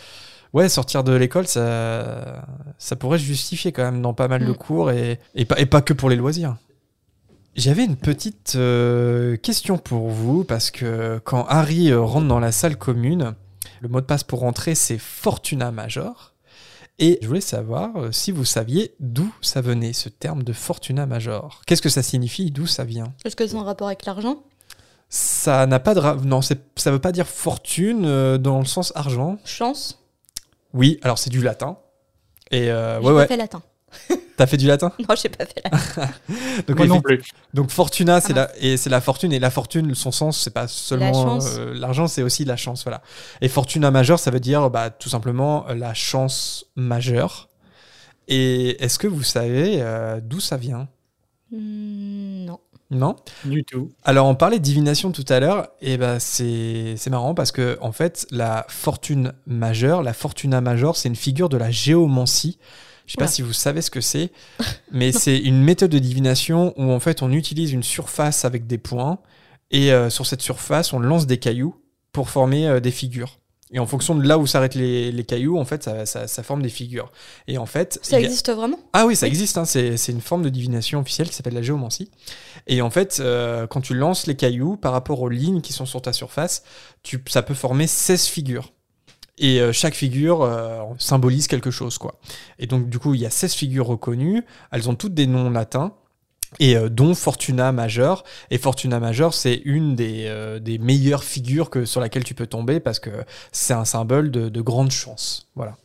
Ouais, 0.58 0.70
sortir 0.70 1.04
de 1.04 1.14
l'école, 1.14 1.48
ça, 1.48 2.46
ça 2.78 2.96
pourrait 2.96 3.18
se 3.18 3.24
justifier 3.24 3.72
quand 3.72 3.82
même 3.84 4.04
dans 4.04 4.14
pas 4.14 4.28
mal 4.28 4.46
de 4.46 4.52
Mm. 4.52 4.56
cours 4.56 4.92
et, 4.92 5.20
et, 5.34 5.46
pas, 5.46 5.60
et 5.60 5.66
pas 5.66 5.82
que 5.82 5.94
pour 5.94 6.12
les 6.12 6.16
loisirs. 6.16 6.58
J'avais 7.56 7.84
une 7.86 7.96
petite 7.96 8.54
euh, 8.56 9.36
question 9.38 9.80
pour 9.80 10.10
vous, 10.10 10.44
parce 10.44 10.70
que 10.70 11.20
quand 11.24 11.46
Harry 11.50 11.92
rentre 11.94 12.28
dans 12.28 12.40
la 12.40 12.52
salle 12.52 12.78
commune, 12.78 13.34
le 13.82 13.88
mot 13.90 14.00
de 14.00 14.06
passe 14.06 14.24
pour 14.24 14.40
rentrer, 14.42 14.76
c'est 14.76 15.00
Fortuna 15.00 15.72
Major. 15.72 16.34
Et 17.00 17.18
je 17.24 17.28
voulais 17.28 17.42
savoir 17.42 17.92
si 18.12 18.32
vous 18.32 18.46
saviez 18.46 18.94
d'où 19.00 19.34
ça 19.42 19.62
venait, 19.62 19.94
ce 19.94 20.10
terme 20.10 20.44
de 20.44 20.54
Fortuna 20.54 21.08
Major. 21.08 21.62
Qu'est-ce 21.66 21.82
que 21.82 21.90
ça 21.90 22.04
signifie 22.04 22.52
D'où 22.52 22.68
ça 22.68 22.84
vient? 22.84 23.12
Est-ce 23.26 23.36
que 23.36 23.48
c'est 23.48 23.56
en 23.56 23.64
rapport 23.64 23.88
avec 23.88 24.06
l'argent? 24.06 24.44
Ça 25.16 25.68
n'a 25.68 25.80
pas 25.80 25.94
de... 25.94 26.00
ra- 26.00 26.18
Non, 26.24 26.42
c'est- 26.42 26.60
ça 26.76 26.90
veut 26.90 26.98
pas 26.98 27.12
dire 27.12 27.28
fortune 27.28 28.04
euh, 28.08 28.40
dans 28.40 28.58
le 28.58 28.66
sens 28.66 28.92
argent. 28.96 29.38
Chance 29.46 30.00
Oui, 30.74 31.00
alors 31.04 31.20
c'est 31.20 31.30
du 31.30 31.44
latin. 31.44 31.78
Et 32.50 32.72
euh, 32.72 33.00
J'ai 33.00 33.06
ouais, 33.08 33.14
pas 33.14 33.18
ouais. 33.20 33.28
fait 33.28 33.38
latin. 33.38 33.62
T'as 34.38 34.48
fait 34.48 34.58
du 34.58 34.66
latin? 34.66 34.92
Non, 35.08 35.14
j'ai 35.16 35.30
pas 35.30 35.46
fait 35.46 35.62
latin. 35.64 35.78
Donc, 36.68 36.78
Moi 36.80 36.88
non 36.88 36.96
effectivement- 36.96 37.02
plus. 37.02 37.24
Donc 37.54 37.70
fortuna, 37.70 38.22
c'est 38.22 38.34
Ah 38.36 38.50
la 38.52 38.58
et 38.60 38.76
c'est 38.78 38.90
la 38.90 39.02
fortune 39.02 39.32
et 39.34 39.38
la 39.40 39.52
fortune, 39.52 39.94
son 39.94 40.12
sens, 40.12 40.40
c'est 40.42 40.50
pas 40.50 40.68
seulement 40.68 41.38
euh, 41.44 41.76
l'argent, 41.76 42.08
c'est 42.08 42.24
aussi 42.24 42.44
la 42.44 42.56
chance, 42.58 42.82
voilà. 42.84 43.04
Et 43.42 43.50
fortuna 43.50 43.92
majeure, 43.92 44.18
ça 44.18 44.32
veut 44.32 44.40
dire 44.40 44.72
bah, 44.72 44.90
tout 44.90 45.10
simplement 45.10 45.68
euh, 45.70 45.76
la 45.76 45.94
chance 45.94 46.66
majeure. 46.76 47.50
Et 48.28 48.84
est-ce 48.84 48.98
que 48.98 49.06
vous 49.06 49.22
savez 49.22 49.76
euh, 49.80 50.20
d'où 50.24 50.40
ça 50.40 50.58
vient? 50.58 50.88
Hmm, 51.52 52.46
non. 52.46 52.60
Non 52.94 53.16
Du 53.46 53.64
tout. 53.64 53.92
Alors 54.04 54.28
on 54.28 54.36
parlait 54.36 54.60
de 54.60 54.64
divination 54.64 55.12
tout 55.12 55.26
à 55.30 55.40
l'heure, 55.40 55.68
et 55.82 55.98
ben 55.98 56.20
c'est 56.20 56.96
c'est 56.98 57.10
marrant 57.10 57.34
parce 57.34 57.52
que 57.52 57.78
en 57.82 57.92
fait 57.92 58.26
la 58.32 58.66
fortune 58.70 59.34
majeure, 59.48 60.04
la 60.04 60.14
fortuna 60.14 60.62
majeure, 60.62 60.96
c'est 60.96 61.10
une 61.10 61.16
figure 61.16 61.50
de 61.50 61.58
la 61.58 61.72
géomancie. 61.72 62.58
Je 63.06 63.14
sais 63.14 63.18
pas 63.18 63.28
si 63.28 63.42
vous 63.42 63.52
savez 63.54 63.82
ce 63.82 63.92
que 63.92 64.00
c'est, 64.02 64.32
mais 64.92 65.12
c'est 65.12 65.38
une 65.38 65.62
méthode 65.62 65.92
de 65.92 66.00
divination 66.00 66.74
où 66.78 66.92
en 66.92 67.00
fait 67.00 67.22
on 67.22 67.32
utilise 67.32 67.72
une 67.74 67.84
surface 67.84 68.46
avec 68.46 68.66
des 68.68 68.78
points 68.78 69.20
et 69.72 69.92
euh, 69.92 70.10
sur 70.10 70.26
cette 70.26 70.42
surface 70.42 70.94
on 70.94 71.00
lance 71.00 71.26
des 71.28 71.38
cailloux 71.38 71.76
pour 72.12 72.30
former 72.30 72.68
euh, 72.68 72.80
des 72.80 72.92
figures. 72.92 73.40
Et 73.76 73.80
en 73.80 73.88
fonction 73.88 74.14
de 74.14 74.22
là 74.28 74.38
où 74.38 74.46
s'arrêtent 74.46 74.76
les, 74.76 75.12
les 75.12 75.24
cailloux, 75.24 75.58
en 75.58 75.66
fait, 75.66 75.82
ça, 75.82 76.06
ça- 76.06 76.28
ça 76.28 76.44
forme 76.44 76.62
des 76.62 76.70
figures. 76.70 77.12
Et 77.48 77.58
en 77.58 77.66
fait, 77.66 77.98
Ça 78.04 78.18
a- 78.18 78.20
existe 78.20 78.52
vraiment? 78.52 78.78
Ah 78.94 79.08
oui, 79.08 79.16
ça 79.16 79.26
existe. 79.26 79.58
hein, 79.58 79.66
c'est 79.66 79.98
c'est 79.98 80.12
une 80.12 80.22
forme 80.22 80.44
de 80.44 80.50
divination 80.50 81.00
officielle 81.00 81.28
qui 81.28 81.34
s'appelle 81.34 81.56
la 81.56 81.64
géomancie. 81.64 82.12
Et 82.68 82.82
en 82.82 82.90
fait, 82.90 83.18
euh, 83.20 83.68
quand 83.68 83.82
tu 83.82 83.94
lances 83.94 84.28
les 84.28 84.36
cailloux 84.36 84.78
par 84.78 84.94
rapport 84.94 85.22
aux 85.22 85.30
lignes 85.30 85.62
qui 85.62 85.74
sont 85.74 85.86
sur 85.86 86.02
ta 86.02 86.14
surface, 86.14 86.64
tu, 87.04 87.22
ça 87.28 87.42
peut 87.42 87.54
former 87.54 87.88
16 87.88 88.26
figures. 88.26 88.72
Et 89.38 89.60
euh, 89.60 89.74
chaque 89.74 89.96
figure 89.96 90.44
euh, 90.44 90.84
symbolise 90.98 91.48
quelque 91.48 91.72
chose. 91.72 91.98
quoi. 91.98 92.20
Et 92.60 92.68
donc, 92.68 92.90
du 92.90 93.00
coup, 93.00 93.16
il 93.16 93.22
y 93.22 93.26
a 93.26 93.30
16 93.30 93.54
figures 93.54 93.88
reconnues. 93.88 94.44
Elles 94.72 94.90
ont 94.90 94.96
toutes 94.96 95.14
des 95.14 95.28
noms 95.28 95.50
latins. 95.50 95.94
Et 96.60 96.76
dont 96.92 97.16
Fortuna 97.16 97.72
majeure. 97.72 98.24
Et 98.52 98.60
Fortuna 98.60 99.00
majeure, 99.00 99.34
c'est 99.34 99.60
une 99.66 99.96
des, 99.96 100.60
des 100.62 100.78
meilleures 100.78 101.24
figures 101.24 101.72
que, 101.72 101.84
sur 101.84 102.00
laquelle 102.00 102.24
tu 102.24 102.36
peux 102.36 102.46
tomber 102.46 102.80
parce 102.80 103.00
que 103.00 103.10
c'est 103.52 103.74
un 103.74 103.86
symbole 103.86 104.30
de, 104.30 104.50
de 104.50 104.62
grande 104.62 104.92
chance. 104.92 105.50
Voilà. 105.56 105.78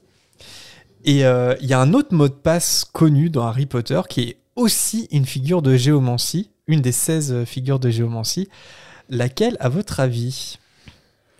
Et 1.07 1.21
il 1.21 1.67
y 1.67 1.73
a 1.73 1.81
un 1.81 1.95
autre 1.95 2.15
mot 2.15 2.29
de 2.29 2.35
passe 2.35 2.85
connu 2.85 3.31
dans 3.31 3.47
Harry 3.47 3.65
Potter 3.65 4.03
qui 4.11 4.21
est 4.21 4.37
aussi 4.57 5.09
une 5.11 5.25
figure 5.25 5.63
de 5.63 5.75
géomancie, 5.75 6.51
une 6.69 6.81
des 6.81 6.93
16 6.93 7.45
figures 7.45 7.81
de 7.81 7.91
géomancie. 7.91 8.49
Laquelle, 9.11 9.57
à 9.59 9.69
votre 9.69 10.01
avis? 10.01 10.59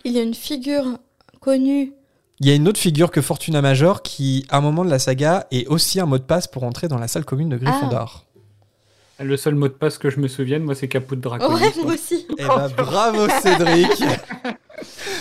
Il 0.03 0.11
y 0.11 0.19
a 0.19 0.23
une 0.23 0.33
figure 0.33 0.97
connue. 1.39 1.93
Il 2.39 2.47
y 2.47 2.51
a 2.51 2.55
une 2.55 2.67
autre 2.67 2.79
figure 2.79 3.11
que 3.11 3.21
Fortuna 3.21 3.61
Major 3.61 4.01
qui, 4.01 4.45
à 4.49 4.57
un 4.57 4.61
moment 4.61 4.85
de 4.85 4.89
la 4.89 4.99
saga, 4.99 5.47
est 5.51 5.67
aussi 5.67 5.99
un 5.99 6.05
mot 6.05 6.17
de 6.17 6.23
passe 6.23 6.47
pour 6.47 6.63
entrer 6.63 6.87
dans 6.87 6.97
la 6.97 7.07
salle 7.07 7.25
commune 7.25 7.49
de 7.49 7.57
Gryffondor. 7.57 8.25
Le 9.19 9.35
seul 9.35 9.55
mot 9.55 9.67
de 9.67 9.73
passe 9.73 9.97
que 9.97 10.09
je 10.09 10.19
me 10.21 10.29
souvienne, 10.29 10.63
moi, 10.63 10.75
c'est 10.75 10.87
Caput 10.87 11.17
de 11.17 11.21
Draconis. 11.21 11.53
ouais, 11.53 11.73
moi 11.83 11.93
aussi. 11.93 12.25
Eh 12.37 12.45
ben, 12.45 12.69
bravo 12.77 13.27
Cédric 13.41 13.91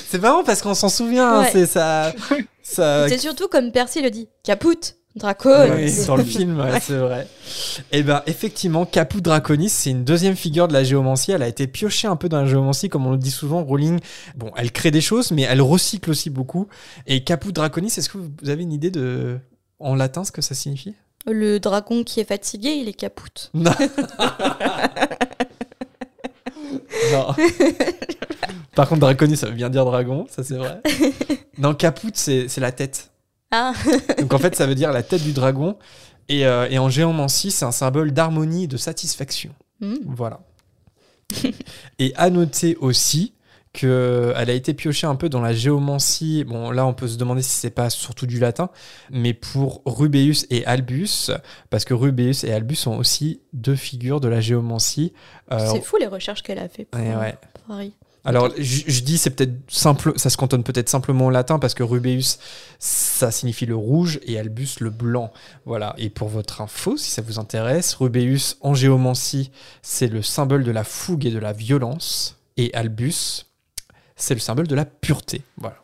C'est 0.07 0.23
marrant 0.23 0.45
parce 0.45 0.63
qu'on 0.63 0.75
s'en 0.75 0.89
souvient, 0.89 1.41
hein, 1.41 1.47
c'est 1.51 1.67
ça... 1.67 2.13
ça... 2.63 3.09
C'est 3.09 3.19
surtout 3.19 3.49
comme 3.49 3.73
Percy 3.73 4.01
le 4.01 4.11
dit. 4.11 4.29
Caput, 4.45 4.95
Draco. 5.17 5.51
Oui, 5.75 5.91
sur 5.91 6.17
le 6.17 6.25
film, 6.37 6.61
ouais, 6.61 6.81
c'est 6.81 6.97
vrai. 6.97 7.27
Et 7.93 8.03
ben 8.03 8.23
effectivement, 8.27 8.87
Caput 8.87 9.21
Draconis, 9.21 9.69
c'est 9.69 9.91
une 9.91 10.05
deuxième 10.05 10.37
figure 10.37 10.69
de 10.69 10.73
la 10.73 10.85
géomancie. 10.85 11.33
Elle 11.33 11.43
a 11.43 11.49
été 11.49 11.67
piochée 11.67 12.07
un 12.07 12.17
peu 12.17 12.29
dans 12.29 12.41
la 12.41 12.47
géomancie, 12.47 12.89
comme 12.89 13.07
on 13.07 13.13
le 13.13 13.19
dit 13.19 13.31
souvent. 13.31 13.65
Rowling, 13.65 13.99
bon, 14.37 14.53
elle 14.57 14.71
crée 14.71 14.91
des 14.91 15.01
choses, 15.01 15.31
mais 15.33 15.43
elle 15.43 15.63
recycle 15.63 16.11
aussi 16.11 16.31
beaucoup. 16.31 16.69
Et 17.07 17.25
Caput 17.25 17.53
Draconis, 17.53 17.89
est-ce 17.97 18.09
que 18.09 18.19
vous 18.19 18.49
avez 18.49 18.63
une 18.63 18.73
idée 18.73 18.91
de 18.91 19.39
en 19.81 19.95
latin 19.95 20.25
ce 20.25 20.33
que 20.33 20.43
ça 20.43 20.55
signifie? 20.55 20.95
Le 21.27 21.59
dragon 21.59 22.05
qui 22.05 22.21
est 22.21 22.25
fatigué, 22.25 22.71
il 22.71 22.89
est 22.89 22.95
caput. 22.95 23.51
Non. 23.55 23.73
non. 27.13 27.35
Par 28.75 28.89
contre, 28.89 29.01
Draconis, 29.01 29.37
ça 29.37 29.47
veut 29.47 29.55
bien 29.55 29.71
dire 29.71 29.85
dragon, 29.85 30.27
ça 30.29 30.45
c'est 30.45 30.57
vrai. 30.57 30.81
Non, 31.57 31.75
Caput, 31.75 32.13
c'est 32.15 32.59
la 32.59 32.73
tête. 32.73 33.11
Ah, 33.51 33.73
Donc 34.19 34.33
en 34.35 34.39
fait, 34.39 34.55
ça 34.55 34.67
veut 34.67 34.75
dire 34.75 34.93
la 34.93 35.03
tête 35.03 35.23
du 35.23 35.33
dragon. 35.33 35.77
Et, 36.29 36.47
euh, 36.47 36.69
et 36.71 36.79
en 36.79 36.91
géomancie, 36.91 37.51
c'est 37.51 37.65
un 37.65 37.73
symbole 37.73 38.13
d'harmonie 38.13 38.65
et 38.65 38.67
de 38.67 38.77
satisfaction. 38.77 39.55
Hmm. 39.81 39.97
Voilà. 40.05 40.41
et 41.99 42.13
à 42.17 42.31
noter 42.31 42.77
aussi 42.77 43.35
qu'elle 43.73 44.51
a 44.51 44.53
été 44.53 44.75
piochée 44.75 45.07
un 45.07 45.15
peu 45.15 45.29
dans 45.29 45.41
la 45.41 45.53
géomancie. 45.53 46.45
Bon, 46.45 46.71
là, 46.71 46.87
on 46.87 46.95
peut 46.95 47.07
se 47.07 47.17
demander 47.17 47.43
si 47.43 47.51
c'est 47.51 47.71
pas 47.71 47.91
surtout 47.91 48.27
du 48.27 48.39
latin, 48.39 48.71
mais 49.11 49.35
pour 49.35 49.83
Rubéus 49.85 50.47
et 50.51 50.65
Albus, 50.67 51.31
parce 51.71 51.85
que 51.85 51.95
Rubéus 51.95 52.45
et 52.45 52.53
Albus 52.53 52.77
sont 52.77 52.97
aussi 52.97 53.41
deux 53.53 53.77
figures 53.77 54.21
de 54.21 54.29
la 54.29 54.41
géomancie. 54.41 55.13
Euh, 55.53 55.59
c'est 55.73 55.83
fou 55.83 55.97
les 55.99 56.07
recherches 56.07 56.43
qu'elle 56.43 56.59
a 56.59 56.69
fait 56.69 56.87
pour, 56.87 57.01
ouais, 57.01 57.15
ouais. 57.15 57.35
pour 57.67 57.75
Harry. 57.75 57.93
Alors, 58.29 58.51
je, 58.59 58.83
je 58.87 59.01
dis, 59.03 59.17
c'est 59.17 59.31
peut-être 59.31 59.55
simple, 59.69 60.13
ça 60.17 60.29
se 60.29 60.37
cantonne 60.37 60.63
peut-être 60.63 60.89
simplement 60.89 61.27
au 61.27 61.31
latin 61.31 61.59
parce 61.59 61.75
que 61.75 61.83
Rubéus, 61.83 62.39
ça 62.79 63.31
signifie 63.31 63.65
le 63.65 63.75
rouge 63.75 64.21
et 64.27 64.39
Albus 64.39 64.81
le 64.81 64.91
blanc. 64.91 65.33
Voilà. 65.65 65.95
Et 65.97 66.11
pour 66.11 66.29
votre 66.29 66.61
info, 66.61 66.97
si 66.97 67.11
ça 67.11 67.23
vous 67.23 67.39
intéresse, 67.39 67.95
Rubéus 67.95 68.57
en 68.61 68.75
géomancie, 68.75 69.51
c'est 69.83 70.09
le 70.09 70.23
symbole 70.23 70.63
de 70.63 70.71
la 70.71 70.85
fougue 70.85 71.25
et 71.25 71.31
de 71.31 71.39
la 71.39 71.55
violence. 71.55 72.37
Et 72.59 72.73
Albus, 72.75 73.47
c'est 74.17 74.35
le 74.35 74.41
symbole 74.41 74.67
de 74.67 74.75
la 74.75 74.85
pureté. 74.85 75.43
Voilà. 75.57 75.77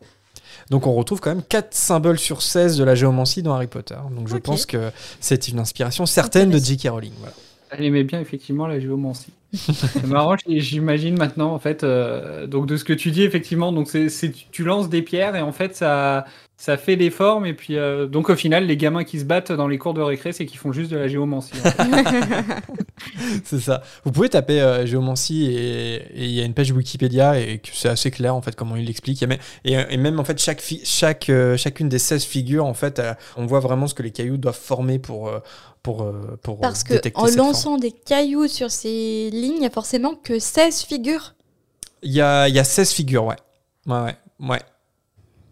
Donc 0.70 0.86
on 0.86 0.94
retrouve 0.94 1.20
quand 1.20 1.30
même 1.30 1.42
4 1.42 1.74
symboles 1.74 2.18
sur 2.18 2.42
16 2.42 2.76
de 2.76 2.84
la 2.84 2.94
géomancie 2.94 3.42
dans 3.42 3.54
Harry 3.54 3.66
Potter. 3.66 3.96
Donc 4.10 4.28
je 4.28 4.36
pense 4.36 4.66
que 4.66 4.90
c'est 5.20 5.48
une 5.48 5.58
inspiration 5.58 6.06
certaine 6.06 6.50
de. 6.50 6.58
J.K. 6.58 6.88
Rowling. 6.88 7.12
Voilà. 7.18 7.34
Elle 7.78 7.84
aimait 7.86 8.04
bien 8.04 8.20
effectivement 8.20 8.66
la 8.66 8.80
géomancie. 8.80 9.32
c'est 9.52 10.06
marrant, 10.06 10.34
j'imagine 10.46 11.16
maintenant 11.16 11.52
en 11.54 11.58
fait. 11.60 11.84
euh, 11.84 12.46
donc 12.46 12.66
de 12.66 12.76
ce 12.76 12.84
que 12.84 12.92
tu 12.92 13.10
dis 13.12 13.22
effectivement, 13.22 13.70
donc 13.72 13.88
c'est- 13.88 14.08
tu 14.50 14.64
lances 14.64 14.88
des 14.88 15.02
pierres 15.02 15.36
et 15.36 15.42
en 15.42 15.52
fait 15.52 15.76
ça, 15.76 16.24
ça 16.56 16.76
fait 16.76 16.96
des 16.96 17.10
formes 17.10 17.46
et 17.46 17.52
puis 17.54 17.76
euh, 17.76 18.06
donc 18.06 18.30
au 18.30 18.36
final 18.36 18.66
les 18.66 18.76
gamins 18.76 19.02
qui 19.02 19.18
se 19.18 19.24
battent 19.24 19.50
dans 19.50 19.66
les 19.66 19.76
cours 19.76 19.92
de 19.92 20.00
récré 20.00 20.32
c'est 20.32 20.46
qu'ils 20.46 20.58
font 20.58 20.72
juste 20.72 20.90
de 20.92 20.96
la 20.96 21.08
géomancie. 21.08 21.52
en 21.64 21.68
fait. 21.70 21.82
C'est 23.44 23.58
ça. 23.60 23.82
Vous 24.04 24.12
pouvez 24.12 24.28
taper 24.28 24.60
euh, 24.60 24.86
géomancie 24.86 25.46
et 25.46 26.06
il 26.14 26.30
y 26.30 26.40
a 26.40 26.44
une 26.44 26.54
page 26.54 26.70
Wikipédia 26.70 27.38
et 27.40 27.60
c'est 27.72 27.88
assez 27.88 28.10
clair 28.10 28.34
en 28.34 28.40
fait 28.40 28.54
comment 28.54 28.76
il 28.76 28.84
l'explique. 28.86 29.22
Et, 29.64 29.76
euh, 29.76 29.84
et 29.90 29.96
même 29.96 30.20
en 30.20 30.24
fait 30.24 30.38
chaque 30.38 30.62
chaque 30.84 31.28
euh, 31.28 31.56
chacune 31.56 31.88
des 31.88 31.98
16 31.98 32.24
figures 32.24 32.64
en 32.66 32.74
fait 32.74 32.98
euh, 32.98 33.14
on 33.36 33.46
voit 33.46 33.60
vraiment 33.60 33.86
ce 33.88 33.94
que 33.94 34.02
les 34.02 34.10
cailloux 34.12 34.36
doivent 34.36 34.58
former 34.58 34.98
pour 34.98 35.28
euh, 35.28 35.40
pour 35.82 36.10
pour 36.42 36.60
Parce 36.60 36.84
que 36.84 36.94
en 37.14 37.26
forme. 37.26 37.36
lançant 37.36 37.76
des 37.78 37.90
cailloux 37.92 38.46
sur 38.48 38.70
ces 38.70 39.28
lignes, 39.32 39.54
il 39.56 39.60
n'y 39.60 39.66
a 39.66 39.70
forcément 39.70 40.14
que 40.14 40.38
16 40.38 40.82
figures? 40.82 41.34
Il 42.02 42.12
y 42.12 42.20
a 42.20 42.48
il 42.48 42.54
y 42.54 42.58
a 42.60 42.64
16 42.64 42.92
figures 42.92 43.24
ouais. 43.24 43.36
Ouais 43.86 43.98
ouais. 44.40 44.48
ouais. 44.48 44.60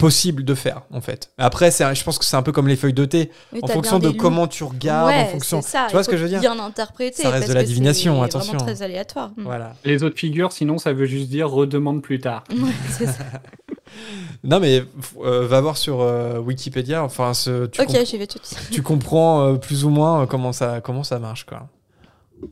Possible 0.03 0.45
de 0.45 0.55
faire 0.55 0.83
en 0.93 1.01
fait. 1.01 1.31
Après, 1.39 1.71
c'est, 1.71 1.95
je 1.95 2.05
pense 2.05 2.19
que 2.19 2.25
c'est 2.25 2.37
un 2.37 2.43
peu 2.43 2.53
comme 2.53 2.69
les 2.69 2.77
feuilles 2.77 2.93
de 2.93 3.05
thé, 3.05 3.31
Oui, 3.53 3.61
en 3.63 3.67
fonction 3.69 3.99
de 3.99 4.11
comment 4.11 4.47
tu 4.49 4.65
regardes, 4.65 5.09
Ouais, 5.09 5.23
en 5.23 5.27
fonction. 5.27 5.63
ça, 5.63 5.87
tu 5.89 5.93
vois 5.93 6.03
il 6.03 6.05
ce 6.05 6.11
que 6.11 6.17
je 6.17 6.23
veux 6.25 6.29
dire 6.29 6.41
Bien 6.41 6.59
interpréter. 6.59 7.23
Ça 7.23 7.31
reste 7.31 7.43
parce 7.43 7.49
de 7.51 7.55
la 7.55 7.63
que 7.63 7.67
divination, 7.69 8.13
vraiment 8.13 8.25
attention. 8.27 8.57
très 8.59 8.83
aléatoire. 8.83 9.31
Mm. 9.37 9.43
Voilà. 9.45 9.75
Les 9.85 10.03
autres 10.03 10.19
figures, 10.19 10.53
sinon, 10.53 10.79
ça 10.79 10.93
veut 10.93 11.07
juste 11.07 11.29
dire 11.29 11.49
redemande 11.49 12.03
plus 12.03 12.21
tard. 12.21 12.45
Ouais, 12.53 12.71
c'est 12.91 13.07
ça. 13.07 13.13
Non 14.43 14.59
mais 14.59 14.83
euh, 15.23 15.47
va 15.47 15.61
voir 15.61 15.77
sur 15.77 16.01
euh, 16.01 16.39
Wikipédia. 16.39 17.05
Enfin, 17.05 17.35
ce, 17.35 17.67
tu, 17.67 17.81
ok, 17.83 17.89
com- 17.89 17.97
j'y 18.07 18.17
vais 18.17 18.27
tout 18.27 18.39
de 18.39 18.45
suite. 18.47 18.71
tu 18.71 18.81
comprends 18.83 19.43
euh, 19.47 19.55
plus 19.57 19.85
ou 19.85 19.91
moins 19.91 20.23
euh, 20.23 20.27
comment 20.27 20.53
ça 20.53 20.81
comment 20.81 21.05
ça 21.05 21.19
marche 21.19 21.45
quoi. 21.45 21.69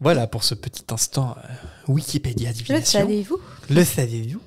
Voilà 0.00 0.26
pour 0.26 0.44
ce 0.44 0.54
petit 0.54 0.84
instant 0.92 1.34
euh, 1.38 1.48
Wikipédia 1.88 2.50
Le 2.50 2.54
divination. 2.54 3.00
savez-vous? 3.00 3.38
Le 3.70 3.84
saviez-vous 3.84 4.40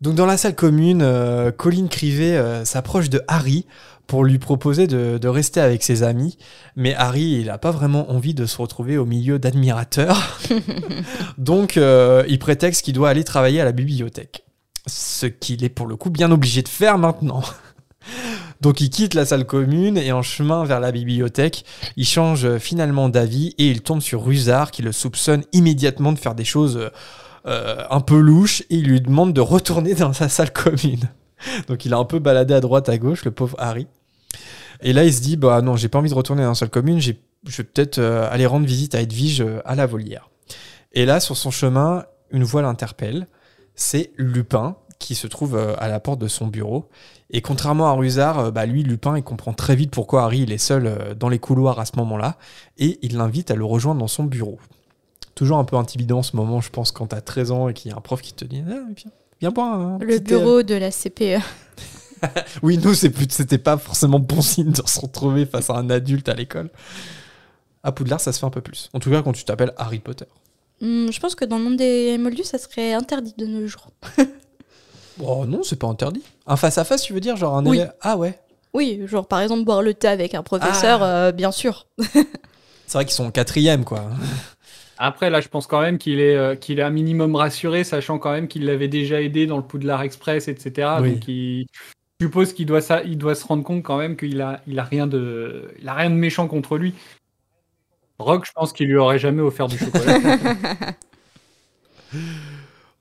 Donc 0.00 0.14
dans 0.14 0.24
la 0.26 0.38
salle 0.38 0.54
commune, 0.54 1.02
euh, 1.02 1.50
Colin 1.50 1.86
Crivet 1.86 2.36
euh, 2.36 2.64
s'approche 2.64 3.10
de 3.10 3.20
Harry 3.28 3.66
pour 4.06 4.24
lui 4.24 4.38
proposer 4.38 4.86
de, 4.86 5.18
de 5.18 5.28
rester 5.28 5.60
avec 5.60 5.82
ses 5.82 6.02
amis, 6.02 6.38
mais 6.74 6.94
Harry 6.94 7.32
il 7.40 7.46
n'a 7.46 7.58
pas 7.58 7.70
vraiment 7.70 8.10
envie 8.10 8.32
de 8.32 8.46
se 8.46 8.56
retrouver 8.56 8.96
au 8.96 9.04
milieu 9.04 9.38
d'admirateurs, 9.38 10.40
donc 11.38 11.76
euh, 11.76 12.24
il 12.28 12.38
prétexte 12.38 12.82
qu'il 12.82 12.94
doit 12.94 13.10
aller 13.10 13.24
travailler 13.24 13.60
à 13.60 13.64
la 13.64 13.72
bibliothèque, 13.72 14.44
ce 14.86 15.26
qu'il 15.26 15.64
est 15.64 15.68
pour 15.68 15.86
le 15.86 15.96
coup 15.96 16.10
bien 16.10 16.32
obligé 16.32 16.62
de 16.62 16.68
faire 16.68 16.98
maintenant. 16.98 17.42
Donc 18.62 18.82
il 18.82 18.90
quitte 18.90 19.14
la 19.14 19.24
salle 19.24 19.46
commune 19.46 19.96
et 19.96 20.12
en 20.12 20.20
chemin 20.20 20.64
vers 20.64 20.80
la 20.80 20.92
bibliothèque, 20.92 21.64
il 21.96 22.04
change 22.04 22.58
finalement 22.58 23.08
d'avis 23.08 23.54
et 23.56 23.70
il 23.70 23.80
tombe 23.80 24.02
sur 24.02 24.22
Rusard 24.22 24.70
qui 24.70 24.82
le 24.82 24.92
soupçonne 24.92 25.44
immédiatement 25.54 26.12
de 26.12 26.18
faire 26.18 26.34
des 26.34 26.44
choses 26.44 26.90
euh, 27.46 27.84
un 27.88 28.00
peu 28.00 28.18
louches 28.18 28.60
et 28.62 28.76
il 28.76 28.86
lui 28.86 29.00
demande 29.00 29.32
de 29.32 29.40
retourner 29.40 29.94
dans 29.94 30.12
sa 30.12 30.28
salle 30.28 30.52
commune. 30.52 31.08
Donc 31.68 31.86
il 31.86 31.94
a 31.94 31.96
un 31.96 32.04
peu 32.04 32.18
baladé 32.18 32.52
à 32.52 32.60
droite 32.60 32.88
à 32.88 32.98
gauche, 32.98 33.24
le 33.24 33.30
pauvre 33.30 33.56
Harry. 33.58 33.86
Et 34.82 34.92
là 34.92 35.04
il 35.04 35.14
se 35.14 35.22
dit 35.22 35.36
bah 35.36 35.62
non 35.62 35.76
j'ai 35.76 35.88
pas 35.88 35.98
envie 35.98 36.10
de 36.10 36.14
retourner 36.14 36.42
dans 36.42 36.50
la 36.50 36.54
salle 36.54 36.70
commune, 36.70 37.00
je 37.00 37.12
vais 37.12 37.64
peut-être 37.64 37.98
euh, 37.98 38.28
aller 38.30 38.44
rendre 38.44 38.66
visite 38.66 38.94
à 38.94 39.00
Edwige 39.00 39.40
euh, 39.40 39.60
à 39.64 39.74
la 39.74 39.86
volière. 39.86 40.28
Et 40.92 41.06
là 41.06 41.18
sur 41.18 41.36
son 41.36 41.50
chemin, 41.50 42.04
une 42.30 42.44
voix 42.44 42.60
l'interpelle, 42.60 43.26
c'est 43.74 44.12
Lupin 44.16 44.76
qui 44.98 45.14
se 45.14 45.26
trouve 45.26 45.56
à 45.56 45.88
la 45.88 45.98
porte 45.98 46.20
de 46.20 46.28
son 46.28 46.46
bureau. 46.46 46.90
Et 47.30 47.40
contrairement 47.40 47.88
à 47.88 47.92
Rusard, 47.92 48.52
bah 48.52 48.66
lui, 48.66 48.82
Lupin, 48.82 49.16
il 49.16 49.22
comprend 49.22 49.54
très 49.54 49.74
vite 49.74 49.90
pourquoi 49.90 50.24
Harry 50.24 50.40
il 50.40 50.52
est 50.52 50.58
seul 50.58 51.16
dans 51.18 51.30
les 51.30 51.38
couloirs 51.38 51.80
à 51.80 51.86
ce 51.86 51.92
moment-là, 51.96 52.36
et 52.76 52.98
il 53.00 53.16
l'invite 53.16 53.50
à 53.50 53.54
le 53.54 53.64
rejoindre 53.64 53.98
dans 54.00 54.08
son 54.08 54.24
bureau. 54.24 54.58
Toujours 55.40 55.56
un 55.56 55.64
peu 55.64 55.76
intimidant 55.76 56.18
en 56.18 56.22
ce 56.22 56.36
moment, 56.36 56.60
je 56.60 56.68
pense, 56.68 56.92
quand 56.92 57.06
t'as 57.06 57.22
13 57.22 57.50
ans 57.50 57.68
et 57.70 57.72
qu'il 57.72 57.90
y 57.90 57.94
a 57.94 57.96
un 57.96 58.02
prof 58.02 58.20
qui 58.20 58.34
te 58.34 58.44
dit 58.44 58.62
ah, 58.68 58.74
viens, 58.94 59.10
viens 59.40 59.50
boire 59.50 59.72
un 59.80 59.98
Le 60.02 60.18
bureau 60.18 60.62
de 60.62 60.74
la 60.74 60.90
CPE. 60.90 61.40
Oui, 62.62 62.76
nous, 62.76 62.92
c'est 62.92 63.08
plus, 63.08 63.24
c'était 63.30 63.56
pas 63.56 63.78
forcément 63.78 64.18
bon 64.18 64.42
signe 64.42 64.70
de 64.72 64.82
se 64.86 65.00
retrouver 65.00 65.46
face 65.46 65.70
à 65.70 65.76
un 65.76 65.88
adulte 65.88 66.28
à 66.28 66.34
l'école. 66.34 66.68
À 67.82 67.90
Poudlard, 67.92 68.20
ça 68.20 68.32
se 68.34 68.38
fait 68.38 68.44
un 68.44 68.50
peu 68.50 68.60
plus. 68.60 68.90
En 68.92 68.98
tout 68.98 69.10
cas, 69.10 69.22
quand 69.22 69.32
tu 69.32 69.42
t'appelles 69.46 69.72
Harry 69.78 70.00
Potter. 70.00 70.26
Hmm, 70.82 71.10
je 71.10 71.18
pense 71.18 71.34
que 71.34 71.46
dans 71.46 71.56
le 71.56 71.64
monde 71.64 71.76
des 71.78 72.18
moldus, 72.18 72.44
ça 72.44 72.58
serait 72.58 72.92
interdit 72.92 73.32
de 73.38 73.46
nos 73.46 73.66
jours. 73.66 73.88
Oh 75.22 75.46
non, 75.46 75.62
c'est 75.62 75.76
pas 75.76 75.86
interdit. 75.86 76.22
Un 76.46 76.56
face-à-face, 76.56 77.00
tu 77.02 77.12
veux 77.14 77.20
dire 77.20 77.36
Genre 77.36 77.56
un 77.56 77.64
Oui. 77.64 77.78
élève? 77.78 77.94
Ah 78.02 78.16
ouais. 78.18 78.38
Oui, 78.74 79.00
genre 79.06 79.26
par 79.26 79.40
exemple 79.40 79.64
boire 79.64 79.80
le 79.82 79.94
thé 79.94 80.08
avec 80.08 80.34
un 80.34 80.42
professeur, 80.42 81.02
Ah. 81.02 81.06
euh, 81.28 81.32
bien 81.32 81.52
sûr. 81.52 81.86
C'est 82.86 82.94
vrai 82.98 83.04
qu'ils 83.06 83.14
sont 83.14 83.24
en 83.26 83.30
quatrième, 83.30 83.84
quoi. 83.84 84.04
Après, 85.02 85.30
là, 85.30 85.40
je 85.40 85.48
pense 85.48 85.66
quand 85.66 85.80
même 85.80 85.96
qu'il 85.96 86.20
est, 86.20 86.36
euh, 86.36 86.54
qu'il 86.54 86.78
est 86.78 86.82
un 86.82 86.90
minimum 86.90 87.34
rassuré, 87.34 87.84
sachant 87.84 88.18
quand 88.18 88.32
même 88.32 88.48
qu'il 88.48 88.66
l'avait 88.66 88.86
déjà 88.86 89.22
aidé 89.22 89.46
dans 89.46 89.56
le 89.56 89.62
Poudlard 89.62 90.02
Express, 90.02 90.46
etc. 90.46 90.90
Oui. 91.00 91.12
Donc, 91.12 91.26
il 91.26 91.66
je 92.20 92.26
suppose 92.26 92.52
qu'il 92.52 92.66
doit, 92.66 92.82
ça, 92.82 93.02
il 93.02 93.16
doit 93.16 93.34
se 93.34 93.46
rendre 93.46 93.64
compte 93.64 93.82
quand 93.82 93.96
même 93.96 94.14
qu'il 94.14 94.42
a, 94.42 94.60
il 94.66 94.78
a, 94.78 94.84
rien 94.84 95.06
de, 95.06 95.72
il 95.80 95.88
a 95.88 95.94
rien 95.94 96.10
de 96.10 96.16
méchant 96.16 96.48
contre 96.48 96.76
lui. 96.76 96.92
Rogue, 98.18 98.44
je 98.44 98.52
pense 98.52 98.74
qu'il 98.74 98.88
lui 98.88 98.98
aurait 98.98 99.18
jamais 99.18 99.40
offert 99.40 99.68
du 99.68 99.78
chocolat. 99.78 100.18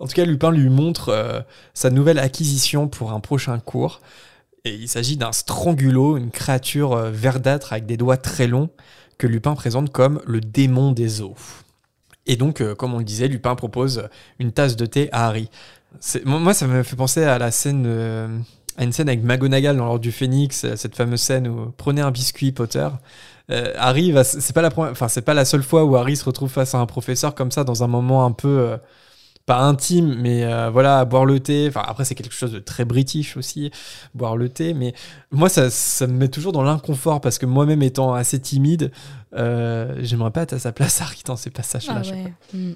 En 0.02 0.08
tout 0.08 0.14
cas, 0.14 0.24
Lupin 0.24 0.52
lui 0.52 0.70
montre 0.70 1.10
euh, 1.10 1.42
sa 1.74 1.90
nouvelle 1.90 2.20
acquisition 2.20 2.88
pour 2.88 3.12
un 3.12 3.20
prochain 3.20 3.60
cours. 3.60 4.00
Et 4.64 4.74
il 4.74 4.88
s'agit 4.88 5.18
d'un 5.18 5.34
strangulo, 5.34 6.16
une 6.16 6.32
créature 6.32 6.94
euh, 6.94 7.12
verdâtre 7.12 7.74
avec 7.74 7.86
des 7.86 7.98
doigts 7.98 8.16
très 8.16 8.48
longs, 8.48 8.70
que 9.18 9.28
Lupin 9.28 9.56
présente 9.56 9.92
comme 9.92 10.22
le 10.26 10.40
démon 10.40 10.94
des 10.94 11.22
eaux. 11.22 11.36
Et 12.30 12.36
donc, 12.36 12.62
euh, 12.62 12.76
comme 12.76 12.94
on 12.94 13.00
le 13.00 13.04
disait, 13.04 13.28
Lupin 13.28 13.56
propose 13.56 14.08
une 14.38 14.52
tasse 14.52 14.76
de 14.76 14.86
thé 14.86 15.10
à 15.12 15.26
Harry. 15.26 15.50
Moi, 16.24 16.54
ça 16.54 16.68
me 16.68 16.84
fait 16.84 16.96
penser 16.96 17.24
à 17.24 17.40
la 17.40 17.50
scène, 17.50 17.86
euh, 17.88 18.28
à 18.78 18.84
une 18.84 18.94
scène 18.94 19.10
avec 19.10 19.24
McGonagall 19.24 19.76
dans 19.76 19.86
l'Ordre 19.86 20.00
du 20.00 20.12
Phénix, 20.12 20.64
euh, 20.64 20.76
cette 20.76 20.96
fameuse 20.96 21.22
scène 21.22 21.48
où 21.48 21.74
prenez 21.76 22.02
un 22.02 22.12
biscuit, 22.12 22.52
Potter. 22.52 22.88
Harry, 23.78 24.14
c'est 24.24 24.54
pas 24.54 24.62
la 24.62 24.70
première, 24.70 24.92
enfin 24.92 25.08
c'est 25.08 25.24
pas 25.24 25.34
la 25.34 25.44
seule 25.44 25.64
fois 25.64 25.84
où 25.84 25.96
Harry 25.96 26.16
se 26.16 26.24
retrouve 26.24 26.52
face 26.52 26.76
à 26.76 26.78
un 26.78 26.86
professeur 26.86 27.34
comme 27.34 27.50
ça 27.50 27.64
dans 27.64 27.84
un 27.84 27.88
moment 27.88 28.24
un 28.24 28.32
peu 28.32 28.78
pas 29.50 29.62
intime, 29.62 30.14
mais 30.22 30.44
euh, 30.44 30.70
voilà, 30.70 31.06
boire 31.06 31.26
le 31.26 31.40
thé. 31.40 31.66
Enfin, 31.70 31.82
après, 31.84 32.06
c'est 32.06 32.14
quelque 32.14 32.36
chose 32.36 32.52
de 32.52 32.60
très 32.60 32.86
british 32.86 33.36
aussi, 33.36 33.72
boire 34.14 34.38
le 34.38 34.48
thé. 34.48 34.76
Mais 34.76 34.94
moi, 35.32 35.50
ça, 35.50 35.72
ça 35.72 36.06
me 36.06 36.14
met 36.14 36.28
toujours 36.28 36.52
dans 36.52 36.62
l'inconfort 36.62 37.20
parce 37.20 37.40
que 37.40 37.48
moi-même 37.48 37.82
étant 37.82 38.14
assez 38.14 38.40
timide, 38.40 38.92
euh, 39.34 39.96
j'aimerais 40.02 40.30
pas 40.30 40.44
être 40.44 40.54
à 40.54 40.60
sa 40.60 40.72
place, 40.72 41.02
Harry, 41.02 41.24
dans 41.26 41.36
ces 41.36 41.50
passages-là. 41.50 41.96
Ah 41.96 42.08
à 42.08 42.56
ouais. 42.56 42.76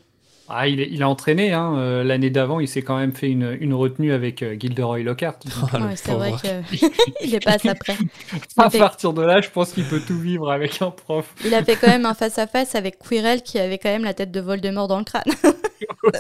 Ah, 0.50 0.68
il, 0.68 0.82
est, 0.82 0.90
il 0.92 1.02
a 1.02 1.08
entraîné. 1.10 1.54
Hein. 1.54 1.76
euh, 1.78 2.04
L'année 2.04 2.30
d'avant, 2.30 2.60
il 2.60 2.68
s'est 2.68 2.82
quand 2.82 2.98
même 2.98 3.14
fait 3.14 3.30
une, 3.30 3.58
une 3.62 3.74
retenue 3.74 4.12
avec 4.12 4.44
euh, 4.44 4.56
Gilderoy 4.60 5.00
Lockhart. 5.00 5.40
Oh, 5.74 5.78
Ouais, 5.78 5.96
c'est 5.96 6.12
vrai 6.14 6.34
qu'il 7.22 7.34
est 7.36 7.44
pas 7.44 7.54
à 7.54 7.60
sa 7.60 7.76
près. 7.76 7.96
à 8.58 8.70
fait- 8.70 8.78
partir 8.80 9.14
de 9.14 9.22
là, 9.22 9.40
je 9.42 9.50
pense 9.50 9.72
qu'il 9.72 9.86
peut 9.86 10.02
tout 10.06 10.20
vivre 10.20 10.52
avec 10.52 10.82
un 10.82 10.92
prof. 10.92 11.34
Il 11.46 11.54
a 11.54 11.64
fait 11.64 11.76
quand 11.78 11.88
même 11.88 12.06
un 12.06 12.14
face-à-face 12.14 12.76
avec 12.76 13.00
Quirrell 13.00 13.42
qui 13.42 13.58
avait 13.58 13.78
quand 13.78 13.90
même 13.90 14.04
la 14.04 14.14
tête 14.14 14.32
de 14.32 14.42
Voldemort 14.42 14.88
dans 14.90 14.98
le 15.00 15.06
crâne. 15.06 15.24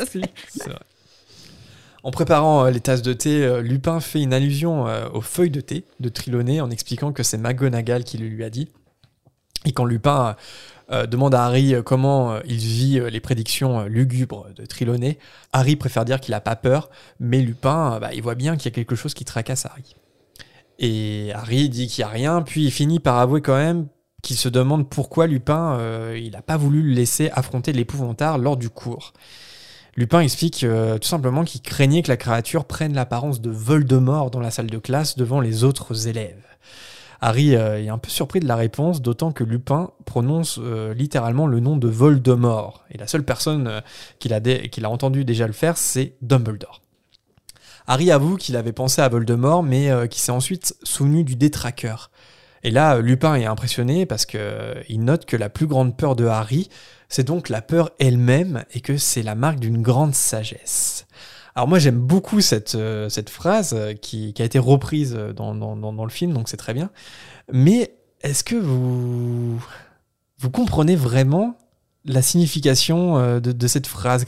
aussi. 0.01 0.21
C'est 0.47 0.69
vrai. 0.69 0.79
En 2.03 2.11
préparant 2.11 2.65
euh, 2.65 2.71
les 2.71 2.79
tasses 2.79 3.01
de 3.01 3.13
thé, 3.13 3.61
Lupin 3.61 3.99
fait 3.99 4.21
une 4.21 4.33
allusion 4.33 4.85
aux 5.13 5.21
feuilles 5.21 5.49
de 5.51 5.61
thé 5.61 5.83
de 5.99 6.09
Triloné 6.09 6.61
en 6.61 6.69
expliquant 6.71 7.11
que 7.11 7.23
c'est 7.23 7.37
McGonagall 7.37 8.03
qui 8.05 8.17
le 8.17 8.27
lui 8.27 8.43
a 8.43 8.49
dit. 8.49 8.69
Et 9.65 9.71
quand 9.73 9.85
Lupin 9.85 10.35
euh, 10.93 11.07
demande 11.07 11.33
à 11.33 11.45
Harry 11.45 11.73
euh, 11.73 11.81
comment 11.81 12.33
euh, 12.33 12.39
il 12.45 12.57
vit 12.57 12.99
les 13.09 13.19
prédictions 13.19 13.85
lugubres 13.85 14.47
de 14.55 14.65
Triloné, 14.65 15.17
Harry 15.51 15.75
préfère 15.75 16.05
dire 16.05 16.19
qu'il 16.19 16.35
a 16.35 16.41
pas 16.41 16.55
peur, 16.55 16.91
mais 17.19 17.41
Lupin, 17.41 17.99
bah, 17.99 18.13
il 18.13 18.21
voit 18.21 18.35
bien 18.35 18.57
qu'il 18.57 18.65
y 18.65 18.73
a 18.73 18.75
quelque 18.75 18.95
chose 18.95 19.15
qui 19.15 19.25
tracasse 19.25 19.65
Harry. 19.65 19.95
Et 20.77 21.31
Harry 21.33 21.69
dit 21.69 21.87
qu'il 21.87 22.03
n'y 22.03 22.09
a 22.09 22.13
rien, 22.13 22.41
puis 22.43 22.65
il 22.65 22.71
finit 22.71 22.99
par 22.99 23.17
avouer 23.17 23.41
quand 23.41 23.55
même 23.55 23.87
qu'il 24.21 24.37
se 24.37 24.49
demande 24.49 24.87
pourquoi 24.87 25.27
Lupin 25.27 25.79
il 26.15 26.31
n'a 26.31 26.41
pas 26.41 26.57
voulu 26.57 26.81
le 26.81 26.93
laisser 26.93 27.29
affronter 27.33 27.73
l'épouvantail 27.73 28.39
lors 28.39 28.57
du 28.57 28.69
cours. 28.69 29.13
Lupin 29.95 30.21
explique 30.21 30.65
tout 31.01 31.07
simplement 31.07 31.43
qu'il 31.43 31.61
craignait 31.61 32.01
que 32.01 32.07
la 32.07 32.17
créature 32.17 32.65
prenne 32.65 32.93
l'apparence 32.93 33.41
de 33.41 33.51
Voldemort 33.51 34.31
dans 34.31 34.39
la 34.39 34.49
salle 34.49 34.69
de 34.69 34.77
classe 34.77 35.17
devant 35.17 35.41
les 35.41 35.63
autres 35.63 36.07
élèves. 36.07 36.43
Harry 37.23 37.55
euh, 37.55 37.81
est 37.81 37.89
un 37.89 37.97
peu 37.97 38.09
surpris 38.09 38.41
de 38.41 38.47
la 38.47 38.57
réponse, 38.57 39.01
d'autant 39.01 39.31
que 39.31 39.43
Lupin 39.43 39.91
prononce 40.05 40.59
euh, 40.61 40.93
littéralement 40.93 41.47
le 41.47 41.61
nom 41.61 41.77
de 41.77 41.87
Voldemort. 41.87 42.83
Et 42.91 42.97
la 42.97 43.07
seule 43.07 43.23
personne 43.23 43.67
euh, 43.67 43.81
qu'il 44.19 44.33
a, 44.33 44.41
qu'il 44.41 44.85
entendu 44.85 45.23
déjà 45.23 45.47
le 45.47 45.53
faire, 45.53 45.77
c'est 45.77 46.15
Dumbledore. 46.21 46.81
Harry 47.87 48.11
avoue 48.11 48.35
qu'il 48.35 48.57
avait 48.57 48.73
pensé 48.73 49.01
à 49.01 49.09
Voldemort, 49.09 49.63
mais 49.63 49.89
qu'il 50.09 50.21
s'est 50.21 50.31
ensuite 50.31 50.75
souvenu 50.83 51.25
du 51.25 51.35
détraqueur. 51.35 52.11
Et 52.63 52.71
là, 52.71 52.99
Lupin 52.99 53.35
est 53.35 53.45
impressionné 53.45 54.05
parce 54.05 54.25
que 54.25 54.37
euh, 54.39 54.73
il 54.87 55.03
note 55.03 55.25
que 55.25 55.35
la 55.35 55.49
plus 55.49 55.67
grande 55.67 55.97
peur 55.97 56.15
de 56.15 56.25
Harry, 56.25 56.69
c'est 57.09 57.25
donc 57.25 57.49
la 57.49 57.61
peur 57.61 57.91
elle-même 57.99 58.63
et 58.73 58.79
que 58.79 58.97
c'est 58.97 59.21
la 59.21 59.35
marque 59.35 59.59
d'une 59.59 59.81
grande 59.81 60.15
sagesse. 60.15 61.05
Alors 61.55 61.67
moi 61.67 61.79
j'aime 61.79 61.99
beaucoup 61.99 62.41
cette, 62.41 62.75
euh, 62.75 63.09
cette 63.09 63.29
phrase 63.29 63.73
euh, 63.77 63.93
qui, 63.93 64.33
a 64.39 64.43
été 64.43 64.57
reprise 64.57 65.13
euh, 65.15 65.33
dans, 65.33 65.53
dans, 65.53 66.03
le 66.03 66.09
film, 66.09 66.33
donc 66.33 66.49
c'est 66.49 66.57
très 66.57 66.73
bien. 66.73 66.89
Mais 67.51 67.95
est-ce 68.21 68.43
que 68.43 68.55
vous, 68.55 69.63
vous 70.39 70.49
comprenez 70.49 70.95
vraiment 70.95 71.55
la 72.05 72.21
signification 72.21 73.39
de, 73.39 73.67
cette 73.67 73.87
phrase? 73.87 74.25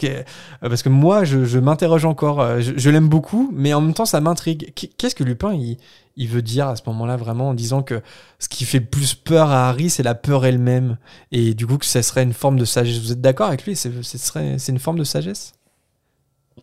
Parce 0.61 0.83
que 0.83 0.89
moi 0.89 1.23
je, 1.23 1.45
je 1.45 1.59
m'interroge 1.59 2.05
encore, 2.05 2.61
je, 2.61 2.89
l'aime 2.89 3.09
beaucoup, 3.09 3.49
mais 3.53 3.73
en 3.73 3.81
même 3.81 3.93
temps 3.93 4.05
ça 4.05 4.21
m'intrigue. 4.21 4.73
Qu- 4.75 4.87
Qu'est-ce 4.97 5.15
que 5.15 5.23
Lupin 5.23 5.53
il, 5.53 5.77
il 6.15 6.29
veut 6.29 6.41
dire 6.41 6.67
à 6.67 6.75
ce 6.75 6.83
moment-là 6.87 7.17
vraiment 7.17 7.49
en 7.49 7.53
disant 7.53 7.83
que 7.83 8.01
ce 8.39 8.47
qui 8.47 8.63
fait 8.65 8.79
plus 8.79 9.13
peur 9.15 9.49
à 9.49 9.67
Harry 9.67 9.89
c'est 9.89 10.03
la 10.03 10.15
peur 10.15 10.45
elle-même? 10.45 10.97
Et 11.31 11.53
du 11.53 11.65
coup 11.67 11.77
que 11.77 11.85
ça 11.85 12.03
serait 12.03 12.23
une 12.23 12.33
forme 12.33 12.59
de 12.59 12.65
sagesse. 12.65 12.99
Vous 12.99 13.11
êtes 13.11 13.21
d'accord 13.21 13.47
avec 13.47 13.65
lui? 13.65 13.75
C'est 13.75 14.69
une 14.69 14.79
forme 14.79 14.99
de 14.99 15.03
sagesse? 15.03 15.53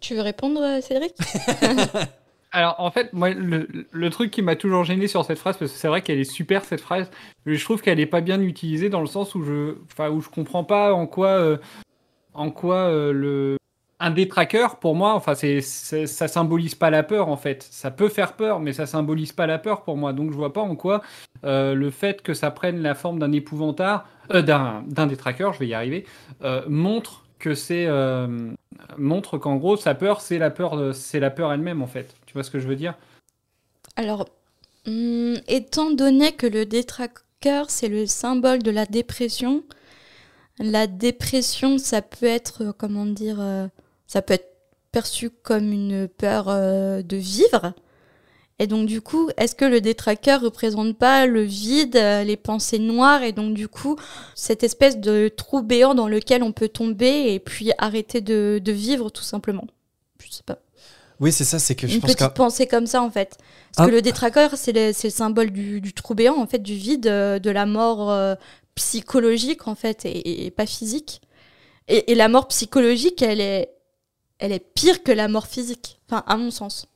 Tu 0.02 0.14
veux 0.14 0.20
répondre, 0.22 0.60
euh, 0.62 0.80
Cédric 0.80 1.14
Alors, 2.54 2.74
en 2.78 2.90
fait, 2.90 3.12
moi, 3.14 3.30
le, 3.30 3.66
le 3.90 4.10
truc 4.10 4.30
qui 4.30 4.42
m'a 4.42 4.56
toujours 4.56 4.84
gêné 4.84 5.06
sur 5.06 5.24
cette 5.24 5.38
phrase, 5.38 5.56
parce 5.56 5.72
que 5.72 5.78
c'est 5.78 5.88
vrai 5.88 6.02
qu'elle 6.02 6.18
est 6.18 6.24
super, 6.30 6.64
cette 6.66 6.82
phrase, 6.82 7.10
mais 7.46 7.54
je 7.54 7.64
trouve 7.64 7.80
qu'elle 7.80 7.98
est 7.98 8.04
pas 8.06 8.20
bien 8.20 8.40
utilisée 8.42 8.90
dans 8.90 9.00
le 9.00 9.06
sens 9.06 9.34
où 9.34 9.42
je, 9.42 9.76
enfin, 9.90 10.10
où 10.10 10.20
je 10.20 10.28
comprends 10.28 10.64
pas 10.64 10.92
en 10.92 11.06
quoi, 11.06 11.28
euh, 11.28 11.56
en 12.34 12.50
quoi 12.50 12.76
euh, 12.76 13.10
le, 13.12 13.56
un 14.00 14.10
détraqueur, 14.10 14.76
pour 14.80 14.94
moi, 14.94 15.14
enfin, 15.14 15.34
c'est, 15.34 15.62
c'est- 15.62 16.06
ça 16.06 16.28
symbolise 16.28 16.74
pas 16.74 16.90
la 16.90 17.02
peur 17.02 17.28
en 17.28 17.38
fait. 17.38 17.62
Ça 17.70 17.90
peut 17.90 18.08
faire 18.10 18.34
peur, 18.34 18.60
mais 18.60 18.74
ça 18.74 18.84
symbolise 18.84 19.32
pas 19.32 19.46
la 19.46 19.58
peur 19.58 19.82
pour 19.82 19.96
moi. 19.96 20.12
Donc 20.12 20.30
je 20.30 20.36
vois 20.36 20.52
pas 20.52 20.60
en 20.60 20.76
quoi 20.76 21.00
euh, 21.44 21.74
le 21.74 21.90
fait 21.90 22.20
que 22.20 22.34
ça 22.34 22.50
prenne 22.50 22.82
la 22.82 22.94
forme 22.94 23.18
d'un 23.18 23.32
épouvantard, 23.32 24.06
euh, 24.34 24.42
d'un, 24.42 24.82
d'un 24.88 25.06
détraqueur, 25.06 25.54
je 25.54 25.60
vais 25.60 25.68
y 25.68 25.74
arriver, 25.74 26.04
euh, 26.42 26.62
montre 26.68 27.24
que 27.38 27.54
c'est 27.54 27.86
euh, 27.86 28.50
montre 28.98 29.38
qu'en 29.38 29.56
gros 29.56 29.76
sa 29.76 29.94
peur, 29.94 30.20
c'est 30.20 30.38
la 30.38 30.50
peur, 30.50 30.94
c'est 30.94 31.20
la 31.20 31.30
peur 31.30 31.52
elle-même 31.52 31.82
en 31.82 31.86
fait. 31.86 32.14
Tu 32.26 32.34
vois 32.34 32.42
ce 32.42 32.50
que 32.50 32.58
je 32.58 32.68
veux 32.68 32.76
dire? 32.76 32.94
Alors, 33.96 34.28
hum, 34.86 35.36
étant 35.48 35.90
donné 35.90 36.32
que 36.32 36.46
le 36.46 36.66
détraqueur, 36.66 37.68
c'est 37.68 37.88
le 37.88 38.06
symbole 38.06 38.62
de 38.62 38.70
la 38.70 38.86
dépression, 38.86 39.62
la 40.58 40.86
dépression, 40.86 41.78
ça 41.78 42.02
peut 42.02 42.26
être, 42.26 42.62
euh, 42.62 42.72
comment 42.76 43.06
dire, 43.06 43.40
euh, 43.40 43.66
ça 44.06 44.22
peut 44.22 44.34
être 44.34 44.50
perçu 44.92 45.30
comme 45.30 45.72
une 45.72 46.08
peur 46.08 46.48
euh, 46.48 47.02
de 47.02 47.16
vivre. 47.16 47.74
Et 48.62 48.68
donc, 48.68 48.86
du 48.86 49.00
coup, 49.00 49.28
est-ce 49.38 49.56
que 49.56 49.64
le 49.64 49.80
détraqueur 49.80 50.40
représente 50.40 50.96
pas 50.96 51.26
le 51.26 51.42
vide, 51.42 51.96
euh, 51.96 52.22
les 52.22 52.36
pensées 52.36 52.78
noires, 52.78 53.24
et 53.24 53.32
donc, 53.32 53.54
du 53.54 53.66
coup, 53.66 53.96
cette 54.36 54.62
espèce 54.62 54.98
de 54.98 55.26
trou 55.26 55.62
béant 55.62 55.96
dans 55.96 56.06
lequel 56.06 56.44
on 56.44 56.52
peut 56.52 56.68
tomber 56.68 57.34
et 57.34 57.40
puis 57.40 57.72
arrêter 57.78 58.20
de, 58.20 58.60
de 58.64 58.70
vivre, 58.70 59.10
tout 59.10 59.24
simplement 59.24 59.66
Je 60.24 60.30
sais 60.30 60.44
pas 60.46 60.60
Oui, 61.18 61.32
c'est 61.32 61.42
ça, 61.42 61.58
c'est 61.58 61.74
que 61.74 61.88
je 61.88 61.96
une 61.96 62.02
pense 62.02 62.14
petite 62.14 62.34
pensée 62.34 62.68
comme 62.68 62.86
ça 62.86 63.02
en 63.02 63.10
fait. 63.10 63.36
Parce 63.74 63.78
Ah. 63.78 63.86
que 63.86 63.90
le 63.90 64.00
détraqueur, 64.00 64.52
c'est 64.54 64.72
le, 64.72 64.92
symbole 64.92 65.50
du, 65.50 65.80
du 65.80 65.92
trou 65.92 66.14
béant, 66.14 66.36
en 66.40 66.46
fait, 66.46 66.60
du 66.62 66.76
vide, 66.76 67.08
euh, 67.08 67.40
de 67.40 67.50
la 67.50 67.66
mort 67.66 68.12
euh, 68.12 68.36
psychologique 68.76 69.66
en 69.66 69.74
fait, 69.74 70.04
et, 70.04 70.46
et 70.46 70.52
pas 70.52 70.66
physique. 70.66 71.20
Et, 71.88 72.12
et 72.12 72.14
la 72.14 72.28
mort 72.28 72.46
psychologique, 72.46 73.22
elle 73.22 73.40
est, 73.40 73.72
elle 74.38 74.52
est 74.52 74.60
pire 74.72 75.02
que 75.02 75.10
la 75.10 75.26
mort 75.26 75.48
physique, 75.48 75.98
enfin 76.08 76.22
à 76.28 76.36
mon 76.36 76.52
sens. 76.52 76.86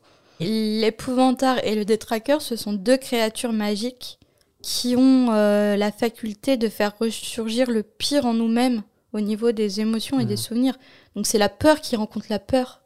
L'épouvantard 0.40 1.64
et 1.64 1.74
le 1.74 1.84
détraqueur, 1.84 2.42
ce 2.42 2.56
sont 2.56 2.72
deux 2.72 2.96
créatures 2.96 3.52
magiques 3.52 4.18
qui 4.62 4.96
ont 4.96 5.28
euh, 5.30 5.76
la 5.76 5.92
faculté 5.92 6.56
de 6.56 6.68
faire 6.68 6.92
ressurgir 6.98 7.70
le 7.70 7.82
pire 7.82 8.26
en 8.26 8.34
nous-mêmes 8.34 8.82
au 9.12 9.20
niveau 9.20 9.52
des 9.52 9.80
émotions 9.80 10.20
et 10.20 10.24
des 10.24 10.36
souvenirs. 10.36 10.76
Donc 11.14 11.26
c'est 11.26 11.38
la 11.38 11.48
peur 11.48 11.80
qui 11.80 11.96
rencontre 11.96 12.26
la 12.28 12.38
peur, 12.38 12.82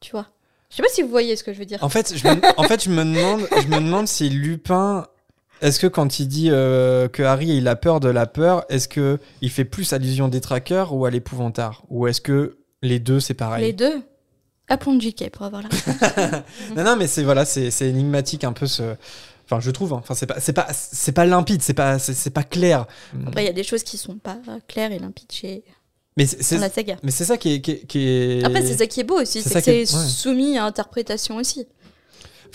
tu 0.00 0.10
vois. 0.10 0.26
Je 0.68 0.76
sais 0.76 0.82
pas 0.82 0.88
si 0.88 1.02
vous 1.02 1.08
voyez 1.08 1.36
ce 1.36 1.44
que 1.44 1.52
je 1.52 1.58
veux 1.58 1.64
dire. 1.64 1.82
En 1.82 1.88
fait, 1.88 2.14
je 2.16 2.26
me, 2.26 2.40
en 2.58 2.64
fait, 2.64 2.84
je 2.84 2.90
me 2.90 3.04
demande, 3.04 3.48
je 3.62 3.68
me 3.68 3.76
demande 3.76 4.08
si 4.08 4.28
Lupin, 4.28 5.06
est-ce 5.62 5.78
que 5.78 5.86
quand 5.86 6.18
il 6.18 6.28
dit 6.28 6.48
euh, 6.50 7.08
que 7.08 7.22
Harry 7.22 7.56
il 7.56 7.68
a 7.68 7.76
peur 7.76 8.00
de 8.00 8.08
la 8.08 8.26
peur, 8.26 8.64
est-ce 8.68 8.88
que 8.88 9.18
il 9.40 9.50
fait 9.50 9.64
plus 9.64 9.92
allusion 9.92 10.28
des 10.28 10.40
traqueurs 10.40 10.92
ou 10.92 11.06
à 11.06 11.10
l'épouvantard, 11.10 11.84
ou 11.88 12.06
est-ce 12.08 12.20
que 12.20 12.58
les 12.82 12.98
deux 12.98 13.20
c'est 13.20 13.34
pareil? 13.34 13.64
Les 13.64 13.72
deux. 13.72 14.02
Appelons 14.68 14.98
JK 14.98 15.30
pour 15.30 15.46
avoir 15.46 15.62
la 15.62 15.68
réponse. 15.68 16.42
Non, 16.76 16.84
non, 16.84 16.96
mais 16.96 17.06
c'est 17.06 17.22
voilà, 17.22 17.44
c'est 17.44 17.70
énigmatique 17.82 18.44
un 18.44 18.52
peu 18.52 18.66
ce. 18.66 18.96
Enfin, 19.44 19.60
je 19.60 19.70
trouve. 19.70 19.92
hein. 19.92 19.98
Enfin, 20.02 20.14
c'est 20.14 20.26
pas, 20.26 20.40
c'est 20.40 20.52
pas, 20.52 20.66
c'est 20.72 21.12
pas 21.12 21.24
limpide, 21.24 21.62
c'est 21.62 21.74
pas, 21.74 21.98
c'est 22.00 22.30
pas 22.30 22.42
clair. 22.42 22.86
Après, 23.26 23.44
il 23.44 23.46
y 23.46 23.50
a 23.50 23.52
des 23.52 23.62
choses 23.62 23.84
qui 23.84 23.96
sont 23.96 24.16
pas 24.18 24.38
claires 24.66 24.90
et 24.90 24.98
limpides 24.98 25.30
chez 25.30 25.62
Mais 26.16 26.26
c'est, 26.26 26.58
la 26.58 26.68
saga. 26.70 26.96
mais 27.04 27.12
c'est 27.12 27.24
ça 27.24 27.36
qui 27.36 27.54
est, 27.54 27.60
qui 27.60 27.70
est- 27.70 27.86
qui 27.86 27.98
est- 28.08 28.44
Après, 28.44 28.62
c'est 28.66 28.76
ça 28.78 28.86
qui 28.88 28.98
est 29.00 29.04
beau 29.04 29.20
aussi, 29.20 29.42
c'est 29.42 29.54
que 29.54 29.60
c'est 29.60 29.80
ouais. 29.80 29.86
soumis 30.08 30.58
à 30.58 30.64
interprétation 30.64 31.36
aussi. 31.36 31.66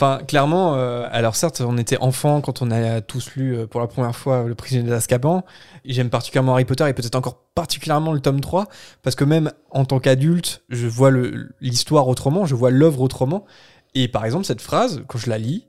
Enfin, 0.01 0.23
clairement, 0.23 0.77
euh, 0.77 1.07
alors 1.11 1.35
certes, 1.35 1.61
on 1.61 1.77
était 1.77 1.99
enfants 1.99 2.41
quand 2.41 2.63
on 2.63 2.71
a 2.71 3.01
tous 3.01 3.35
lu 3.35 3.55
euh, 3.55 3.67
pour 3.67 3.79
la 3.79 3.85
première 3.85 4.15
fois 4.15 4.45
Le 4.47 4.55
prisonnier 4.55 4.89
d'Azkaban. 4.89 5.45
J'aime 5.85 6.09
particulièrement 6.09 6.53
Harry 6.53 6.65
Potter 6.65 6.89
et 6.89 6.93
peut-être 6.93 7.13
encore 7.13 7.43
particulièrement 7.53 8.11
le 8.11 8.19
tome 8.19 8.41
3, 8.41 8.65
parce 9.03 9.15
que 9.15 9.23
même 9.23 9.51
en 9.69 9.85
tant 9.85 9.99
qu'adulte, 9.99 10.63
je 10.69 10.87
vois 10.87 11.11
l'histoire 11.59 12.07
autrement, 12.07 12.47
je 12.47 12.55
vois 12.55 12.71
l'œuvre 12.71 13.01
autrement. 13.01 13.45
Et 13.93 14.07
par 14.07 14.25
exemple, 14.25 14.45
cette 14.45 14.61
phrase, 14.61 15.03
quand 15.07 15.19
je 15.19 15.29
la 15.29 15.37
lis, 15.37 15.67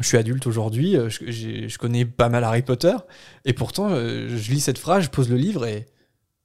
je 0.00 0.08
suis 0.08 0.16
adulte 0.16 0.48
aujourd'hui, 0.48 0.96
euh, 0.96 1.08
je, 1.08 1.78
connais 1.78 2.04
pas 2.04 2.28
mal 2.28 2.42
Harry 2.42 2.62
Potter, 2.62 2.96
et 3.44 3.52
pourtant, 3.52 3.90
je 3.90 4.50
lis 4.50 4.60
cette 4.60 4.78
phrase, 4.78 5.04
je 5.04 5.10
pose 5.10 5.28
le 5.28 5.36
livre 5.36 5.66
et, 5.66 5.86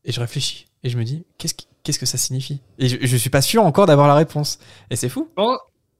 je 0.06 0.20
réfléchis. 0.20 0.68
Et 0.84 0.90
je 0.90 1.00
me 1.00 1.04
dis, 1.04 1.26
qu'est-ce, 1.40 1.98
que 1.98 2.06
ça 2.06 2.20
signifie? 2.20 2.62
Et 2.78 2.88
je, 2.88 3.18
suis 3.18 3.32
pas 3.32 3.42
sûr 3.42 3.66
encore 3.66 3.88
d'avoir 3.88 4.08
la 4.08 4.14
réponse. 4.14 4.60
Et 4.92 4.96
c'est 4.96 5.10
fou. 5.10 5.30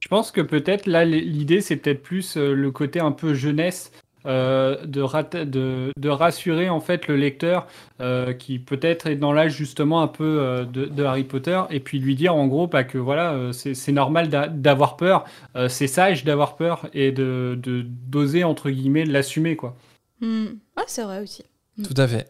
Je 0.04 0.08
pense 0.08 0.30
que 0.30 0.42
peut-être 0.42 0.84
là, 0.86 1.06
l'idée, 1.06 1.62
c'est 1.62 1.76
peut-être 1.76 2.02
plus 2.02 2.36
euh, 2.36 2.52
le 2.52 2.70
côté 2.70 3.00
un 3.00 3.10
peu 3.12 3.32
jeunesse. 3.32 3.90
euh, 4.26 4.84
de, 4.86 5.02
rat- 5.02 5.44
de, 5.44 5.92
de 5.98 6.08
rassurer 6.08 6.70
en 6.70 6.80
fait 6.80 7.08
le 7.08 7.16
lecteur 7.16 7.66
euh, 8.00 8.32
qui 8.32 8.58
peut-être 8.58 9.06
est 9.06 9.16
dans 9.16 9.32
l'âge 9.34 9.54
justement 9.54 10.00
un 10.00 10.08
peu 10.08 10.24
euh, 10.40 10.64
de, 10.64 10.86
de 10.86 11.04
Harry 11.04 11.24
Potter 11.24 11.60
et 11.68 11.78
puis 11.78 11.98
lui 11.98 12.14
dire 12.14 12.34
en 12.34 12.46
gros 12.46 12.66
pas 12.66 12.84
que 12.84 12.96
voilà 12.96 13.32
euh, 13.34 13.52
c'est 13.52 13.74
c'est 13.74 13.92
normal 13.92 14.30
d'a- 14.30 14.48
d'avoir 14.48 14.96
peur 14.96 15.24
euh, 15.56 15.68
c'est 15.68 15.86
sage 15.88 16.24
d'avoir 16.24 16.56
peur 16.56 16.88
et 16.94 17.12
de 17.12 17.58
de- 17.62 17.84
d'oser 17.86 18.44
entre 18.44 18.70
guillemets 18.70 19.04
l'assumer 19.04 19.56
quoi 19.56 19.76
Hmm. 20.22 20.46
Ouais, 20.78 20.84
c'est 20.86 21.02
vrai 21.02 21.20
aussi. 21.22 21.44
Tout 21.82 21.98
à 21.98 22.08
fait. 22.08 22.26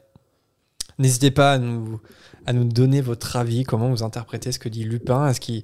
N'hésitez 0.98 1.30
pas 1.30 1.52
à 1.52 1.58
nous, 1.58 2.00
à 2.46 2.52
nous 2.52 2.64
donner 2.64 3.02
votre 3.02 3.36
avis, 3.36 3.62
comment 3.62 3.88
vous 3.90 4.02
interprétez 4.02 4.50
ce 4.50 4.58
que 4.58 4.68
dit 4.68 4.82
Lupin. 4.82 5.28
Est-ce 5.28 5.40
qu'il 5.40 5.62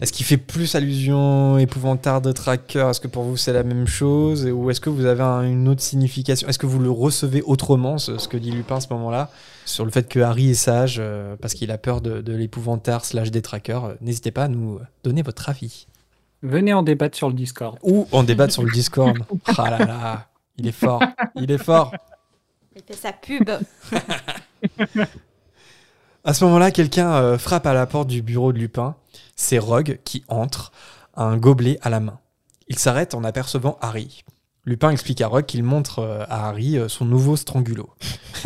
est 0.00 0.10
qu'il 0.12 0.24
fait 0.24 0.36
plus 0.36 0.74
allusion 0.76 1.58
épouvantard 1.58 2.20
de 2.20 2.30
tracker? 2.32 2.86
Est-ce 2.90 3.00
que 3.00 3.08
pour 3.08 3.24
vous 3.24 3.36
c'est 3.36 3.52
la 3.52 3.62
même 3.64 3.86
chose? 3.86 4.46
Ou 4.46 4.70
est-ce 4.70 4.80
que 4.80 4.90
vous 4.90 5.06
avez 5.06 5.22
un- 5.22 5.42
une 5.42 5.66
autre 5.68 5.80
signification? 5.82 6.48
Est-ce 6.48 6.58
que 6.58 6.66
vous 6.66 6.78
le 6.78 6.90
recevez 6.90 7.42
autrement, 7.42 7.98
ce, 7.98 8.16
ce 8.18 8.28
que 8.28 8.36
dit 8.36 8.50
Lupin 8.52 8.76
à 8.76 8.80
ce 8.80 8.86
moment-là 8.92 9.30
Sur 9.64 9.84
le 9.84 9.90
fait 9.90 10.08
que 10.08 10.20
Harry 10.20 10.50
est 10.50 10.54
sage 10.54 10.98
euh, 11.00 11.34
parce 11.40 11.54
qu'il 11.54 11.70
a 11.72 11.78
peur 11.78 12.00
de, 12.00 12.20
de 12.20 12.32
l'épouvantard 12.32 13.04
slash 13.04 13.30
des 13.30 13.42
trackers? 13.42 13.84
Euh, 13.84 13.94
N'hésitez 14.00 14.30
pas 14.30 14.44
à 14.44 14.48
nous 14.48 14.78
donner 15.02 15.22
votre 15.22 15.48
avis. 15.48 15.86
venez 16.42 16.72
en 16.72 16.82
débattre 16.84 17.16
sur 17.16 17.28
le 17.28 17.34
Discord 17.34 17.76
Ou 17.82 18.06
en 18.12 18.22
débattre 18.22 18.52
sur 18.52 18.62
le 18.62 18.70
Discord. 18.70 19.18
Ah 19.58 19.70
là 19.70 19.78
là, 19.84 20.26
il 20.56 20.66
est 20.68 20.72
fort. 20.72 21.02
Il 21.34 21.50
est 21.50 21.58
fort. 21.58 21.92
Il 22.76 22.82
fait 22.86 22.94
sa 22.94 23.12
pub. 23.12 23.50
À 26.24 26.34
ce 26.34 26.44
moment-là, 26.44 26.70
quelqu'un 26.70 27.10
euh, 27.12 27.38
frappe 27.38 27.66
à 27.66 27.72
la 27.72 27.86
porte 27.86 28.08
du 28.08 28.22
bureau 28.22 28.52
de 28.52 28.58
Lupin. 28.58 28.96
C'est 29.40 29.58
Rogue 29.58 30.00
qui 30.04 30.24
entre, 30.28 30.72
un 31.16 31.36
gobelet 31.36 31.78
à 31.82 31.90
la 31.90 32.00
main. 32.00 32.18
Il 32.66 32.76
s'arrête 32.76 33.14
en 33.14 33.22
apercevant 33.22 33.78
Harry. 33.80 34.24
Lupin 34.64 34.90
explique 34.90 35.20
à 35.20 35.28
Rogue 35.28 35.46
qu'il 35.46 35.62
montre 35.62 36.00
euh, 36.00 36.24
à 36.28 36.48
Harry 36.48 36.76
euh, 36.76 36.88
son 36.88 37.04
nouveau 37.04 37.36
strangulo. 37.36 37.88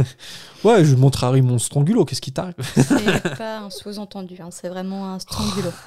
ouais, 0.65 0.85
je 0.85 0.95
montre 0.95 1.25
à 1.25 1.29
Harry 1.29 1.41
mon 1.41 1.59
strangulo, 1.59 2.05
qu'est-ce 2.05 2.21
qui 2.21 2.31
t'arrive? 2.31 2.55
C'est 2.77 3.37
pas 3.39 3.61
un 3.61 3.71
sous-entendu, 3.71 4.37
hein, 4.41 4.51
c'est 4.51 4.69
vraiment 4.69 5.13
un 5.13 5.19
strangulo. 5.19 5.71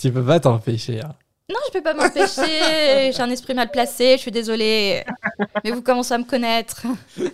Tu 0.00 0.10
peux 0.12 0.24
pas 0.24 0.40
t'empêcher. 0.40 1.00
hein. 1.00 1.14
Non, 1.50 1.58
je 1.66 1.72
peux 1.78 1.82
pas 1.82 1.94
m'empêcher. 1.94 3.12
J'ai 3.12 3.20
un 3.20 3.30
esprit 3.30 3.54
mal 3.54 3.70
placé, 3.70 4.14
je 4.16 4.22
suis 4.22 4.30
désolée. 4.32 5.04
Mais 5.64 5.70
vous 5.70 5.82
commencez 5.82 6.14
à 6.14 6.18
me 6.18 6.24
connaître. 6.24 6.82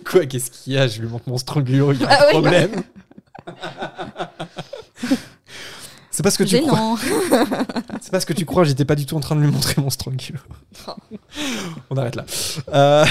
Quoi, 0.05 0.25
qu'est-ce 0.25 0.51
qu'il 0.51 0.73
y 0.73 0.77
a? 0.77 0.87
Je 0.87 1.01
lui 1.01 1.07
montre 1.07 1.29
mon 1.29 1.37
strangulo, 1.37 1.93
il 1.93 2.01
y 2.01 2.05
a 2.05 2.09
Ah 2.11 2.23
un 2.23 2.25
oui. 2.27 2.31
problème. 2.33 2.83
C'est 6.19 6.23
pas 6.23 6.31
ce 6.31 6.37
que 6.37 6.43
tu 6.43 6.59
crois. 6.59 6.75
Gênant. 6.75 6.97
C'est 8.01 8.11
pas 8.11 8.19
ce 8.19 8.25
que 8.25 8.33
tu 8.33 8.43
crois, 8.43 8.65
j'étais 8.65 8.83
pas 8.83 8.95
du 8.95 9.05
tout 9.05 9.15
en 9.15 9.21
train 9.21 9.37
de 9.37 9.41
lui 9.41 9.49
montrer 9.49 9.81
mon 9.81 9.89
strangulo. 9.89 10.37
Oh. 10.85 10.91
On 11.89 11.95
arrête 11.95 12.17
là. 12.17 12.25
Euh, 12.73 13.05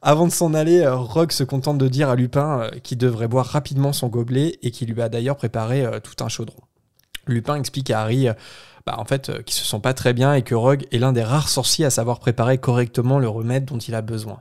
avant 0.00 0.28
de 0.28 0.30
s'en 0.30 0.54
aller, 0.54 0.78
euh, 0.78 0.94
Rogue 0.94 1.32
se 1.32 1.42
contente 1.42 1.76
de 1.78 1.88
dire 1.88 2.08
à 2.08 2.14
Lupin 2.14 2.60
euh, 2.60 2.70
qu'il 2.84 2.98
devrait 2.98 3.26
boire 3.26 3.46
rapidement 3.46 3.92
son 3.92 4.06
gobelet 4.06 4.60
et 4.62 4.70
qu'il 4.70 4.92
lui 4.92 5.02
a 5.02 5.08
d'ailleurs 5.08 5.34
préparé 5.34 5.84
tout 6.04 6.22
un 6.24 6.28
chaudron. 6.28 6.60
Lupin 7.26 7.56
explique 7.56 7.90
à 7.90 8.02
Harry 8.02 8.28
bah, 8.86 8.94
en 8.96 9.04
fait, 9.04 9.42
qu'il 9.42 9.56
se 9.56 9.64
sent 9.64 9.80
pas 9.80 9.92
très 9.92 10.12
bien 10.12 10.32
et 10.34 10.42
que 10.42 10.54
Rogue 10.54 10.86
est 10.92 10.98
l'un 10.98 11.12
des 11.12 11.24
rares 11.24 11.48
sorciers 11.48 11.86
à 11.86 11.90
savoir 11.90 12.20
préparer 12.20 12.58
correctement 12.58 13.18
le 13.18 13.28
remède 13.28 13.64
dont 13.64 13.78
il 13.78 13.96
a 13.96 14.02
besoin. 14.02 14.40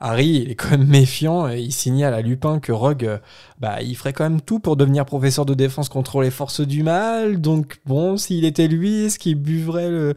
Harry 0.00 0.28
il 0.28 0.50
est 0.50 0.54
quand 0.54 0.70
même 0.70 0.86
méfiant 0.86 1.48
et 1.48 1.60
il 1.60 1.72
signale 1.72 2.14
à 2.14 2.22
Lupin 2.22 2.58
que 2.58 2.72
Rogue 2.72 3.04
euh, 3.04 3.18
bah, 3.60 3.82
il 3.82 3.94
ferait 3.94 4.14
quand 4.14 4.24
même 4.24 4.40
tout 4.40 4.58
pour 4.58 4.76
devenir 4.76 5.04
professeur 5.04 5.44
de 5.44 5.54
défense 5.54 5.90
contre 5.90 6.22
les 6.22 6.30
forces 6.30 6.62
du 6.62 6.82
mal. 6.82 7.40
Donc 7.40 7.80
bon, 7.84 8.16
s'il 8.16 8.44
était 8.44 8.68
lui, 8.68 9.04
est-ce 9.04 9.18
qu'il 9.18 9.36
buvrait 9.36 9.90
le... 9.90 10.14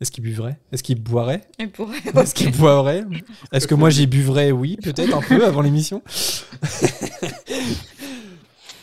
Est-ce 0.00 0.10
qu'il 0.10 0.24
buvrait 0.24 0.58
Est-ce 0.72 0.82
qu'il 0.82 1.00
boirait? 1.00 1.42
Est-ce 1.58 2.34
qu'il 2.34 2.52
boirait? 2.52 3.04
Est-ce 3.52 3.66
que 3.66 3.74
moi 3.74 3.90
j'y 3.90 4.06
buvrais 4.06 4.50
Oui, 4.52 4.76
peut-être 4.82 5.16
un 5.16 5.22
peu 5.22 5.44
avant 5.44 5.62
l'émission. 5.62 6.02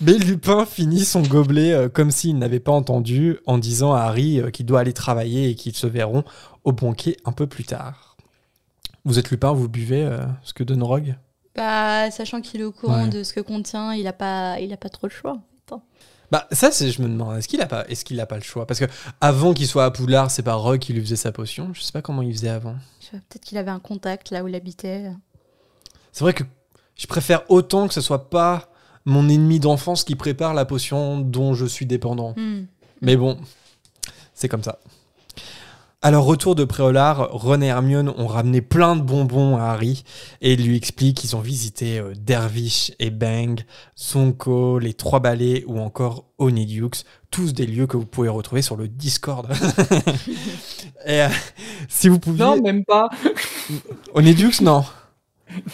Mais 0.02 0.18
Lupin 0.18 0.66
finit 0.66 1.06
son 1.06 1.22
gobelet 1.22 1.74
euh, 1.74 1.88
comme 1.88 2.10
s'il 2.10 2.40
n'avait 2.40 2.60
pas 2.60 2.72
entendu 2.72 3.38
en 3.46 3.60
disant 3.60 3.94
à 3.94 4.00
Harry 4.00 4.40
euh, 4.40 4.50
qu'il 4.50 4.66
doit 4.66 4.80
aller 4.80 4.94
travailler 4.94 5.50
et 5.50 5.56
qu'ils 5.56 5.76
se 5.76 5.86
verront 5.86 6.24
au 6.64 6.72
banquet 6.72 7.18
un 7.24 7.32
peu 7.32 7.46
plus 7.46 7.66
tard. 7.66 8.11
Vous 9.06 9.18
êtes 9.20 9.32
Lupin, 9.32 9.52
vous 9.54 9.68
buvez 9.68 10.04
euh, 10.04 10.26
ce 10.44 10.54
que 10.54 10.64
donne 10.64 10.84
Rogue? 10.84 11.16
Bah, 11.56 12.10
sachant 12.12 12.42
qu'il 12.42 12.62
est 12.62 12.64
au 12.66 12.72
courant 12.72 13.04
Ouais. 13.04 13.10
de 13.10 13.24
ce 13.24 13.34
que 13.34 13.40
contient, 13.42 13.94
il 13.94 14.08
a 14.08 14.14
pas, 14.14 14.60
il 14.60 14.72
a 14.74 14.78
pas 14.78 14.90
trop 14.90 15.08
le 15.08 15.12
choix. 15.12 15.38
Attends. 15.68 15.84
Bah 16.32 16.48
ça 16.54 16.72
c'est 16.72 16.90
je 16.92 17.02
me 17.02 17.10
demande 17.10 17.38
est-ce 17.38 17.48
qu'il 17.50 17.60
a 17.62 17.66
pas 17.66 17.86
est-ce 17.90 18.06
qu'il 18.06 18.18
a 18.22 18.26
pas 18.26 18.38
le 18.38 18.42
choix? 18.42 18.66
Parce 18.66 18.80
que 18.80 18.86
avant 19.20 19.54
qu'il 19.54 19.68
soit 19.68 19.84
à 19.84 19.92
Poudlard 19.92 20.32
c'est 20.32 20.44
pas 20.44 20.54
Rogue 20.54 20.80
qui 20.80 20.94
lui 20.94 21.02
faisait 21.02 21.18
sa 21.18 21.34
potion 21.34 21.72
je 21.74 21.82
sais 21.82 21.92
pas 21.92 22.02
comment 22.02 22.22
il 22.22 22.32
faisait 22.32 22.48
avant 22.50 22.76
Peut-être 23.12 23.44
qu'il 23.44 23.58
avait 23.58 23.70
un 23.72 23.80
contact 23.80 24.30
là 24.32 24.42
où 24.42 24.48
il 24.48 24.56
habitait. 24.56 25.12
c'est 26.14 26.24
vrai 26.24 26.34
que 26.34 26.46
je 26.96 27.06
préfère 27.06 27.42
autant 27.52 27.90
que 27.90 27.94
ce 27.94 28.00
soit 28.00 28.30
pas 28.30 28.70
mon 29.04 29.28
ennemi 29.28 29.60
d'enfance 29.60 30.06
qui 30.06 30.16
prépare 30.16 30.54
la 30.54 30.64
potion 30.64 31.20
dont 31.20 31.54
je 31.54 31.66
suis 31.66 31.86
dépendant. 31.86 32.34
Hmm. 32.38 32.64
Mais 33.02 33.18
bon, 33.18 33.38
c'est 34.34 34.48
comme 34.48 34.64
ça. 34.64 34.80
Alors, 36.04 36.26
retour 36.26 36.56
de 36.56 36.64
Préolard, 36.64 37.30
Ron 37.32 37.62
et 37.62 37.68
Hermione 37.68 38.12
ont 38.18 38.26
ramené 38.26 38.62
plein 38.62 38.96
de 38.96 39.04
bonbons 39.04 39.58
à 39.58 39.66
Harry 39.66 40.04
et 40.42 40.56
lui 40.56 40.76
expliquent 40.76 41.18
qu'ils 41.18 41.36
ont 41.36 41.42
visité 41.42 42.00
euh, 42.00 42.14
Dervish 42.18 42.92
et 42.98 43.12
Bang, 43.12 43.60
Zonko, 43.96 44.80
les 44.80 44.96
Trois 44.96 45.20
Balais 45.20 45.64
ou 45.68 45.80
encore 45.80 46.26
Honeydews, 46.40 46.90
tous 47.30 47.54
des 47.54 47.68
lieux 47.68 47.86
que 47.86 47.98
vous 47.98 48.08
pouvez 48.08 48.30
retrouver 48.30 48.64
sur 48.64 48.78
le 48.78 48.88
Discord. 48.88 49.48
et 51.06 51.22
euh, 51.22 51.30
si 51.88 52.10
vous 52.10 52.18
pouviez... 52.18 52.46
Non, 52.46 52.60
même 52.60 52.84
pas. 52.84 53.08
Honeydews, 54.16 54.64
non. 54.64 54.84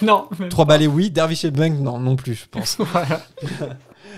Non. 0.01 0.27
Trois 0.49 0.65
pas. 0.65 0.73
Balais, 0.73 0.87
oui. 0.87 1.09
Dervish 1.09 1.45
et 1.45 1.51
Bang, 1.51 1.79
non, 1.79 1.99
non 1.99 2.17
plus, 2.17 2.35
je 2.35 2.47
pense. 2.51 2.75
Voilà. 2.79 3.25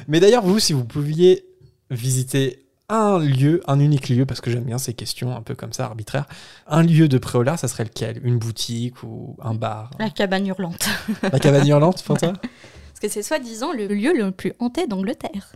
Mais 0.07 0.19
d'ailleurs, 0.19 0.43
vous, 0.43 0.57
si 0.57 0.73
vous 0.73 0.85
pouviez 0.85 1.45
visiter 1.91 2.65
un 2.89 3.19
lieu, 3.19 3.61
un 3.67 3.79
unique 3.79 4.09
lieu, 4.09 4.25
parce 4.25 4.41
que 4.41 4.49
j'aime 4.51 4.63
bien 4.63 4.77
ces 4.77 4.93
questions 4.93 5.35
un 5.35 5.41
peu 5.41 5.55
comme 5.55 5.73
ça, 5.73 5.85
arbitraires, 5.85 6.25
un 6.67 6.83
lieu 6.83 7.07
de 7.07 7.17
Préolard, 7.17 7.59
ça 7.59 7.67
serait 7.67 7.83
lequel? 7.83 8.19
Une 8.23 8.37
boutique 8.37 9.03
ou 9.03 9.37
un 9.41 9.53
bar? 9.53 9.91
La 9.99 10.09
cabane 10.09 10.47
hurlante. 10.47 10.89
La 11.23 11.39
cabane 11.39 11.67
hurlante, 11.67 12.03
pour 12.03 12.17
toi? 12.19 12.33
Parce 12.33 12.99
que 13.01 13.07
c'est 13.07 13.23
soi-disant 13.23 13.71
le 13.71 13.87
lieu 13.87 14.13
le 14.13 14.31
plus 14.31 14.53
hanté 14.59 14.87
d'Angleterre. 14.87 15.53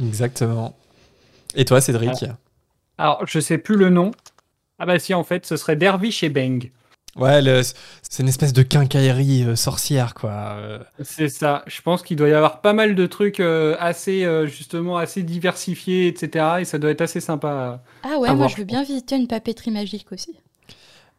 Exactement. 0.00 0.76
Et 1.54 1.64
toi, 1.64 1.80
Cédric? 1.80 2.24
Alors, 2.98 3.26
je 3.26 3.40
sais 3.40 3.58
plus 3.58 3.76
le 3.76 3.88
nom. 3.90 4.10
Ah 4.78 4.86
bah 4.86 4.98
si, 4.98 5.14
en 5.14 5.24
fait, 5.24 5.46
ce 5.46 5.56
serait 5.56 5.76
Dervish 5.76 6.22
et 6.22 6.28
Bang. 6.28 6.70
Ouais, 7.16 7.40
le- 7.42 7.62
c'est 7.62 8.22
une 8.22 8.28
espèce 8.28 8.52
de 8.52 8.62
quincaillerie 8.62 9.44
euh, 9.44 9.56
sorcière, 9.56 10.14
quoi. 10.14 10.30
Euh, 10.58 10.78
C'est 11.02 11.28
ça. 11.28 11.62
Je 11.66 11.80
pense 11.80 12.02
qu'il 12.02 12.16
doit 12.16 12.28
y 12.28 12.32
avoir 12.32 12.60
pas 12.60 12.72
mal 12.72 12.94
de 12.94 13.06
trucs 13.06 13.38
euh, 13.40 13.76
assez, 13.78 14.24
euh, 14.24 14.46
justement, 14.46 14.96
assez 14.96 15.22
diversifiés, 15.22 16.08
etc. 16.08 16.46
Et 16.60 16.64
ça 16.64 16.78
doit 16.78 16.90
être 16.90 17.00
assez 17.02 17.20
sympa. 17.20 17.82
Ah 18.02 18.18
ouais, 18.18 18.28
À 18.28 18.32
moi 18.32 18.34
voir, 18.34 18.48
je 18.48 18.56
veux 18.56 18.64
bien 18.64 18.82
visiter 18.82 19.16
une 19.16 19.28
papeterie 19.28 19.70
magique 19.70 20.06
aussi. 20.12 20.34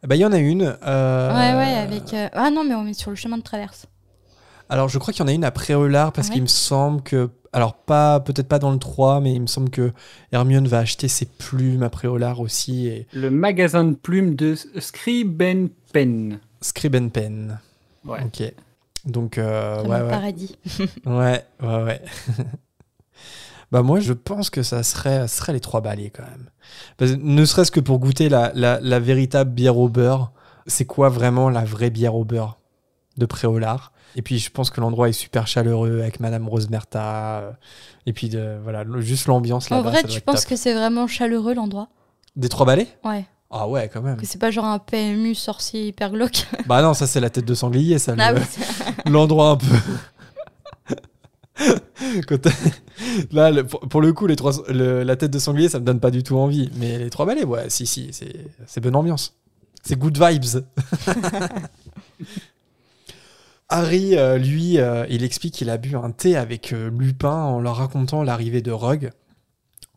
Bah, 0.06 0.14
il 0.16 0.20
y 0.20 0.24
en 0.26 0.32
a 0.32 0.38
une. 0.38 0.76
euh, 0.86 1.30
Ouais, 1.32 1.58
ouais, 1.58 1.74
avec. 1.74 2.12
euh, 2.12 2.28
Ah 2.32 2.50
non, 2.50 2.62
mais 2.64 2.74
on 2.74 2.86
est 2.86 2.92
sur 2.94 3.10
le 3.10 3.16
chemin 3.16 3.38
de 3.38 3.42
traverse. 3.42 3.86
Alors, 4.68 4.88
je 4.88 4.98
crois 4.98 5.14
qu'il 5.14 5.22
y 5.22 5.24
en 5.24 5.28
a 5.28 5.32
une 5.32 5.44
à 5.44 5.50
Préolard 5.50 6.12
parce 6.12 6.28
Ouais. 6.28 6.34
qu'il 6.34 6.42
me 6.42 6.48
semble 6.48 7.00
que. 7.02 7.30
Alors, 7.52 7.74
pas 7.74 8.20
peut-être 8.20 8.48
pas 8.48 8.58
dans 8.58 8.70
le 8.72 8.78
3, 8.78 9.20
mais 9.20 9.32
il 9.32 9.40
me 9.40 9.46
semble 9.46 9.70
que 9.70 9.92
Hermione 10.32 10.68
va 10.68 10.78
acheter 10.80 11.08
ses 11.08 11.24
plumes 11.24 11.82
à 11.84 11.88
Préolard 11.88 12.40
aussi 12.40 12.86
et 12.88 13.06
Le 13.14 13.30
magasin 13.30 13.84
de 13.84 13.94
plumes 13.94 14.34
de 14.34 14.54
Scriben 14.78 15.70
Pen. 15.96 16.40
Scribe 16.60 16.96
and 16.96 17.08
Pen. 17.10 17.58
Ouais. 18.04 18.20
Ok. 18.24 18.52
Donc, 19.04 19.38
euh, 19.38 19.82
ouais, 19.84 20.00
ouais. 20.02 20.08
paradis. 20.08 20.56
Ouais, 21.06 21.44
ouais, 21.62 21.82
ouais. 21.84 22.02
bah 23.72 23.82
moi, 23.82 24.00
je 24.00 24.12
pense 24.12 24.50
que 24.50 24.62
ça 24.62 24.82
serait, 24.82 25.26
serait 25.28 25.52
les 25.52 25.60
trois 25.60 25.80
balais 25.80 26.10
quand 26.10 26.22
même. 26.24 26.50
Parce 26.96 27.12
ne 27.12 27.44
serait-ce 27.44 27.70
que 27.70 27.80
pour 27.80 27.98
goûter 27.98 28.28
la, 28.28 28.52
la, 28.54 28.80
la 28.80 29.00
véritable 29.00 29.50
bière 29.50 29.76
au 29.78 29.88
beurre. 29.88 30.32
C'est 30.68 30.84
quoi 30.84 31.08
vraiment 31.08 31.48
la 31.50 31.64
vraie 31.64 31.90
bière 31.90 32.14
au 32.16 32.24
beurre 32.24 32.58
de 33.16 33.26
Préolard? 33.26 33.92
Et 34.16 34.22
puis 34.22 34.38
je 34.38 34.50
pense 34.50 34.70
que 34.70 34.80
l'endroit 34.80 35.08
est 35.08 35.12
super 35.12 35.46
chaleureux 35.46 36.00
avec 36.00 36.20
Madame 36.20 36.48
Rosemerta. 36.48 37.38
euh, 37.40 37.50
Et 38.06 38.12
puis 38.12 38.28
de, 38.28 38.56
voilà, 38.62 38.82
le- 38.82 39.00
juste 39.00 39.26
l'ambiance 39.26 39.70
En 39.70 39.76
là-bas. 39.76 39.90
vrai, 39.90 40.00
ça 40.00 40.06
doit 40.08 40.16
tu 40.16 40.20
penses 40.22 40.44
que 40.44 40.56
c'est 40.56 40.74
vraiment 40.74 41.06
chaleureux 41.06 41.54
l'endroit? 41.54 41.88
Des 42.34 42.48
trois 42.48 42.66
balais 42.66 42.88
Ouais. 43.04 43.24
Ah 43.50 43.68
ouais, 43.68 43.88
quand 43.92 44.02
même. 44.02 44.16
Que 44.16 44.26
c'est 44.26 44.40
pas 44.40 44.50
genre 44.50 44.64
un 44.64 44.78
PMU 44.78 45.34
sorcier 45.34 45.86
hyper 45.86 46.10
glauque. 46.10 46.46
bah 46.66 46.82
non, 46.82 46.94
ça 46.94 47.06
c'est 47.06 47.20
la 47.20 47.30
tête 47.30 47.44
de 47.44 47.54
sanglier, 47.54 47.98
ça. 47.98 48.14
Ah 48.18 48.32
le- 48.32 48.40
l'endroit 49.10 49.50
un 49.50 49.56
peu. 49.56 49.66
Là, 53.32 53.50
le- 53.50 53.64
pour, 53.64 54.00
le 54.00 54.12
coup, 54.12 54.26
les 54.26 54.36
trois, 54.36 54.52
le- 54.68 55.02
la 55.02 55.16
tête 55.16 55.30
de 55.30 55.38
sanglier, 55.38 55.68
ça 55.68 55.78
me 55.80 55.84
donne 55.84 56.00
pas 56.00 56.10
du 56.10 56.22
tout 56.22 56.36
envie. 56.36 56.70
Mais 56.76 56.98
les 56.98 57.10
trois 57.10 57.24
balais, 57.26 57.44
ouais, 57.44 57.70
si, 57.70 57.86
si, 57.86 58.08
c'est 58.12 58.34
c'est 58.66 58.80
bonne 58.80 58.96
ambiance. 58.96 59.34
C'est 59.82 59.98
good 59.98 60.18
vibes. 60.20 60.64
Harry, 63.68 64.16
euh, 64.16 64.38
lui, 64.38 64.78
euh, 64.78 65.06
il 65.08 65.24
explique 65.24 65.54
qu'il 65.54 65.70
a 65.70 65.76
bu 65.76 65.96
un 65.96 66.10
thé 66.10 66.36
avec 66.36 66.72
euh, 66.72 66.90
Lupin 66.90 67.32
en 67.34 67.60
leur 67.60 67.76
racontant 67.76 68.22
l'arrivée 68.22 68.62
de 68.62 68.70
Rogue. 68.70 69.10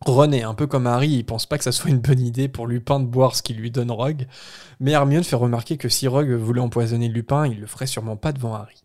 Ron 0.06 0.32
est 0.32 0.44
un 0.44 0.54
peu 0.54 0.66
comme 0.66 0.88
Harry, 0.88 1.10
il 1.10 1.26
pense 1.26 1.46
pas 1.46 1.58
que 1.58 1.64
ça 1.64 1.72
soit 1.74 1.90
une 1.90 2.00
bonne 2.00 2.20
idée 2.22 2.48
pour 2.48 2.68
Lupin 2.68 3.00
de 3.00 3.06
boire 3.06 3.36
ce 3.36 3.44
qu'il 3.44 3.58
lui 3.58 3.70
donne 3.72 3.92
Rogue. 3.92 4.28
Mais 4.80 4.92
Hermione 4.92 5.24
fait 5.24 5.36
remarquer 5.36 5.78
que 5.78 5.90
si 5.90 6.08
Rogue 6.08 6.32
voulait 6.32 6.62
empoisonner 6.62 7.10
Lupin, 7.10 7.48
il 7.48 7.60
le 7.60 7.68
ferait 7.68 7.88
sûrement 7.88 8.16
pas 8.16 8.32
devant 8.32 8.54
Harry. 8.56 8.82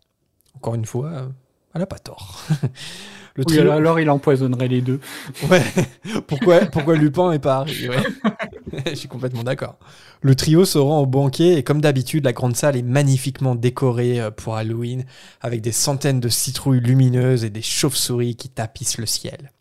Encore 0.55 0.75
une 0.75 0.85
fois, 0.85 1.07
euh, 1.09 1.27
elle 1.73 1.81
a 1.81 1.85
pas 1.87 1.99
tort. 1.99 2.43
Le 3.37 3.43
Oui, 3.45 3.57
trio- 3.57 3.69
alors, 3.69 3.99
il 3.99 4.09
empoisonnerait 4.09 4.69
les 4.69 4.81
deux. 4.81 5.01
Ouais. 5.49 5.61
pourquoi, 6.27 6.61
pourquoi 6.67 6.95
Lupin 6.95 7.33
et 7.33 7.39
pas 7.39 7.57
Harry 7.57 7.89
ouais. 7.89 7.97
Je 8.87 8.95
suis 8.95 9.09
complètement 9.09 9.43
d'accord. 9.43 9.77
Le 10.21 10.35
trio 10.35 10.63
se 10.63 10.77
rend 10.77 11.01
au 11.01 11.05
banquet 11.05 11.55
et 11.55 11.63
comme 11.63 11.81
d'habitude, 11.81 12.23
la 12.23 12.31
grande 12.31 12.55
salle 12.55 12.77
est 12.77 12.81
magnifiquement 12.81 13.55
décorée 13.55 14.21
euh, 14.21 14.31
pour 14.31 14.55
Halloween 14.55 15.03
avec 15.41 15.59
des 15.59 15.73
centaines 15.73 16.21
de 16.21 16.29
citrouilles 16.29 16.79
lumineuses 16.79 17.43
et 17.43 17.49
des 17.49 17.61
chauves-souris 17.61 18.37
qui 18.37 18.47
tapissent 18.47 18.97
le 18.99 19.05
ciel. 19.05 19.51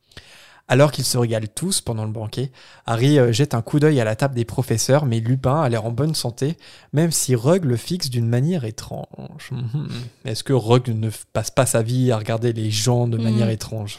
Alors 0.67 0.93
qu'ils 0.93 1.05
se 1.05 1.19
régalent 1.19 1.47
tous 1.55 1.83
pendant 1.83 2.05
le 2.07 2.11
banquet, 2.11 2.51
Harry 2.87 3.19
euh, 3.19 3.33
jette 3.33 3.53
un 3.55 3.61
coup 3.61 3.79
d'œil 3.81 4.01
à 4.01 4.05
la 4.05 4.17
table 4.17 4.35
des 4.35 4.47
professeurs, 4.47 5.05
mais 5.05 5.21
Lupin 5.21 5.61
a 5.61 5.69
l'air 5.69 5.85
en 5.85 5.91
bonne 5.91 6.15
santé, 6.15 6.57
même 6.95 7.11
si 7.11 7.35
Rogue 7.35 7.67
le 7.67 7.77
fixe 7.77 8.09
d'une 8.09 8.27
manière 8.27 8.65
étrange. 8.65 9.51
Est-ce 10.25 10.43
que 10.43 10.55
Rogue 10.55 10.89
ne 10.89 11.11
passe 11.35 11.51
pas 11.51 11.67
sa 11.67 11.83
vie 11.83 12.11
à 12.13 12.17
regarder 12.17 12.55
les 12.55 12.71
gens 12.71 13.07
de 13.09 13.19
manière 13.19 13.47
Mhm. 13.49 13.53
étrange? 13.53 13.99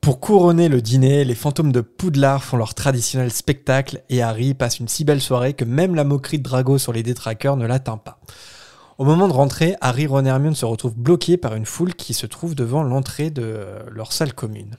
Pour 0.00 0.20
couronner 0.20 0.68
le 0.68 0.80
dîner, 0.82 1.24
les 1.24 1.34
fantômes 1.34 1.72
de 1.72 1.80
Poudlard 1.80 2.44
font 2.44 2.56
leur 2.56 2.74
traditionnel 2.74 3.32
spectacle 3.32 4.02
et 4.08 4.22
Harry 4.22 4.54
passe 4.54 4.78
une 4.78 4.86
si 4.88 5.04
belle 5.04 5.20
soirée 5.20 5.54
que 5.54 5.64
même 5.64 5.94
la 5.96 6.04
moquerie 6.04 6.38
de 6.38 6.44
Drago 6.44 6.78
sur 6.78 6.92
les 6.92 7.02
détraqueurs 7.02 7.56
ne 7.56 7.66
l'atteint 7.66 7.96
pas. 7.96 8.18
Au 8.98 9.04
moment 9.04 9.28
de 9.28 9.32
rentrer, 9.32 9.76
Harry, 9.82 10.06
Ron 10.06 10.24
et 10.24 10.28
Hermione 10.28 10.54
se 10.54 10.64
retrouvent 10.64 10.96
bloqués 10.96 11.36
par 11.36 11.54
une 11.54 11.66
foule 11.66 11.94
qui 11.94 12.14
se 12.14 12.24
trouve 12.24 12.54
devant 12.54 12.82
l'entrée 12.82 13.28
de 13.28 13.66
leur 13.92 14.12
salle 14.12 14.32
commune. 14.32 14.76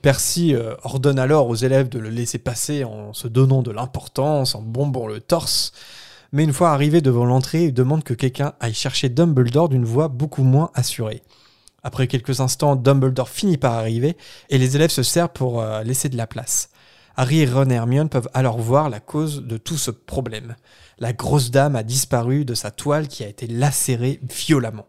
Percy 0.00 0.54
euh, 0.54 0.74
ordonne 0.82 1.18
alors 1.18 1.48
aux 1.48 1.54
élèves 1.54 1.88
de 1.88 1.98
le 1.98 2.08
laisser 2.08 2.38
passer 2.38 2.82
en 2.82 3.12
se 3.12 3.28
donnant 3.28 3.62
de 3.62 3.70
l'importance, 3.70 4.54
en 4.54 4.62
bombant 4.62 5.06
le 5.06 5.20
torse. 5.20 5.72
Mais 6.32 6.44
une 6.44 6.52
fois 6.54 6.70
arrivé 6.70 7.02
devant 7.02 7.26
l'entrée, 7.26 7.66
il 7.66 7.74
demande 7.74 8.04
que 8.04 8.14
quelqu'un 8.14 8.54
aille 8.58 8.72
chercher 8.72 9.10
Dumbledore 9.10 9.68
d'une 9.68 9.84
voix 9.84 10.08
beaucoup 10.08 10.44
moins 10.44 10.70
assurée. 10.74 11.22
Après 11.82 12.06
quelques 12.06 12.40
instants, 12.40 12.74
Dumbledore 12.74 13.28
finit 13.28 13.58
par 13.58 13.74
arriver 13.74 14.16
et 14.48 14.56
les 14.56 14.76
élèves 14.76 14.90
se 14.90 15.02
servent 15.02 15.32
pour 15.34 15.60
euh, 15.60 15.82
laisser 15.82 16.08
de 16.08 16.16
la 16.16 16.26
place. 16.26 16.70
Harry, 17.16 17.46
Ron 17.46 17.68
et 17.68 17.74
Hermione 17.74 18.08
peuvent 18.08 18.30
alors 18.32 18.58
voir 18.58 18.88
la 18.88 18.98
cause 18.98 19.42
de 19.42 19.58
tout 19.58 19.76
ce 19.76 19.90
problème. 19.90 20.56
La 20.98 21.12
grosse 21.12 21.50
dame 21.50 21.76
a 21.76 21.82
disparu 21.82 22.44
de 22.44 22.54
sa 22.54 22.70
toile 22.70 23.08
qui 23.08 23.24
a 23.24 23.28
été 23.28 23.46
lacérée 23.46 24.20
violemment. 24.22 24.86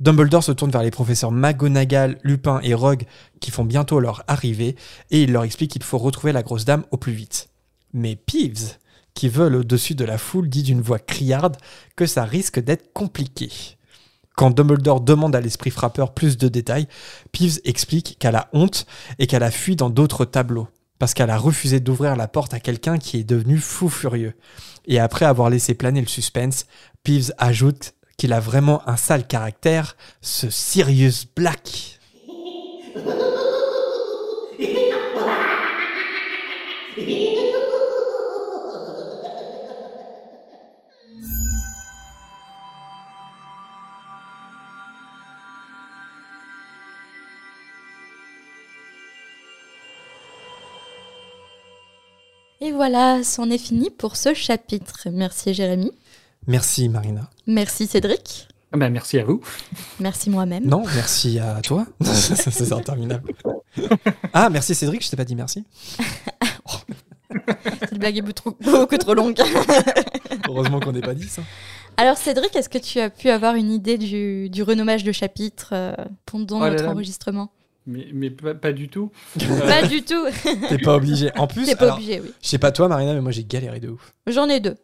Dumbledore 0.00 0.44
se 0.44 0.52
tourne 0.52 0.70
vers 0.70 0.82
les 0.82 0.90
professeurs 0.90 1.32
McGonagall, 1.32 2.18
Lupin 2.22 2.60
et 2.62 2.74
Rogue 2.74 3.04
qui 3.40 3.50
font 3.50 3.64
bientôt 3.64 3.98
leur 3.98 4.24
arrivée 4.28 4.76
et 5.10 5.22
il 5.22 5.32
leur 5.32 5.44
explique 5.44 5.70
qu'il 5.70 5.82
faut 5.82 5.98
retrouver 5.98 6.32
la 6.32 6.42
grosse 6.42 6.66
dame 6.66 6.84
au 6.90 6.98
plus 6.98 7.12
vite. 7.12 7.48
Mais 7.94 8.14
Peeves, 8.14 8.76
qui 9.14 9.28
vole 9.28 9.56
au-dessus 9.56 9.94
de 9.94 10.04
la 10.04 10.18
foule, 10.18 10.48
dit 10.50 10.62
d'une 10.62 10.82
voix 10.82 10.98
criarde 10.98 11.56
que 11.96 12.04
ça 12.04 12.24
risque 12.24 12.60
d'être 12.60 12.92
compliqué. 12.92 13.50
Quand 14.36 14.50
Dumbledore 14.50 15.00
demande 15.00 15.34
à 15.34 15.40
l'esprit 15.40 15.70
frappeur 15.70 16.12
plus 16.12 16.36
de 16.36 16.48
détails, 16.48 16.88
Peeves 17.32 17.60
explique 17.64 18.18
qu'elle 18.18 18.36
a 18.36 18.50
honte 18.52 18.86
et 19.18 19.26
qu'elle 19.26 19.42
a 19.42 19.50
fui 19.50 19.76
dans 19.76 19.88
d'autres 19.88 20.26
tableaux, 20.26 20.68
parce 20.98 21.14
qu'elle 21.14 21.30
a 21.30 21.38
refusé 21.38 21.80
d'ouvrir 21.80 22.16
la 22.16 22.28
porte 22.28 22.54
à 22.54 22.60
quelqu'un 22.60 22.98
qui 22.98 23.18
est 23.18 23.24
devenu 23.24 23.58
fou 23.58 23.88
furieux. 23.88 24.34
Et 24.86 24.98
après 24.98 25.24
avoir 25.24 25.50
laissé 25.50 25.74
planer 25.74 26.00
le 26.00 26.06
suspense, 26.06 26.66
Peeves 27.02 27.32
ajoute 27.38 27.94
qu'il 28.16 28.32
a 28.32 28.40
vraiment 28.40 28.88
un 28.88 28.96
sale 28.96 29.26
caractère, 29.26 29.96
ce 30.20 30.48
Sirius 30.50 31.26
Black. 31.26 31.98
Et 52.60 52.72
voilà, 52.72 53.22
c'en 53.22 53.50
est 53.50 53.58
fini 53.58 53.90
pour 53.90 54.16
ce 54.16 54.32
chapitre. 54.34 55.08
Merci 55.12 55.52
Jérémy. 55.54 55.92
Merci 56.46 56.88
Marina. 56.88 57.28
Merci 57.46 57.86
Cédric. 57.86 58.48
Ah 58.72 58.78
bah, 58.78 58.88
merci 58.90 59.18
à 59.18 59.24
vous. 59.24 59.40
Merci 60.00 60.30
moi-même. 60.30 60.64
Non, 60.64 60.82
merci 60.94 61.38
à 61.38 61.60
toi. 61.62 61.86
C'est 62.02 62.72
interminable. 62.72 63.32
Ah, 64.32 64.48
merci 64.50 64.74
Cédric, 64.74 65.04
je 65.04 65.10
t'ai 65.10 65.16
pas 65.16 65.24
dit 65.24 65.36
merci. 65.36 65.64
Cette 67.80 67.98
blague 67.98 68.16
est 68.16 68.22
beaucoup 68.22 68.32
trop, 68.32 68.56
beaucoup 68.62 68.96
trop 68.96 69.14
longue. 69.14 69.38
Heureusement 70.48 70.80
qu'on 70.80 70.92
n'ait 70.92 71.00
pas 71.00 71.14
dit 71.14 71.28
ça. 71.28 71.42
Alors 71.96 72.16
Cédric, 72.16 72.54
est-ce 72.56 72.68
que 72.68 72.78
tu 72.78 73.00
as 73.00 73.10
pu 73.10 73.28
avoir 73.30 73.54
une 73.54 73.70
idée 73.70 73.98
du, 73.98 74.48
du 74.50 74.62
renommage 74.62 75.04
de 75.04 75.12
chapitre 75.12 75.70
euh, 75.72 75.94
pendant 76.24 76.58
Oh 76.58 76.64
là 76.64 76.70
notre 76.70 76.84
là. 76.84 76.90
enregistrement? 76.90 77.50
Mais, 77.86 78.08
mais 78.12 78.30
pas, 78.30 78.54
pas 78.54 78.72
du 78.72 78.88
tout. 78.88 79.12
Pas 79.38 79.86
du 79.86 80.02
tout. 80.02 80.26
T'es 80.68 80.78
pas 80.78 80.96
obligé. 80.96 81.30
En 81.36 81.46
plus, 81.46 81.64
T'es 81.66 81.76
pas 81.76 81.84
alors, 81.84 81.96
obligé, 81.98 82.20
oui. 82.20 82.32
je 82.42 82.48
sais 82.48 82.58
pas 82.58 82.72
toi, 82.72 82.88
Marina, 82.88 83.14
mais 83.14 83.20
moi 83.20 83.30
j'ai 83.30 83.44
galéré 83.44 83.78
de 83.78 83.90
ouf. 83.90 84.12
J'en 84.26 84.48
ai 84.48 84.58
deux. 84.58 84.74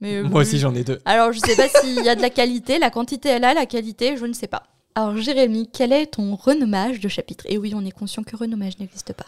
Mais, 0.00 0.16
euh, 0.16 0.24
Moi 0.24 0.40
aussi, 0.40 0.58
j'en 0.58 0.74
ai 0.74 0.82
deux. 0.82 0.98
Alors, 1.04 1.32
je 1.32 1.38
sais 1.38 1.54
pas 1.54 1.68
s'il 1.68 2.02
y 2.04 2.08
a 2.08 2.16
de 2.16 2.22
la 2.22 2.30
qualité, 2.40 2.78
la 2.78 2.90
quantité 2.90 3.28
est 3.28 3.38
là, 3.38 3.54
la 3.54 3.66
qualité, 3.66 4.16
je 4.16 4.24
ne 4.26 4.32
sais 4.32 4.46
pas. 4.48 4.64
Alors, 4.94 5.16
Jérémy, 5.16 5.68
quel 5.72 5.92
est 5.92 6.06
ton 6.06 6.34
renommage 6.34 6.98
de 7.00 7.08
chapitre? 7.08 7.44
Et 7.48 7.56
oui, 7.58 7.72
on 7.76 7.84
est 7.84 7.90
conscient 7.92 8.22
que 8.24 8.34
renommage 8.34 8.78
n'existe 8.80 9.12
pas. 9.12 9.26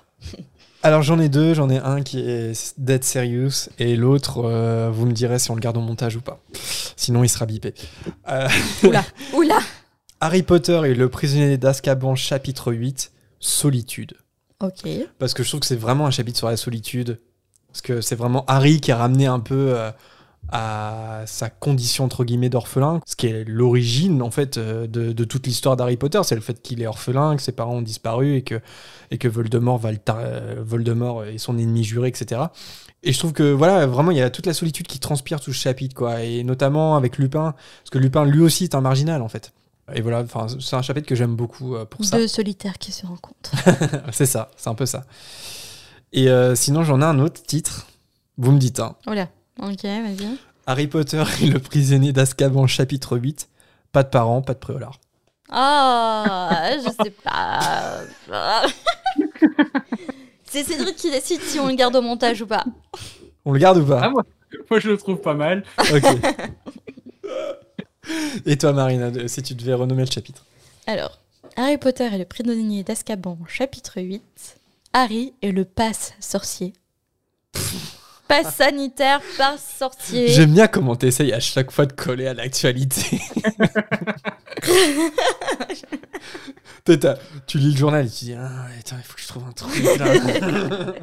Alors 0.85 1.03
j'en 1.03 1.21
ai 1.21 1.29
deux, 1.29 1.55
j'en 1.55 1.71
ai 1.71 1.79
un 1.79 2.03
qui 2.03 2.19
est 2.29 2.75
Dead 2.77 3.05
Serious 3.05 3.69
et 3.79 3.95
l'autre, 3.95 4.39
euh, 4.45 4.91
vous 4.93 5.07
me 5.07 5.13
direz 5.13 5.39
si 5.39 5.49
on 5.53 5.55
le 5.55 5.61
garde 5.61 5.77
au 5.77 5.81
montage 5.81 6.17
ou 6.17 6.21
pas. 6.21 6.41
Sinon 6.97 7.23
il 7.23 7.29
sera 7.29 7.47
bipé. 7.47 7.73
Euh, 8.29 8.49
Oula, 8.83 9.05
oula 9.33 9.59
Harry 10.23 10.45
Potter 10.45 10.81
et 10.85 10.95
le 10.95 11.09
prisonnier 11.09 11.59
d'Azkaban 11.59 12.15
chapitre 12.15 12.73
8, 12.73 13.11
Solitude. 13.41 14.15
Ok. 14.61 14.89
Parce 15.19 15.35
que 15.35 15.43
je 15.43 15.49
trouve 15.49 15.59
que 15.59 15.67
c'est 15.67 15.75
vraiment 15.75 16.07
un 16.07 16.13
chapitre 16.13 16.39
sur 16.39 16.49
la 16.49 16.57
solitude. 16.57 17.19
Parce 17.67 17.83
que 17.83 18.01
c'est 18.01 18.15
vraiment 18.15 18.45
Harry 18.47 18.81
qui 18.81 18.93
a 18.93 18.99
ramené 18.99 19.27
un 19.27 19.41
peu 19.41 19.75
euh, 19.77 19.91
à 20.53 21.23
sa 21.27 21.51
condition 21.51 22.05
entre 22.05 22.23
guillemets 22.25 22.51
d'orphelin, 22.51 23.01
ce 23.05 23.17
qui 23.17 23.27
est 23.27 23.43
l'origine 23.49 24.23
en 24.23 24.31
fait 24.31 24.59
euh, 24.59 24.87
de, 24.87 25.13
de 25.13 25.25
toute 25.25 25.45
l'histoire 25.49 25.77
d'Harry 25.77 25.97
Potter, 25.97 26.21
c'est 26.23 26.37
le 26.37 26.41
fait 26.41 26.63
qu'il 26.63 26.83
est 26.83 26.87
orphelin, 26.87 27.35
que 27.35 27.43
ses 27.43 27.51
parents 27.51 27.75
ont 27.79 27.83
disparu 27.83 28.37
et 28.37 28.43
que, 28.43 28.61
et 29.11 29.19
que 29.19 29.27
Voldemort, 29.27 29.79
va 29.79 29.91
le 29.91 29.99
tar- 29.99 30.19
euh, 30.21 30.63
Voldemort 30.65 31.25
est 31.25 31.39
son 31.39 31.59
ennemi 31.59 31.83
juré, 31.83 32.07
etc. 32.09 32.43
Et 33.03 33.13
je 33.13 33.19
trouve 33.19 33.33
que 33.33 33.51
voilà, 33.53 33.87
vraiment 33.87 34.13
il 34.13 34.19
y 34.19 34.23
a 34.23 34.31
toute 34.31 34.47
la 34.47 34.55
solitude 34.55 34.87
qui 34.87 35.01
transpire 35.01 35.41
tout 35.41 35.53
ce 35.53 35.59
chapitre, 35.59 35.97
quoi, 35.97 36.23
et 36.23 36.45
notamment 36.45 36.95
avec 36.95 37.19
Lupin, 37.19 37.57
parce 37.81 37.91
que 37.91 37.99
Lupin 37.99 38.25
lui 38.25 38.41
aussi 38.43 38.63
est 38.65 38.77
un 38.77 38.81
marginal 38.83 39.23
en 39.23 39.29
fait. 39.29 39.53
Et 39.95 40.01
voilà, 40.01 40.21
enfin 40.21 40.47
c'est 40.61 40.77
un 40.77 40.83
chapitre 40.83 41.09
que 41.09 41.15
j'aime 41.15 41.35
beaucoup 41.35 41.75
euh, 41.75 41.85
pour 41.85 42.05
ça. 42.05 42.17
Deux 42.17 42.29
solitaires 42.29 42.79
qui 42.79 42.93
se 42.93 43.05
rencontrent. 43.07 43.53
c'est 44.13 44.27
ça, 44.27 44.51
c'est 44.57 44.71
un 44.71 44.75
peu 44.75 44.87
ça. 44.87 45.05
Et 46.13 46.29
euh, 46.29 46.55
sinon, 46.55 46.83
j'en 46.85 47.01
ai 47.01 47.05
un 47.05 47.19
autre 47.19 47.43
titre. 47.43 47.87
Vous 48.39 48.53
me 48.53 48.59
dites, 48.59 48.81
hein. 48.81 48.97
Oula. 49.07 49.29
Ok, 49.61 49.83
vas-y. 49.83 50.39
Harry 50.67 50.87
Potter 50.87 51.25
et 51.43 51.47
le 51.47 51.59
prisonnier 51.59 52.13
d'Azkaban, 52.13 52.67
chapitre 52.67 53.19
8. 53.19 53.49
Pas 53.91 54.03
de 54.03 54.09
parents, 54.09 54.41
pas 54.43 54.55
de 54.55 54.59
préolard. 54.59 54.99
Ah, 55.51 56.71
je 56.77 56.91
sais 57.05 57.11
pas. 57.11 58.01
C'est 60.45 60.65
Cédric 60.65 60.97
qui 60.97 61.11
décide 61.11 61.43
si 61.43 61.59
on 61.59 61.67
le 61.67 61.75
garde 61.75 61.97
au 61.97 62.03
montage 62.03 62.41
ou 62.43 62.47
pas. 62.47 62.65
On 63.45 63.53
le 63.53 63.59
garde 63.59 63.79
ou 63.79 63.85
pas 63.85 64.01
Ah, 64.05 64.11
moi, 64.11 64.25
moi, 64.71 64.81
je 64.81 64.89
le 64.91 64.97
trouve 64.97 65.21
pas 65.21 65.35
mal. 65.35 65.65
Ok. 65.93 66.05
et 68.47 68.57
toi, 68.57 68.73
Marina, 68.73 69.11
si 69.29 69.43
tu 69.43 69.55
devais 69.55 69.75
renommer 69.75 70.05
le 70.05 70.11
chapitre 70.11 70.45
Alors, 70.87 71.19
Harry 71.57 71.79
Potter 71.79 72.09
et 72.13 72.19
le 72.19 72.25
prisonnier 72.25 72.83
d'Azkaban, 72.83 73.39
chapitre 73.49 74.01
8. 74.01 74.23
Harry 74.93 75.33
et 75.43 75.53
le 75.53 75.65
passe 75.65 76.15
sorcier. 76.21 76.73
passe 78.29 78.57
sanitaire, 78.57 79.21
passe 79.39 79.77
sorcier. 79.79 80.29
J'aime 80.35 80.53
bien 80.53 80.67
comment 80.67 80.97
t'essayes 80.97 81.33
à 81.33 81.41
chaque 81.41 81.71
fois 81.71 81.87
de 81.87 81.93
coller 81.93 82.27
à 82.27 82.35
l'actualité. 82.35 83.21
Tu 87.47 87.59
lis 87.59 87.73
le 87.73 87.77
journal 87.77 88.07
et 88.07 88.11
tu 88.11 88.25
dis 88.25 88.35
ah, 88.35 88.67
attends, 88.79 88.97
il 88.99 89.05
faut 89.05 89.15
que 89.15 89.21
je 89.21 89.29
trouve 89.29 89.45
un 89.47 89.53
truc 89.53 89.85
là. 89.99 90.95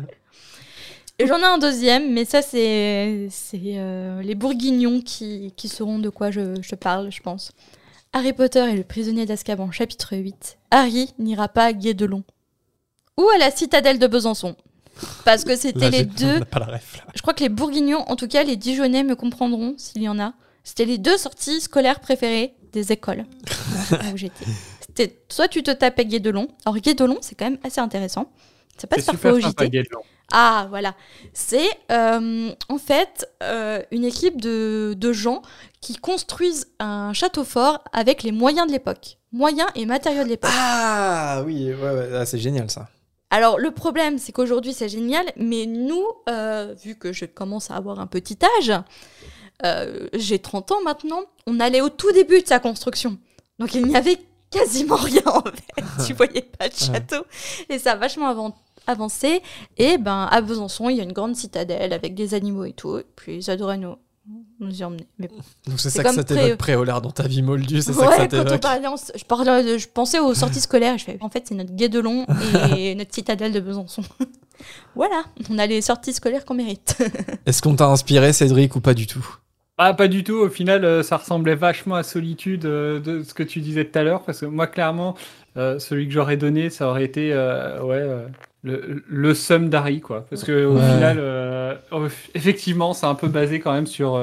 Et 1.20 1.28
j'en 1.28 1.40
ai 1.40 1.44
un 1.44 1.58
deuxième, 1.58 2.14
mais 2.14 2.24
ça, 2.24 2.42
c'est 2.42 3.28
c'est, 3.30 3.60
euh, 3.66 4.22
les 4.22 4.36
bourguignons 4.36 5.02
qui, 5.02 5.54
qui 5.58 5.68
sauront 5.68 6.00
de 6.00 6.10
quoi 6.10 6.32
je, 6.32 6.62
je 6.62 6.76
parle, 6.76 7.12
je 7.12 7.22
pense. 7.22 7.52
Harry 8.14 8.32
Potter 8.32 8.66
et 8.72 8.76
le 8.78 8.86
prisonnier 8.86 9.26
d'Azkaban, 9.26 9.70
chapitre 9.72 10.16
8. 10.16 10.58
Harry 10.72 11.14
n'ira 11.20 11.50
pas 11.50 11.66
à 11.66 11.74
Guédelon. 11.74 12.24
Ou 13.18 13.28
à 13.36 13.38
la 13.38 13.52
citadelle 13.52 14.00
de 14.00 14.08
Besançon. 14.08 14.56
Parce 15.26 15.44
que 15.44 15.58
c'était 15.58 15.90
les 15.90 16.06
deux. 16.06 16.36
on 16.36 16.40
n'a 16.40 16.46
pas 16.46 16.60
la 16.60 16.66
ref, 16.68 16.98
là. 16.98 17.04
Je 17.14 17.22
crois 17.22 17.34
que 17.34 17.44
les 17.44 17.50
bourguignons, 17.50 18.04
en 18.08 18.16
tout 18.16 18.28
cas 18.28 18.44
les 18.44 18.56
Dijonais, 18.56 19.04
me 19.04 19.16
comprendront 19.16 19.76
s'il 19.78 20.02
y 20.02 20.10
en 20.10 20.20
a. 20.20 20.34
C'était 20.64 20.86
les 20.86 20.98
deux 20.98 21.18
sorties 21.18 21.60
scolaires 21.62 22.00
préférées 22.00 22.54
des 22.72 22.92
écoles 22.94 23.26
où 24.14 24.18
j'étais. 24.18 24.46
C'était 24.82 25.20
soit 25.30 25.50
tu 25.50 25.64
te 25.64 25.72
tapais 25.72 26.06
Guédelon. 26.06 26.48
Alors 26.66 26.78
Guédelon, 26.78 27.18
c'est 27.22 27.36
quand 27.36 27.46
même 27.46 27.60
assez 27.64 27.82
intéressant. 27.82 28.32
Ça 28.78 28.88
passe 28.88 29.00
C'est 29.00 29.06
parfois 29.06 29.34
super 29.34 29.48
au 29.48 29.50
sympa. 29.50 29.68
Guédelon. 29.68 30.02
Ah, 30.32 30.68
voilà. 30.70 30.96
C'est 31.34 31.70
euh, 31.92 32.52
en 32.70 32.78
fait 32.78 33.28
euh, 33.44 33.82
une 33.92 34.06
équipe 34.06 34.40
de, 34.40 34.94
de 34.98 35.14
gens 35.14 35.42
qui 35.82 35.96
construisent 35.96 36.72
un 36.80 37.14
château 37.14 37.44
fort 37.44 37.84
avec 37.94 38.24
les 38.24 38.32
moyens 38.32 38.68
de 38.68 38.72
l'époque. 38.72 39.18
Moyens 39.32 39.70
et 39.76 39.86
matériaux 39.86 40.24
de 40.24 40.30
l'époque. 40.30 40.52
Ah 40.54 41.44
oui, 41.46 41.74
ouais, 41.74 41.74
ouais, 41.92 42.10
ah, 42.16 42.26
c'est 42.26 42.40
génial 42.40 42.70
ça. 42.70 42.88
Alors, 43.32 43.60
le 43.60 43.70
problème, 43.72 44.18
c'est 44.18 44.32
qu'aujourd'hui, 44.32 44.74
c'est 44.74 44.90
génial, 44.90 45.26
mais 45.38 45.68
nous, 45.68 46.04
euh, 46.30 46.74
vu 46.84 46.96
que 46.96 47.14
je 47.14 47.26
commence 47.26 47.70
à 47.70 47.76
avoir 47.76 48.00
un 48.00 48.08
petit 48.08 48.40
âge, 48.58 48.74
j'ai 50.14 50.40
30 50.40 50.72
ans 50.72 50.82
maintenant, 50.84 51.22
on 51.46 51.60
allait 51.60 51.82
au 51.82 51.90
tout 51.90 52.12
début 52.12 52.42
de 52.42 52.48
sa 52.48 52.60
construction. 52.60 53.18
Donc, 53.60 53.76
il 53.76 53.86
n'y 53.86 53.96
avait 53.96 54.18
quasiment 54.50 54.96
rien 54.96 55.22
en 55.28 55.44
fait. 55.44 56.06
tu 56.08 56.14
voyais 56.16 56.42
pas 56.42 56.70
de 56.70 56.74
château. 56.76 57.24
Et 57.70 57.78
ça 57.78 57.92
a 57.92 57.96
vachement 57.96 58.34
avan- 58.34 58.54
avancé. 58.90 59.42
Et 59.78 59.98
ben, 59.98 60.28
à 60.30 60.42
Besançon, 60.42 60.90
il 60.90 60.98
y 60.98 61.00
a 61.00 61.04
une 61.04 61.14
grande 61.14 61.36
citadelle 61.36 61.94
avec 61.94 62.16
des 62.16 62.34
animaux 62.34 62.66
et 62.66 62.74
tout. 62.74 62.98
Et 62.98 63.06
puis, 63.16 63.38
ils 63.38 63.50
adoraient 63.50 63.78
nous, 63.78 63.96
nous 64.60 64.82
y 64.82 64.84
emmener. 64.84 65.08
Mais 65.18 65.30
Donc 65.68 65.80
c'est 65.80 65.90
ça 65.90 66.04
que 66.04 66.14
ça 66.14 66.24
t'évoque 66.24 66.58
préolard 66.58 67.02
dans 67.02 67.12
ta 67.12 67.28
vie 67.28 67.42
moldue, 67.42 67.82
c'est 67.82 67.94
ça 67.94 68.08
que 68.08 68.12
ça 68.12 68.18
quand 68.18 68.24
on 68.26 68.28
t'évoque. 68.28 69.00
je, 69.16 69.26
parlais 69.26 69.80
je 69.80 69.88
pensais 69.88 70.20
aux 70.20 70.34
sorties 70.34 70.62
scolaires. 70.62 70.98
Je 70.98 71.06
fais, 71.06 71.18
en 71.22 71.30
fait, 71.30 71.46
c'est 71.48 71.56
notre 71.56 71.74
guédelon 71.74 72.26
et 72.76 72.96
notre 72.96 73.14
citadelle 73.14 73.54
de 73.54 73.60
Besançon. 73.60 74.04
voilà, 74.96 75.24
on 75.50 75.58
a 75.58 75.66
les 75.66 75.82
sorties 75.82 76.14
scolaires 76.14 76.46
qu'on 76.46 76.56
mérite. 76.56 76.98
Est-ce 77.46 77.62
qu'on 77.62 77.76
t'a 77.76 77.88
inspiré, 77.88 78.34
Cédric, 78.34 78.76
ou 78.76 78.82
pas 78.82 78.94
du 78.94 79.08
tout? 79.08 79.26
Ah, 79.82 79.94
pas 79.94 80.10
du 80.10 80.26
tout. 80.26 80.34
Au 80.34 80.50
final, 80.50 80.84
euh, 80.84 81.04
ça 81.04 81.16
ressemblait 81.16 81.56
vachement 81.56 81.96
à 81.96 82.04
Solitude 82.04 82.66
euh, 82.66 83.00
de 83.00 83.24
ce 83.24 83.34
que 83.34 83.44
tu 83.44 83.62
disais 83.62 83.86
tout 83.86 83.98
à 83.98 84.04
l'heure. 84.04 84.24
Parce 84.26 84.42
que 84.42 84.46
moi, 84.46 84.68
clairement, 84.68 85.16
euh, 85.56 85.80
celui 85.80 86.06
que 86.08 86.12
j'aurais 86.14 86.36
donné, 86.36 86.70
ça 86.70 86.90
aurait 86.90 87.06
été 87.06 87.32
euh, 87.32 87.82
ouais, 87.82 87.96
euh, 87.96 88.28
le, 88.64 89.04
le 89.08 89.34
sum 89.34 89.70
d'Harry. 89.70 90.02
Quoi. 90.02 90.26
Parce 90.30 90.44
que 90.44 90.66
au 90.66 90.76
Ouais. 90.76 90.82
final, 90.82 91.80
effectivement, 92.36 92.94
c'est 92.94 93.06
un 93.06 93.16
peu 93.16 93.30
basé 93.30 93.62
quand 93.62 93.72
même 93.72 93.88
sur, 93.88 94.22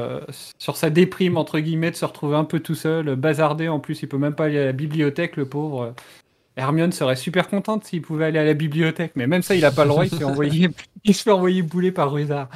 sur 0.58 0.76
sa 0.76 0.90
déprime, 0.90 1.38
entre 1.38 1.58
guillemets, 1.58 1.90
de 1.90 1.96
se 1.96 2.04
retrouver 2.04 2.36
un 2.36 2.44
peu 2.44 2.60
tout 2.60 2.74
seul, 2.74 3.16
bazardé. 3.16 3.68
En 3.68 3.80
plus, 3.80 4.02
il 4.02 4.08
peut 4.08 4.18
même 4.18 4.34
pas 4.34 4.44
aller 4.44 4.58
à 4.58 4.66
la 4.66 4.72
bibliothèque, 4.72 5.36
le 5.36 5.46
pauvre. 5.46 5.94
Hermione 6.58 6.92
serait 6.92 7.16
super 7.16 7.48
contente 7.48 7.84
s'il 7.84 8.02
pouvait 8.02 8.26
aller 8.26 8.38
à 8.38 8.44
la 8.44 8.54
bibliothèque. 8.54 9.12
Mais 9.14 9.26
même 9.26 9.42
ça, 9.42 9.54
il 9.54 9.64
a 9.64 9.70
pas 9.70 9.84
le 9.84 9.90
droit. 9.90 10.04
Il 10.04 10.10
se 10.10 10.16
fait 10.16 10.24
envoyer, 10.24 10.68
il 11.04 11.14
se 11.14 11.22
fait 11.22 11.30
envoyer 11.30 11.62
bouler 11.62 11.92
par 11.92 12.12
Rusard. 12.12 12.48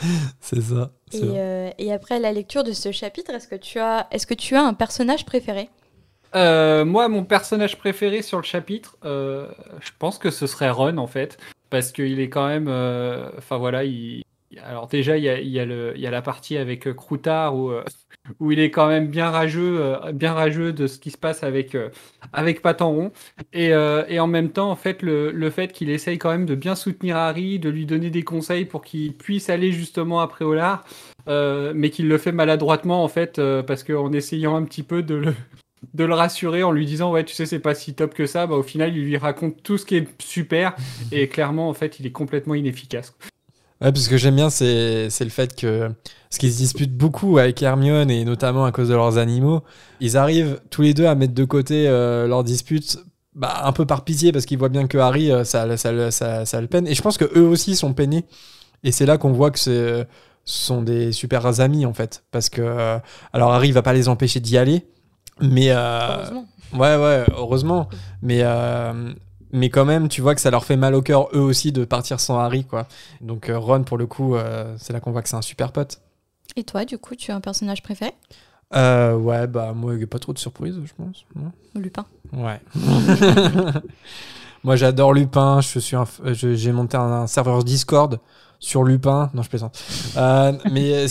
C'est 0.40 0.60
ça. 0.60 0.92
Et, 1.12 1.20
euh, 1.22 1.70
et 1.78 1.92
après 1.92 2.20
la 2.20 2.32
lecture 2.32 2.64
de 2.64 2.72
ce 2.72 2.92
chapitre, 2.92 3.32
est-ce 3.32 3.48
que 3.48 3.56
tu 3.56 3.78
as, 3.78 4.06
est-ce 4.10 4.26
que 4.26 4.34
tu 4.34 4.56
as 4.56 4.62
un 4.62 4.74
personnage 4.74 5.24
préféré? 5.24 5.70
Euh, 6.34 6.84
moi, 6.84 7.08
mon 7.08 7.24
personnage 7.24 7.78
préféré 7.78 8.22
sur 8.22 8.38
le 8.38 8.44
chapitre, 8.44 8.96
euh, 9.04 9.46
je 9.80 9.90
pense 9.98 10.18
que 10.18 10.30
ce 10.30 10.46
serait 10.46 10.70
Ron 10.70 10.98
en 10.98 11.06
fait, 11.06 11.38
parce 11.70 11.92
qu'il 11.92 12.20
est 12.20 12.28
quand 12.28 12.46
même, 12.46 12.68
euh, 12.68 13.30
enfin 13.38 13.56
voilà, 13.56 13.84
il, 13.84 14.22
alors 14.64 14.86
déjà 14.88 15.18
il 15.18 15.24
y 15.24 15.28
a, 15.28 15.40
y 15.40 15.60
a 15.60 15.64
y 15.96 16.06
a 16.06 16.10
la 16.10 16.22
partie 16.22 16.56
avec 16.56 16.86
euh, 16.86 16.94
Croutard 16.94 17.54
où, 17.54 17.70
euh, 17.70 17.84
où 18.40 18.50
il 18.50 18.58
est 18.58 18.70
quand 18.70 18.88
même 18.88 19.08
bien 19.08 19.30
rageux, 19.30 19.78
euh, 19.80 20.12
bien 20.12 20.32
rageux 20.32 20.72
de 20.72 20.86
ce 20.86 20.98
qui 20.98 21.10
se 21.10 21.18
passe 21.18 21.42
avec, 21.42 21.74
euh, 21.74 21.90
avec 22.32 22.62
Patenron, 22.62 23.12
et, 23.52 23.68
et 24.08 24.20
en 24.20 24.26
même 24.26 24.50
temps 24.50 24.70
en 24.70 24.76
fait 24.76 25.02
le, 25.02 25.30
le 25.32 25.50
fait 25.50 25.72
qu'il 25.72 25.90
essaye 25.90 26.18
quand 26.18 26.30
même 26.30 26.46
de 26.46 26.54
bien 26.54 26.74
soutenir 26.74 27.16
Harry, 27.16 27.58
de 27.58 27.68
lui 27.68 27.84
donner 27.86 28.10
des 28.10 28.22
conseils 28.22 28.64
pour 28.64 28.82
qu'il 28.82 29.14
puisse 29.14 29.50
aller 29.50 29.72
justement 29.72 30.20
après 30.20 30.44
Olar, 30.44 30.84
mais 31.26 31.90
qu'il 31.90 32.08
le 32.08 32.18
fait 32.18 32.32
maladroitement 32.32 33.04
en 33.04 33.08
fait, 33.08 33.40
parce 33.66 33.84
qu'en 33.84 34.12
essayant 34.12 34.56
un 34.56 34.64
petit 34.64 34.82
peu 34.82 35.02
de 35.02 35.14
le 35.14 35.34
de 35.94 36.04
le 36.04 36.14
rassurer 36.14 36.64
en 36.64 36.72
lui 36.72 36.86
disant 36.86 37.12
ouais 37.12 37.24
tu 37.24 37.34
sais 37.34 37.46
c'est 37.46 37.60
pas 37.60 37.74
si 37.74 37.94
top 37.94 38.12
que 38.12 38.26
ça 38.26 38.48
bah 38.48 38.56
au 38.56 38.64
final 38.64 38.96
il 38.96 39.04
lui 39.04 39.16
raconte 39.16 39.62
tout 39.62 39.78
ce 39.78 39.86
qui 39.86 39.96
est 39.96 40.08
super. 40.20 40.74
Et 41.12 41.28
clairement 41.28 41.68
en 41.68 41.74
fait 41.74 42.00
il 42.00 42.06
est 42.06 42.12
complètement 42.12 42.54
inefficace 42.54 43.16
Ouais, 43.80 43.92
parce 43.92 44.08
que 44.08 44.16
j'aime 44.16 44.34
bien, 44.36 44.50
c'est 44.50 45.08
le 45.20 45.28
fait 45.30 45.54
que. 45.54 45.88
Parce 46.28 46.38
qu'ils 46.38 46.52
se 46.52 46.58
disputent 46.58 46.96
beaucoup 46.96 47.38
avec 47.38 47.62
Hermione, 47.62 48.10
et 48.10 48.24
notamment 48.24 48.64
à 48.64 48.72
cause 48.72 48.88
de 48.88 48.94
leurs 48.94 49.18
animaux. 49.18 49.62
Ils 50.00 50.16
arrivent 50.16 50.60
tous 50.70 50.82
les 50.82 50.94
deux 50.94 51.06
à 51.06 51.14
mettre 51.14 51.32
de 51.34 51.44
côté 51.44 51.86
euh, 51.88 52.26
leur 52.26 52.44
dispute, 52.44 52.98
bah, 53.34 53.62
un 53.64 53.72
peu 53.72 53.86
par 53.86 54.04
pitié, 54.04 54.32
parce 54.32 54.44
qu'ils 54.46 54.58
voient 54.58 54.68
bien 54.68 54.86
que 54.88 54.98
Harry, 54.98 55.30
euh, 55.30 55.44
ça, 55.44 55.76
ça, 55.76 56.10
ça, 56.10 56.44
ça 56.44 56.60
le 56.60 56.66
peine. 56.66 56.86
Et 56.88 56.94
je 56.94 57.02
pense 57.02 57.16
que 57.18 57.24
eux 57.38 57.46
aussi 57.46 57.76
sont 57.76 57.94
peinés. 57.94 58.24
Et 58.84 58.92
c'est 58.92 59.06
là 59.06 59.16
qu'on 59.16 59.32
voit 59.32 59.50
que 59.50 59.58
c'est- 59.58 60.06
ce 60.44 60.64
sont 60.66 60.82
des 60.82 61.12
super 61.12 61.60
amis, 61.60 61.86
en 61.86 61.94
fait. 61.94 62.24
Parce 62.30 62.48
que. 62.50 62.60
euh, 62.62 62.98
alors, 63.32 63.52
Harry 63.52 63.70
va 63.72 63.82
pas 63.82 63.92
les 63.92 64.08
empêcher 64.08 64.40
d'y 64.40 64.58
aller, 64.58 64.86
mais. 65.40 65.70
euh, 65.70 66.00
Heureusement. 66.16 66.46
Ouais, 66.74 66.96
ouais, 66.96 67.24
heureusement. 67.36 67.88
Mais, 68.22 68.40
mais 69.52 69.70
quand 69.70 69.84
même, 69.84 70.08
tu 70.08 70.20
vois 70.20 70.34
que 70.34 70.40
ça 70.40 70.50
leur 70.50 70.64
fait 70.64 70.76
mal 70.76 70.94
au 70.94 71.02
cœur, 71.02 71.28
eux 71.34 71.40
aussi, 71.40 71.72
de 71.72 71.84
partir 71.84 72.20
sans 72.20 72.38
Harry, 72.38 72.64
quoi. 72.64 72.86
Donc, 73.20 73.48
euh, 73.48 73.58
Ron, 73.58 73.82
pour 73.82 73.98
le 73.98 74.06
coup, 74.06 74.34
euh, 74.34 74.74
c'est 74.78 74.92
là 74.92 75.00
qu'on 75.00 75.12
voit 75.12 75.22
que 75.22 75.28
c'est 75.28 75.36
un 75.36 75.42
super 75.42 75.72
pote. 75.72 76.00
Et 76.56 76.64
toi, 76.64 76.84
du 76.84 76.98
coup, 76.98 77.14
tu 77.14 77.30
as 77.30 77.36
un 77.36 77.40
personnage 77.40 77.82
préféré? 77.82 78.12
Euh, 78.74 79.14
ouais, 79.14 79.46
bah 79.46 79.72
moi, 79.74 79.94
il 79.94 79.98
n'y 79.98 80.04
a 80.04 80.06
pas 80.06 80.18
trop 80.18 80.32
de 80.32 80.38
surprises, 80.38 80.78
je 80.84 80.92
pense. 81.02 81.24
Lupin. 81.74 82.04
Ouais. 82.32 82.60
moi, 84.64 84.76
j'adore 84.76 85.14
Lupin. 85.14 85.60
Je 85.60 85.78
suis 85.78 85.96
j'ai 86.56 86.72
monté 86.72 86.96
un, 86.96 87.00
un 87.00 87.26
serveur 87.26 87.64
Discord 87.64 88.20
sur 88.60 88.84
Lupin. 88.84 89.30
Non, 89.34 89.42
je 89.42 89.48
plaisante. 89.48 89.78
Euh, 90.16 90.52
mais 90.70 91.06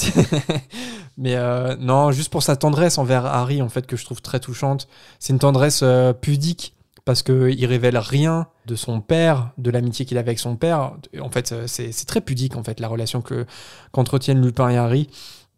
mais 1.17 1.35
euh, 1.35 1.75
non, 1.79 2.11
juste 2.11 2.31
pour 2.31 2.43
sa 2.43 2.55
tendresse 2.55 2.97
envers 2.97 3.25
Harry, 3.25 3.61
en 3.61 3.69
fait, 3.69 3.87
que 3.87 3.95
je 3.95 4.05
trouve 4.05 4.21
très 4.21 4.39
touchante. 4.39 4.87
C'est 5.19 5.33
une 5.33 5.39
tendresse 5.39 5.81
euh, 5.83 6.13
pudique 6.13 6.73
parce 7.07 7.23
que 7.23 7.49
il 7.57 7.65
révèle 7.65 7.97
rien 7.97 8.47
de 8.65 8.75
son 8.75 8.99
père, 8.99 9.51
de 9.57 9.71
l'amitié 9.71 10.03
qu'il 10.03 10.17
avait 10.17 10.31
avec 10.31 10.39
son 10.39 10.57
père. 10.57 10.91
En 11.21 11.29
fait, 11.29 11.53
euh, 11.53 11.63
c'est 11.65 12.05
très 12.05 12.19
pudique 12.19 12.57
en 12.57 12.63
fait 12.63 12.81
la 12.81 12.89
relation 12.89 13.21
que 13.21 13.45
qu'entretiennent 13.93 14.45
Lupin 14.45 14.67
et 14.67 14.75
Harry. 14.75 15.07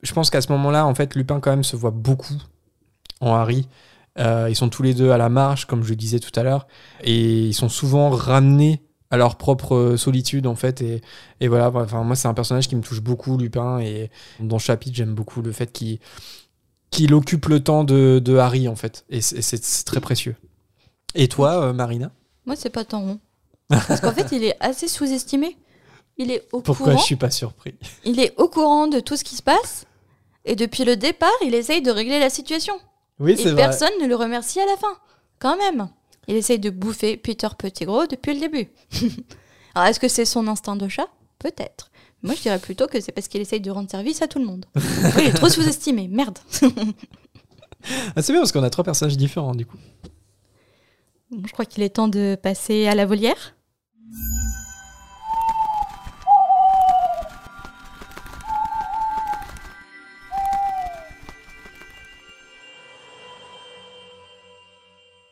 Je 0.03 0.13
pense 0.13 0.30
qu'à 0.30 0.41
ce 0.41 0.51
moment-là, 0.51 0.85
en 0.85 0.93
fait, 0.93 1.15
Lupin 1.15 1.39
quand 1.39 1.49
même 1.49 1.63
se 1.63 1.76
voit 1.76 1.89
beaucoup 1.89 2.39
en 3.19 3.34
Harry. 3.34 3.67
Euh, 4.19 4.45
ils 4.47 4.55
sont 4.55 4.69
tous 4.69 4.84
les 4.84 4.93
deux 4.93 5.09
à 5.09 5.17
la 5.17 5.30
marge, 5.30 5.65
comme 5.65 5.81
je 5.84 5.89
le 5.89 5.95
disais 5.95 6.19
tout 6.19 6.39
à 6.39 6.43
l'heure, 6.43 6.67
et 7.01 7.47
ils 7.47 7.55
sont 7.55 7.67
souvent 7.67 8.11
ramenés 8.11 8.84
à 9.09 9.17
leur 9.17 9.35
propre 9.35 9.95
solitude 9.97 10.45
en 10.45 10.55
fait. 10.55 10.84
Et, 11.39 11.47
voilà, 11.47 11.71
moi 11.71 12.15
c'est 12.15 12.27
un 12.27 12.35
personnage 12.35 12.67
qui 12.67 12.76
me 12.76 12.84
touche 12.84 13.01
beaucoup, 13.01 13.39
Lupin, 13.39 13.80
et 13.80 14.11
dans 14.39 14.59
ce 14.59 14.65
chapitre 14.65 14.95
j'aime 14.95 15.15
beaucoup 15.15 15.41
le 15.41 15.51
fait 15.51 15.71
qu'il 15.71 15.97
qu'il 16.91 17.15
occupe 17.15 17.47
le 17.47 17.59
temps 17.59 17.84
de, 17.84 18.19
de 18.23 18.38
Harry 18.38 18.67
en 18.67 18.76
fait, 18.76 19.03
et 19.09 19.21
c'est 19.21 19.84
très 19.84 19.99
précieux. 19.99 20.35
Et 21.15 21.27
toi, 21.27 21.64
euh, 21.65 21.73
Marina 21.73 22.11
Moi, 22.45 22.56
c'est 22.56 22.69
pas 22.69 22.86
tant 22.86 23.02
rond. 23.02 23.19
Parce 23.69 24.02
qu'en 24.02 24.11
fait, 24.11 24.31
il 24.31 24.44
est 24.44 24.56
assez 24.60 24.88
sous-estimé. 24.88 25.57
Il 26.18 26.31
est 26.31 26.48
au 26.52 26.61
Pourquoi 26.61 26.88
courant. 26.88 26.98
je 26.98 27.03
suis 27.06 27.15
pas 27.15 27.30
surpris 27.31 27.76
Il 28.03 28.19
est 28.19 28.34
au 28.38 28.48
courant 28.49 28.88
de 28.88 28.99
tout 28.99 29.15
ce 29.15 29.23
qui 29.23 29.36
se 29.36 29.44
passe. 29.44 29.86
Et 30.45 30.56
depuis 30.56 30.84
le 30.84 30.95
départ, 30.98 31.30
il 31.45 31.53
essaye 31.53 31.81
de 31.81 31.91
régler 31.91 32.19
la 32.19 32.30
situation. 32.30 32.73
Oui, 33.19 33.36
Et 33.40 33.56
personne 33.56 33.91
ne 34.02 34.07
le 34.07 34.15
remercie 34.15 34.60
à 34.60 34.65
la 34.65 34.76
fin. 34.77 34.98
Quand 35.40 35.57
même. 35.57 35.90
Il 36.27 36.36
essaye 36.36 36.60
de 36.60 36.69
bouffer 36.69 37.18
Peter 37.18 37.48
Pettigrew 37.57 38.07
depuis 38.10 38.34
le 38.34 38.40
début. 38.40 38.69
Alors, 39.76 39.88
est-ce 39.90 39.99
que 39.99 40.07
c'est 40.07 40.26
son 40.26 40.48
instinct 40.48 40.76
de 40.76 40.88
chat? 40.88 41.07
Peut-être. 41.38 41.90
Moi, 42.22 42.36
je 42.36 42.41
dirais 42.41 42.60
plutôt 42.60 42.88
que 42.88 42.99
c'est 42.99 43.11
parce 43.11 43.27
qu'il 43.27 43.40
essaye 43.41 43.61
de 43.61 43.72
rendre 43.72 43.90
service 43.90 44.22
à 44.22 44.27
tout 44.27 44.40
le 44.40 44.45
monde. 44.45 44.65
Il 45.18 45.27
est 45.27 45.34
trop 45.34 45.49
sous-estimé. 45.49 46.07
Merde. 46.07 46.40
Ah, 48.14 48.22
c'est 48.22 48.34
bien 48.34 48.41
parce 48.41 48.52
qu'on 48.52 48.61
a 48.64 48.69
trois 48.69 48.84
personnages 48.84 49.15
différents 49.15 49.56
du 49.56 49.65
coup. 49.65 49.77
Je 51.31 51.51
crois 51.51 51.65
qu'il 51.65 51.84
est 51.84 51.89
temps 51.95 52.07
de 52.07 52.35
passer 52.41 52.88
à 52.88 52.95
la 52.95 53.06
volière. 53.06 53.56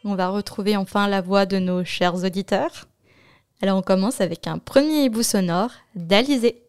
On 0.03 0.15
va 0.15 0.29
retrouver 0.29 0.77
enfin 0.77 1.07
la 1.07 1.21
voix 1.21 1.45
de 1.45 1.57
nos 1.57 1.83
chers 1.83 2.23
auditeurs. 2.23 2.87
Alors 3.61 3.77
on 3.77 3.81
commence 3.81 4.21
avec 4.21 4.45
un 4.47 4.59
premier 4.59 5.03
hibou 5.05 5.23
sonore 5.23 5.71
d'Alizé. 5.95 6.66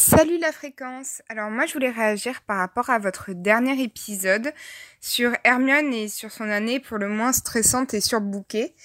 Salut 0.00 0.38
la 0.38 0.52
fréquence. 0.52 1.22
Alors 1.28 1.50
moi 1.50 1.66
je 1.66 1.72
voulais 1.72 1.90
réagir 1.90 2.42
par 2.42 2.58
rapport 2.58 2.88
à 2.88 3.00
votre 3.00 3.32
dernier 3.32 3.82
épisode 3.82 4.52
sur 5.00 5.32
Hermione 5.42 5.92
et 5.92 6.06
sur 6.06 6.30
son 6.30 6.48
année 6.48 6.78
pour 6.78 6.98
le 6.98 7.08
moins 7.08 7.32
stressante 7.32 7.94
et 7.94 8.00
surbookée. 8.00 8.76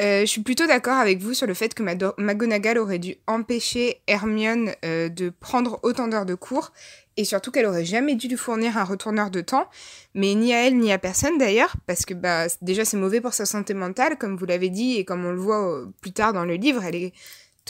Euh, 0.00 0.22
je 0.22 0.24
suis 0.24 0.40
plutôt 0.40 0.66
d'accord 0.66 0.96
avec 0.96 1.18
vous 1.18 1.34
sur 1.34 1.46
le 1.46 1.52
fait 1.52 1.74
que 1.74 1.82
McGonagall 1.82 2.78
aurait 2.78 2.98
dû 2.98 3.16
empêcher 3.26 4.00
Hermione 4.06 4.72
euh, 4.82 5.10
de 5.10 5.28
prendre 5.28 5.78
autant 5.82 6.08
d'heures 6.08 6.24
de 6.24 6.34
cours 6.34 6.72
et 7.18 7.24
surtout 7.26 7.50
qu'elle 7.50 7.66
aurait 7.66 7.84
jamais 7.84 8.14
dû 8.14 8.26
lui 8.26 8.38
fournir 8.38 8.78
un 8.78 8.84
retourneur 8.84 9.30
de 9.30 9.42
temps, 9.42 9.68
mais 10.14 10.34
ni 10.34 10.54
à 10.54 10.66
elle 10.66 10.78
ni 10.78 10.90
à 10.90 10.96
personne 10.96 11.36
d'ailleurs, 11.36 11.74
parce 11.86 12.06
que 12.06 12.14
bah, 12.14 12.46
déjà 12.62 12.86
c'est 12.86 12.96
mauvais 12.96 13.20
pour 13.20 13.34
sa 13.34 13.44
santé 13.44 13.74
mentale, 13.74 14.16
comme 14.16 14.38
vous 14.38 14.46
l'avez 14.46 14.70
dit 14.70 14.96
et 14.96 15.04
comme 15.04 15.26
on 15.26 15.32
le 15.32 15.38
voit 15.38 15.70
euh, 15.70 15.92
plus 16.00 16.12
tard 16.12 16.32
dans 16.32 16.46
le 16.46 16.54
livre, 16.54 16.82
elle 16.82 16.94
est 16.94 17.12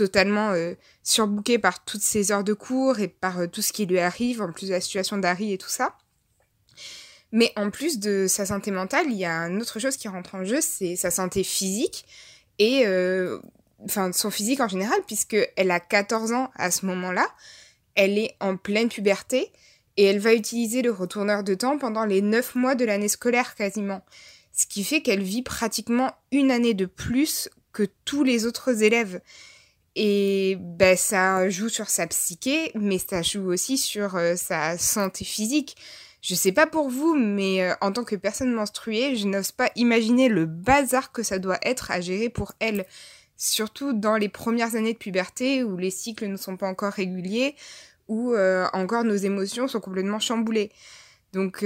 totalement 0.00 0.52
euh, 0.52 0.72
surbookée 1.02 1.58
par 1.58 1.84
toutes 1.84 2.00
ses 2.00 2.32
heures 2.32 2.42
de 2.42 2.54
cours 2.54 3.00
et 3.00 3.08
par 3.08 3.40
euh, 3.40 3.46
tout 3.46 3.60
ce 3.60 3.70
qui 3.70 3.84
lui 3.84 3.98
arrive, 3.98 4.40
en 4.40 4.50
plus 4.50 4.68
de 4.68 4.72
la 4.72 4.80
situation 4.80 5.18
d'Harry 5.18 5.52
et 5.52 5.58
tout 5.58 5.68
ça. 5.68 5.94
Mais 7.32 7.52
en 7.54 7.70
plus 7.70 7.98
de 7.98 8.26
sa 8.26 8.46
santé 8.46 8.70
mentale, 8.70 9.06
il 9.08 9.18
y 9.18 9.26
a 9.26 9.42
une 9.42 9.60
autre 9.60 9.78
chose 9.78 9.98
qui 9.98 10.08
rentre 10.08 10.34
en 10.34 10.44
jeu, 10.44 10.60
c'est 10.62 10.96
sa 10.96 11.10
santé 11.10 11.44
physique 11.44 12.06
et 12.58 12.86
euh, 12.86 13.38
enfin 13.84 14.10
son 14.12 14.30
physique 14.30 14.60
en 14.60 14.68
général, 14.68 14.98
puisque 15.06 15.36
elle 15.56 15.70
a 15.70 15.80
14 15.80 16.32
ans 16.32 16.50
à 16.54 16.70
ce 16.70 16.86
moment-là, 16.86 17.28
elle 17.94 18.16
est 18.16 18.34
en 18.40 18.56
pleine 18.56 18.88
puberté 18.88 19.52
et 19.98 20.04
elle 20.04 20.18
va 20.18 20.32
utiliser 20.32 20.80
le 20.80 20.92
retourneur 20.92 21.44
de 21.44 21.54
temps 21.54 21.76
pendant 21.76 22.06
les 22.06 22.22
9 22.22 22.54
mois 22.54 22.74
de 22.74 22.86
l'année 22.86 23.08
scolaire 23.08 23.54
quasiment. 23.54 24.02
Ce 24.54 24.66
qui 24.66 24.82
fait 24.82 25.02
qu'elle 25.02 25.22
vit 25.22 25.42
pratiquement 25.42 26.12
une 26.32 26.50
année 26.50 26.74
de 26.74 26.86
plus 26.86 27.50
que 27.72 27.84
tous 28.04 28.24
les 28.24 28.46
autres 28.46 28.82
élèves. 28.82 29.20
Et 29.96 30.56
ben, 30.60 30.96
ça 30.96 31.48
joue 31.48 31.68
sur 31.68 31.90
sa 31.90 32.06
psyché, 32.06 32.70
mais 32.74 32.98
ça 32.98 33.22
joue 33.22 33.50
aussi 33.50 33.76
sur 33.76 34.16
euh, 34.16 34.36
sa 34.36 34.78
santé 34.78 35.24
physique. 35.24 35.76
Je 36.22 36.34
sais 36.34 36.52
pas 36.52 36.66
pour 36.66 36.90
vous, 36.90 37.14
mais 37.16 37.62
euh, 37.62 37.74
en 37.80 37.90
tant 37.90 38.04
que 38.04 38.14
personne 38.14 38.52
menstruée, 38.52 39.16
je 39.16 39.26
n'ose 39.26 39.52
pas 39.52 39.70
imaginer 39.74 40.28
le 40.28 40.46
bazar 40.46 41.12
que 41.12 41.22
ça 41.22 41.38
doit 41.38 41.58
être 41.62 41.90
à 41.90 42.00
gérer 42.00 42.28
pour 42.28 42.52
elle. 42.60 42.86
Surtout 43.36 43.92
dans 43.92 44.16
les 44.16 44.28
premières 44.28 44.76
années 44.76 44.92
de 44.92 44.98
puberté 44.98 45.64
où 45.64 45.76
les 45.76 45.90
cycles 45.90 46.28
ne 46.28 46.36
sont 46.36 46.56
pas 46.56 46.68
encore 46.68 46.92
réguliers, 46.92 47.56
où 48.06 48.32
euh, 48.34 48.66
encore 48.74 49.02
nos 49.02 49.16
émotions 49.16 49.66
sont 49.66 49.80
complètement 49.80 50.20
chamboulées. 50.20 50.70
Donc 51.32 51.64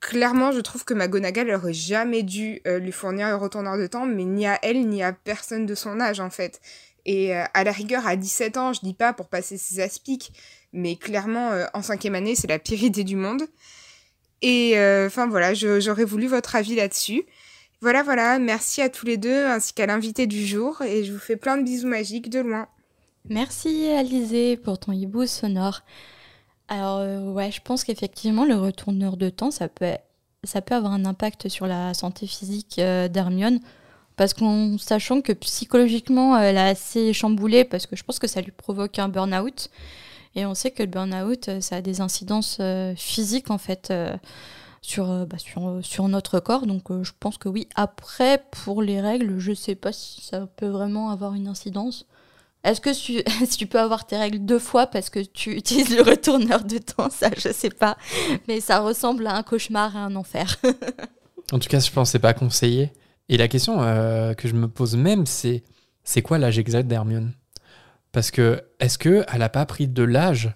clairement, 0.00 0.50
je 0.50 0.60
trouve 0.60 0.86
que 0.86 0.94
McGonagall 0.94 1.50
aurait 1.50 1.74
jamais 1.74 2.22
dû 2.22 2.62
lui 2.64 2.90
fournir 2.90 3.26
un 3.26 3.36
retourneur 3.36 3.76
de 3.76 3.86
temps, 3.86 4.06
mais 4.06 4.24
ni 4.24 4.46
à 4.46 4.58
elle 4.62 4.88
ni 4.88 5.02
à 5.02 5.12
personne 5.12 5.66
de 5.66 5.74
son 5.74 6.00
âge 6.00 6.20
en 6.20 6.30
fait. 6.30 6.62
Et 7.06 7.34
euh, 7.34 7.44
à 7.54 7.64
la 7.64 7.72
rigueur, 7.72 8.06
à 8.06 8.16
17 8.16 8.56
ans, 8.56 8.72
je 8.72 8.80
dis 8.80 8.94
pas 8.94 9.12
pour 9.12 9.28
passer 9.28 9.58
ses 9.58 9.80
aspics, 9.80 10.32
mais 10.72 10.96
clairement, 10.96 11.52
euh, 11.52 11.66
en 11.74 11.82
cinquième 11.82 12.14
année, 12.14 12.34
c'est 12.34 12.46
la 12.46 12.58
pire 12.58 12.82
idée 12.82 13.04
du 13.04 13.16
monde. 13.16 13.42
Et 14.42 14.78
euh, 14.78 15.06
enfin 15.06 15.26
voilà, 15.26 15.54
j'aurais 15.54 16.04
voulu 16.04 16.26
votre 16.26 16.56
avis 16.56 16.74
là-dessus. 16.74 17.24
Voilà, 17.80 18.02
voilà, 18.02 18.38
merci 18.38 18.80
à 18.80 18.88
tous 18.88 19.04
les 19.04 19.16
deux, 19.16 19.46
ainsi 19.46 19.74
qu'à 19.74 19.86
l'invité 19.86 20.26
du 20.26 20.46
jour, 20.46 20.80
et 20.82 21.04
je 21.04 21.12
vous 21.12 21.18
fais 21.18 21.36
plein 21.36 21.56
de 21.56 21.62
bisous 21.62 21.88
magiques 21.88 22.30
de 22.30 22.40
loin. 22.40 22.68
Merci 23.28 23.88
Alizé 23.88 24.56
pour 24.56 24.78
ton 24.78 24.92
hibou 24.92 25.26
sonore. 25.26 25.82
Alors 26.68 27.34
ouais, 27.34 27.50
je 27.50 27.60
pense 27.60 27.84
qu'effectivement 27.84 28.46
le 28.46 28.54
retourneur 28.54 29.18
de 29.18 29.28
temps, 29.28 29.50
ça 29.50 29.68
peut, 29.68 29.92
ça 30.44 30.62
peut 30.62 30.74
avoir 30.74 30.92
un 30.92 31.04
impact 31.04 31.48
sur 31.48 31.66
la 31.66 31.92
santé 31.92 32.26
physique 32.26 32.76
d'Hermione, 32.76 33.60
parce 34.16 34.34
qu'en 34.34 34.78
sachant 34.78 35.20
que 35.20 35.32
psychologiquement 35.32 36.38
elle 36.38 36.56
est 36.56 36.60
assez 36.60 37.12
chamboulée, 37.12 37.64
parce 37.64 37.86
que 37.86 37.96
je 37.96 38.04
pense 38.04 38.18
que 38.18 38.26
ça 38.26 38.40
lui 38.40 38.52
provoque 38.52 38.98
un 38.98 39.08
burn-out, 39.08 39.70
et 40.36 40.46
on 40.46 40.54
sait 40.54 40.70
que 40.70 40.82
le 40.82 40.88
burn-out, 40.88 41.48
euh, 41.48 41.60
ça 41.60 41.76
a 41.76 41.80
des 41.80 42.00
incidences 42.00 42.58
euh, 42.60 42.94
physiques 42.96 43.50
en 43.50 43.58
fait 43.58 43.88
euh, 43.90 44.16
sur, 44.82 45.26
bah, 45.26 45.38
sur, 45.38 45.78
sur 45.82 46.08
notre 46.08 46.40
corps, 46.40 46.66
donc 46.66 46.84
je 47.02 47.12
pense 47.18 47.38
que 47.38 47.48
oui. 47.48 47.68
Après, 47.74 48.44
pour 48.50 48.82
les 48.82 49.00
règles, 49.00 49.38
je 49.38 49.52
sais 49.52 49.76
pas 49.76 49.92
si 49.92 50.22
ça 50.22 50.46
peut 50.56 50.68
vraiment 50.68 51.10
avoir 51.10 51.34
une 51.34 51.48
incidence. 51.48 52.06
Est-ce 52.64 52.80
que 52.80 52.90
tu, 52.90 53.22
tu 53.58 53.66
peux 53.66 53.78
avoir 53.78 54.06
tes 54.06 54.16
règles 54.16 54.44
deux 54.44 54.58
fois 54.58 54.86
parce 54.86 55.10
que 55.10 55.20
tu 55.20 55.52
utilises 55.56 55.94
le 55.94 56.02
retourneur 56.02 56.64
de 56.64 56.78
temps 56.78 57.10
Ça, 57.10 57.30
je 57.36 57.52
sais 57.52 57.70
pas. 57.70 57.96
Mais 58.48 58.60
ça 58.60 58.80
ressemble 58.80 59.26
à 59.26 59.36
un 59.36 59.42
cauchemar 59.42 59.94
et 59.94 60.00
un 60.00 60.16
enfer. 60.16 60.56
En 61.52 61.58
tout 61.58 61.68
cas, 61.68 61.78
je 61.78 61.90
pense 61.90 62.10
que 62.10 62.16
pas 62.16 62.32
conseillé. 62.32 62.90
Et 63.28 63.36
la 63.36 63.48
question 63.48 63.82
euh, 63.82 64.34
que 64.34 64.48
je 64.48 64.54
me 64.54 64.68
pose 64.68 64.96
même, 64.96 65.26
c'est 65.26 65.62
c'est 66.02 66.20
quoi 66.22 66.38
l'âge 66.38 66.58
exact 66.58 66.86
d'Hermione? 66.86 67.32
Parce 68.12 68.30
que 68.30 68.62
est-ce 68.80 68.98
que 68.98 69.24
elle 69.32 69.42
a 69.42 69.48
pas 69.48 69.64
pris 69.66 69.88
de 69.88 70.02
l'âge 70.02 70.54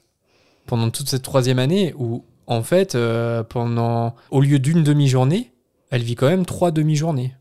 pendant 0.66 0.90
toute 0.90 1.08
cette 1.08 1.22
troisième 1.22 1.58
année 1.58 1.94
où 1.96 2.24
en 2.46 2.62
fait 2.62 2.94
euh, 2.94 3.42
pendant 3.42 4.14
au 4.30 4.40
lieu 4.42 4.58
d'une 4.58 4.82
demi-journée, 4.82 5.52
elle 5.90 6.02
vit 6.02 6.14
quand 6.14 6.28
même 6.28 6.44
trois 6.46 6.70
demi-journées? 6.70 7.34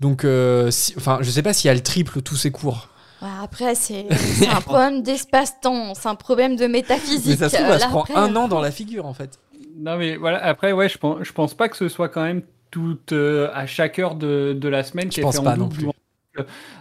Donc, 0.00 0.24
euh, 0.24 0.70
si- 0.70 0.92
enfin, 0.96 1.18
je 1.22 1.30
sais 1.30 1.42
pas 1.42 1.52
si 1.52 1.68
elle 1.68 1.82
triple 1.82 2.20
tous 2.20 2.36
ses 2.36 2.50
cours. 2.50 2.88
Ouais, 3.22 3.28
après, 3.42 3.74
c'est 3.74 4.06
un 4.50 4.60
problème 4.60 5.02
d'espace-temps, 5.02 5.94
c'est 5.94 6.08
un 6.08 6.14
problème 6.16 6.56
de 6.56 6.66
métaphysique. 6.66 7.26
Mais 7.26 7.36
ça 7.36 7.48
se 7.48 7.56
trouve, 7.56 7.68
elle 7.70 7.76
Euh, 7.76 7.78
se 7.78 7.86
prend 7.88 8.04
un 8.14 8.36
an 8.36 8.48
dans 8.48 8.60
la 8.60 8.70
figure 8.70 9.06
en 9.06 9.14
fait. 9.14 9.38
Non, 9.76 9.96
mais 9.96 10.16
voilà, 10.16 10.44
après, 10.44 10.72
ouais, 10.72 10.88
je 10.88 10.98
pense, 10.98 11.18
je 11.22 11.32
pense 11.32 11.54
pas 11.54 11.68
que 11.68 11.76
ce 11.76 11.88
soit 11.88 12.08
quand 12.08 12.22
même 12.22 12.42
tout 12.74 12.98
euh, 13.12 13.50
à 13.54 13.66
chaque 13.66 14.00
heure 14.00 14.16
de, 14.16 14.52
de 14.52 14.68
la 14.68 14.82
semaine 14.82 15.04
Je 15.04 15.10
qui 15.10 15.20
est 15.20 15.22
pense 15.22 15.36
fait 15.36 15.44
pas 15.44 15.52
en 15.52 15.58
non 15.58 15.66
double. 15.68 15.92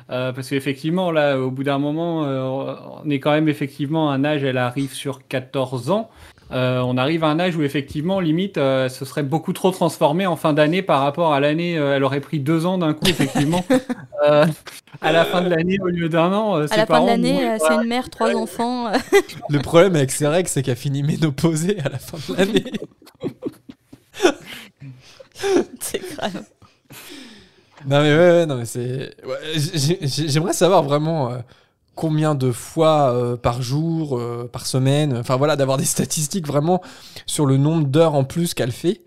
Euh, 0.09 0.31
parce 0.33 0.49
qu'effectivement, 0.49 1.11
là, 1.11 1.37
au 1.39 1.51
bout 1.51 1.63
d'un 1.63 1.77
moment, 1.77 2.25
euh, 2.25 2.73
on 3.05 3.07
est 3.11 3.19
quand 3.19 3.29
même 3.29 3.47
effectivement 3.47 4.09
à 4.09 4.15
un 4.15 4.25
âge, 4.25 4.43
elle 4.43 4.57
arrive 4.57 4.91
sur 4.93 5.27
14 5.27 5.91
ans. 5.91 6.09
Euh, 6.51 6.81
on 6.81 6.97
arrive 6.97 7.23
à 7.23 7.27
un 7.27 7.39
âge 7.39 7.55
où 7.55 7.61
effectivement, 7.61 8.19
limite, 8.19 8.57
euh, 8.57 8.89
ce 8.89 9.05
serait 9.05 9.21
beaucoup 9.21 9.53
trop 9.53 9.69
transformé 9.69 10.25
en 10.25 10.35
fin 10.35 10.53
d'année 10.53 10.81
par 10.81 11.01
rapport 11.01 11.33
à 11.33 11.39
l'année. 11.39 11.77
euh, 11.77 11.95
elle 11.95 12.03
aurait 12.03 12.19
pris 12.19 12.39
deux 12.39 12.65
ans 12.65 12.79
d'un 12.79 12.93
coup, 12.93 13.05
effectivement. 13.07 13.63
Euh, 14.25 14.45
à 15.01 15.11
la 15.11 15.25
fin 15.25 15.41
de 15.41 15.49
l'année, 15.49 15.77
au 15.81 15.87
lieu 15.87 16.07
d'un 16.07 16.31
an, 16.31 16.55
euh, 16.55 16.63
À 16.63 16.67
ses 16.69 16.77
la 16.77 16.85
fin 16.85 17.01
de 17.01 17.07
l'année, 17.07 17.45
euh, 17.45 17.57
c'est 17.59 17.73
une 17.73 17.89
mère, 17.89 18.09
trois 18.09 18.33
enfants. 18.37 18.89
Le 19.49 19.59
problème 19.59 19.97
avec 19.97 20.11
ses 20.11 20.27
règles, 20.27 20.47
c'est 20.47 20.63
qu'elle 20.63 20.77
finit 20.77 21.03
ménopausée 21.03 21.77
à 21.83 21.89
la 21.89 21.97
fin 21.97 22.17
de 22.31 22.37
l'année. 22.37 22.63
grave. 26.15 26.43
Non 27.85 28.01
mais 28.01 28.15
ouais, 28.15 28.17
ouais, 28.17 28.45
non 28.45 28.55
mais 28.55 28.65
c'est. 28.65 29.15
J'aimerais 29.55 30.53
savoir 30.53 30.83
vraiment 30.83 31.31
euh, 31.31 31.37
combien 31.95 32.35
de 32.35 32.51
fois 32.51 33.13
euh, 33.13 33.35
par 33.35 33.61
jour, 33.61 34.17
euh, 34.17 34.49
par 34.51 34.65
semaine, 34.65 35.17
enfin 35.17 35.35
voilà, 35.35 35.55
d'avoir 35.55 35.77
des 35.77 35.85
statistiques 35.85 36.47
vraiment 36.47 36.81
sur 37.25 37.45
le 37.45 37.57
nombre 37.57 37.87
d'heures 37.87 38.15
en 38.15 38.23
plus 38.23 38.53
qu'elle 38.53 38.71
fait. 38.71 39.01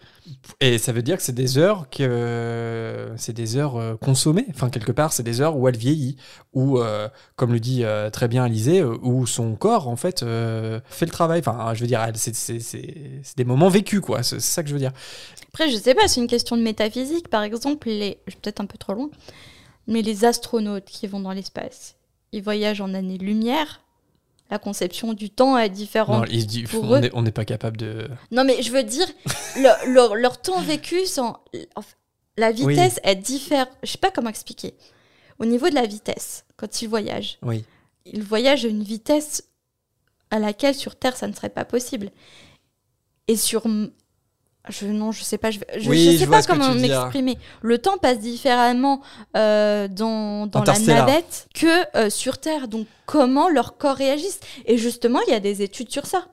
Et 0.60 0.78
ça 0.78 0.92
veut 0.92 1.02
dire 1.02 1.16
que 1.16 1.22
c'est 1.22 1.34
des 1.34 1.58
heures 1.58 1.88
que 1.90 3.12
c'est 3.16 3.32
des 3.32 3.56
heures 3.56 3.76
euh, 3.76 3.96
consommées. 3.96 4.46
Enfin 4.50 4.70
quelque 4.70 4.92
part, 4.92 5.12
c'est 5.12 5.22
des 5.22 5.40
heures 5.40 5.56
où 5.56 5.68
elle 5.68 5.76
vieillit, 5.76 6.16
ou 6.52 6.78
euh, 6.78 7.08
comme 7.36 7.52
le 7.52 7.60
dit 7.60 7.84
euh, 7.84 8.10
très 8.10 8.28
bien 8.28 8.44
Alizé, 8.44 8.82
où 8.82 9.26
son 9.26 9.54
corps 9.54 9.88
en 9.88 9.96
fait 9.96 10.20
fait 10.20 11.06
le 11.06 11.10
travail. 11.10 11.40
Enfin, 11.40 11.74
je 11.74 11.80
veux 11.80 11.86
dire, 11.86 12.04
c'est 12.14 13.36
des 13.36 13.44
moments 13.44 13.68
vécus 13.68 14.00
quoi. 14.00 14.22
C'est 14.22 14.40
ça 14.40 14.62
que 14.62 14.68
je 14.68 14.74
veux 14.74 14.80
dire. 14.80 14.92
Après, 15.48 15.70
je 15.70 15.76
sais 15.76 15.94
pas, 15.94 16.08
c'est 16.08 16.20
une 16.20 16.26
question 16.26 16.56
de 16.56 16.62
métaphysique. 16.62 17.28
Par 17.28 17.42
exemple, 17.42 17.88
les... 17.88 18.18
je 18.26 18.32
suis 18.32 18.40
peut-être 18.40 18.60
un 18.60 18.66
peu 18.66 18.78
trop 18.78 18.94
loin, 18.94 19.10
mais 19.86 20.02
les 20.02 20.24
astronautes 20.24 20.86
qui 20.86 21.06
vont 21.06 21.20
dans 21.20 21.32
l'espace, 21.32 21.96
ils 22.32 22.42
voyagent 22.42 22.80
en 22.80 22.94
années-lumière. 22.94 23.82
La 24.50 24.58
conception 24.58 25.12
du 25.12 25.28
temps 25.30 25.58
est 25.58 25.68
différente. 25.68 26.28
Non, 26.30 26.64
pour 26.70 26.84
on 27.14 27.22
n'est 27.22 27.32
pas 27.32 27.44
capable 27.44 27.76
de. 27.76 28.08
Non, 28.30 28.44
mais 28.44 28.62
je 28.62 28.70
veux 28.70 28.84
dire, 28.84 29.06
leur, 29.60 29.76
leur- 29.86 30.14
leur 30.14 30.40
temps 30.40 30.60
vécu, 30.60 31.04
sans... 31.06 31.42
la 32.36 32.52
vitesse, 32.52 33.00
elle 33.02 33.20
diffère. 33.20 33.66
Je 33.82 33.90
sais 33.90 33.98
pas 33.98 34.10
comment 34.12 34.30
expliquer. 34.30 34.74
Au 35.40 35.44
niveau 35.46 35.68
de 35.68 35.74
la 35.74 35.84
vitesse, 35.86 36.44
quand 36.56 36.80
ils 36.80 36.88
voyagent, 36.88 37.38
Oui. 37.42 37.64
ils 38.04 38.22
voyagent 38.22 38.64
à 38.64 38.68
une 38.68 38.84
vitesse 38.84 39.42
à 40.30 40.38
laquelle 40.38 40.74
sur 40.74 40.96
Terre, 40.96 41.16
ça 41.16 41.26
ne 41.28 41.32
serait 41.34 41.50
pas 41.50 41.64
possible. 41.64 42.10
Et 43.28 43.36
sur. 43.36 43.66
Je, 44.68 44.86
non, 44.86 45.12
je 45.12 45.22
sais 45.22 45.38
pas, 45.38 45.50
je, 45.50 45.60
je, 45.78 45.88
Oui, 45.88 46.04
je 46.04 46.10
je 46.12 46.16
sais 46.18 46.26
pas 46.26 46.42
comment 46.42 46.74
m'exprimer. 46.74 47.38
Le 47.62 47.78
temps 47.78 47.98
passe 47.98 48.18
différemment 48.18 49.00
euh, 49.36 49.86
dans, 49.88 50.46
dans 50.46 50.64
la 50.64 50.78
navette 50.78 51.48
que 51.54 51.96
euh, 51.96 52.10
sur 52.10 52.38
Terre. 52.38 52.66
Donc, 52.68 52.86
comment 53.06 53.48
leur 53.48 53.76
corps 53.78 53.96
réagissent 53.96 54.40
Et 54.64 54.76
justement, 54.76 55.20
il 55.28 55.30
y 55.30 55.34
a 55.34 55.40
des 55.40 55.62
études 55.62 55.90
sur 55.90 56.06
ça. 56.06 56.26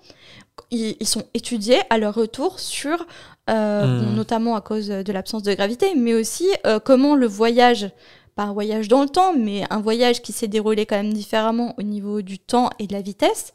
Ils, 0.72 0.96
ils 1.00 1.08
sont 1.08 1.24
étudiés 1.34 1.80
à 1.90 1.98
leur 1.98 2.16
retour 2.16 2.60
sur, 2.60 3.06
euh, 3.50 3.86
Hmm. 3.86 4.06
bon, 4.06 4.12
notamment 4.12 4.56
à 4.56 4.62
cause 4.62 4.88
de 4.88 5.12
l'absence 5.12 5.44
de 5.44 5.54
gravité, 5.54 5.94
mais 5.96 6.14
aussi 6.14 6.48
comment 6.86 7.16
le 7.16 7.28
voyage, 7.28 7.90
pas 8.36 8.44
un 8.44 8.54
voyage 8.54 8.88
dans 8.88 9.04
le 9.04 9.10
temps, 9.10 9.34
mais 9.38 9.64
un 9.70 9.82
voyage 9.82 10.22
qui 10.22 10.32
s'est 10.32 10.48
déroulé 10.48 10.86
quand 10.86 10.96
même 10.96 11.14
différemment 11.14 11.76
au 11.78 11.82
niveau 11.84 12.22
du 12.22 12.40
temps 12.40 12.70
et 12.80 12.88
de 12.88 12.94
la 12.94 13.02
vitesse, 13.02 13.52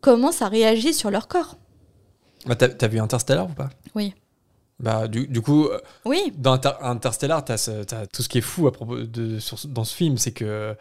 comment 0.00 0.32
ça 0.32 0.48
réagit 0.48 0.94
sur 0.94 1.10
leur 1.10 1.28
corps. 1.28 1.56
Bah, 2.46 2.56
t'as, 2.56 2.68
t'as 2.68 2.88
vu 2.88 2.98
Interstellar 3.00 3.46
ou 3.50 3.52
pas? 3.52 3.70
Oui. 3.94 4.14
Bah, 4.78 5.08
du, 5.08 5.26
du 5.26 5.42
coup, 5.42 5.66
euh, 5.66 5.78
Oui, 6.06 6.32
dans 6.36 6.52
Inter- 6.54 6.78
Interstellar, 6.80 7.44
t'as, 7.44 7.58
ce- 7.58 7.84
t'as 7.84 8.06
tout 8.06 8.22
ce 8.22 8.28
qui 8.28 8.38
est 8.38 8.42
fou 8.42 8.66
à 8.66 8.72
propos 8.72 8.96
de, 9.02 9.38
sur 9.38 9.58
dans 9.68 9.84
ce 9.84 9.94
film, 9.94 10.16
c'est 10.16 10.32
que 10.32 10.74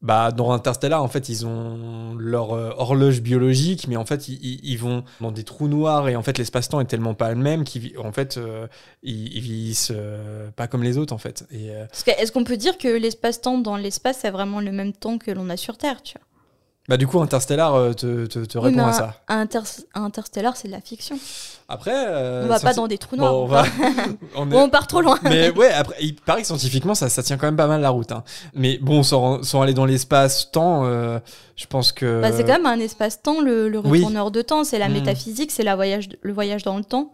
bah, 0.00 0.30
dans 0.32 0.52
Interstellar, 0.52 1.02
en 1.02 1.08
fait, 1.08 1.28
ils 1.28 1.44
ont 1.46 2.14
leur 2.18 2.52
euh, 2.52 2.70
horloge 2.76 3.20
biologique, 3.20 3.86
mais 3.88 3.96
en 3.96 4.04
fait, 4.04 4.28
ils, 4.28 4.76
vont 4.76 5.04
dans 5.20 5.32
des 5.32 5.42
trous 5.44 5.66
noirs 5.68 6.08
et 6.08 6.14
en 6.16 6.22
fait, 6.22 6.38
l'espace-temps 6.38 6.80
est 6.80 6.84
tellement 6.86 7.14
pas 7.14 7.30
le 7.30 7.36
même 7.36 7.64
qu'en 7.64 8.12
fait, 8.12 8.36
euh, 8.36 8.66
ils, 9.02 9.36
ils 9.36 9.40
vieillissent 9.40 9.92
euh, 9.94 10.50
pas 10.52 10.68
comme 10.68 10.82
les 10.84 10.98
autres, 10.98 11.12
en 11.12 11.18
fait. 11.18 11.44
Et, 11.50 11.70
parce 11.90 12.04
que 12.04 12.10
est-ce 12.12 12.30
qu'on 12.32 12.44
peut 12.44 12.56
dire 12.56 12.78
que 12.78 12.88
l'espace-temps 12.88 13.58
dans 13.58 13.76
l'espace 13.76 14.18
c'est 14.22 14.30
vraiment 14.30 14.60
le 14.60 14.70
même 14.72 14.92
temps 14.92 15.18
que 15.18 15.30
l'on 15.32 15.48
a 15.50 15.56
sur 15.56 15.76
Terre, 15.78 16.00
tu 16.02 16.14
vois? 16.16 16.26
Bah, 16.88 16.96
du 16.96 17.06
coup, 17.06 17.20
Interstellar 17.20 17.74
euh, 17.74 17.92
te, 17.92 18.26
te, 18.26 18.58
répond 18.58 18.86
à 18.86 18.92
ça. 18.92 19.14
Inter- 19.28 19.60
Interstellar, 19.94 20.56
c'est 20.56 20.68
de 20.68 20.72
la 20.72 20.80
fiction. 20.80 21.18
Après, 21.68 21.92
euh, 21.94 22.44
on 22.44 22.48
va 22.48 22.58
pas 22.60 22.72
dans 22.72 22.86
des 22.88 22.96
trous 22.96 23.16
noirs. 23.16 23.34
on 23.34 23.42
on 23.42 23.46
va. 23.46 23.62
va- 23.62 23.68
on 24.36 24.50
est- 24.50 24.56
on 24.56 24.70
part 24.70 24.86
trop 24.86 25.02
loin. 25.02 25.18
Mais 25.22 25.50
ouais, 25.50 25.70
après, 25.70 25.96
il 26.00 26.14
paraît 26.16 26.40
que 26.40 26.46
scientifiquement, 26.46 26.94
ça, 26.94 27.10
ça 27.10 27.22
tient 27.22 27.36
quand 27.36 27.46
même 27.46 27.56
pas 27.56 27.66
mal 27.66 27.82
la 27.82 27.90
route. 27.90 28.10
hein. 28.10 28.24
Mais 28.54 28.78
bon, 28.78 29.02
sans, 29.02 29.42
sans 29.42 29.60
aller 29.60 29.74
dans 29.74 29.84
l'espace-temps, 29.84 30.86
euh, 30.86 31.18
je 31.56 31.66
pense 31.66 31.92
que. 31.92 32.22
Bah, 32.22 32.32
c'est 32.32 32.42
quand 32.44 32.52
même 32.54 32.64
un 32.66 32.78
espace-temps, 32.80 33.42
le, 33.42 33.68
le 33.68 33.78
Oui. 33.80 33.98
retourneur 33.98 34.30
de 34.30 34.40
temps. 34.40 34.64
C'est 34.64 34.78
la 34.78 34.88
Mm. 34.88 34.92
métaphysique, 34.94 35.50
c'est 35.52 35.62
voyage, 35.74 36.08
le 36.22 36.32
voyage 36.32 36.62
dans 36.62 36.78
le 36.78 36.84
temps, 36.84 37.12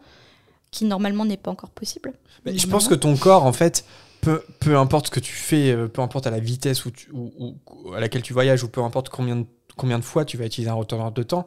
qui 0.70 0.84
normalement 0.84 1.24
n'est 1.24 1.36
pas 1.36 1.50
encore 1.50 1.70
possible. 1.70 2.12
Mais 2.46 2.56
je 2.56 2.66
pense 2.68 2.86
que 2.86 2.94
ton 2.94 3.16
corps, 3.16 3.44
en 3.44 3.52
fait, 3.52 3.84
peu, 4.20 4.42
peu 4.60 4.76
importe 4.78 5.06
ce 5.06 5.10
que 5.10 5.20
tu 5.20 5.32
fais, 5.32 5.72
euh, 5.72 5.88
peu 5.88 6.00
importe 6.00 6.26
à 6.26 6.30
la 6.30 6.38
vitesse 6.38 6.84
où 6.86 6.90
tu- 6.92 7.10
où- 7.12 7.32
où- 7.38 7.92
à 7.92 8.00
laquelle 8.00 8.22
tu 8.22 8.32
voyages, 8.32 8.62
ou 8.62 8.68
peu 8.68 8.82
importe 8.82 9.08
combien 9.08 9.36
de, 9.36 9.44
combien 9.76 9.98
de 9.98 10.04
fois 10.04 10.24
tu 10.24 10.36
vas 10.36 10.46
utiliser 10.46 10.70
un 10.70 10.74
retourneur 10.74 11.12
de 11.12 11.22
temps, 11.22 11.46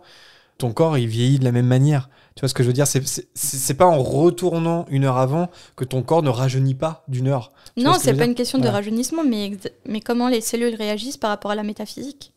ton 0.57 0.71
corps, 0.73 0.97
il 0.97 1.07
vieillit 1.07 1.37
de 1.39 1.43
la 1.43 1.51
même 1.51 1.67
manière. 1.67 2.09
Tu 2.35 2.41
vois 2.41 2.49
ce 2.49 2.53
que 2.53 2.63
je 2.63 2.67
veux 2.67 2.73
dire? 2.73 2.87
C'est 2.87 3.07
c'est- 3.07 3.27
c'est 3.35 3.73
pas 3.75 3.85
en 3.85 3.99
retournant 4.01 4.85
une 4.89 5.05
heure 5.05 5.17
avant 5.17 5.49
que 5.75 5.83
ton 5.85 6.01
corps 6.03 6.23
ne 6.23 6.29
rajeunit 6.29 6.75
pas 6.75 7.03
d'une 7.07 7.27
heure. 7.27 7.51
Tu 7.75 7.83
Non, 7.83 7.93
c'est 7.99 8.13
pas 8.15 8.25
une 8.25 8.35
question 8.35 8.57
de 8.59 8.67
rajeunissement, 8.67 9.23
mais, 9.23 9.45
ex- 9.47 9.69
mais 9.87 10.01
comment 10.01 10.27
les 10.29 10.41
cellules 10.41 10.75
réagissent 10.75 11.17
par 11.17 11.29
rapport 11.29 11.51
à 11.51 11.55
la 11.55 11.63
métaphysique? 11.63 12.33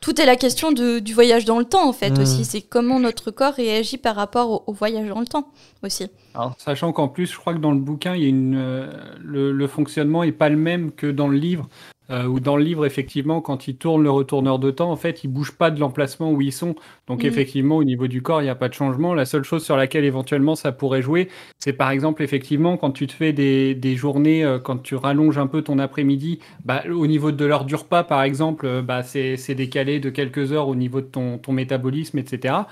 Tout 0.00 0.18
est 0.18 0.24
la 0.24 0.36
question 0.36 0.72
de- 0.72 0.98
du 0.98 1.12
voyage 1.12 1.44
dans 1.44 1.58
le 1.58 1.66
temps, 1.66 1.86
en 1.86 1.92
fait, 1.92 2.10
Mm. 2.18 2.22
aussi. 2.22 2.44
C'est 2.46 2.62
comment 2.62 2.98
notre 2.98 3.30
corps 3.30 3.52
réagit 3.52 3.98
par 3.98 4.16
rapport 4.16 4.50
au, 4.50 4.62
au 4.66 4.72
voyage 4.72 5.06
dans 5.08 5.20
le 5.20 5.26
temps, 5.26 5.48
aussi. 5.82 6.06
Alors, 6.34 6.54
sachant 6.56 6.90
qu'en 6.92 7.08
plus, 7.08 7.26
je 7.30 7.36
crois 7.36 7.52
que 7.52 7.58
dans 7.58 7.72
le 7.72 7.80
bouquin, 7.80 8.14
il 8.16 8.22
y 8.22 8.24
a 8.24 8.28
une, 8.28 8.56
euh, 8.56 8.90
le, 9.20 9.52
le 9.52 9.66
fonctionnement 9.66 10.22
est 10.22 10.32
pas 10.32 10.48
le 10.48 10.56
même 10.56 10.90
que 10.92 11.06
dans 11.10 11.28
le 11.28 11.36
livre. 11.36 11.68
Euh, 12.10 12.26
où 12.26 12.40
dans 12.40 12.56
le 12.56 12.64
livre, 12.64 12.84
effectivement, 12.86 13.40
quand 13.40 13.68
ils 13.68 13.76
tournent 13.76 14.02
le 14.02 14.10
retourneur 14.10 14.58
de 14.58 14.72
temps, 14.72 14.90
en 14.90 14.96
fait, 14.96 15.22
ils 15.22 15.28
bougent 15.28 15.56
pas 15.56 15.70
de 15.70 15.78
l'emplacement 15.78 16.32
où 16.32 16.40
ils 16.40 16.52
sont. 16.52 16.74
Donc, 17.06 17.22
Mhm. 17.22 17.28
effectivement, 17.28 17.76
au 17.76 17.84
niveau 17.84 18.08
du 18.08 18.20
corps, 18.20 18.40
il 18.42 18.44
n'y 18.46 18.50
a 18.50 18.56
pas 18.56 18.68
de 18.68 18.74
changement. 18.74 19.14
La 19.14 19.24
seule 19.24 19.44
chose 19.44 19.64
sur 19.64 19.76
laquelle 19.76 20.04
éventuellement 20.04 20.56
ça 20.56 20.72
pourrait 20.72 21.02
jouer, 21.02 21.28
c'est 21.58 21.72
par 21.72 21.90
exemple, 21.90 22.22
effectivement, 22.24 22.76
quand 22.76 22.90
tu 22.90 23.06
te 23.06 23.12
fais 23.12 23.32
des, 23.32 23.74
des 23.76 23.94
journées, 23.94 24.44
euh, 24.44 24.58
quand 24.58 24.78
tu 24.82 24.96
rallonges 24.96 25.38
un 25.38 25.46
peu 25.46 25.62
ton 25.62 25.78
après-midi, 25.78 26.40
bah, 26.64 26.82
au 26.92 27.06
niveau 27.06 27.30
de 27.30 27.44
l'heure 27.44 27.64
du 27.64 27.76
repas, 27.76 28.02
par 28.02 28.22
exemple, 28.22 28.66
euh, 28.66 28.82
bah, 28.82 29.02
c'est 29.04 29.36
c'est 29.36 29.54
décalé 29.54 30.00
de 30.00 30.10
quelques 30.10 30.52
heures 30.52 30.66
au 30.68 30.74
niveau 30.74 31.00
de 31.00 31.06
ton, 31.06 31.38
ton 31.38 31.52
métabolisme, 31.52 32.18
etc. 32.18 32.66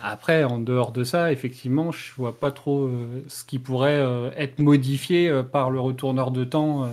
Après, 0.00 0.44
en 0.44 0.58
dehors 0.60 0.92
de 0.92 1.02
ça, 1.02 1.32
effectivement, 1.32 1.90
je 1.90 2.12
vois 2.14 2.38
pas 2.38 2.52
trop 2.52 2.84
euh, 2.86 3.24
ce 3.28 3.44
qui 3.44 3.58
pourrait 3.58 3.98
euh, 3.98 4.30
être 4.36 4.60
modifié 4.60 5.28
euh, 5.28 5.42
par 5.42 5.70
le 5.70 5.80
retourneur 5.80 6.30
de 6.30 6.44
temps. 6.44 6.88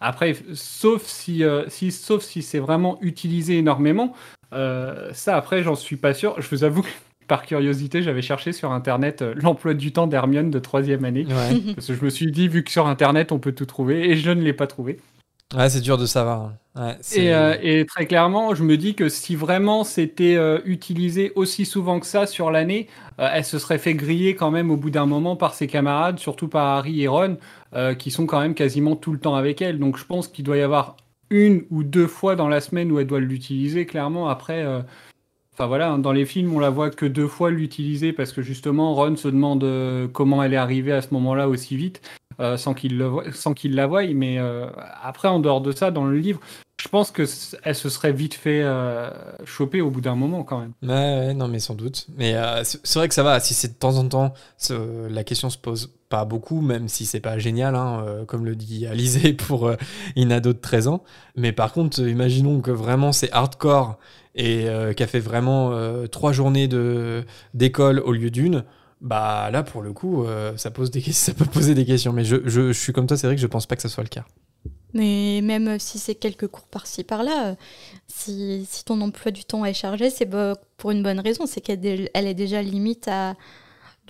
Après, 0.00 0.34
sauf 0.54 1.04
si, 1.06 1.42
euh, 1.44 1.64
si, 1.68 1.90
sauf 1.90 2.22
si 2.22 2.42
c'est 2.42 2.58
vraiment 2.58 2.98
utilisé 3.00 3.58
énormément, 3.58 4.12
euh, 4.52 5.10
ça 5.12 5.36
après, 5.36 5.62
j'en 5.62 5.74
suis 5.74 5.96
pas 5.96 6.14
sûr. 6.14 6.40
Je 6.40 6.48
vous 6.50 6.64
avoue 6.64 6.82
que 6.82 6.88
par 7.28 7.44
curiosité, 7.46 8.02
j'avais 8.02 8.22
cherché 8.22 8.52
sur 8.52 8.72
internet 8.72 9.22
euh, 9.22 9.34
l'emploi 9.36 9.74
du 9.74 9.92
temps 9.92 10.06
d'Hermione 10.06 10.50
de 10.50 10.58
troisième 10.58 11.04
année. 11.04 11.26
Ouais, 11.26 11.56
Parce 11.74 11.86
que 11.88 11.94
je 11.94 12.04
me 12.04 12.10
suis 12.10 12.30
dit, 12.30 12.48
vu 12.48 12.62
que 12.64 12.70
sur 12.70 12.86
internet 12.86 13.32
on 13.32 13.38
peut 13.38 13.52
tout 13.52 13.66
trouver, 13.66 14.10
et 14.10 14.16
je 14.16 14.30
ne 14.30 14.42
l'ai 14.42 14.52
pas 14.52 14.66
trouvé. 14.66 14.98
ouais 15.54 15.68
c'est 15.70 15.80
dur 15.80 15.98
de 15.98 16.06
savoir. 16.06 16.52
Ouais, 16.74 16.96
Et, 17.12 17.32
euh, 17.32 17.56
et 17.62 17.86
très 17.86 18.06
clairement, 18.06 18.54
je 18.54 18.62
me 18.62 18.76
dis 18.76 18.94
que 18.94 19.08
si 19.08 19.34
vraiment 19.34 19.82
c'était 19.84 20.36
euh, 20.36 20.60
utilisé 20.66 21.32
aussi 21.34 21.64
souvent 21.64 22.00
que 22.00 22.06
ça 22.06 22.26
sur 22.26 22.50
l'année, 22.50 22.88
euh, 23.18 23.30
elle 23.32 23.44
se 23.46 23.58
serait 23.58 23.78
fait 23.78 23.94
griller 23.94 24.34
quand 24.34 24.50
même 24.50 24.70
au 24.70 24.76
bout 24.76 24.90
d'un 24.90 25.06
moment 25.06 25.36
par 25.36 25.54
ses 25.54 25.68
camarades, 25.68 26.18
surtout 26.18 26.48
par 26.48 26.66
Harry 26.78 27.02
et 27.02 27.08
Ron, 27.08 27.38
euh, 27.74 27.94
qui 27.94 28.10
sont 28.10 28.26
quand 28.26 28.40
même 28.40 28.54
quasiment 28.54 28.96
tout 28.96 29.12
le 29.12 29.18
temps 29.18 29.34
avec 29.34 29.62
elle. 29.62 29.78
Donc 29.78 29.96
je 29.96 30.04
pense 30.04 30.28
qu'il 30.28 30.44
doit 30.44 30.56
y 30.56 30.62
avoir 30.62 30.96
une 31.30 31.64
ou 31.70 31.82
deux 31.82 32.06
fois 32.06 32.36
dans 32.36 32.48
la 32.48 32.60
semaine 32.60 32.92
où 32.92 32.98
elle 32.98 33.06
doit 33.06 33.20
l'utiliser. 33.20 33.86
Clairement, 33.86 34.28
après, 34.28 34.62
euh, 34.64 34.80
enfin 35.52 35.66
voilà, 35.66 35.90
hein, 35.90 35.98
dans 35.98 36.12
les 36.12 36.24
films, 36.24 36.54
on 36.54 36.58
la 36.58 36.70
voit 36.70 36.90
que 36.90 37.06
deux 37.06 37.26
fois 37.26 37.50
l'utiliser 37.50 38.12
parce 38.12 38.32
que 38.32 38.42
justement, 38.42 38.94
Ron 38.94 39.16
se 39.16 39.28
demande 39.28 39.64
euh, 39.64 40.08
comment 40.08 40.42
elle 40.42 40.54
est 40.54 40.58
arrivée 40.58 40.92
à 40.92 41.02
ce 41.02 41.12
moment-là 41.14 41.48
aussi 41.48 41.76
vite. 41.76 42.00
sans 42.56 42.74
qu'il 42.74 42.98
la 42.98 43.86
voie, 43.86 44.06
mais 44.08 44.38
après 45.02 45.28
en 45.28 45.40
dehors 45.40 45.62
de 45.62 45.72
ça, 45.72 45.90
dans 45.90 46.04
le 46.04 46.18
livre, 46.18 46.40
je 46.86 46.90
pense 46.92 47.10
que 47.10 47.24
elle 47.64 47.74
se 47.74 47.88
serait 47.88 48.12
vite 48.12 48.34
fait 48.34 48.62
euh, 48.62 49.10
choper 49.44 49.80
au 49.80 49.90
bout 49.90 50.00
d'un 50.00 50.14
moment 50.14 50.44
quand 50.44 50.60
même. 50.60 50.72
Ouais, 50.84 50.88
ouais, 51.26 51.34
non, 51.34 51.48
mais 51.48 51.58
sans 51.58 51.74
doute. 51.74 52.06
Mais 52.16 52.36
euh, 52.36 52.62
c'est 52.62 52.94
vrai 52.94 53.08
que 53.08 53.14
ça 53.14 53.24
va. 53.24 53.40
Si 53.40 53.54
c'est 53.54 53.68
de 53.68 53.74
temps 53.74 53.96
en 53.96 54.06
temps, 54.06 54.34
la 54.70 55.24
question 55.24 55.50
se 55.50 55.58
pose 55.58 55.92
pas 56.08 56.24
beaucoup, 56.24 56.60
même 56.60 56.86
si 56.86 57.04
c'est 57.04 57.18
pas 57.18 57.38
génial, 57.38 57.74
hein, 57.74 58.04
euh, 58.06 58.24
comme 58.24 58.44
le 58.44 58.54
dit 58.54 58.86
Alizé 58.86 59.32
pour 59.32 59.66
euh, 59.66 59.74
une 60.14 60.30
ado 60.30 60.52
de 60.52 60.58
13 60.58 60.86
ans. 60.86 61.02
Mais 61.34 61.50
par 61.50 61.72
contre, 61.72 61.98
imaginons 62.06 62.60
que 62.60 62.70
vraiment 62.70 63.10
c'est 63.10 63.32
hardcore 63.32 63.98
et 64.36 64.68
qu'elle 64.96 65.08
fait 65.08 65.18
vraiment 65.18 65.72
trois 66.08 66.30
journées 66.30 66.68
d'école 67.54 68.00
au 68.00 68.12
lieu 68.12 68.30
d'une. 68.30 68.64
Bah 69.00 69.50
là, 69.50 69.62
pour 69.62 69.80
le 69.80 69.94
coup, 69.94 70.26
ça 70.56 70.70
pose 70.70 70.90
des 70.90 71.00
ça 71.12 71.32
peut 71.32 71.46
poser 71.46 71.74
des 71.74 71.86
questions. 71.86 72.12
Mais 72.12 72.22
je, 72.22 72.36
je, 72.44 72.70
je 72.70 72.78
suis 72.78 72.92
comme 72.92 73.06
toi, 73.06 73.16
c'est 73.16 73.26
vrai 73.26 73.34
que 73.34 73.40
je 73.40 73.46
pense 73.46 73.64
pas 73.64 73.76
que 73.76 73.82
ça 73.82 73.88
soit 73.88 74.02
le 74.02 74.10
cas. 74.10 74.26
Mais 74.94 75.40
même 75.42 75.78
si 75.78 75.98
c'est 75.98 76.14
quelques 76.14 76.46
cours 76.46 76.66
par-ci 76.68 77.04
par-là, 77.04 77.48
euh, 77.48 77.54
si, 78.06 78.66
si 78.70 78.84
ton 78.84 79.00
emploi 79.00 79.30
du 79.32 79.44
temps 79.44 79.64
est 79.64 79.74
chargé, 79.74 80.08
c'est 80.10 80.28
pour 80.76 80.90
une 80.90 81.02
bonne 81.02 81.20
raison, 81.20 81.44
c'est 81.46 81.60
qu'elle 81.60 81.84
est 82.14 82.34
déjà 82.34 82.62
limite 82.62 83.06
à, 83.08 83.34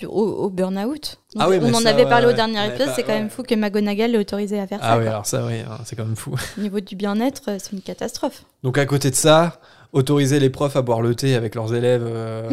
au, 0.04 0.06
au 0.08 0.50
burn-out. 0.50 1.18
Ah 1.38 1.48
oui, 1.48 1.58
on 1.60 1.72
en 1.74 1.80
ça, 1.80 1.88
avait 1.90 2.04
parlé 2.04 2.26
ouais. 2.26 2.32
au 2.34 2.36
dernier 2.36 2.64
épisode, 2.68 2.88
pas- 2.88 2.94
c'est 2.94 3.02
quand 3.02 3.14
même 3.14 3.30
fou 3.30 3.42
que 3.42 3.54
McGonagall 3.54 4.14
est 4.14 4.18
autorisée 4.18 4.60
à 4.60 4.66
faire 4.66 4.78
Ah 4.82 4.90
ça. 4.92 4.96
oui, 4.98 5.04
quoi. 5.04 5.10
alors 5.12 5.26
ça, 5.26 5.46
oui, 5.46 5.54
hein, 5.60 5.78
c'est 5.84 5.96
quand 5.96 6.04
même 6.04 6.14
fou. 6.16 6.36
Au 6.56 6.60
niveau 6.60 6.78
du 6.80 6.94
bien-être, 6.94 7.42
euh, 7.48 7.56
c'est 7.60 7.72
une 7.72 7.80
catastrophe. 7.82 8.44
Donc 8.62 8.78
à 8.78 8.86
côté 8.86 9.10
de 9.10 9.14
ça, 9.16 9.60
autoriser 9.92 10.38
les 10.38 10.50
profs 10.50 10.76
à 10.76 10.82
boire 10.82 11.00
le 11.00 11.14
thé 11.14 11.34
avec 11.34 11.54
leurs 11.54 11.74
élèves 11.74 12.04
euh, 12.06 12.50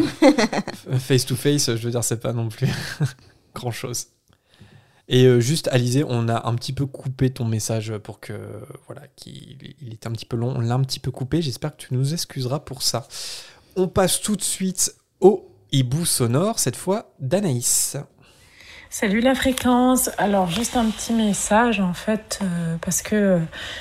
face 0.97 1.25
to 1.25 1.35
face, 1.35 1.75
je 1.75 1.83
veux 1.85 1.91
dire, 1.91 2.03
c'est 2.03 2.19
pas 2.21 2.33
non 2.33 2.47
plus 2.49 2.67
grand 3.53 3.71
chose. 3.71 4.07
Et 5.09 5.25
euh, 5.25 5.39
juste, 5.39 5.67
Alizé, 5.69 6.05
on 6.07 6.29
a 6.29 6.47
un 6.47 6.55
petit 6.55 6.73
peu 6.73 6.85
coupé 6.85 7.29
ton 7.29 7.45
message 7.45 7.93
pour 7.97 8.19
que. 8.19 8.33
Voilà, 8.87 9.01
qu'il 9.15 9.57
il 9.81 9.93
était 9.93 10.07
un 10.07 10.11
petit 10.11 10.25
peu 10.25 10.37
long. 10.37 10.53
On 10.55 10.61
l'a 10.61 10.75
un 10.75 10.81
petit 10.81 10.99
peu 10.99 11.11
coupé. 11.11 11.41
J'espère 11.41 11.75
que 11.75 11.81
tu 11.81 11.93
nous 11.93 12.13
excuseras 12.13 12.59
pour 12.59 12.81
ça. 12.81 13.07
On 13.75 13.87
passe 13.87 14.21
tout 14.21 14.35
de 14.35 14.43
suite 14.43 14.95
au 15.19 15.49
hibou 15.71 16.05
sonore, 16.05 16.59
cette 16.59 16.75
fois 16.75 17.13
d'Anaïs. 17.19 17.97
Salut 18.89 19.21
la 19.21 19.33
fréquence. 19.33 20.11
Alors 20.19 20.51
juste 20.51 20.77
un 20.77 20.85
petit 20.85 21.13
message 21.13 21.79
en 21.79 21.95
fait 21.95 22.39
euh, 22.43 22.75
parce 22.79 23.01
que 23.01 23.39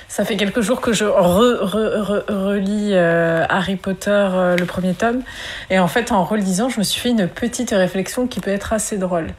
ça 0.08 0.24
fait 0.24 0.38
quelques 0.38 0.62
jours 0.62 0.80
que 0.80 0.94
je 0.94 1.04
relis 1.04 2.94
euh, 2.94 3.44
Harry 3.50 3.76
Potter 3.76 4.54
le 4.58 4.64
premier 4.64 4.94
tome 4.94 5.22
et 5.68 5.78
en 5.78 5.86
fait 5.86 6.12
en 6.12 6.24
relisant 6.24 6.70
je 6.70 6.78
me 6.78 6.82
suis 6.82 6.98
fait 6.98 7.10
une 7.10 7.28
petite 7.28 7.72
réflexion 7.72 8.26
qui 8.26 8.40
peut 8.40 8.50
être 8.50 8.72
assez 8.72 8.96
drôle. 8.96 9.34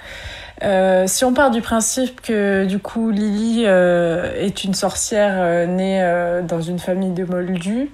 Si 0.61 1.25
on 1.25 1.33
part 1.33 1.51
du 1.51 1.61
principe 1.61 2.21
que 2.21 2.65
du 2.65 2.79
coup 2.79 3.09
Lily 3.09 3.63
est 3.63 4.63
une 4.63 4.73
sorcière 4.73 5.67
née 5.67 6.41
dans 6.47 6.61
une 6.61 6.79
famille 6.79 7.11
de 7.11 7.25
moldus, 7.25 7.89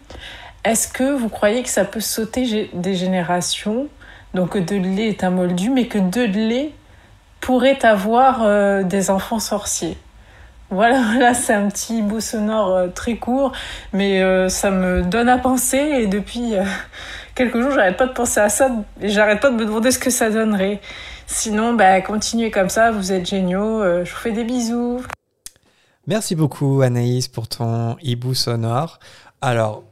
est-ce 0.65 0.87
que 0.89 1.15
vous 1.15 1.29
croyez 1.29 1.63
que 1.63 1.69
ça 1.69 1.85
peut 1.85 2.01
sauter 2.01 2.69
des 2.73 2.93
générations? 2.93 3.87
Donc 4.33 4.51
que 4.51 4.59
Dudley 4.59 5.07
est 5.07 5.23
un 5.23 5.29
moldu 5.29 5.69
mais 5.69 5.87
que 5.87 5.97
Dudley 5.97 6.71
pourrait 7.39 7.83
avoir 7.85 8.43
euh, 8.43 8.83
des 8.83 9.09
enfants 9.09 9.39
sorciers? 9.39 9.97
Voilà, 10.69 11.01
là 11.19 11.33
c'est 11.33 11.53
un 11.53 11.69
petit 11.69 12.01
bout 12.01 12.19
sonore 12.19 12.75
euh, 12.75 12.87
très 12.87 13.15
court, 13.15 13.53
mais 13.93 14.21
euh, 14.21 14.49
ça 14.49 14.69
me 14.69 15.01
donne 15.01 15.29
à 15.29 15.37
penser 15.37 15.77
et 15.77 16.07
depuis 16.07 16.53
quelques 17.35 17.59
jours 17.59 17.71
j'arrête 17.71 17.97
pas 17.97 18.07
de 18.07 18.13
penser 18.13 18.41
à 18.41 18.49
ça 18.49 18.69
et 19.01 19.07
j'arrête 19.09 19.39
pas 19.39 19.49
de 19.49 19.55
me 19.55 19.65
demander 19.65 19.91
ce 19.91 19.99
que 19.99 20.09
ça 20.09 20.29
donnerait. 20.29 20.81
Sinon, 21.31 21.73
bah, 21.73 22.01
continuez 22.01 22.51
comme 22.51 22.69
ça, 22.69 22.91
vous 22.91 23.11
êtes 23.11 23.27
géniaux, 23.27 23.83
je 24.03 24.09
vous 24.09 24.17
fais 24.17 24.31
des 24.31 24.43
bisous. 24.43 25.01
Merci 26.07 26.35
beaucoup 26.35 26.81
Anaïs 26.81 27.27
pour 27.27 27.47
ton 27.47 27.95
hibou 28.01 28.33
sonore. 28.33 28.99
Alors 29.39 29.83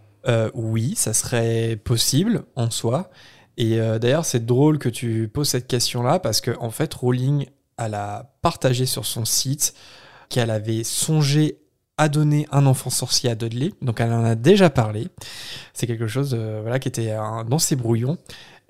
oui, 0.55 0.95
ça 0.95 1.13
serait 1.13 1.77
possible 1.83 2.43
en 2.55 2.69
soi. 2.71 3.09
Et 3.57 3.79
euh, 3.79 3.99
d'ailleurs, 3.99 4.25
c'est 4.25 4.45
drôle 4.45 4.77
que 4.77 4.89
tu 4.89 5.29
poses 5.33 5.49
cette 5.49 5.67
question-là 5.67 6.19
parce 6.19 6.41
que 6.41 6.51
en 6.59 6.69
fait, 6.69 6.93
Rowling, 6.93 7.47
elle 7.77 7.95
a 7.95 8.31
partagé 8.41 8.85
sur 8.85 9.05
son 9.05 9.25
site 9.25 9.73
qu'elle 10.29 10.51
avait 10.51 10.83
songé 10.83 11.59
à 11.97 12.09
donner 12.09 12.47
un 12.51 12.67
enfant 12.67 12.91
sorcier 12.91 13.31
à 13.31 13.35
Dudley. 13.35 13.73
Donc, 13.81 13.99
elle 13.99 14.13
en 14.13 14.23
a 14.23 14.35
déjà 14.35 14.69
parlé. 14.69 15.07
C'est 15.73 15.87
quelque 15.87 16.07
chose 16.07 16.35
euh, 16.37 16.59
voilà, 16.61 16.77
qui 16.77 16.87
était 16.87 17.15
dans 17.47 17.59
ses 17.59 17.75
brouillons. 17.75 18.19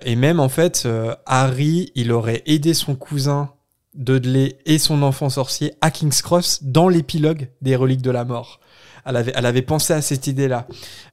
Et 0.04 0.16
même 0.16 0.40
en 0.40 0.48
fait, 0.48 0.84
euh, 0.86 1.14
Harry, 1.26 1.90
il 1.94 2.12
aurait 2.12 2.42
aidé 2.46 2.74
son 2.74 2.94
cousin 2.94 3.50
Dudley 3.94 4.58
et 4.64 4.78
son 4.78 5.02
enfant 5.02 5.28
sorcier 5.28 5.74
à 5.80 5.90
King's 5.90 6.22
Cross 6.22 6.62
dans 6.62 6.88
l'épilogue 6.88 7.48
des 7.62 7.74
Reliques 7.74 8.02
de 8.02 8.10
la 8.10 8.24
Mort. 8.24 8.60
Elle 9.04 9.16
avait, 9.16 9.32
elle 9.34 9.46
avait 9.46 9.62
pensé 9.62 9.92
à 9.92 10.02
cette 10.02 10.26
idée-là. 10.26 10.66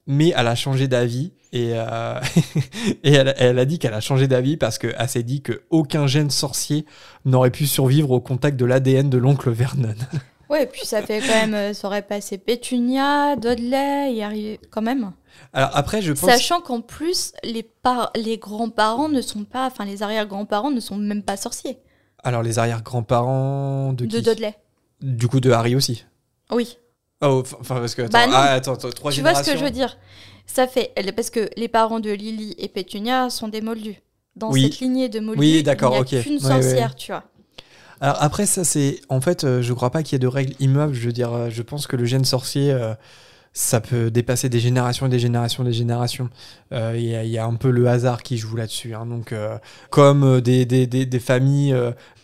Mais 0.06 0.34
elle 0.36 0.48
a 0.48 0.56
changé 0.56 0.88
d'avis 0.88 1.32
et, 1.52 1.72
euh, 1.74 2.20
et 3.03 3.14
elle, 3.14 3.57
a 3.57 3.66
dit 3.66 3.80
qu'elle 3.80 3.94
a 3.94 4.02
changé 4.02 4.28
d'avis 4.28 4.57
parce 4.57 4.78
qu'elle 4.78 5.10
s'est 5.10 5.24
dit 5.24 5.41
qu'aucun 5.41 6.06
gène 6.06 6.30
sorcier 6.30 6.86
n'aurait 7.24 7.52
pu 7.52 7.66
survivre 7.66 8.12
au 8.12 8.20
contact 8.20 8.57
de 8.57 8.66
l'ADN 8.66 9.10
de 9.10 9.18
l'oncle 9.18 9.49
Vernon. 9.49 9.95
Ouais, 10.49 10.63
et 10.63 10.65
puis 10.65 10.85
ça 10.85 11.01
fait 11.01 11.19
quand 11.19 11.34
même, 11.34 11.53
euh, 11.53 11.73
ça 11.73 11.88
aurait 11.88 12.01
passé 12.01 12.38
Pétunia, 12.38 13.35
Dudley, 13.35 14.13
y 14.13 14.22
arrive 14.22 14.59
quand 14.69 14.81
même. 14.81 15.11
Alors 15.53 15.72
après, 15.73 16.01
je 16.01 16.13
pense. 16.13 16.30
Sachant 16.30 16.61
qu'en 16.61 16.81
plus, 16.81 17.34
les, 17.43 17.63
par... 17.63 18.11
les 18.15 18.38
grands-parents 18.38 19.09
ne 19.09 19.22
sont 19.22 19.43
pas, 19.43 19.65
enfin 19.67 19.85
les 19.85 20.03
arrière-grands-parents 20.03 20.72
ne 20.72 20.80
sont 20.80 20.97
même 20.97 21.23
pas 21.23 21.38
sorciers. 21.38 21.80
Alors 22.23 22.43
les 22.43 22.59
arrière-grands-parents 22.59 23.93
de 23.93 24.05
qui 24.05 24.22
De 24.22 24.22
Dudley. 24.22 24.55
Du 25.01 25.27
coup, 25.27 25.39
de 25.39 25.51
Harry 25.51 25.76
aussi. 25.76 26.05
Oui. 26.51 26.77
Oh, 27.22 27.43
enfin 27.59 27.76
parce 27.76 27.95
que 27.95 28.03
bah 28.03 28.19
attends, 28.19 28.31
ah, 28.34 28.51
attends, 28.51 28.76
trois 28.76 29.11
tu 29.11 29.22
vois 29.22 29.35
ce 29.35 29.49
que 29.49 29.57
je 29.57 29.63
veux 29.63 29.72
dire? 29.72 29.97
Ça 30.45 30.67
fait 30.67 30.93
parce 31.15 31.30
que 31.30 31.49
les 31.57 31.67
parents 31.67 31.99
de 31.99 32.11
Lily 32.11 32.55
et 32.57 32.67
Pétunia 32.67 33.30
sont 33.30 33.47
des 33.47 33.61
moldus. 33.61 34.01
Dans 34.35 34.51
cette 34.51 34.80
lignée 34.80 35.07
de 35.07 35.22
moldus, 35.22 35.39
oui, 35.39 35.63
d'accord, 35.63 35.95
il 35.95 36.13
n'y 36.13 36.19
a 36.19 36.23
qu'une 36.23 36.39
sorcière, 36.39 36.93
tu 36.95 37.11
vois. 37.13 37.23
Alors 38.06 38.22
après 38.22 38.45
ça 38.45 38.64
c'est 38.64 39.02
en 39.10 39.19
fait 39.19 39.44
euh, 39.44 39.64
je 39.64 39.73
crois 39.73 39.90
pas 39.90 40.03
qu'il 40.03 40.14
y 40.14 40.18
ait 40.18 40.19
de 40.19 40.27
règles 40.27 40.53
immuables, 40.60 40.94
je 40.94 41.07
veux 41.07 41.11
dire 41.11 41.34
euh, 41.34 41.49
je 41.49 41.64
pense 41.64 41.88
que 41.88 41.95
le 41.95 42.06
gène 42.06 42.23
sorcier 42.23 42.72
euh, 42.72 42.94
ça 43.52 43.82
peut 43.82 44.11
dépasser 44.11 44.48
des 44.48 44.60
générations 44.60 45.07
et 45.07 45.10
des 45.10 45.18
générations 45.18 45.64
et 45.64 45.68
des 45.68 45.73
générations. 45.73 46.30
Il 46.72 46.99
y, 46.99 47.38
a 47.38 47.45
un 47.45 47.56
peu 47.56 47.69
le 47.69 47.88
hasard 47.88 48.22
qui 48.22 48.38
joue 48.38 48.57
là-dessus. 48.57 48.94
Hein. 48.94 49.06
donc, 49.06 49.34
comme 49.90 50.41
des, 50.41 50.65
des, 50.65 50.88
des, 50.88 51.06
des, 51.06 51.19
familles, 51.19 51.73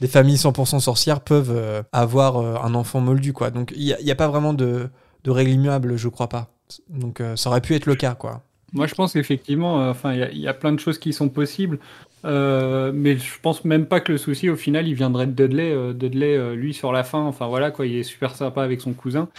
des 0.02 0.10
familles 0.10 0.36
100% 0.36 0.82
sorcières 0.82 1.22
peuvent 1.22 1.86
avoir 1.94 2.66
un 2.66 2.76
enfant 2.76 2.99
moldu, 2.99 3.32
quoi. 3.32 3.49
Donc, 3.49 3.72
il 3.78 3.86
n'y 3.86 3.94
a, 3.94 4.12
a, 4.12 4.16
pas 4.16 4.28
vraiment 4.28 4.53
de, 4.53 4.90
de 5.24 5.32
règles 5.32 5.52
immuables, 5.52 5.95
je 5.95 6.10
crois 6.10 6.28
pas. 6.28 6.49
Donc 6.90 7.22
euh, 7.22 7.36
ça 7.36 7.49
aurait 7.49 7.62
pu 7.62 7.76
être 7.76 7.86
le 7.86 7.95
cas, 7.95 8.16
quoi. 8.16 8.44
Moi, 8.74 8.88
je 8.88 8.95
pense 8.95 9.14
qu'effectivement, 9.14 9.82
euh, 9.82 9.91
enfin, 9.91 10.14
il 10.14 10.40
y, 10.40 10.48
a 10.48 10.53
plein 10.53 10.72
de 10.72 10.80
choses 10.80 10.98
qui 10.98 11.12
sont 11.12 11.28
possibles, 11.28 11.80
euh, 12.26 12.91
mais 12.93 13.18
je 13.18 13.39
pense 13.41 13.65
même 13.65 13.85
pas 13.85 13.99
que 13.99 14.11
le 14.11 14.18
souci, 14.18 14.49
au 14.49 14.56
final, 14.56 14.88
il 14.88 14.93
viendrait 14.93 15.27
de 15.27 15.31
Dudley. 15.31 15.93
Dudley, 15.93 16.56
lui, 16.56 16.73
sur 16.73 16.91
la 16.91 17.03
fin, 17.03 17.19
enfin 17.19 17.48
voilà, 17.48 17.72
quoi, 17.72 17.85
il 17.85 17.95
est 17.95 18.03
super 18.03 18.35
sympa 18.35 18.64
avec 18.64 18.81
son 18.81 18.93
cousin. 18.93 19.30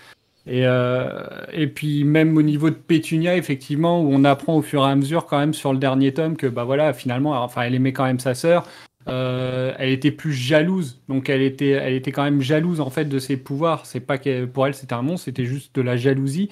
Et, 0.46 0.64
et 1.52 1.66
puis 1.68 2.02
même 2.04 2.36
au 2.36 2.42
niveau 2.42 2.70
de 2.70 2.74
Pétunia, 2.74 3.36
effectivement, 3.36 4.02
où 4.02 4.08
on 4.12 4.24
apprend 4.24 4.56
au 4.56 4.62
fur 4.62 4.82
et 4.86 4.90
à 4.90 4.96
mesure 4.96 5.26
quand 5.26 5.38
même 5.38 5.54
sur 5.54 5.72
le 5.72 5.78
dernier 5.78 6.12
tome 6.12 6.36
que 6.36 6.48
bah 6.48 6.64
voilà, 6.64 6.92
finalement, 6.92 7.40
enfin, 7.42 7.62
elle 7.62 7.74
aimait 7.74 7.92
quand 7.92 8.04
même 8.04 8.18
sa 8.18 8.34
sœur. 8.34 8.66
elle 9.06 9.90
était 9.90 10.10
plus 10.10 10.32
jalouse, 10.32 11.00
donc 11.08 11.28
elle 11.28 11.42
était, 11.42 11.70
elle 11.70 11.94
était 11.94 12.12
quand 12.12 12.24
même 12.24 12.40
jalouse 12.40 12.80
en 12.80 12.90
fait 12.90 13.04
de 13.04 13.18
ses 13.20 13.36
pouvoirs. 13.36 13.86
C'est 13.86 14.00
pas 14.00 14.18
que 14.18 14.44
pour 14.46 14.66
elle 14.66 14.74
c'était 14.74 14.94
un 14.94 15.02
monstre, 15.02 15.26
c'était 15.26 15.46
juste 15.46 15.74
de 15.76 15.82
la 15.82 15.96
jalousie. 15.96 16.48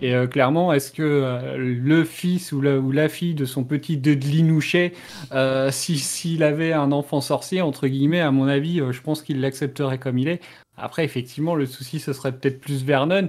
Et 0.00 0.14
euh, 0.14 0.26
clairement, 0.26 0.72
est-ce 0.72 0.90
que 0.90 1.02
euh, 1.02 1.56
le 1.56 2.04
fils 2.04 2.50
ou 2.50 2.60
la, 2.60 2.78
ou 2.78 2.90
la, 2.90 3.08
fille 3.08 3.34
de 3.34 3.44
son 3.44 3.62
petit 3.62 3.96
Dudley 3.96 4.42
Nouchet, 4.42 4.92
euh, 5.32 5.70
s'il 5.70 6.42
avait 6.42 6.72
un 6.72 6.90
enfant 6.90 7.20
sorcier, 7.20 7.62
entre 7.62 7.86
guillemets, 7.86 8.20
à 8.20 8.32
mon 8.32 8.48
avis, 8.48 8.80
je 8.90 9.00
pense 9.00 9.22
qu'il 9.22 9.40
l'accepterait 9.40 9.98
comme 9.98 10.18
il 10.18 10.28
est. 10.28 10.40
Après, 10.76 11.04
effectivement, 11.04 11.54
le 11.54 11.66
souci, 11.66 12.00
ce 12.00 12.12
serait 12.12 12.32
peut-être 12.32 12.60
plus 12.60 12.84
Vernon. 12.84 13.28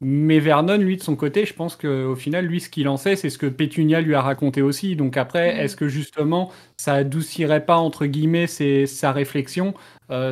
Mais 0.00 0.38
Vernon, 0.38 0.76
lui, 0.76 0.96
de 0.96 1.02
son 1.02 1.16
côté, 1.16 1.46
je 1.46 1.54
pense 1.54 1.74
qu'au 1.76 2.14
final, 2.14 2.46
lui, 2.46 2.60
ce 2.60 2.68
qu'il 2.68 2.88
en 2.88 2.96
sait, 2.96 3.16
c'est 3.16 3.30
ce 3.30 3.38
que 3.38 3.46
Pétunia 3.46 4.00
lui 4.00 4.14
a 4.14 4.22
raconté 4.22 4.62
aussi. 4.62 4.94
Donc 4.94 5.16
après, 5.16 5.54
mm. 5.54 5.60
est-ce 5.60 5.76
que 5.76 5.88
justement, 5.88 6.52
ça 6.76 6.94
adoucirait 6.94 7.64
pas, 7.64 7.76
entre 7.76 8.06
guillemets, 8.06 8.46
sa 8.46 9.12
réflexion, 9.12 9.74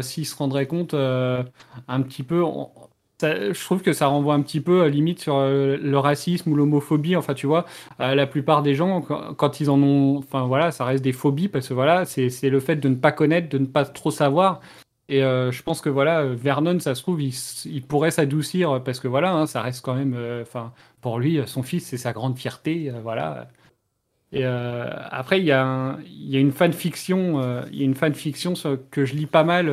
s'il 0.01 0.27
se 0.27 0.37
rendrait 0.37 0.67
compte 0.67 0.95
un 0.95 2.03
petit 2.03 2.23
peu 2.23 2.45
je 3.23 3.65
trouve 3.65 3.82
que 3.82 3.93
ça 3.93 4.07
renvoie 4.07 4.35
un 4.35 4.43
petit 4.43 4.61
peu 4.61 4.82
à 4.82 4.89
limite 4.89 5.20
sur 5.20 5.36
euh, 5.36 5.77
le 5.81 5.99
racisme 5.99 6.51
ou 6.53 6.57
l'homophobie. 6.57 7.16
Enfin, 7.16 7.35
tu 7.35 7.47
vois, 7.47 7.66
euh, 8.01 8.15
la 8.15 8.27
plupart 8.27 8.62
des 8.62 8.74
gens, 8.74 9.01
quand, 9.01 9.61
ils 9.61 9.70
en 9.70 9.82
ont, 9.82 10.19
enfin 10.19 10.44
voilà, 10.47 10.70
ça 10.70 10.85
reste 10.85 11.05
des 11.05 11.12
phobies 11.12 11.49
parce 11.49 11.69
que 11.69 11.74
voilà, 11.74 12.05
c'est 12.05 12.28
le 12.43 12.61
fait 12.61 12.77
de 12.77 12.89
ne 12.89 12.94
pas 12.94 13.12
connaître, 13.12 13.49
de 13.49 13.59
ne 13.59 13.66
pas 13.66 13.85
trop 13.85 14.11
savoir. 14.11 14.61
Et 15.09 15.23
euh, 15.23 15.51
je 15.53 15.62
pense 15.62 15.81
que 15.81 15.89
voilà, 15.89 16.24
Vernon, 16.24 16.78
ça 16.81 16.94
se 16.94 17.03
trouve, 17.03 17.20
il, 17.23 17.82
pourrait 17.82 18.11
s'adoucir 18.11 18.82
parce 18.85 19.01
que 19.01 19.09
voilà, 19.09 19.32
hein, 19.32 19.47
ça 19.47 19.61
reste 19.62 19.85
quand 19.85 19.94
même, 19.94 20.16
enfin, 20.40 20.73
pour 21.01 21.19
lui, 21.19 21.40
son 21.47 21.62
fils, 21.62 21.86
c'est 21.86 21.99
sa 21.99 22.12
grande 22.12 22.39
fierté, 22.39 22.90
voilà. 23.03 23.49
Et 24.35 24.44
après, 24.44 25.40
il 25.40 25.44
y, 25.44 25.49
y 25.49 25.53
a 25.53 25.99
une 26.40 26.53
fanfiction, 26.53 27.43
il 27.70 27.78
y 27.78 27.82
a 27.82 27.85
une 27.85 27.94
fanfiction 27.94 28.55
que 28.90 29.05
je 29.05 29.15
lis 29.15 29.27
pas 29.27 29.44
mal, 29.44 29.70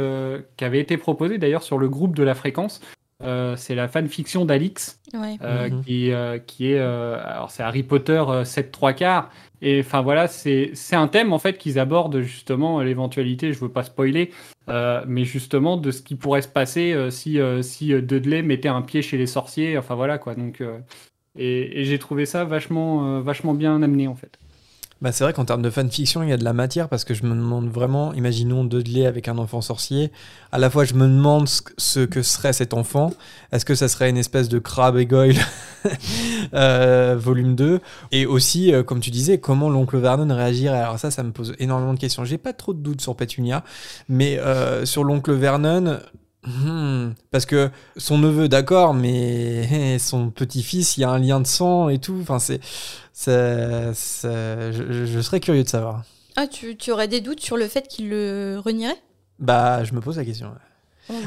qui 0.58 0.66
avait 0.66 0.82
été 0.82 0.98
proposée 0.98 1.38
d'ailleurs 1.38 1.64
sur 1.64 1.78
le 1.78 1.88
groupe 1.88 2.16
de 2.16 2.24
la 2.24 2.36
fréquence. 2.36 2.82
Euh, 3.22 3.58
c'est 3.58 3.76
la 3.76 3.90
fanfiction 3.90 4.46
d'Alix, 4.46 5.02
euh, 5.14 5.70
mhm. 5.70 5.84
qui, 5.84 6.12
euh, 6.12 6.40
qui, 6.40 6.72
est, 6.72 6.80
alors 6.80 7.52
c'est 7.52 7.64
Harry 7.64 7.84
Potter 7.84 8.24
7 8.44 8.72
3 8.72 8.94
quarts. 8.94 9.30
Et 9.62 9.82
enfin 9.82 10.02
voilà, 10.02 10.30
c'est 10.30 10.74
un 10.94 11.10
thème 11.10 11.34
en 11.34 11.40
fait 11.40 11.58
qu'ils 11.58 11.80
abordent 11.80 12.22
justement 12.22 12.80
l'éventualité, 12.80 13.52
je 13.52 13.60
veux 13.60 13.70
pas 13.70 13.84
spoiler, 13.84 14.32
mais 14.68 15.26
justement 15.26 15.76
de 15.76 15.92
ce 15.92 16.02
qui 16.02 16.16
pourrait 16.16 16.42
se 16.42 16.48
passer 16.48 16.96
si, 17.12 17.40
si 17.62 18.02
Dudley 18.02 18.42
mettait 18.42 18.70
un 18.70 18.82
pied 18.82 19.02
chez 19.02 19.18
les 19.18 19.28
sorciers. 19.28 19.78
Enfin 19.78 19.96
voilà 19.96 20.18
quoi. 20.18 20.36
Donc, 20.36 20.64
et, 21.38 21.82
et 21.82 21.84
j'ai 21.84 22.00
trouvé 22.00 22.26
ça 22.26 22.46
vachement, 22.46 23.20
vachement 23.20 23.54
bien 23.54 23.82
amené 23.82 24.08
en 24.08 24.16
fait. 24.16 24.40
Bah 25.02 25.14
c'est 25.14 25.24
vrai 25.24 25.32
qu'en 25.32 25.46
termes 25.46 25.62
de 25.62 25.70
fanfiction, 25.70 26.24
il 26.24 26.30
y 26.30 26.34
a 26.34 26.38
de 26.38 26.44
la 26.44 26.52
matière 26.52 26.90
parce 26.90 27.06
que 27.06 27.14
je 27.14 27.24
me 27.24 27.34
demande 27.34 27.70
vraiment, 27.70 28.14
imaginons 28.14 28.66
Dudley 28.66 29.06
avec 29.06 29.30
un 29.30 29.38
enfant 29.38 29.62
sorcier. 29.62 30.12
À 30.52 30.58
la 30.58 30.70
fois, 30.70 30.84
je 30.84 30.94
me 30.94 31.08
demande 31.08 31.48
ce 31.48 32.02
que 32.02 32.22
serait 32.22 32.52
cet 32.52 32.74
enfant. 32.74 33.14
Est-ce 33.54 33.64
que 33.64 33.76
ça 33.76 33.88
serait 33.88 34.10
une 34.10 34.18
espèce 34.18 34.50
de 34.50 34.60
crabe 34.60 34.98
et 34.98 35.06
goyle 35.06 35.40
euh, 36.54 37.16
volume 37.18 37.56
2 37.56 37.80
Et 38.12 38.26
aussi, 38.26 38.74
euh, 38.74 38.84
comme 38.84 39.00
tu 39.00 39.10
disais, 39.10 39.38
comment 39.38 39.70
l'oncle 39.70 39.98
Vernon 39.98 40.36
réagirait? 40.36 40.80
Alors 40.80 41.00
ça, 41.00 41.12
ça 41.12 41.24
me 41.24 41.32
pose 41.32 41.56
énormément 41.60 41.94
de 41.94 42.00
questions. 42.00 42.26
J'ai 42.26 42.38
pas 42.38 42.52
trop 42.52 42.74
de 42.74 42.80
doutes 42.80 43.00
sur 43.00 43.16
Petunia, 43.16 43.64
mais 44.10 44.38
euh, 44.38 44.86
sur 44.86 45.06
l'oncle 45.06 45.32
Vernon, 45.32 46.00
Hmm, 46.46 47.10
parce 47.32 47.46
que 47.46 47.70
son 47.98 48.18
neveu, 48.18 48.48
d'accord, 48.48 48.94
mais 48.94 50.00
son 50.00 50.30
petit-fils, 50.30 50.98
il 50.98 51.02
y 51.02 51.04
a 51.04 51.10
un 51.10 51.20
lien 51.20 51.40
de 51.40 51.48
sang 51.48 51.90
et 51.90 52.00
tout. 52.00 52.18
Enfin, 52.22 52.40
c'est, 52.40 52.62
je, 53.26 55.20
serais 55.22 55.40
curieux 55.40 55.64
de 55.64 55.70
savoir. 55.70 56.04
Ah, 56.36 56.48
tu, 56.48 56.76
aurais 56.92 57.08
des 57.08 57.22
doutes 57.22 57.42
sur 57.42 57.58
le 57.58 57.68
fait 57.68 57.88
qu'il 57.88 58.10
le 58.10 58.62
renierait? 58.64 59.02
Bah, 59.40 59.84
je 59.84 59.94
me 59.94 60.00
pose 60.00 60.18
la 60.18 60.26
question. 60.26 60.52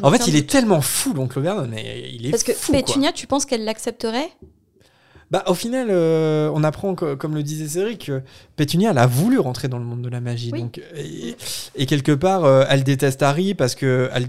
En 0.02 0.10
fait, 0.10 0.28
il 0.28 0.36
est 0.36 0.48
tellement 0.48 0.80
fou, 0.80 1.12
l'oncle 1.12 1.40
Vernon, 1.40 1.66
mais 1.68 2.08
il 2.12 2.26
est 2.26 2.30
Parce 2.30 2.44
que 2.44 2.52
fou, 2.52 2.72
quoi. 2.72 2.80
Pétunia, 2.80 3.12
tu 3.12 3.26
penses 3.26 3.44
qu'elle 3.44 3.64
l'accepterait? 3.64 4.30
Bah, 5.32 5.42
au 5.46 5.54
final, 5.54 5.88
euh, 5.90 6.50
on 6.54 6.62
apprend, 6.62 6.94
que, 6.94 7.14
comme 7.14 7.34
le 7.34 7.42
disait 7.42 7.66
Cédric, 7.66 8.06
que 8.06 8.22
Pétunia, 8.54 8.90
elle 8.90 8.98
a 8.98 9.06
voulu 9.06 9.38
rentrer 9.38 9.66
dans 9.66 9.78
le 9.78 9.84
monde 9.84 10.02
de 10.02 10.10
la 10.10 10.20
magie. 10.20 10.50
Oui. 10.52 10.60
Donc, 10.60 10.80
et, 10.94 11.36
et 11.74 11.86
quelque 11.86 12.12
part, 12.12 12.44
euh, 12.44 12.64
elle 12.68 12.84
déteste 12.84 13.22
Harry 13.22 13.54
parce 13.54 13.74
que 13.74 14.10
elle, 14.12 14.28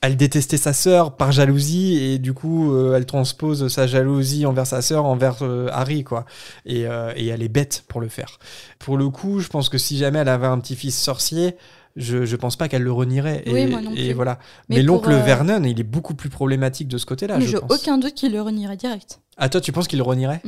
elle 0.00 0.16
détestait 0.16 0.56
sa 0.56 0.72
sœur 0.72 1.16
par 1.16 1.32
jalousie 1.32 1.96
et 1.98 2.18
du 2.18 2.32
coup, 2.32 2.72
euh, 2.72 2.96
elle 2.96 3.06
transpose 3.06 3.68
sa 3.68 3.86
jalousie 3.86 4.46
envers 4.46 4.66
sa 4.66 4.80
sœur 4.82 5.04
envers 5.04 5.38
euh, 5.42 5.68
Harry, 5.72 6.04
quoi. 6.04 6.24
Et, 6.66 6.86
euh, 6.86 7.12
et 7.16 7.26
elle 7.26 7.42
est 7.42 7.48
bête 7.48 7.84
pour 7.88 8.00
le 8.00 8.08
faire. 8.08 8.38
Pour 8.78 8.96
le 8.96 9.08
coup, 9.10 9.40
je 9.40 9.48
pense 9.48 9.68
que 9.68 9.78
si 9.78 9.96
jamais 9.98 10.20
elle 10.20 10.28
avait 10.28 10.46
un 10.46 10.58
petit-fils 10.60 10.96
sorcier, 10.96 11.56
je, 11.96 12.24
je 12.24 12.36
pense 12.36 12.54
pas 12.54 12.68
qu'elle 12.68 12.82
le 12.84 12.92
renierait. 12.92 13.42
Oui, 13.48 13.60
et, 13.60 13.66
moi 13.66 13.80
non 13.80 13.90
et 13.92 14.06
plus. 14.08 14.12
voilà. 14.12 14.38
Mais 14.68 14.76
Mais, 14.76 14.82
l'oncle 14.82 15.10
Vernon, 15.12 15.64
il 15.64 15.80
est 15.80 15.84
beaucoup 15.84 16.14
plus 16.14 16.28
problématique 16.28 16.86
de 16.86 16.96
ce 16.98 17.06
côté-là, 17.06 17.38
Mais 17.38 17.44
je 17.46 17.50
j'ai 17.52 17.58
aucun 17.68 17.98
doute 17.98 18.14
qu'il 18.14 18.30
le 18.32 18.40
renierait 18.40 18.76
direct. 18.76 19.18
Ah, 19.36 19.48
toi, 19.48 19.60
tu 19.60 19.72
penses 19.72 19.88
qu'il 19.88 19.98
le 19.98 20.04
renierait? 20.04 20.40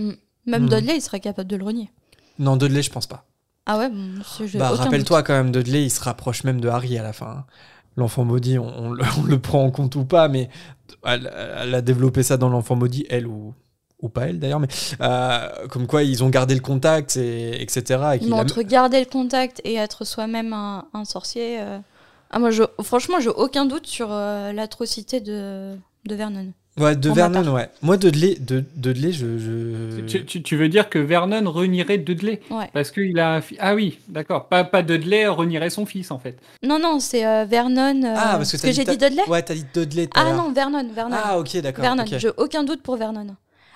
Même 0.47 0.65
Hmm. 0.65 0.69
Dudley, 0.69 0.97
il 0.97 1.01
serait 1.03 1.21
capable 1.21 1.51
de 1.51 1.57
le 1.57 1.65
renier. 1.65 1.91
Non, 2.39 2.57
Dudley, 2.57 2.83
je 2.83 2.91
pense 2.91 3.07
pas. 3.07 3.27
Ah 3.67 3.79
ouais, 3.79 3.91
bon, 3.91 4.15
Bah, 4.55 4.71
rappelle-toi 4.71 5.23
quand 5.23 5.35
même, 5.35 5.53
Dudley, 5.53 5.85
il 5.85 5.91
se 5.91 6.01
rapproche 6.01 6.45
même 6.45 6.61
de 6.61 6.69
Harry 6.69 6.97
à 6.99 7.03
la 7.03 7.13
fin. 7.13 7.27
hein. 7.27 7.45
L'enfant 7.97 8.25
maudit, 8.25 8.59
on, 8.59 8.67
on 8.79 8.91
le, 8.93 9.03
on 9.21 9.23
le 9.25 9.39
prend 9.39 9.65
en 9.65 9.71
compte 9.71 9.97
ou 9.97 10.05
pas, 10.05 10.29
mais 10.29 10.49
elle, 11.05 11.31
elle 11.63 11.75
a 11.75 11.83
développé 11.83 12.23
ça 12.23 12.37
dans 12.37 12.49
l'enfant 12.49 12.77
maudit, 12.77 13.07
elle 13.11 13.27
ou, 13.27 13.55
ou 14.01 14.09
pas 14.09 14.29
elle 14.29 14.39
d'ailleurs, 14.39 14.61
mais 14.61 14.69
euh, 15.01 15.67
comme 15.69 15.87
quoi 15.87 16.03
ils 16.03 16.23
ont 16.25 16.29
gardé 16.31 16.55
le 16.55 16.61
contact, 16.61 17.17
et, 17.17 17.61
etc. 17.63 17.83
Et 18.21 18.27
Mais 18.27 18.39
a- 18.39 18.43
entre 18.43 18.63
garder 18.63 19.01
le 19.01 19.07
contact 19.07 19.61
et 19.65 19.75
être 19.75 20.05
soi-même 20.05 20.53
un, 20.53 20.87
un 20.95 21.05
sorcier. 21.05 21.61
euh, 21.61 21.79
Ah, 22.31 22.39
moi, 22.39 22.51
je... 22.51 22.63
franchement, 22.83 23.19
j'ai 23.21 23.29
aucun 23.29 23.67
doute 23.67 23.87
sur 23.87 24.09
euh, 24.11 24.53
l'atrocité 24.53 25.21
de... 25.21 25.75
de 26.07 26.15
Vernon. 26.15 26.53
Ouais, 26.81 26.97
de 26.97 27.11
Vernon, 27.11 27.53
ouais. 27.55 27.69
Moi, 27.83 27.97
Dudley, 27.97 28.37
de, 28.41 28.65
Dudley 28.77 29.13
je. 29.13 29.39
je... 29.39 30.01
Tu, 30.07 30.25
tu- 30.25 30.43
tu 30.43 30.57
veux 30.57 30.69
dire 30.69 30.89
que 30.89 30.99
Vernon 30.99 31.51
renierait 31.51 31.99
Dudley? 31.99 32.41
Ouais. 32.51 32.69
Parce 32.73 32.91
qu'il 32.91 33.19
a 33.19 33.37
un 33.37 33.41
Ah 33.59 33.75
oui, 33.75 33.99
d'accord. 34.09 34.49
Pas, 34.49 34.65
pas 34.65 34.83
Dudley 34.83 35.27
renierait 35.29 35.71
son 35.71 35.87
fils, 35.87 36.11
en 36.11 36.19
fait. 36.19 36.39
Non, 36.63 36.79
non, 36.79 36.99
c'est 37.01 37.27
euh, 37.27 37.45
Vernon. 37.45 38.03
euh, 38.05 38.15
Ah, 38.17 38.35
parce 38.39 38.53
que 38.53 38.57
que 38.57 38.67
dit 38.69 38.73
j'ai 38.73 38.85
dit 38.85 38.97
Dudley? 38.97 39.23
Ouais, 39.29 39.43
t'as 39.43 39.55
dit 39.55 39.67
Dudley 39.75 40.09
Ah 40.15 40.33
non, 40.33 40.53
Vernon, 40.53 40.87
Vernon. 40.95 41.17
Ah, 41.23 41.39
ok, 41.39 41.57
d'accord. 41.61 41.83
Vernon, 41.83 42.03
ok. 42.05 42.15
j'ai 42.19 42.31
aucun 42.37 42.65
doute 42.65 42.83
pour 42.83 42.97
Vernon. 42.97 43.27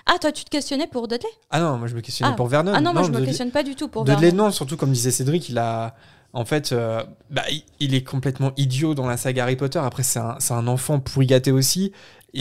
Ah, 0.07 0.17
toi, 0.21 0.31
tu 0.31 0.43
te 0.45 0.49
questionnais 0.49 0.87
pour 0.87 1.07
Dudley? 1.07 1.29
Ah 1.49 1.59
non, 1.59 1.77
moi 1.77 1.87
je 1.87 1.95
me 1.95 2.01
questionnais 2.01 2.31
Ah. 2.33 2.35
pour 2.35 2.47
Vernon. 2.47 2.73
Ah 2.75 2.81
non, 2.81 2.93
moi, 2.93 3.01
je 3.03 3.07
me 3.09 3.13
Dudley- 3.13 3.25
questionne 3.27 3.51
pas 3.51 3.63
du 3.63 3.75
tout 3.75 3.87
pour 3.87 4.03
Dudley, 4.03 4.27
Vernon. 4.29 4.45
non, 4.45 4.51
surtout 4.51 4.77
comme 4.77 4.91
disait 4.91 5.11
Cédric, 5.11 5.49
il 5.49 5.57
a. 5.57 5.95
En 6.33 6.43
fait, 6.43 6.73
euh, 6.73 7.01
bah, 7.31 7.43
il- 7.79 7.95
est 7.95 8.03
complètement 8.03 8.51
idiot 8.57 8.93
dans 8.93 9.07
la 9.07 9.15
saga 9.15 9.43
Harry 9.43 9.55
Potter. 9.55 9.79
Après, 9.79 10.03
c'est 10.03 10.19
un, 10.19 10.35
c'est 10.39 10.53
un 10.53 10.67
enfant 10.67 10.99
pourri 10.99 11.27
gâté 11.27 11.51
aussi. 11.53 11.93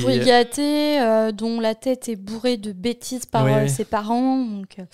Pourri 0.02 0.18
gâté, 0.26 1.00
euh, 1.00 1.32
dont 1.32 1.60
la 1.60 1.74
tête 1.74 2.08
est 2.08 2.16
bourrée 2.16 2.56
de 2.56 2.72
bêtises 2.72 3.26
par 3.26 3.44
euh, 3.46 3.68
ses 3.68 3.84
parents. 3.84 4.44
Donc, 4.44 4.78
euh, 4.78 4.84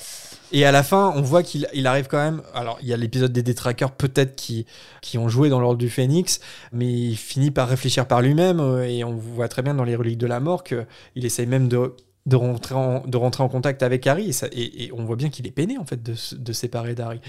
Et 0.53 0.65
à 0.65 0.73
la 0.73 0.83
fin, 0.83 1.13
on 1.17 1.23
voit 1.23 1.43
qu'il 1.43 1.69
il 1.75 1.87
arrive 1.87 2.07
quand 2.09 2.19
même. 2.23 2.43
Alors, 2.55 2.79
il 2.83 2.89
y 2.89 2.93
a 2.93 2.97
l'épisode 2.97 3.33
des 3.33 3.43
détraqueurs, 3.43 3.93
peut-être, 3.93 4.37
qui, 4.37 4.67
qui 5.01 5.19
ont 5.19 5.29
joué 5.29 5.49
dans 5.49 5.61
l'ordre 5.61 5.79
du 5.79 5.89
Phénix, 5.91 6.41
mais 6.73 6.91
il 6.91 7.17
finit 7.17 7.51
par 7.51 7.69
réfléchir 7.69 8.07
par 8.07 8.21
lui-même. 8.23 8.61
euh, 8.61 8.83
Et 8.89 9.05
on 9.05 9.15
voit 9.15 9.49
très 9.49 9.63
bien 9.63 9.75
dans 9.75 9.85
les 9.85 9.97
reliques 9.97 10.19
de 10.19 10.27
la 10.27 10.41
mort 10.41 10.65
qu'il 10.65 10.87
essaye 11.25 11.47
même 11.47 11.69
de, 11.69 11.95
de, 12.27 12.37
rentrer 12.37 12.75
en, 12.75 13.01
de 13.07 13.17
rentrer 13.17 13.43
en 13.43 13.49
contact 13.49 13.83
avec 13.83 14.07
Harry. 14.07 14.29
Et, 14.29 14.33
ça- 14.33 14.49
et- 14.53 14.85
et 14.85 14.93
on 14.93 15.05
voit 15.05 15.17
bien 15.17 15.31
qu'il 15.31 15.47
est 15.47 15.51
peiné, 15.53 15.79
en 15.79 15.85
fait, 15.85 16.03
de, 16.03 16.15
de 16.37 16.53
séparer 16.53 16.95
d'Harry. 16.95 17.21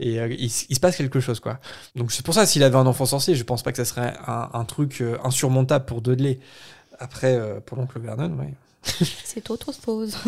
Et 0.00 0.18
euh, 0.20 0.34
il, 0.38 0.48
se 0.50 0.80
passe 0.80 0.96
quelque 0.96 1.20
chose, 1.20 1.40
quoi. 1.40 1.60
Donc, 1.96 2.10
c'est 2.12 2.24
pour 2.24 2.34
ça, 2.34 2.46
s'il 2.46 2.62
avait 2.62 2.76
un 2.76 2.86
enfant 2.86 3.04
sorcier, 3.06 3.34
je 3.34 3.44
pense 3.44 3.62
pas 3.62 3.70
que 3.72 3.76
ça 3.76 3.84
serait 3.84 4.14
un, 4.26 4.48
un 4.52 4.64
truc 4.64 5.02
insurmontable 5.24 5.84
pour 5.84 6.00
Dudley. 6.00 6.38
Après, 7.00 7.34
euh, 7.34 7.60
pour 7.64 7.78
l'oncle 7.78 7.98
Vernon, 8.00 8.36
ouais. 8.40 8.54
c'est 8.82 9.50
autre 9.50 9.72
chose. 9.72 10.18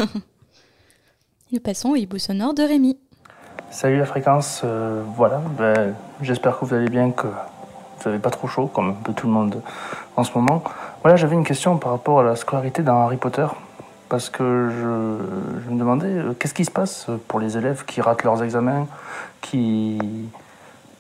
Nous 1.53 1.59
passons 1.59 1.91
au 1.91 1.97
hibou 1.97 2.19
sonore 2.19 2.55
de 2.55 2.63
Rémi. 2.63 2.97
Salut 3.73 3.99
la 3.99 4.07
fréquence, 4.07 4.63
euh, 4.65 5.03
voilà, 5.17 5.43
ben, 5.59 5.95
j'espère 6.23 6.59
que 6.59 6.65
vous 6.65 6.75
allez 6.75 6.89
bien, 6.89 7.11
que 7.11 7.27
vous 7.27 8.09
n'avez 8.09 8.21
pas 8.21 8.31
trop 8.31 8.47
chaud, 8.47 8.67
comme 8.67 8.91
un 8.91 8.93
peu 8.93 9.13
tout 9.13 9.27
le 9.27 9.33
monde 9.33 9.63
en 10.17 10.23
ce 10.23 10.33
moment. 10.37 10.63
Voilà, 11.03 11.17
j'avais 11.17 11.35
une 11.35 11.45
question 11.45 11.77
par 11.77 11.93
rapport 11.93 12.21
à 12.21 12.23
la 12.23 12.37
scolarité 12.37 12.83
dans 12.83 13.01
Harry 13.03 13.17
Potter, 13.17 13.47
parce 14.09 14.29
que 14.31 14.71
je, 14.71 15.63
je 15.65 15.71
me 15.71 15.79
demandais 15.79 16.07
euh, 16.07 16.35
qu'est-ce 16.35 16.55
qui 16.55 16.65
se 16.65 16.71
passe 16.71 17.07
pour 17.27 17.41
les 17.41 17.57
élèves 17.57 17.85
qui 17.85 18.01
ratent 18.01 18.23
leurs 18.23 18.45
examens, 18.45 18.87
qui, 19.41 19.99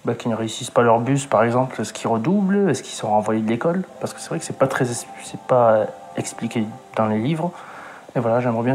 ben, 0.05 0.15
qui 0.15 0.29
ne 0.29 0.35
réussissent 0.35 0.71
pas 0.71 0.83
leur 0.83 1.01
bus 1.01 1.27
par 1.27 1.45
exemple, 1.45 1.81
est-ce 1.81 1.93
qu'ils 1.93 2.09
redoublent, 2.09 2.71
est-ce 2.71 2.83
qu'ils 2.83 2.95
sont 2.95 3.09
renvoyés 3.09 3.43
de 3.43 3.49
l'école? 3.49 3.85
Parce 4.01 4.15
que 4.15 4.21
c'est 4.21 4.29
vrai 4.29 4.39
que 4.39 4.45
c'est 4.45 4.59
pas 4.59 4.67
très, 4.67 4.87
pas 5.47 5.87
expliqué 6.17 6.65
dans 6.97 7.07
les 7.07 7.19
livres. 7.19 7.53
Et 8.17 8.21
voilà, 8.21 8.41
j'aimerais 8.41 8.65
bien 8.65 8.75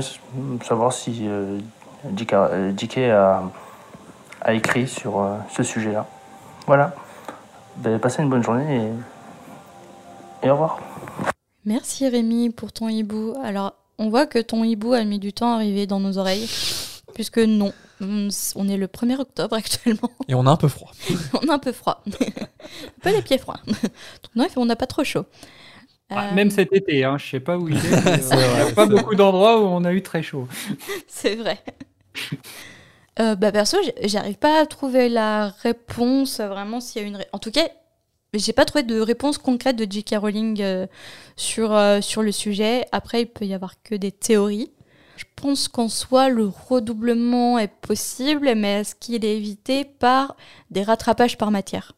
savoir 0.64 0.94
si 0.94 1.28
euh, 1.28 1.60
euh, 2.34 3.40
a 4.42 4.54
écrit 4.54 4.88
sur 4.88 5.20
euh, 5.20 5.36
ce 5.52 5.64
sujet-là. 5.64 6.06
Voilà. 6.68 6.94
Ben, 7.78 8.00
passez 8.00 8.24
une 8.24 8.30
bonne 8.30 8.44
journée 8.44 8.92
et, 10.44 10.48
et 10.48 10.50
au 10.50 10.54
revoir. 10.54 10.80
Merci 11.66 12.08
Rémi 12.08 12.52
pour 12.52 12.72
ton 12.72 12.88
hibou. 12.88 13.34
Alors, 13.44 13.74
on 13.98 14.10
voit 14.10 14.28
que 14.28 14.40
ton 14.40 14.64
hibou 14.64 14.94
a 14.94 15.04
mis 15.04 15.20
du 15.20 15.34
temps 15.34 15.52
à 15.52 15.56
arriver 15.56 15.88
dans 15.88 16.00
nos 16.00 16.18
oreilles, 16.18 16.50
puisque 17.14 17.40
non, 17.40 17.74
on 18.02 18.68
est 18.70 18.78
le 18.78 18.88
1er 18.88 19.20
octobre 19.20 19.56
actuellement. 19.56 20.12
Et 20.28 20.36
on 20.36 20.46
a 20.46 20.52
un 20.52 20.58
peu 20.58 20.68
froid. 20.68 20.92
on 21.34 21.48
a 21.50 21.54
un 21.54 21.60
peu 21.60 21.72
froid. 21.72 22.04
un 22.08 23.00
peu 23.02 23.12
les 23.12 23.22
pieds 23.22 23.38
froids. 23.38 23.60
Non, 24.36 24.48
on 24.58 24.66
n'a 24.66 24.76
pas 24.76 24.88
trop 24.88 25.04
chaud. 25.04 25.26
Ah, 26.10 26.30
Euh, 26.30 26.32
Même 26.32 26.52
cet 26.52 26.74
été, 26.74 27.04
hein, 27.04 27.18
je 27.18 27.26
sais 27.30 27.40
pas 27.40 27.58
où 27.58 27.68
il 27.70 27.86
est. 27.86 28.00
mais, 28.04 28.24
euh, 28.32 28.38
il 28.38 28.38
n'y 28.38 28.46
vrai, 28.50 28.62
a 28.62 28.72
pas 28.72 28.86
beaucoup 28.86 29.16
d'endroits 29.16 29.60
où 29.62 29.66
on 29.66 29.84
a 29.86 29.94
eu 29.94 30.02
très 30.04 30.24
chaud. 30.24 30.48
C'est 31.08 31.36
vrai. 31.36 31.60
Euh, 33.20 33.36
bah 33.36 33.52
perso, 33.52 33.78
j'arrive 34.04 34.36
pas 34.38 34.60
à 34.62 34.66
trouver 34.66 35.08
la 35.10 35.48
réponse 35.50 36.40
euh, 36.42 36.48
vraiment 36.50 36.82
s'il 36.82 37.02
y 37.02 37.06
a 37.06 37.08
une. 37.08 37.20
En 37.32 37.40
tout 37.40 37.52
cas, 37.52 37.68
j'ai 38.34 38.52
pas 38.54 38.66
trouvé 38.66 38.84
de 38.84 39.00
réponse 39.00 39.38
concrète 39.38 39.78
de 39.78 39.90
J.K. 39.90 40.16
Rowling 40.18 40.62
euh, 40.62 40.86
sur, 41.38 41.74
euh, 41.74 42.02
sur 42.02 42.24
le 42.24 42.32
sujet. 42.34 42.86
Après, 42.92 43.22
il 43.22 43.28
peut 43.28 43.46
y 43.46 43.54
avoir 43.54 43.82
que 43.84 43.96
des 43.96 44.12
théories. 44.12 44.72
Je 45.16 45.24
pense 45.36 45.68
qu'en 45.68 45.88
soi, 45.88 46.30
le 46.30 46.48
redoublement 46.48 47.58
est 47.58 47.74
possible, 47.82 48.54
mais 48.56 48.82
est-ce 48.82 48.96
qu'il 48.96 49.24
est 49.24 49.38
évité 49.38 49.86
par 49.86 50.36
des 50.72 50.84
rattrapages 50.84 51.38
par 51.38 51.52
matière? 51.52 51.94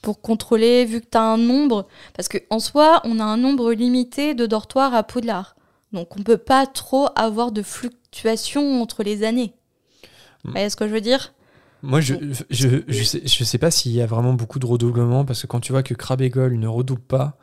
Pour 0.00 0.22
contrôler, 0.22 0.86
vu 0.86 1.00
que 1.02 1.08
tu 1.10 1.18
as 1.18 1.22
un 1.22 1.36
nombre? 1.36 1.86
Parce 2.16 2.28
qu'en 2.28 2.58
soi, 2.58 3.02
on 3.04 3.20
a 3.20 3.24
un 3.24 3.36
nombre 3.36 3.72
limité 3.72 4.34
de 4.34 4.46
dortoirs 4.46 4.94
à 4.94 5.02
Poudlard. 5.02 5.56
Donc 5.92 6.16
on 6.16 6.22
peut 6.22 6.38
pas 6.38 6.66
trop 6.66 7.08
avoir 7.16 7.52
de 7.52 7.62
fluctuations 7.62 8.80
entre 8.80 9.02
les 9.02 9.24
années. 9.24 9.52
Mm. 9.52 10.06
Vous 10.44 10.52
voyez 10.52 10.70
ce 10.70 10.76
que 10.76 10.88
je 10.88 10.94
veux 10.94 11.00
dire? 11.00 11.34
Moi, 11.82 12.00
je, 12.00 12.14
je, 12.50 12.68
je, 12.88 13.02
sais, 13.02 13.22
je 13.24 13.44
sais 13.44 13.58
pas 13.58 13.70
s'il 13.70 13.92
y 13.92 14.02
a 14.02 14.06
vraiment 14.06 14.34
beaucoup 14.34 14.58
de 14.58 14.66
redoublement, 14.66 15.24
parce 15.24 15.42
que 15.42 15.46
quand 15.46 15.60
tu 15.60 15.72
vois 15.72 15.82
que 15.82 15.94
Crabbe 15.94 16.20
et 16.20 16.30
Goyle 16.30 16.58
ne 16.58 16.68
redoublent 16.68 17.00
pas, 17.00 17.38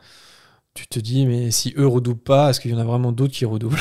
tu 0.74 0.86
te 0.86 1.00
dis, 1.00 1.26
mais 1.26 1.50
si 1.50 1.74
eux 1.76 1.86
redoublent 1.86 2.20
pas, 2.20 2.50
est-ce 2.50 2.60
qu'il 2.60 2.70
y 2.70 2.74
en 2.74 2.78
a 2.78 2.84
vraiment 2.84 3.12
d'autres 3.12 3.34
qui 3.34 3.44
redoublent? 3.44 3.78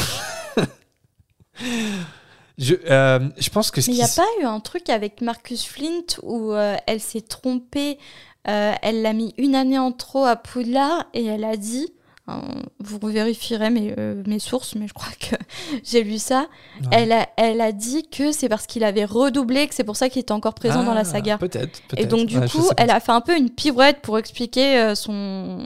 Je, 2.57 2.75
euh, 2.89 3.19
je 3.37 3.49
pense 3.49 3.71
que 3.71 3.81
ce 3.81 3.89
Mais 3.89 3.95
il 3.97 3.99
n'y 3.99 4.03
a 4.03 4.07
pas 4.07 4.25
eu 4.41 4.45
un 4.45 4.59
truc 4.59 4.89
avec 4.89 5.21
Marcus 5.21 5.65
Flint 5.65 6.05
où 6.23 6.51
euh, 6.53 6.75
elle 6.87 6.99
s'est 6.99 7.21
trompée, 7.21 7.99
euh, 8.47 8.73
elle 8.81 9.01
l'a 9.01 9.13
mis 9.13 9.33
une 9.37 9.55
année 9.55 9.77
en 9.79 9.91
trop 9.91 10.25
à 10.25 10.35
Poudlard 10.35 11.05
et 11.13 11.25
elle 11.25 11.43
a 11.43 11.55
dit, 11.57 11.93
hein, 12.27 12.41
vous 12.79 12.97
vérifierez 13.07 13.69
mes, 13.69 13.93
euh, 13.99 14.23
mes 14.25 14.39
sources, 14.39 14.73
mais 14.75 14.87
je 14.87 14.93
crois 14.93 15.11
que 15.19 15.35
j'ai 15.83 16.03
lu 16.03 16.17
ça, 16.17 16.47
Ouais. 16.81 16.87
elle, 16.91 17.11
a, 17.11 17.27
elle 17.37 17.61
a 17.61 17.71
dit 17.71 18.07
que 18.09 18.31
c'est 18.31 18.49
parce 18.49 18.65
qu'il 18.65 18.83
avait 18.83 19.05
redoublé, 19.05 19.67
que 19.67 19.75
c'est 19.75 19.83
pour 19.83 19.95
ça 19.97 20.09
qu'il 20.09 20.21
était 20.21 20.31
encore 20.31 20.53
présent 20.55 20.83
dans 20.83 20.93
la 20.93 21.01
Ah, 21.01 21.05
saga. 21.05 21.37
Peut-être. 21.37 21.79
Et 21.97 22.05
donc 22.05 22.25
du 22.27 22.39
Ouais, 22.39 22.47
coup, 22.49 22.67
elle 22.77 22.89
a 22.89 22.99
fait 22.99 23.11
un 23.11 23.21
peu 23.21 23.37
une 23.37 23.49
pirouette 23.51 23.99
pour 24.01 24.17
expliquer 24.17 24.77
euh, 24.79 24.95
son... 24.95 25.59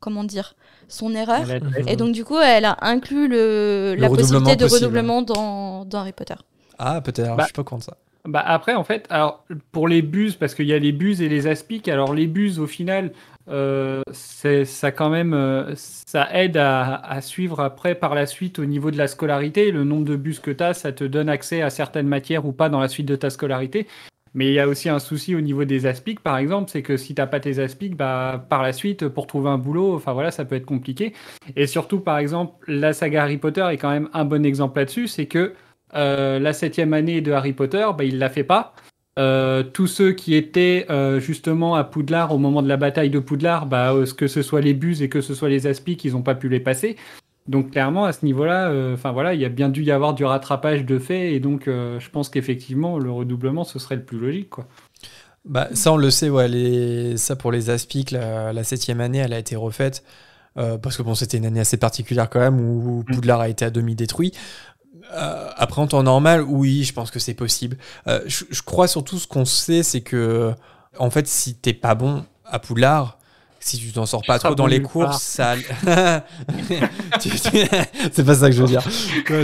comment 0.00 0.24
dire 0.24 0.54
son 0.88 1.14
erreur. 1.14 1.42
A- 1.50 1.90
Et 1.90 1.96
donc 1.96 2.12
du 2.12 2.24
coup, 2.24 2.38
elle 2.38 2.64
a 2.64 2.76
inclus 2.82 3.28
le, 3.28 3.94
Le 3.94 4.00
la 4.00 4.08
redoublement 4.08 4.16
possibilité 4.40 4.56
de 4.56 4.62
possible. 4.64 4.84
redoublement 4.86 5.22
dans, 5.22 5.84
dans 5.84 5.98
Harry 6.00 6.12
Potter. 6.12 6.34
Ah, 6.78 7.00
peut-être. 7.00 7.28
Bah, 7.36 7.36
Je 7.40 7.44
suis 7.46 7.52
pas 7.52 7.64
contre 7.64 7.84
ça. 7.84 7.96
Bah 8.28 8.42
après, 8.44 8.74
en 8.74 8.82
fait, 8.82 9.06
alors 9.08 9.44
pour 9.70 9.86
les 9.86 10.02
buses, 10.02 10.34
parce 10.34 10.54
qu'il 10.56 10.66
y 10.66 10.72
a 10.72 10.78
les 10.80 10.90
buses 10.92 11.22
et 11.22 11.28
les 11.28 11.46
aspics. 11.46 11.86
Alors 11.88 12.12
les 12.12 12.26
buses, 12.26 12.58
au 12.58 12.66
final, 12.66 13.12
euh, 13.48 14.02
c'est 14.10 14.64
ça 14.64 14.90
quand 14.90 15.10
même, 15.10 15.32
euh, 15.32 15.72
ça 15.76 16.28
aide 16.32 16.56
à, 16.56 16.96
à 16.96 17.20
suivre 17.20 17.60
après 17.60 17.94
par 17.94 18.16
la 18.16 18.26
suite 18.26 18.58
au 18.58 18.64
niveau 18.64 18.90
de 18.90 18.98
la 18.98 19.06
scolarité. 19.06 19.70
Le 19.70 19.84
nombre 19.84 20.04
de 20.04 20.16
buses 20.16 20.40
que 20.40 20.50
tu 20.50 20.64
as, 20.64 20.74
ça 20.74 20.90
te 20.90 21.04
donne 21.04 21.28
accès 21.28 21.62
à 21.62 21.70
certaines 21.70 22.08
matières 22.08 22.46
ou 22.46 22.52
pas 22.52 22.68
dans 22.68 22.80
la 22.80 22.88
suite 22.88 23.06
de 23.06 23.14
ta 23.14 23.30
scolarité. 23.30 23.86
Mais 24.36 24.48
il 24.48 24.52
y 24.52 24.60
a 24.60 24.68
aussi 24.68 24.88
un 24.90 25.00
souci 25.00 25.34
au 25.34 25.40
niveau 25.40 25.64
des 25.64 25.86
aspics, 25.86 26.20
par 26.20 26.36
exemple, 26.38 26.70
c'est 26.70 26.82
que 26.82 26.96
si 26.96 27.14
t'as 27.14 27.26
pas 27.26 27.40
tes 27.40 27.58
aspics, 27.58 27.96
bah 27.96 28.46
par 28.50 28.62
la 28.62 28.72
suite, 28.74 29.08
pour 29.08 29.26
trouver 29.26 29.48
un 29.50 29.58
boulot, 29.58 29.94
enfin 29.96 30.12
voilà, 30.12 30.30
ça 30.30 30.44
peut 30.44 30.54
être 30.56 30.66
compliqué. 30.66 31.14
Et 31.56 31.66
surtout, 31.66 32.00
par 32.00 32.18
exemple, 32.18 32.54
la 32.70 32.92
saga 32.92 33.22
Harry 33.24 33.38
Potter 33.38 33.66
est 33.72 33.78
quand 33.78 33.90
même 33.90 34.10
un 34.12 34.24
bon 34.26 34.44
exemple 34.46 34.78
là-dessus, 34.78 35.08
c'est 35.08 35.26
que 35.26 35.54
euh, 35.94 36.38
la 36.38 36.52
septième 36.52 36.92
année 36.94 37.20
de 37.22 37.32
Harry 37.32 37.54
Potter, 37.54 37.86
bah, 37.96 38.04
il 38.04 38.18
la 38.18 38.28
fait 38.30 38.44
pas. 38.44 38.74
euh, 39.18 39.62
tous 39.62 39.86
ceux 39.86 40.12
qui 40.12 40.34
étaient 40.34 40.86
euh, 40.90 41.20
justement 41.20 41.74
à 41.74 41.84
Poudlard 41.84 42.32
au 42.34 42.38
moment 42.38 42.62
de 42.62 42.68
la 42.68 42.76
bataille 42.76 43.10
de 43.10 43.18
Poudlard, 43.18 43.66
bah, 43.66 43.94
que 44.16 44.26
ce 44.28 44.42
soit 44.42 44.60
les 44.60 44.74
buses 44.74 45.02
et 45.02 45.08
que 45.08 45.22
ce 45.22 45.34
soit 45.34 45.48
les 45.48 45.66
aspics, 45.66 46.04
ils 46.04 46.12
n'ont 46.12 46.22
pas 46.22 46.34
pu 46.34 46.48
les 46.50 46.60
passer. 46.60 46.96
Donc 47.48 47.70
clairement 47.70 48.04
à 48.04 48.12
ce 48.12 48.24
niveau-là, 48.24 48.72
enfin 48.92 49.12
voilà, 49.12 49.34
il 49.34 49.40
y 49.40 49.44
a 49.44 49.48
bien 49.48 49.68
dû 49.68 49.84
y 49.84 49.92
avoir 49.92 50.14
du 50.14 50.24
rattrapage 50.24 50.84
de 50.84 50.98
fait 50.98 51.32
et 51.32 51.40
donc 51.40 51.66
je 51.66 52.10
pense 52.10 52.28
qu'effectivement 52.28 52.98
le 52.98 53.10
redoublement 53.10 53.62
ce 53.62 53.78
serait 53.78 53.96
le 53.96 54.04
plus 54.04 54.18
logique 54.18 54.50
quoi. 54.50 54.66
Bah, 55.46 55.68
ça, 55.74 55.92
on 55.92 55.96
le 55.96 56.10
sait, 56.10 56.28
ouais, 56.28 56.48
les... 56.48 57.16
ça 57.16 57.36
pour 57.36 57.52
les 57.52 57.70
aspics, 57.70 58.10
la, 58.10 58.52
la 58.52 58.64
septième 58.64 59.00
année, 59.00 59.18
elle 59.18 59.32
a 59.32 59.38
été 59.38 59.54
refaite. 59.54 60.02
Euh, 60.58 60.78
parce 60.78 60.96
que 60.96 61.02
bon, 61.02 61.14
c'était 61.14 61.36
une 61.36 61.46
année 61.46 61.60
assez 61.60 61.76
particulière 61.76 62.30
quand 62.30 62.40
même 62.40 62.60
où 62.60 63.04
mm. 63.06 63.14
Poudlard 63.14 63.40
a 63.40 63.48
été 63.48 63.64
à 63.64 63.70
demi 63.70 63.94
détruit. 63.94 64.32
Euh, 65.12 65.50
après, 65.54 65.80
en 65.80 65.86
temps 65.86 66.02
normal, 66.02 66.42
oui, 66.42 66.82
je 66.82 66.92
pense 66.92 67.10
que 67.10 67.18
c'est 67.18 67.34
possible. 67.34 67.76
Euh, 68.08 68.20
je, 68.26 68.44
je, 68.50 68.62
crois 68.62 68.88
surtout 68.88 69.18
ce 69.18 69.26
qu'on 69.28 69.44
sait, 69.44 69.82
c'est 69.82 70.00
que, 70.00 70.52
en 70.98 71.10
fait, 71.10 71.28
si 71.28 71.54
t'es 71.54 71.74
pas 71.74 71.94
bon 71.94 72.24
à 72.44 72.58
Poudlard, 72.58 73.18
si 73.66 73.78
tu 73.78 73.90
t'en 73.90 74.06
sors 74.06 74.22
pas 74.22 74.38
trop 74.38 74.54
dans 74.54 74.66
les 74.66 74.80
courses, 74.80 75.20
ça. 75.20 75.56
c'est 78.12 78.24
pas 78.24 78.34
ça 78.34 78.48
que 78.48 78.54
je 78.54 78.62
veux 78.62 78.68
dire. 78.68 78.82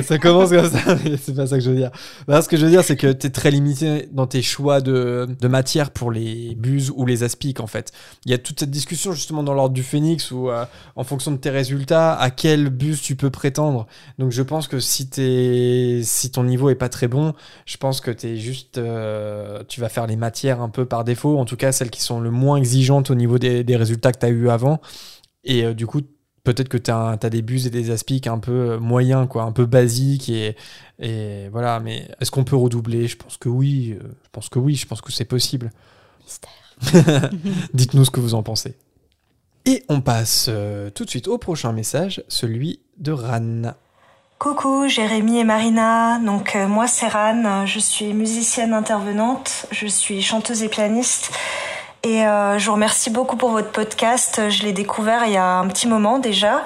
ça 0.04 0.18
commence 0.18 0.50
comme 0.50 0.70
ça, 0.70 0.96
mais 1.04 1.16
c'est 1.16 1.34
pas 1.34 1.46
ça 1.46 1.56
que 1.56 1.64
je 1.64 1.70
veux 1.70 1.76
dire. 1.76 1.90
ce 2.28 2.48
que 2.48 2.56
je 2.56 2.64
veux 2.64 2.70
dire, 2.70 2.84
c'est 2.84 2.96
que 2.96 3.12
tu 3.12 3.26
es 3.26 3.30
très 3.30 3.50
limité 3.50 4.08
dans 4.12 4.26
tes 4.26 4.42
choix 4.42 4.80
de, 4.80 5.28
de 5.40 5.48
matière 5.48 5.90
pour 5.90 6.12
les 6.12 6.54
buses 6.54 6.92
ou 6.94 7.04
les 7.04 7.24
aspics, 7.24 7.58
en 7.60 7.66
fait. 7.66 7.92
Il 8.24 8.30
y 8.30 8.34
a 8.34 8.38
toute 8.38 8.60
cette 8.60 8.70
discussion, 8.70 9.12
justement, 9.12 9.42
dans 9.42 9.54
l'ordre 9.54 9.74
du 9.74 9.82
phénix, 9.82 10.30
où, 10.30 10.50
euh, 10.50 10.64
en 10.94 11.02
fonction 11.02 11.32
de 11.32 11.36
tes 11.36 11.50
résultats, 11.50 12.14
à 12.14 12.30
quel 12.30 12.68
bus 12.70 13.02
tu 13.02 13.16
peux 13.16 13.30
prétendre. 13.30 13.86
Donc, 14.18 14.30
je 14.30 14.42
pense 14.42 14.68
que 14.68 14.78
si, 14.78 15.08
es, 15.18 16.02
si 16.04 16.30
ton 16.30 16.44
niveau 16.44 16.70
est 16.70 16.76
pas 16.76 16.88
très 16.88 17.08
bon, 17.08 17.34
je 17.66 17.76
pense 17.76 18.00
que 18.00 18.12
tu 18.12 18.28
es 18.28 18.36
juste. 18.36 18.78
Euh, 18.78 19.62
tu 19.68 19.80
vas 19.80 19.88
faire 19.88 20.06
les 20.06 20.16
matières 20.16 20.60
un 20.60 20.68
peu 20.68 20.84
par 20.84 21.02
défaut, 21.04 21.38
en 21.38 21.44
tout 21.44 21.56
cas, 21.56 21.72
celles 21.72 21.90
qui 21.90 22.02
sont 22.02 22.20
le 22.20 22.30
moins 22.30 22.56
exigeantes 22.56 23.10
au 23.10 23.14
niveau 23.14 23.38
des, 23.38 23.64
des 23.64 23.76
résultats 23.76 24.11
que 24.12 24.18
tu 24.18 24.26
as 24.26 24.30
eu 24.30 24.48
avant. 24.48 24.80
Et 25.44 25.64
euh, 25.64 25.74
du 25.74 25.86
coup, 25.86 26.00
peut-être 26.44 26.68
que 26.68 26.76
tu 26.76 26.90
as, 26.90 27.16
des 27.16 27.42
buses 27.42 27.66
et 27.66 27.70
des 27.70 27.90
aspics 27.90 28.26
un 28.26 28.38
peu 28.38 28.52
euh, 28.52 28.78
moyens, 28.78 29.26
quoi, 29.28 29.42
un 29.44 29.52
peu 29.52 29.66
basiques. 29.66 30.28
Et, 30.28 30.56
et 30.98 31.48
voilà, 31.50 31.80
mais 31.80 32.08
est-ce 32.20 32.30
qu'on 32.30 32.44
peut 32.44 32.56
redoubler? 32.56 33.08
Je 33.08 33.16
pense 33.16 33.36
que 33.36 33.48
oui. 33.48 33.96
Euh, 34.00 34.08
je 34.24 34.28
pense 34.30 34.48
que 34.48 34.58
oui, 34.58 34.76
je 34.76 34.86
pense 34.86 35.00
que 35.00 35.12
c'est 35.12 35.24
possible. 35.24 35.70
Dites-nous 37.74 38.04
ce 38.04 38.10
que 38.10 38.20
vous 38.20 38.34
en 38.34 38.42
pensez. 38.42 38.76
Et 39.64 39.84
on 39.88 40.00
passe 40.00 40.50
tout 40.94 41.04
de 41.04 41.10
suite 41.10 41.28
au 41.28 41.38
prochain 41.38 41.72
message, 41.72 42.24
celui 42.26 42.80
de 42.98 43.12
Ran. 43.12 43.74
Coucou 44.40 44.88
Jérémy 44.88 45.38
et 45.38 45.44
Marina, 45.44 46.18
donc 46.18 46.56
moi 46.68 46.88
c'est 46.88 47.06
Ran, 47.06 47.64
je 47.64 47.78
suis 47.78 48.12
musicienne 48.12 48.72
intervenante, 48.72 49.66
je 49.70 49.86
suis 49.86 50.20
chanteuse 50.20 50.64
et 50.64 50.68
pianiste 50.68 51.30
et 52.04 52.26
euh, 52.26 52.58
je 52.58 52.66
vous 52.66 52.72
remercie 52.72 53.10
beaucoup 53.10 53.36
pour 53.36 53.50
votre 53.50 53.70
podcast. 53.70 54.50
Je 54.50 54.64
l'ai 54.64 54.72
découvert 54.72 55.24
il 55.26 55.32
y 55.32 55.36
a 55.36 55.58
un 55.58 55.68
petit 55.68 55.86
moment 55.86 56.18
déjà. 56.18 56.64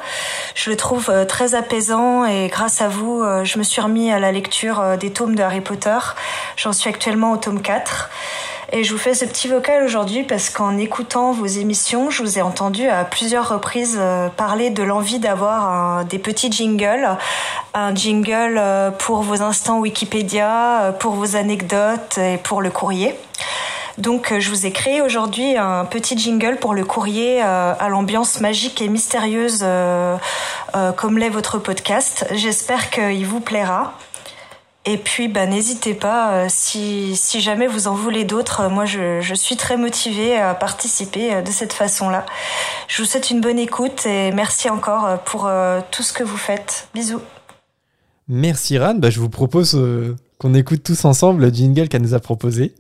Je 0.54 0.70
le 0.70 0.76
trouve 0.76 1.10
euh, 1.10 1.26
très 1.26 1.54
apaisant 1.54 2.24
et 2.24 2.48
grâce 2.48 2.80
à 2.80 2.88
vous, 2.88 3.20
euh, 3.20 3.44
je 3.44 3.58
me 3.58 3.62
suis 3.62 3.82
remis 3.82 4.10
à 4.10 4.18
la 4.18 4.32
lecture 4.32 4.80
euh, 4.80 4.96
des 4.96 5.12
tomes 5.12 5.34
de 5.34 5.42
Harry 5.42 5.60
Potter. 5.60 5.98
J'en 6.56 6.72
suis 6.72 6.88
actuellement 6.88 7.32
au 7.32 7.36
tome 7.36 7.60
4. 7.60 8.08
Et 8.72 8.82
je 8.82 8.92
vous 8.92 8.98
fais 8.98 9.12
ce 9.12 9.26
petit 9.26 9.46
vocal 9.46 9.84
aujourd'hui 9.84 10.24
parce 10.24 10.48
qu'en 10.48 10.78
écoutant 10.78 11.32
vos 11.32 11.46
émissions, 11.46 12.08
je 12.08 12.22
vous 12.22 12.38
ai 12.38 12.42
entendu 12.42 12.88
à 12.88 13.04
plusieurs 13.04 13.50
reprises 13.50 14.00
parler 14.36 14.70
de 14.70 14.82
l'envie 14.82 15.20
d'avoir 15.20 16.04
des 16.04 16.18
petits 16.18 16.50
jingles. 16.50 17.16
Un 17.74 17.94
jingle 17.94 18.60
pour 18.98 19.22
vos 19.22 19.40
instants 19.40 19.78
Wikipédia, 19.78 20.96
pour 20.98 21.12
vos 21.12 21.36
anecdotes 21.36 22.18
et 22.18 22.38
pour 22.38 22.60
le 22.60 22.70
courrier. 22.70 23.14
Donc 23.98 24.30
euh, 24.30 24.40
je 24.40 24.50
vous 24.50 24.66
ai 24.66 24.72
créé 24.72 25.00
aujourd'hui 25.00 25.56
un 25.56 25.84
petit 25.84 26.18
jingle 26.18 26.58
pour 26.60 26.74
le 26.74 26.84
courrier 26.84 27.42
euh, 27.42 27.74
à 27.78 27.88
l'ambiance 27.88 28.40
magique 28.40 28.82
et 28.82 28.88
mystérieuse 28.88 29.60
euh, 29.62 30.16
comme 30.96 31.18
l'est 31.18 31.30
votre 31.30 31.58
podcast. 31.58 32.26
J'espère 32.34 32.90
qu'il 32.90 33.26
vous 33.26 33.40
plaira. 33.40 33.94
Et 34.88 34.98
puis, 34.98 35.26
bah, 35.26 35.46
n'hésitez 35.46 35.94
pas, 35.94 36.48
si, 36.48 37.16
jamais 37.40 37.66
vous 37.66 37.88
en 37.88 37.94
voulez 37.94 38.22
d'autres, 38.22 38.68
moi 38.68 38.84
je, 38.84 39.20
je 39.20 39.34
suis 39.34 39.56
très 39.56 39.76
motivée 39.76 40.36
à 40.36 40.54
participer 40.54 41.42
de 41.42 41.50
cette 41.50 41.72
façon-là. 41.72 42.24
Je 42.86 43.02
vous 43.02 43.08
souhaite 43.08 43.30
une 43.30 43.40
bonne 43.40 43.58
écoute 43.58 44.06
et 44.06 44.30
merci 44.30 44.70
encore 44.70 45.18
pour 45.24 45.50
tout 45.90 46.04
ce 46.04 46.12
que 46.12 46.22
vous 46.22 46.36
faites. 46.36 46.86
Bisous. 46.94 47.20
Merci 48.28 48.78
Ran, 48.78 48.94
bah, 48.94 49.10
je 49.10 49.18
vous 49.18 49.28
propose 49.28 49.76
qu'on 50.38 50.54
écoute 50.54 50.84
tous 50.84 51.04
ensemble 51.04 51.42
le 51.42 51.48
jingle 51.48 51.88
qu'elle 51.88 52.02
nous 52.02 52.14
a 52.14 52.20
proposé. 52.20 52.72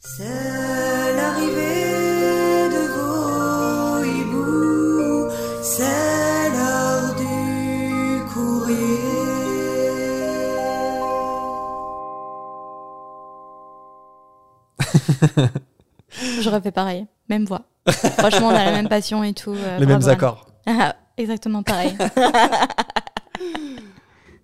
C'est 0.00 1.14
l'arrivée 1.16 2.68
de 2.70 2.82
vos 2.94 4.04
hiboux, 4.04 5.28
c'est 5.62 6.50
l'heure 6.50 7.14
du 7.16 8.24
courrier. 8.32 8.98
J'aurais 16.42 16.60
fait 16.60 16.70
pareil, 16.72 17.06
même 17.28 17.44
voix. 17.44 17.62
Franchement, 18.18 18.48
on 18.48 18.54
a 18.54 18.64
la 18.64 18.72
même 18.72 18.88
passion 18.88 19.24
et 19.24 19.32
tout. 19.34 19.54
Euh, 19.54 19.78
Les 19.78 19.86
mêmes 19.86 20.06
accords. 20.08 20.46
exactement 21.16 21.62
pareil. 21.62 21.96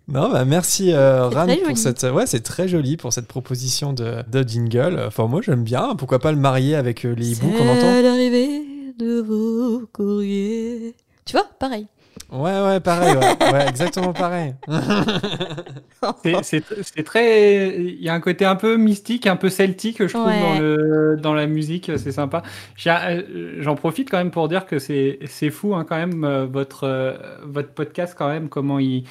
Non, 0.06 0.30
bah 0.30 0.44
merci 0.44 0.92
euh, 0.92 1.28
Ran 1.28 1.46
pour 1.66 1.78
cette. 1.78 2.02
Ouais, 2.02 2.26
c'est 2.26 2.42
très 2.42 2.68
joli 2.68 2.98
pour 2.98 3.12
cette 3.12 3.26
proposition 3.26 3.94
de, 3.94 4.22
de 4.30 4.46
jingle. 4.46 5.02
Enfin, 5.06 5.26
moi 5.26 5.40
j'aime 5.42 5.64
bien. 5.64 5.94
Pourquoi 5.96 6.18
pas 6.18 6.30
le 6.30 6.38
marier 6.38 6.74
avec 6.74 7.06
euh, 7.06 7.14
les 7.14 7.32
hiboux 7.32 7.50
qu'on 7.50 7.68
entend 7.68 8.02
l'arrivée 8.02 8.62
de 8.98 9.20
vos 9.20 9.86
courriers. 9.92 10.94
Tu 11.24 11.32
vois, 11.32 11.46
pareil. 11.58 11.86
Ouais, 12.30 12.62
ouais, 12.62 12.80
pareil, 12.80 13.16
ouais, 13.16 13.66
exactement 13.68 14.12
pareil. 14.12 14.54
c'est 16.42 17.02
très. 17.04 17.76
Il 17.76 18.02
y 18.02 18.08
a 18.08 18.14
un 18.14 18.20
côté 18.20 18.44
un 18.44 18.56
peu 18.56 18.76
mystique, 18.76 19.26
un 19.26 19.36
peu 19.36 19.48
celtique, 19.48 20.06
je 20.06 20.12
trouve, 20.12 20.26
dans, 20.26 20.58
le, 20.58 21.16
dans 21.20 21.34
la 21.34 21.46
musique, 21.46 21.90
c'est 21.96 22.12
sympa. 22.12 22.42
Euh, 22.86 23.56
j'en 23.58 23.74
profite 23.74 24.10
quand 24.10 24.18
même 24.18 24.30
pour 24.30 24.48
dire 24.48 24.66
que 24.66 24.78
c'est 24.78 25.50
fou, 25.50 25.74
hein, 25.74 25.84
quand 25.88 25.96
même, 25.96 26.26
votre, 26.44 27.16
votre 27.44 27.70
podcast, 27.70 28.14
quand 28.16 28.28
même, 28.28 28.48
comment 28.48 28.78
il, 28.78 29.04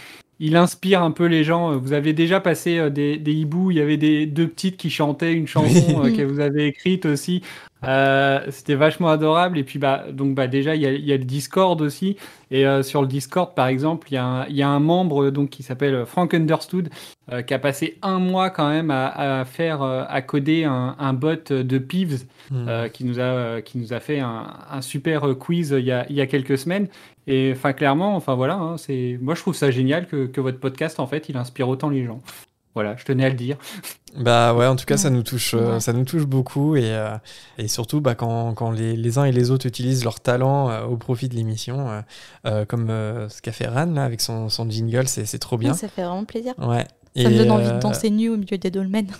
il 0.44 0.58
inspire 0.58 1.02
un 1.02 1.12
peu 1.12 1.26
les 1.26 1.46
gens. 1.46 1.78
Vous 1.78 1.94
avez 1.94 2.12
déjà 2.12 2.42
passé 2.42 2.78
euh, 2.78 2.90
des, 2.90 3.18
hiboux, 3.26 3.72
il 3.72 3.78
y 3.78 3.82
avait 3.82 3.96
des 3.96 4.26
deux 4.26 4.50
petites 4.50 4.76
qui 4.76 4.90
chantaient 4.90 5.32
une 5.32 5.48
chanson 5.48 6.04
euh, 6.06 6.16
que 6.16 6.22
vous 6.22 6.42
avez 6.42 6.68
écrite 6.68 7.06
aussi. 7.06 7.42
Euh, 7.86 8.40
c'était 8.50 8.76
vachement 8.76 9.10
adorable. 9.10 9.58
Et 9.58 9.64
puis 9.64 9.80
bah 9.80 10.06
donc 10.12 10.36
bah 10.36 10.48
déjà 10.48 10.76
il 10.76 10.82
y 10.82 11.14
a, 11.14 11.18
le 11.18 11.24
Discord 11.24 11.82
aussi. 11.82 12.18
Et 12.52 12.66
sur 12.84 13.02
le 13.02 13.08
Discord 13.08 13.56
par 13.56 13.68
exemple 13.68 14.08
il 14.12 14.14
y, 14.14 14.18
a 14.18 14.26
un, 14.26 14.48
y 14.48 14.62
a 14.62 14.70
un 14.70 14.80
membre 14.80 15.32
donc 15.32 15.50
qui 15.50 15.64
s'appelle 15.64 16.06
Frank 16.06 16.36
Understood 16.36 16.90
qui 17.48 17.54
a 17.54 17.58
passé 17.58 17.98
un 18.04 18.20
mois 18.20 18.52
quand 18.52 18.70
même 18.70 18.92
à, 18.92 19.44
faire 19.46 19.82
à 19.82 20.22
coder 20.22 20.64
un, 20.64 21.14
bot 21.14 21.52
de 21.52 21.78
Peeves 21.80 22.26
hmm. 22.52 22.90
qui 22.94 23.06
nous 23.06 23.20
a 23.20 23.62
qui 23.62 23.80
nous 23.80 23.92
a 23.92 24.00
fait 24.00 24.20
un, 24.20 24.82
super 24.82 25.22
quiz 25.40 25.76
il 25.76 25.86
y 25.86 25.92
a, 25.92 26.06
y 26.12 26.22
a 26.22 26.28
quelques 26.28 26.60
semaines. 26.60 26.90
Et 27.28 27.54
enfin, 27.54 27.74
clairement, 27.74 28.16
enfin 28.16 28.36
voilà, 28.36 28.56
hein, 28.56 28.78
c'est 28.78 29.18
moi 29.22 29.36
je 29.36 29.42
trouve 29.42 29.56
ça 29.56 29.72
génial 29.72 30.08
que, 30.08 30.26
que, 30.26 30.42
votre 30.42 30.60
podcast 30.60 31.00
en 31.00 31.08
fait, 31.08 31.30
il 31.30 31.38
inspire 31.38 31.70
autant 31.70 31.90
les 31.90 32.06
gens. 32.06 32.22
Voilà, 32.76 32.96
je 32.98 33.06
tenais 33.06 33.26
à 33.26 33.30
le 33.30 33.36
dire. 33.36 33.58
Bah 34.18 34.54
ouais, 34.54 34.68
en 34.68 34.76
tout 34.76 34.86
cas, 34.86 34.98
ça 34.98 35.10
nous 35.10 35.24
touche, 35.24 35.56
euh, 35.56 35.80
ça 35.80 35.92
nous 35.94 36.06
touche 36.06 36.26
beaucoup 36.26 36.76
et, 36.76 36.86
euh, 36.86 37.18
et 37.58 37.68
surtout 37.68 38.00
bah, 38.00 38.14
quand, 38.16 38.54
quand 38.54 38.72
les, 38.72 38.96
les, 38.96 39.18
uns 39.18 39.26
et 39.26 39.32
les 39.32 39.50
autres 39.50 39.66
utilisent 39.66 40.04
leur 40.04 40.20
talent 40.20 40.70
euh, 40.70 40.84
au 40.86 40.98
profit 40.98 41.30
de 41.30 41.36
l'émission, 41.36 42.04
comme 42.68 42.88
ce 42.90 43.42
qu'a 43.42 43.52
fait 43.52 43.68
Ran 43.68 43.88
là 43.88 44.04
avec 44.04 44.22
son, 44.22 44.50
son 44.50 44.70
jingle, 44.70 45.08
c'est 45.08 45.40
trop 45.40 45.58
bien. 45.58 45.74
ça 45.74 45.88
fait 45.88 46.04
vraiment 46.04 46.26
plaisir. 46.26 46.54
Ouais. 46.58 46.86
Ça 47.16 47.30
me 47.30 47.38
donne 47.38 47.52
envie 47.52 47.70
de 47.70 47.80
danser 47.80 48.10
nu 48.10 48.30
au 48.30 48.38
milieu 48.38 48.58
des 48.58 48.72
dolmens. 48.72 49.14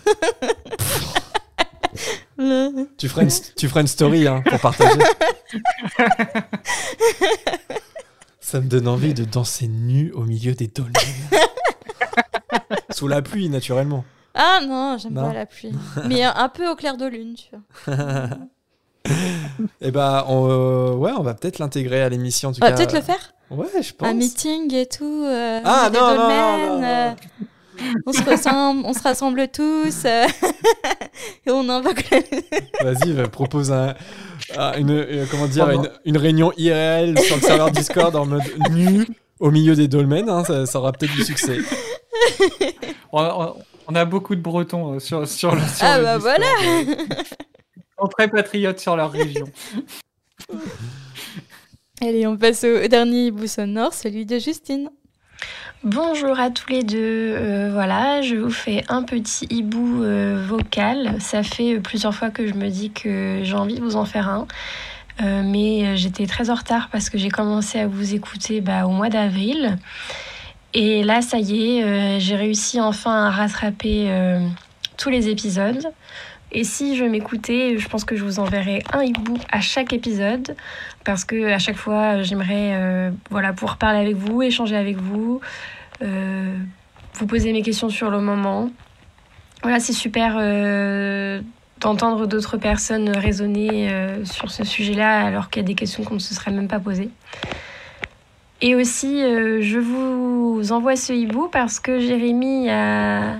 tu, 2.98 3.08
feras 3.08 3.22
une, 3.22 3.30
tu 3.56 3.70
feras 3.70 3.82
une 3.82 3.88
story 3.88 4.28
hein, 4.28 4.42
pour 4.50 4.60
partager. 4.60 5.00
Ça 8.40 8.60
me 8.60 8.68
donne 8.68 8.88
envie 8.88 9.14
de 9.14 9.26
danser 9.26 9.68
nu 9.68 10.12
au 10.14 10.24
milieu 10.24 10.54
des 10.54 10.68
dolmens. 10.68 10.92
Sous 12.96 13.08
la 13.08 13.22
pluie, 13.22 13.50
naturellement. 13.50 14.06
Ah 14.34 14.60
non, 14.66 14.98
j'aime 14.98 15.14
pas 15.14 15.34
la 15.34 15.46
pluie. 15.46 15.72
Mais 16.08 16.24
un 16.24 16.50
peu 16.50 16.70
au 16.70 16.76
clair 16.76 16.98
de 16.98 17.06
lune, 17.06 17.36
tu 17.36 17.50
vois. 17.52 18.28
Eh 19.82 19.92
bah, 19.92 20.26
on, 20.30 20.48
euh, 20.50 20.94
ouais, 20.94 21.12
on 21.12 21.24
va 21.24 21.34
peut-être 21.34 21.60
l'intégrer 21.60 22.02
à 22.02 22.08
l'émission. 22.08 22.54
On 22.62 22.66
va 22.66 22.72
peut-être 22.72 22.96
le 22.96 23.02
faire 23.02 23.34
Ouais, 23.52 23.68
je 23.82 23.94
pense. 23.94 24.08
Un 24.08 24.14
meeting 24.14 24.74
et 24.74 24.86
tout. 24.88 25.26
Euh, 25.26 25.60
ah 25.64 25.90
non, 25.94 26.00
non, 26.00 26.16
non, 26.16 26.80
non, 26.80 26.84
euh, 26.84 27.12
on 28.06 28.14
se 28.14 28.24
ressemble, 28.24 28.84
on 28.86 28.94
se 28.94 29.02
rassemble 29.02 29.48
tous 29.50 30.06
euh, 30.06 30.26
et 31.46 31.52
on 31.52 31.68
invoque. 31.70 32.06
Vas-y, 32.82 33.30
propose 33.30 33.72
un, 33.72 33.94
une, 34.78 34.92
euh, 34.92 35.26
comment 35.30 35.48
dire, 35.48 35.70
une, 36.06 36.18
réunion 36.18 36.52
IRL 36.58 37.20
sur 37.20 37.36
le 37.36 37.42
serveur 37.42 37.72
Discord 37.72 38.16
en 38.16 38.26
mode 38.26 38.44
nu 38.72 39.06
au 39.40 39.52
milieu 39.52 39.76
des 39.76 39.88
dolmens. 39.88 40.30
Hein, 40.30 40.66
ça, 40.66 40.80
aura 40.80 40.92
peut-être 40.92 41.14
du 41.14 41.24
succès. 41.24 41.60
On, 43.12 43.56
On 43.88 43.96
a 43.96 44.06
beaucoup 44.06 44.36
de 44.36 44.42
Bretons 44.42 44.96
euh, 44.96 45.00
sur, 45.00 45.28
sur 45.28 45.56
le 45.56 45.62
sur 45.62 45.86
Ah 45.86 45.98
le 45.98 46.04
bah 46.04 46.18
Discord, 46.18 46.40
voilà 46.40 46.46
euh, 46.64 46.96
Ils 47.78 47.84
sont 48.00 48.08
très 48.08 48.28
patriotes 48.28 48.80
sur 48.80 48.96
leur 48.96 49.12
région. 49.12 49.46
Allez, 52.02 52.28
on 52.28 52.38
passe 52.38 52.64
au 52.64 52.88
dernier 52.88 53.28
hibou 53.28 53.48
sonore, 53.48 53.94
celui 53.94 54.26
de 54.26 54.40
Justine. 54.40 54.90
Bonjour 55.84 56.40
à 56.40 56.50
tous 56.50 56.70
les 56.70 56.84
deux. 56.84 56.98
Euh, 56.98 57.70
voilà, 57.74 58.22
je 58.22 58.36
vous 58.36 58.50
fais 58.50 58.86
un 58.88 59.04
petit 59.04 59.46
hibou 59.50 60.02
euh, 60.02 60.42
vocal. 60.48 61.18
Ça 61.20 61.44
fait 61.44 61.80
plusieurs 61.82 62.16
fois 62.16 62.30
que 62.30 62.48
je 62.48 62.54
me 62.54 62.70
dis 62.70 62.92
que 62.92 63.42
j'ai 63.44 63.54
envie 63.54 63.76
de 63.76 63.82
vous 63.82 63.98
en 63.98 64.06
faire 64.06 64.30
un. 64.30 64.48
Euh, 65.22 65.44
mais 65.44 65.98
j'étais 65.98 66.26
très 66.26 66.50
en 66.50 66.56
retard 66.56 66.88
parce 66.90 67.10
que 67.10 67.18
j'ai 67.18 67.30
commencé 67.30 67.80
à 67.80 67.88
vous 67.88 68.16
écouter 68.16 68.62
bah, 68.62 68.86
au 68.86 68.92
mois 68.92 69.10
d'avril. 69.10 69.78
Et 70.74 71.04
là, 71.04 71.22
ça 71.22 71.38
y 71.38 71.78
est, 71.78 71.84
euh, 71.84 72.20
j'ai 72.20 72.36
réussi 72.36 72.82
enfin 72.82 73.28
à 73.28 73.30
rattraper 73.30 74.06
euh, 74.08 74.40
tous 74.98 75.10
les 75.10 75.30
épisodes. 75.30 75.92
Et 76.52 76.64
si 76.64 76.96
je 76.96 77.04
m'écoutais, 77.04 77.78
je 77.78 77.88
pense 77.88 78.06
que 78.06 78.16
je 78.16 78.24
vous 78.24 78.40
enverrai 78.40 78.84
un 78.92 79.04
hibou 79.04 79.38
à 79.52 79.60
chaque 79.60 79.94
épisode 79.94 80.56
parce 81.04 81.26
que 81.26 81.52
à 81.52 81.60
chaque 81.60 81.76
fois, 81.76 82.22
j'aimerais 82.22 82.74
euh, 82.74 83.12
voilà 83.30 83.54
pouvoir 83.54 83.78
parler 83.78 84.00
avec 84.00 84.16
vous, 84.16 84.42
échanger 84.42 84.76
avec 84.76 84.98
vous, 84.98 85.42
vous 86.02 87.28
poser 87.28 87.54
mes 87.54 87.62
questions 87.62 87.90
sur 87.90 88.10
le 88.10 88.20
moment. 88.20 88.70
Voilà, 89.62 89.80
c'est 89.80 89.94
super 89.94 90.36
d'entendre 91.80 92.28
d'autres 92.28 92.58
personnes 92.58 93.10
raisonner 93.10 93.90
sur 94.26 94.52
ce 94.52 94.64
sujet-là 94.64 95.26
alors 95.26 95.50
qu'il 95.50 95.62
y 95.62 95.66
a 95.66 95.68
des 95.68 95.76
questions 95.76 96.04
qu'on 96.04 96.16
ne 96.16 96.20
se 96.20 96.36
serait 96.36 96.52
même 96.52 96.68
pas 96.68 96.80
posées. 96.80 97.10
Et 98.66 98.76
aussi, 98.76 99.22
euh, 99.22 99.62
je 99.62 99.78
vous 99.78 100.72
envoie 100.72 100.96
ce 100.96 101.12
hibou 101.12 101.50
parce 101.52 101.82
que 101.82 102.00
Jérémy 102.00 102.70
a 102.70 103.36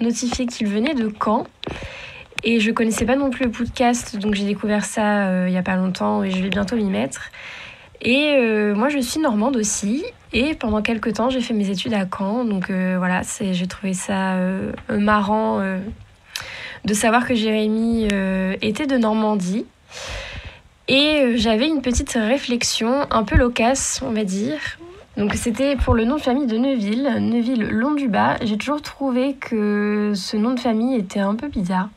notifié 0.00 0.46
qu'il 0.46 0.66
venait 0.66 0.94
de 0.94 1.12
Caen. 1.24 1.46
Et 2.42 2.58
je 2.58 2.72
connaissais 2.72 3.06
pas 3.06 3.14
non 3.14 3.30
plus 3.30 3.44
le 3.44 3.52
podcast, 3.52 4.18
donc 4.18 4.34
j'ai 4.34 4.44
découvert 4.44 4.84
ça 4.84 5.28
euh, 5.28 5.46
il 5.48 5.54
y 5.54 5.56
a 5.56 5.62
pas 5.62 5.76
longtemps 5.76 6.24
et 6.24 6.32
je 6.32 6.42
vais 6.42 6.48
bientôt 6.48 6.74
m'y 6.74 6.90
mettre. 6.90 7.30
Et 8.02 8.34
euh, 8.36 8.74
moi, 8.74 8.88
je 8.88 8.98
suis 8.98 9.20
normande 9.20 9.56
aussi. 9.56 10.04
Et 10.32 10.54
pendant 10.54 10.82
quelques 10.82 11.14
temps, 11.14 11.30
j'ai 11.30 11.40
fait 11.40 11.54
mes 11.54 11.70
études 11.70 11.94
à 11.94 12.04
Caen. 12.10 12.44
Donc 12.44 12.68
voilà, 12.72 13.22
j'ai 13.40 13.66
trouvé 13.68 13.94
ça 13.94 14.36
marrant 14.90 15.62
de 16.84 16.94
savoir 16.94 17.28
que 17.28 17.36
Jérémy 17.36 18.08
était 18.60 18.88
de 18.88 18.96
Normandie. 18.96 19.66
Et 20.88 21.20
euh, 21.20 21.32
j'avais 21.36 21.66
une 21.66 21.80
petite 21.80 22.12
réflexion, 22.12 23.06
un 23.10 23.22
peu 23.24 23.36
loquace, 23.36 24.00
on 24.04 24.10
va 24.10 24.24
dire. 24.24 24.58
Donc 25.16 25.34
c'était 25.34 25.76
pour 25.76 25.94
le 25.94 26.04
nom 26.04 26.16
de 26.16 26.20
famille 26.20 26.46
de 26.46 26.58
Neuville, 26.58 27.08
Neuville 27.20 27.68
Long 27.70 27.92
du 27.92 28.08
Bas. 28.08 28.36
J'ai 28.42 28.58
toujours 28.58 28.82
trouvé 28.82 29.34
que 29.34 30.12
ce 30.14 30.36
nom 30.36 30.52
de 30.52 30.60
famille 30.60 30.96
était 30.96 31.20
un 31.20 31.36
peu 31.36 31.48
bizarre. 31.48 31.88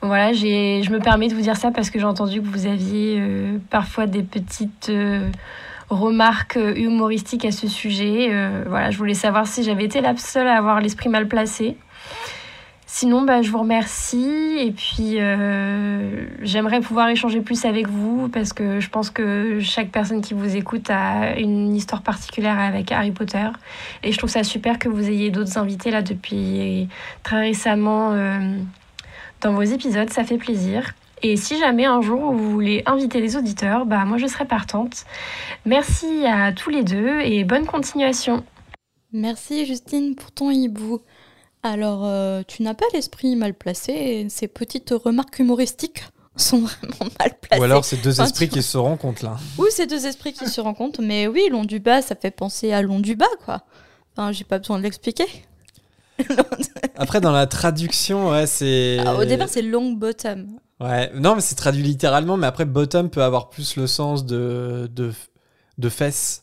Bon, 0.00 0.08
voilà, 0.08 0.32
je 0.32 0.90
me 0.90 0.98
permets 0.98 1.28
de 1.28 1.34
vous 1.34 1.40
dire 1.40 1.56
ça 1.56 1.70
parce 1.70 1.90
que 1.90 1.98
j'ai 1.98 2.04
entendu 2.04 2.40
que 2.40 2.46
vous 2.46 2.66
aviez 2.66 3.16
euh, 3.18 3.58
parfois 3.70 4.06
des 4.06 4.22
petites 4.22 4.90
euh, 4.90 5.28
remarques 5.88 6.58
humoristiques 6.76 7.44
à 7.44 7.50
ce 7.50 7.66
sujet. 7.66 8.30
Voilà, 8.66 8.90
je 8.90 8.98
voulais 8.98 9.14
savoir 9.14 9.46
si 9.46 9.64
j'avais 9.64 9.84
été 9.84 10.00
la 10.00 10.16
seule 10.16 10.46
à 10.46 10.56
avoir 10.56 10.80
l'esprit 10.80 11.08
mal 11.08 11.26
placé. 11.26 11.76
Sinon, 12.92 13.22
bah, 13.22 13.40
je 13.40 13.52
vous 13.52 13.60
remercie 13.60 14.56
et 14.58 14.72
puis 14.72 15.20
euh, 15.20 16.26
j'aimerais 16.42 16.80
pouvoir 16.80 17.08
échanger 17.08 17.40
plus 17.40 17.64
avec 17.64 17.86
vous 17.86 18.28
parce 18.28 18.52
que 18.52 18.80
je 18.80 18.90
pense 18.90 19.10
que 19.10 19.60
chaque 19.60 19.92
personne 19.92 20.20
qui 20.20 20.34
vous 20.34 20.56
écoute 20.56 20.90
a 20.90 21.38
une 21.38 21.72
histoire 21.76 22.02
particulière 22.02 22.58
avec 22.58 22.90
Harry 22.90 23.12
Potter 23.12 23.46
et 24.02 24.10
je 24.10 24.18
trouve 24.18 24.28
ça 24.28 24.42
super 24.42 24.80
que 24.80 24.88
vous 24.88 25.08
ayez 25.08 25.30
d'autres 25.30 25.56
invités 25.56 25.92
là 25.92 26.02
depuis 26.02 26.88
très 27.22 27.38
récemment 27.38 28.10
euh, 28.10 28.56
dans 29.40 29.52
vos 29.52 29.62
épisodes, 29.62 30.10
ça 30.10 30.24
fait 30.24 30.38
plaisir. 30.38 30.90
Et 31.22 31.36
si 31.36 31.60
jamais 31.60 31.84
un 31.84 32.00
jour 32.00 32.32
vous 32.32 32.50
voulez 32.50 32.82
inviter 32.86 33.20
les 33.20 33.36
auditeurs, 33.36 33.86
bah 33.86 34.04
moi 34.04 34.18
je 34.18 34.26
serai 34.26 34.46
partante. 34.46 35.04
Merci 35.64 36.26
à 36.26 36.50
tous 36.50 36.70
les 36.70 36.82
deux 36.82 37.20
et 37.20 37.44
bonne 37.44 37.66
continuation. 37.66 38.42
Merci 39.12 39.64
Justine 39.64 40.16
pour 40.16 40.32
ton 40.32 40.50
hibou. 40.50 41.00
Alors, 41.62 42.02
euh, 42.04 42.42
tu 42.46 42.62
n'as 42.62 42.74
pas 42.74 42.86
l'esprit 42.94 43.36
mal 43.36 43.54
placé 43.54 43.92
et 43.92 44.28
ces 44.28 44.48
petites 44.48 44.90
remarques 44.90 45.38
humoristiques 45.38 46.04
sont 46.36 46.60
vraiment 46.60 47.10
mal 47.18 47.32
placées. 47.40 47.60
Ou 47.60 47.64
alors 47.64 47.84
c'est 47.84 48.00
deux 48.00 48.12
Enfin, 48.12 48.24
esprits 48.24 48.48
tu- 48.48 48.54
qui 48.54 48.62
se 48.62 48.78
rencontrent 48.78 49.24
là. 49.24 49.36
Ou 49.58 49.66
ces 49.70 49.86
deux 49.86 50.06
esprits 50.06 50.32
qui 50.32 50.48
se 50.48 50.60
rencontrent, 50.60 51.02
mais 51.02 51.26
oui, 51.26 51.48
long 51.50 51.64
du 51.64 51.78
bas, 51.80 52.00
ça 52.02 52.14
fait 52.14 52.30
penser 52.30 52.72
à 52.72 52.80
long 52.82 53.00
du 53.00 53.14
bas, 53.14 53.26
quoi. 53.44 53.62
Enfin, 54.16 54.32
j'ai 54.32 54.44
pas 54.44 54.58
besoin 54.58 54.78
de 54.78 54.82
l'expliquer. 54.84 55.26
Après, 56.96 57.20
dans 57.20 57.32
la 57.32 57.46
traduction, 57.46 58.30
ouais, 58.30 58.46
c'est. 58.46 58.98
Ah, 59.04 59.16
au 59.16 59.24
départ, 59.24 59.48
c'est 59.48 59.62
long 59.62 59.92
bottom. 59.92 60.58
Ouais, 60.80 61.10
non, 61.14 61.34
mais 61.34 61.40
c'est 61.40 61.54
traduit 61.54 61.82
littéralement, 61.82 62.36
mais 62.36 62.46
après, 62.46 62.64
bottom 62.64 63.10
peut 63.10 63.22
avoir 63.22 63.50
plus 63.50 63.76
le 63.76 63.86
sens 63.86 64.24
de, 64.24 64.88
de, 64.94 65.12
de 65.78 65.88
fesses. 65.88 66.42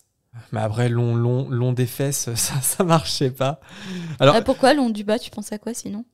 Mais 0.52 0.62
après, 0.62 0.90
long, 0.90 1.16
long, 1.16 1.48
long 1.50 1.74
des 1.74 1.86
fesses, 1.88 2.30
ça, 2.36 2.54
ça 2.62 2.84
marchait 2.84 3.32
pas. 3.32 3.60
Alors, 4.20 4.36
Ah, 4.36 4.42
pourquoi 4.42 4.74
long 4.74 4.90
du 4.90 5.04
bas 5.04 5.20
Tu 5.20 5.30
penses 5.32 5.52
à 5.52 5.58
quoi 5.58 5.74
sinon? 5.74 6.06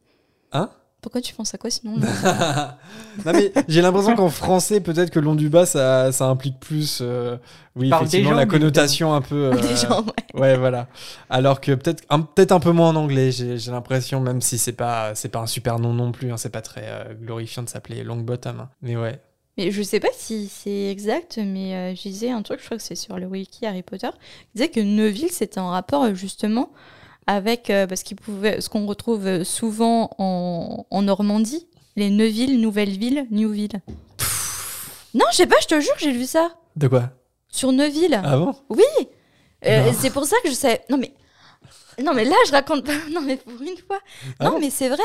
Hein? 0.52 0.70
Pourquoi 1.02 1.20
tu 1.20 1.34
penses 1.34 1.54
à 1.54 1.58
quoi 1.58 1.70
sinon 1.70 1.98
non, 3.26 3.32
mais 3.34 3.52
j'ai 3.68 3.82
l'impression 3.82 4.16
qu'en 4.16 4.30
français, 4.30 4.80
peut-être 4.80 5.10
que 5.10 5.20
long 5.20 5.36
du 5.36 5.50
bas, 5.50 5.66
ça, 5.66 6.14
ça 6.14 6.28
implique 6.28 6.62
plus, 6.62 7.00
euh, 7.02 7.36
oui, 7.76 7.92
effectivement, 7.94 8.32
la 8.32 8.46
connotation 8.46 9.14
un 9.14 9.20
peu. 9.22 9.52
euh, 9.52 9.56
Des 9.60 9.76
gens, 9.76 10.02
ouais. 10.06 10.40
Ouais, 10.40 10.58
voilà. 10.58 10.88
Alors 11.30 11.60
que 11.60 11.74
peut-être 11.74 12.04
un, 12.10 12.22
peut 12.22 12.48
un 12.50 12.60
peu 12.62 12.72
moins 12.72 12.88
en 12.90 12.96
anglais, 12.96 13.32
j'ai 13.34 13.58
j'ai 13.58 13.72
l'impression, 13.72 14.22
même 14.22 14.40
si 14.40 14.58
c'est 14.58 14.72
pas, 14.72 15.14
c'est 15.14 15.28
pas 15.28 15.40
un 15.40 15.46
super 15.46 15.78
nom 15.78 15.92
non 15.94 16.14
plus, 16.14 16.32
hein, 16.32 16.38
c'est 16.38 16.50
pas 16.50 16.62
très 16.62 16.84
euh, 16.86 17.14
glorifiant 17.14 17.64
de 17.64 17.70
s'appeler 17.70 18.04
Longbottom. 18.06 18.62
hein. 18.62 18.70
Mais 18.82 18.96
ouais. 18.96 19.20
Mais 19.58 19.70
je 19.72 19.84
sais 19.84 20.00
pas 20.00 20.10
si 20.14 20.48
c'est 20.48 20.90
exact, 20.90 21.38
mais 21.38 21.76
euh, 21.76 21.96
je 21.96 22.02
disais 22.02 22.32
un 22.32 22.42
truc, 22.42 22.60
je 22.60 22.66
crois 22.66 22.78
que 22.78 22.84
c'est 22.84 22.96
sur 22.96 23.18
le 23.20 23.28
wiki 23.28 23.66
Harry 23.68 23.84
Potter, 23.84 24.10
qui 24.10 24.48
disait 24.56 24.70
que 24.70 24.80
Neuville, 24.80 25.30
c'était 25.32 25.60
en 25.60 25.70
rapport 25.70 26.04
euh, 26.06 26.14
justement 26.16 26.72
avec 27.28 27.70
euh, 27.70 27.86
parce 27.88 28.02
qu'il 28.04 28.18
pouvait, 28.18 28.62
ce 28.62 28.70
qu'on 28.70 28.86
retrouve 28.88 29.28
euh, 29.28 29.44
souvent 29.44 30.10
en, 30.18 30.86
en 30.90 31.02
Normandie, 31.04 31.68
les 31.96 32.10
Neuville, 32.10 32.60
Nouvelle-Ville, 32.62 33.28
Newville. 33.30 33.82
Non, 35.14 35.26
je 35.32 35.38
sais 35.38 35.48
pas, 35.48 35.56
je 35.62 35.68
te 35.68 35.80
jure, 35.80 35.94
j'ai 36.00 36.12
vu 36.12 36.26
ça 36.26 36.56
De 36.76 36.88
quoi? 36.88 37.12
Sur 37.48 37.72
Neuville. 37.72 38.20
Ah 38.24 38.38
bon? 38.38 38.56
Oui, 38.70 38.84
Euh, 39.66 39.92
c'est 39.98 40.10
pour 40.10 40.26
ça 40.26 40.36
que 40.44 40.50
je 40.50 40.56
sais. 40.56 40.82
Non 40.90 40.98
mais, 40.98 41.14
non 42.04 42.14
mais 42.16 42.26
là, 42.26 42.36
je 42.48 42.52
raconte 42.52 42.84
pas. 42.86 42.92
Non 43.14 43.22
mais 43.22 43.38
pour 43.38 43.54
une 43.62 43.78
fois. 43.78 44.00
Ah 44.40 44.46
non 44.46 44.52
bon? 44.54 44.60
mais 44.60 44.72
c'est 44.72 44.90
vrai. 44.90 45.04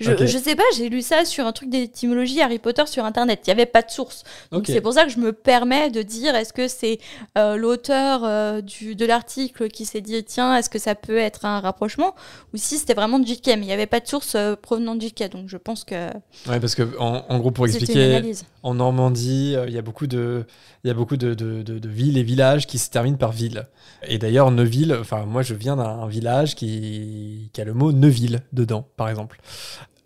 Je, 0.00 0.10
Ok. 0.12 0.24
je 0.24 0.38
sais 0.38 0.56
pas, 0.56 0.62
j'ai 0.76 0.88
lu 0.88 1.02
ça 1.02 1.24
sur 1.24 1.46
un 1.46 1.52
truc 1.52 1.68
d'étymologie 1.70 2.40
Harry 2.40 2.58
Potter 2.58 2.84
sur 2.86 3.04
internet. 3.04 3.40
Il 3.44 3.48
y 3.48 3.52
avait 3.52 3.66
pas 3.66 3.82
de 3.82 3.90
source. 3.90 4.24
Donc 4.50 4.66
c'est 4.66 4.80
pour 4.80 4.94
ça 4.94 5.04
que 5.04 5.10
je 5.10 5.18
me 5.18 5.32
permets 5.32 5.90
de 5.90 6.02
dire 6.02 6.34
est-ce 6.34 6.52
que 6.52 6.68
c'est 6.68 6.98
euh, 7.38 7.56
l'auteur 7.56 8.22
euh, 8.24 8.60
du 8.62 8.94
de 8.96 9.04
l'article 9.06 9.68
qui 9.68 9.84
s'est 9.84 10.00
dit 10.00 10.24
tiens 10.24 10.56
est-ce 10.56 10.70
que 10.70 10.78
ça 10.78 10.94
peut 10.94 11.18
être 11.18 11.44
un 11.44 11.60
rapprochement? 11.60 12.14
Ou 12.54 12.56
si 12.56 12.78
c'était 12.78 12.94
vraiment 12.94 13.18
de 13.18 13.26
JK 13.26 13.46
mais 13.48 13.54
il 13.56 13.66
n'y 13.66 13.72
avait 13.72 13.86
pas 13.86 14.00
de 14.00 14.06
source 14.06 14.34
euh, 14.34 14.56
provenant 14.56 14.94
de 14.94 15.02
JK 15.02 15.30
donc 15.30 15.48
je 15.48 15.56
pense 15.58 15.84
que 15.84 16.08
Ouais, 16.48 16.58
parce 16.60 16.74
que 16.74 16.96
en, 16.98 17.24
en 17.28 17.38
gros, 17.38 17.50
pour 17.50 17.66
expliquer, 17.66 18.22
en 18.62 18.74
Normandie, 18.74 19.54
il 19.66 19.72
y 19.74 19.78
a 19.78 19.82
beaucoup 19.82 20.06
de, 20.06 20.46
y 20.84 20.90
a 20.90 20.94
beaucoup 20.94 21.16
de, 21.16 21.34
de, 21.34 21.62
de- 21.62 21.78
de 21.78 21.88
villes 21.88 22.16
et 22.18 22.22
villages 22.22 22.66
qui 22.66 22.78
se 22.78 22.88
terminent 22.90 23.16
par 23.18 23.32
ville. 23.32 23.66
Et 24.08 24.18
d'ailleurs, 24.18 24.50
Neuville, 24.50 24.96
enfin, 24.98 25.24
moi, 25.26 25.42
je 25.42 25.54
viens 25.54 25.76
d'un 25.76 26.06
village 26.06 26.54
qui, 26.54 27.50
qui 27.52 27.60
a 27.60 27.64
le 27.64 27.74
mot 27.74 27.92
Neuville 27.92 28.40
dedans, 28.52 28.86
par 28.96 29.08
exemple. 29.08 29.40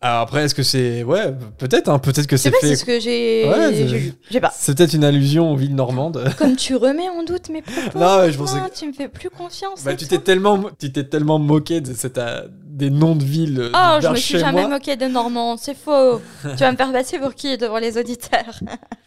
Alors 0.06 0.20
après, 0.20 0.44
est-ce 0.44 0.54
que 0.54 0.62
c'est, 0.62 1.02
ouais, 1.02 1.32
peut-être, 1.56 1.88
hein, 1.88 1.98
peut-être 1.98 2.26
que 2.26 2.36
c'est 2.36 2.50
pas 2.50 2.58
fait. 2.60 2.68
c'est 2.68 2.76
ce 2.76 2.84
que 2.84 3.00
j'ai 3.00 3.48
Ouais, 3.48 4.12
j'ai 4.30 4.38
pas. 4.38 4.52
C'est 4.54 4.76
peut-être 4.76 4.92
une 4.92 5.02
allusion 5.02 5.50
aux 5.50 5.56
villes 5.56 5.74
normandes. 5.74 6.22
Comme 6.38 6.56
tu 6.56 6.76
remets 6.76 7.08
en 7.08 7.22
doute 7.22 7.48
mes 7.48 7.62
propos. 7.62 7.98
Non, 7.98 8.30
je 8.30 8.36
pensais 8.36 8.58
que- 8.60 8.78
tu 8.78 8.86
me 8.86 8.92
fais 8.92 9.08
plus 9.08 9.30
confiance. 9.30 9.82
Bah, 9.82 9.94
tu 9.94 10.06
t'es 10.06 10.18
tellement, 10.18 10.60
tu 10.78 10.92
t'es 10.92 11.04
tellement 11.04 11.38
moqué 11.38 11.80
de 11.80 11.94
cette, 11.94 12.18
euh, 12.18 12.46
des 12.66 12.90
noms 12.90 13.16
de 13.16 13.24
villes. 13.24 13.58
euh, 13.58 13.70
Oh, 13.74 13.98
je 14.02 14.08
me 14.08 14.16
suis 14.16 14.38
jamais 14.38 14.60
moi. 14.60 14.68
moquée 14.72 14.96
de 14.96 15.06
Normand, 15.06 15.56
c'est 15.56 15.74
faux. 15.76 16.20
tu 16.42 16.48
vas 16.56 16.72
me 16.72 16.76
faire 16.76 16.92
passer 16.92 17.18
pour 17.18 17.34
qui 17.34 17.56
devant 17.56 17.78
les 17.78 17.96
auditeurs? 17.96 18.60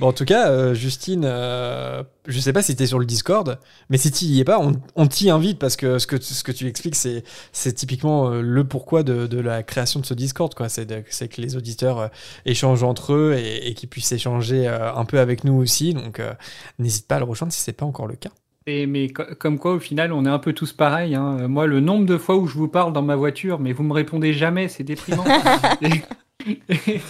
Bon, 0.00 0.08
en 0.08 0.12
tout 0.12 0.24
cas, 0.24 0.50
euh, 0.50 0.74
Justine, 0.74 1.22
euh, 1.24 2.02
je 2.26 2.40
sais 2.40 2.52
pas 2.52 2.62
si 2.62 2.74
t'es 2.74 2.86
sur 2.86 2.98
le 2.98 3.06
Discord, 3.06 3.60
mais 3.90 3.96
si 3.96 4.10
t'y 4.10 4.40
es 4.40 4.44
pas, 4.44 4.58
on, 4.58 4.72
on 4.96 5.06
t'y 5.06 5.30
invite 5.30 5.60
parce 5.60 5.76
que 5.76 6.00
ce 6.00 6.08
que, 6.08 6.16
tu- 6.16 6.34
ce 6.34 6.42
que 6.42 6.50
tu 6.50 6.66
expliques, 6.66 6.96
c'est, 6.96 7.22
c'est 7.52 7.72
typiquement 7.74 8.28
euh, 8.28 8.40
le 8.42 8.64
pourquoi 8.64 9.04
de, 9.04 9.28
de 9.28 9.38
la 9.38 9.62
création 9.62 10.00
de 10.00 10.06
ce 10.06 10.12
Discord, 10.14 10.52
quoi. 10.52 10.68
C'est, 10.68 10.84
de- 10.84 11.04
c'est 11.10 11.28
que 11.28 11.40
les 11.40 11.56
auditeurs 11.56 11.98
euh, 12.00 12.08
échangent 12.44 12.82
entre 12.82 13.12
eux 13.12 13.34
et, 13.38 13.68
et 13.68 13.74
qu'ils 13.74 13.88
puissent 13.88 14.10
échanger 14.10 14.66
euh, 14.66 14.92
un 14.92 15.04
peu 15.04 15.20
avec 15.20 15.44
nous 15.44 15.54
aussi. 15.54 15.94
Donc, 15.94 16.18
euh, 16.18 16.32
n'hésite 16.80 17.06
pas 17.06 17.16
à 17.16 17.18
le 17.20 17.24
rejoindre 17.26 17.52
si 17.52 17.60
c'est 17.60 17.72
pas 17.72 17.86
encore 17.86 18.08
le 18.08 18.16
cas. 18.16 18.30
Et, 18.66 18.86
mais 18.86 19.10
co- 19.10 19.22
comme 19.38 19.60
quoi, 19.60 19.74
au 19.74 19.78
final, 19.78 20.12
on 20.12 20.24
est 20.26 20.30
un 20.30 20.38
peu 20.40 20.54
tous 20.54 20.72
pareils. 20.72 21.14
hein. 21.14 21.46
Moi, 21.46 21.66
le 21.68 21.78
nombre 21.78 22.04
de 22.06 22.18
fois 22.18 22.34
où 22.36 22.48
je 22.48 22.54
vous 22.54 22.66
parle 22.68 22.92
dans 22.92 23.02
ma 23.02 23.14
voiture, 23.14 23.60
mais 23.60 23.72
vous 23.72 23.84
me 23.84 23.92
répondez 23.92 24.32
jamais, 24.32 24.66
c'est 24.66 24.82
déprimant. 24.84 25.24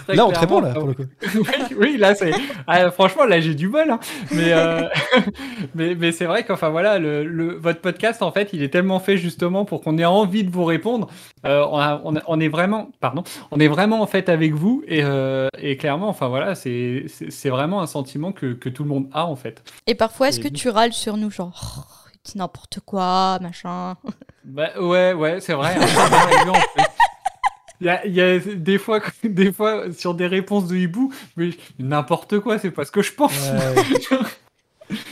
Là, 0.09 0.27
on 0.27 0.33
te 0.33 0.39
répond, 0.39 0.61
là, 0.61 0.75
pour 0.75 0.87
le 0.87 0.95
coup. 0.95 1.05
oui, 1.79 1.97
là, 1.97 2.15
c'est. 2.15 2.33
Ah, 2.67 2.91
franchement, 2.91 3.25
là, 3.25 3.41
j'ai 3.41 3.55
du 3.55 3.69
bol. 3.69 3.91
Hein. 3.91 3.99
Mais, 4.31 4.53
euh, 4.53 4.89
mais, 5.75 5.95
mais 5.95 6.13
c'est 6.13 6.27
vrai 6.27 6.45
qu'enfin, 6.45 6.69
voilà, 6.69 6.99
le, 6.99 7.57
votre 7.57 7.81
podcast, 7.81 8.23
en 8.23 8.31
fait, 8.31 8.51
il 8.53 8.63
est 8.63 8.69
tellement 8.69 9.01
fait 9.01 9.17
justement 9.17 9.65
pour 9.65 9.81
qu'on 9.81 9.99
ait 9.99 10.05
envie 10.05 10.45
de 10.45 10.51
vous 10.51 10.65
répondre. 10.65 11.09
Euh, 11.47 11.65
on, 11.71 12.15
on, 12.27 12.41
est 12.41 12.49
vraiment, 12.49 12.91
pardon, 13.01 13.25
on 13.51 13.59
est 13.59 13.69
vraiment 13.69 14.03
en 14.03 14.07
fait 14.07 14.29
avec 14.29 14.53
vous 14.55 14.83
et, 14.87 15.03
euh, 15.03 15.49
et 15.59 15.77
clairement, 15.77 16.09
enfin 16.09 16.29
voilà, 16.29 16.55
c'est 16.55 17.07
vraiment 17.47 17.81
un 17.83 17.87
sentiment 17.87 18.33
que, 18.33 18.53
que, 18.53 18.69
tout 18.69 18.83
le 18.83 18.89
monde 18.89 19.09
a 19.13 19.27
en 19.27 19.37
fait. 19.37 19.63
Et 19.87 19.95
parfois, 19.95 20.29
est-ce 20.29 20.41
que 20.41 20.49
tu 20.49 20.69
râles 20.69 20.93
sur 20.93 21.17
nous, 21.17 21.31
genre, 21.31 21.87
oh, 21.89 22.11
n'importe 22.35 22.81
quoi, 22.85 23.39
machin? 23.41 23.97
Bah, 24.45 24.71
Ouais, 24.81 25.13
ouais, 25.13 25.41
c'est 25.41 25.55
vrai. 25.55 25.75
Hein, 25.79 26.53
il 28.05 28.12
y, 28.12 28.20
a, 28.20 28.39
des 28.39 28.78
fois, 28.78 29.01
des 29.24 29.52
fois 29.52 29.93
sur 29.93 30.15
des 30.15 30.27
réponses 30.27 30.66
de 30.66 30.77
hibou, 30.77 31.12
mais 31.36 31.51
n'importe 31.78 32.40
quoi, 32.40 32.59
c'est 32.59 32.70
pas 32.70 32.85
ce 32.85 32.90
que 32.90 33.02
je 33.02 33.12
pense. 33.12 33.32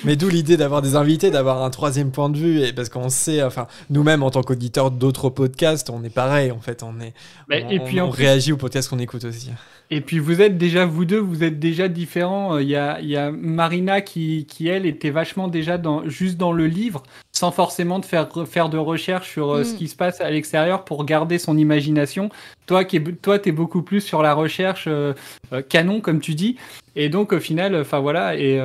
Mais 0.04 0.16
d'où 0.16 0.28
l'idée 0.28 0.56
d'avoir 0.56 0.82
des 0.82 0.96
invités, 0.96 1.30
d'avoir 1.30 1.62
un 1.62 1.70
troisième 1.70 2.10
point 2.10 2.28
de 2.28 2.36
vue, 2.36 2.60
et 2.60 2.72
parce 2.72 2.88
qu'on 2.88 3.08
sait, 3.08 3.42
enfin, 3.42 3.66
nous-mêmes 3.90 4.22
en 4.22 4.30
tant 4.30 4.42
qu'auditeurs 4.42 4.90
d'autres 4.90 5.30
podcasts, 5.30 5.88
on 5.90 6.04
est 6.04 6.10
pareil 6.10 6.50
en 6.50 6.60
fait, 6.60 6.82
on 6.82 7.00
est, 7.00 7.14
et 7.50 7.80
puis 7.80 8.00
on 8.00 8.10
réagit 8.10 8.52
aux 8.52 8.58
podcasts 8.58 8.90
qu'on 8.90 8.98
écoute 8.98 9.24
aussi. 9.24 9.50
Et 9.94 10.00
puis 10.00 10.18
vous 10.18 10.40
êtes 10.40 10.56
déjà, 10.56 10.86
vous 10.86 11.04
deux, 11.04 11.18
vous 11.18 11.44
êtes 11.44 11.58
déjà 11.58 11.86
différents. 11.86 12.56
Il 12.56 12.66
y 12.66 12.76
a, 12.76 12.98
il 13.02 13.10
y 13.10 13.16
a 13.18 13.30
Marina 13.30 14.00
qui, 14.00 14.46
qui, 14.46 14.66
elle, 14.66 14.86
était 14.86 15.10
vachement 15.10 15.48
déjà 15.48 15.76
dans, 15.76 16.08
juste 16.08 16.38
dans 16.38 16.52
le 16.52 16.66
livre, 16.66 17.02
sans 17.32 17.50
forcément 17.50 17.98
de 17.98 18.06
faire, 18.06 18.26
faire 18.46 18.70
de 18.70 18.78
recherche 18.78 19.30
sur 19.30 19.50
euh, 19.50 19.64
ce 19.64 19.74
mm. 19.74 19.76
qui 19.76 19.88
se 19.88 19.96
passe 19.96 20.22
à 20.22 20.30
l'extérieur 20.30 20.86
pour 20.86 21.04
garder 21.04 21.38
son 21.38 21.58
imagination. 21.58 22.30
Toi, 22.66 22.86
qui 22.86 23.02
toi, 23.02 23.38
es 23.44 23.52
beaucoup 23.52 23.82
plus 23.82 24.00
sur 24.00 24.22
la 24.22 24.32
recherche 24.32 24.84
euh, 24.86 25.12
euh, 25.52 25.60
canon, 25.60 26.00
comme 26.00 26.20
tu 26.20 26.34
dis. 26.34 26.56
Et 26.94 27.10
donc, 27.10 27.32
au 27.32 27.40
final, 27.40 27.74
enfin 27.74 28.00
voilà, 28.00 28.36
et, 28.36 28.60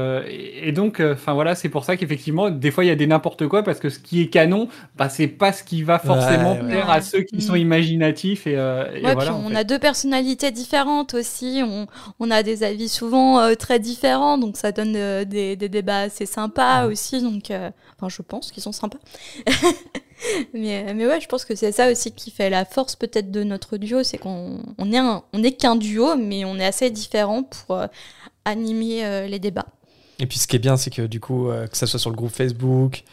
et 0.62 0.74
donc, 0.74 1.00
enfin 1.00 1.34
voilà, 1.34 1.56
c'est 1.56 1.70
pour 1.70 1.86
ça 1.86 1.96
qu'effectivement, 1.96 2.50
des 2.50 2.72
fois, 2.72 2.84
il 2.84 2.88
y 2.88 2.92
a 2.92 2.96
des 2.96 3.08
n'importe 3.08 3.48
quoi 3.48 3.64
parce 3.64 3.80
que 3.80 3.90
ce 3.90 4.00
qui 4.00 4.22
est 4.22 4.28
canon, 4.28 4.68
bah, 4.98 5.08
c'est 5.08 5.30
pas 5.30 5.54
ce 5.54 5.64
qui 5.64 5.82
va 5.82 5.98
forcément 5.98 6.58
plaire 6.58 6.90
à 6.90 7.00
ceux 7.00 7.22
qui 7.22 7.42
sont 7.42 7.54
mm. 7.54 7.58
imaginatifs. 7.58 8.46
Et, 8.46 8.52
et 8.52 9.14
voilà, 9.14 9.34
on 9.34 9.56
a 9.56 9.64
deux 9.64 9.80
personnalités 9.80 10.52
différentes 10.52 11.17
aussi. 11.18 11.62
On, 11.64 11.88
on 12.20 12.32
a 12.32 12.44
des 12.44 12.64
avis 12.64 12.90
souvent 12.90 13.56
très 13.56 13.80
différents, 13.80 14.38
donc 14.38 14.58
ça 14.58 14.72
donne 14.72 14.94
des, 15.26 15.56
des, 15.56 15.70
débats 15.70 16.02
assez 16.02 16.26
sympas 16.26 16.86
aussi. 16.86 17.22
Donc, 17.22 17.52
enfin, 17.52 18.10
je 18.10 18.22
pense 18.22 18.52
qu'ils 18.52 18.64
sont 18.64 18.72
sympas. 18.72 19.00
mais, 20.54 20.94
mais 20.94 21.08
ouais, 21.08 21.22
je 21.22 21.28
pense 21.28 21.46
que 21.46 21.56
c'est 21.56 21.72
ça 21.72 21.92
aussi 21.92 22.12
qui 22.12 22.32
fait 22.32 22.50
la 22.50 22.66
force 22.66 22.96
peut-être 22.96 23.32
de 23.32 23.44
notre 23.44 23.78
duo, 23.78 24.04
c'est 24.04 24.18
qu'on 24.18 24.60
on 24.78 24.92
est, 24.92 25.00
on 25.00 25.44
est 25.44 25.52
qu'un 25.52 25.76
duo, 25.76 26.16
mais 26.16 26.46
on 26.46 26.58
est 26.58 26.66
assez 26.66 26.90
différents 26.90 27.44
pour 27.44 27.78
euh, 27.78 27.88
animer 28.46 29.06
euh, 29.06 29.28
les 29.28 29.40
débats. 29.40 29.68
Et 30.20 30.26
puis 30.26 30.40
ce 30.40 30.48
qui 30.48 30.56
est 30.56 30.60
bien, 30.60 30.78
c'est 30.78 30.90
que 30.90 31.04
du 31.04 31.20
coup, 31.20 31.50
euh, 31.50 31.68
que 31.68 31.78
ça 31.78 31.86
soit 31.88 32.00
sur 32.00 32.10
le 32.10 32.16
groupe 32.16 32.32
Facebook, 32.32 33.04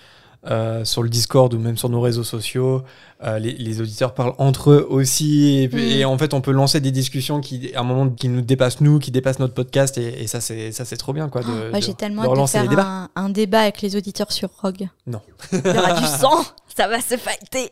euh, 0.50 0.84
sur 0.84 1.02
le 1.02 1.08
Discord 1.08 1.52
ou 1.54 1.58
même 1.58 1.76
sur 1.76 1.88
nos 1.88 2.00
réseaux 2.00 2.24
sociaux. 2.24 2.82
Euh, 3.22 3.38
les, 3.38 3.80
auditeurs 3.80 4.12
parlent 4.12 4.34
entre 4.38 4.72
eux 4.72 4.86
aussi. 4.88 5.68
Et, 5.72 6.04
en 6.04 6.18
fait, 6.18 6.34
on 6.34 6.40
peut 6.40 6.50
lancer 6.50 6.80
des 6.80 6.90
discussions 6.90 7.40
qui, 7.40 7.74
à 7.74 7.80
un 7.80 7.82
moment, 7.82 8.10
qui 8.10 8.28
nous 8.28 8.42
dépassent 8.42 8.80
nous, 8.80 8.98
qui 8.98 9.10
dépassent 9.10 9.38
notre 9.38 9.54
podcast. 9.54 9.96
Et, 9.98 10.26
ça, 10.26 10.40
c'est 10.40 10.72
ça, 10.72 10.84
c'est 10.84 10.96
trop 10.96 11.12
bien, 11.12 11.28
quoi. 11.28 11.42
De, 11.42 11.80
J'ai 11.80 11.94
tellement 11.94 12.22
de 12.22 12.46
faire 12.46 12.70
un, 12.78 13.08
un, 13.16 13.28
débat 13.30 13.60
avec 13.60 13.80
les 13.80 13.96
auditeurs 13.96 14.32
sur 14.32 14.50
Rogue. 14.60 14.88
Non. 15.06 15.20
Il 15.52 15.58
y 15.64 15.78
aura 15.78 16.00
du 16.00 16.06
sang. 16.20 16.44
Ça 16.76 16.88
va 16.88 17.00
se 17.00 17.16
fighter. 17.16 17.70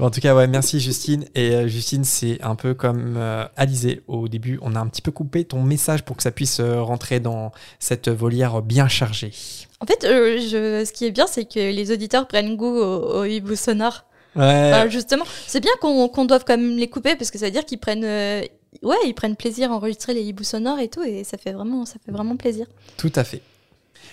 en 0.00 0.10
tout 0.10 0.20
cas, 0.20 0.34
ouais, 0.34 0.46
merci 0.46 0.80
Justine. 0.80 1.24
Et 1.34 1.52
euh, 1.52 1.68
Justine, 1.68 2.04
c'est 2.04 2.40
un 2.42 2.54
peu 2.54 2.74
comme 2.74 3.14
euh, 3.16 3.44
Alizé 3.56 4.02
au 4.08 4.28
début. 4.28 4.58
On 4.62 4.74
a 4.74 4.80
un 4.80 4.86
petit 4.86 5.02
peu 5.02 5.10
coupé 5.10 5.44
ton 5.44 5.62
message 5.62 6.02
pour 6.04 6.16
que 6.16 6.22
ça 6.22 6.30
puisse 6.30 6.60
euh, 6.60 6.80
rentrer 6.82 7.20
dans 7.20 7.52
cette 7.78 8.08
volière 8.08 8.62
bien 8.62 8.88
chargée. 8.88 9.32
En 9.80 9.86
fait, 9.86 10.00
je, 10.02 10.84
ce 10.84 10.92
qui 10.92 11.06
est 11.06 11.10
bien, 11.10 11.26
c'est 11.26 11.44
que 11.44 11.58
les 11.58 11.92
auditeurs 11.92 12.26
prennent 12.28 12.56
goût 12.56 12.76
au, 12.78 13.24
hibou 13.24 13.56
sonore. 13.56 14.04
Ouais. 14.36 14.86
justement, 14.88 15.24
c'est 15.48 15.60
bien 15.60 15.72
qu'on 15.80 16.24
doive 16.24 16.44
quand 16.46 16.56
même 16.56 16.76
les 16.76 16.88
couper 16.88 17.16
parce 17.16 17.32
que 17.32 17.38
ça 17.38 17.46
veut 17.46 17.50
dire 17.50 17.64
qu'ils 17.64 17.80
prennent, 17.80 18.04
ouais, 18.04 18.96
ils 19.04 19.14
prennent 19.14 19.34
plaisir 19.34 19.72
à 19.72 19.74
enregistrer 19.74 20.14
les 20.14 20.22
hiboux 20.22 20.44
sonores 20.44 20.78
et 20.78 20.88
tout, 20.88 21.02
et 21.02 21.24
ça 21.24 21.36
fait 21.36 21.52
vraiment, 21.52 21.84
ça 21.84 21.96
fait 22.04 22.12
vraiment 22.12 22.36
plaisir. 22.36 22.66
Tout 22.96 23.12
à 23.16 23.24
fait. 23.24 23.42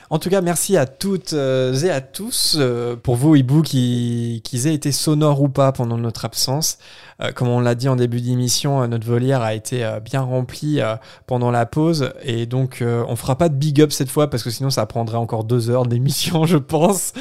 En 0.09 0.19
tout 0.19 0.30
cas, 0.30 0.41
merci 0.41 0.77
à 0.77 0.85
toutes 0.85 1.34
euh, 1.34 1.73
et 1.73 1.89
à 1.89 1.99
tous 1.99 2.55
euh, 2.57 2.95
pour 2.95 3.15
vos 3.15 3.35
hiboux 3.35 3.61
qui, 3.61 4.41
qui 4.43 4.68
aient 4.68 4.73
été 4.73 4.91
sonores 4.91 5.41
ou 5.41 5.49
pas 5.49 5.72
pendant 5.72 5.97
notre 5.97 6.26
absence. 6.26 6.77
Euh, 7.22 7.31
comme 7.31 7.48
on 7.48 7.60
l'a 7.60 7.76
dit 7.76 7.89
en 7.89 7.95
début 7.95 8.22
d'émission, 8.22 8.88
notre 8.88 9.07
volière 9.07 9.41
a 9.41 9.53
été 9.53 9.88
bien 10.03 10.22
remplie 10.22 10.80
pendant 11.26 11.52
la 11.52 11.65
pause 11.65 12.14
et 12.22 12.45
donc 12.45 12.84
on 12.84 13.15
fera 13.15 13.38
pas 13.38 13.49
de 13.49 13.56
big 13.56 13.81
up 13.81 13.91
cette 13.91 14.10
fois 14.10 14.30
parce 14.30 14.44
que 14.44 14.49
sinon 14.49 14.69
ça 14.69 14.85
prendrait 14.85 15.18
encore 15.18 15.44
deux 15.44 15.69
heures 15.69 15.85
d'émission, 15.85 16.45
je 16.45 16.57
pense. 16.57 17.14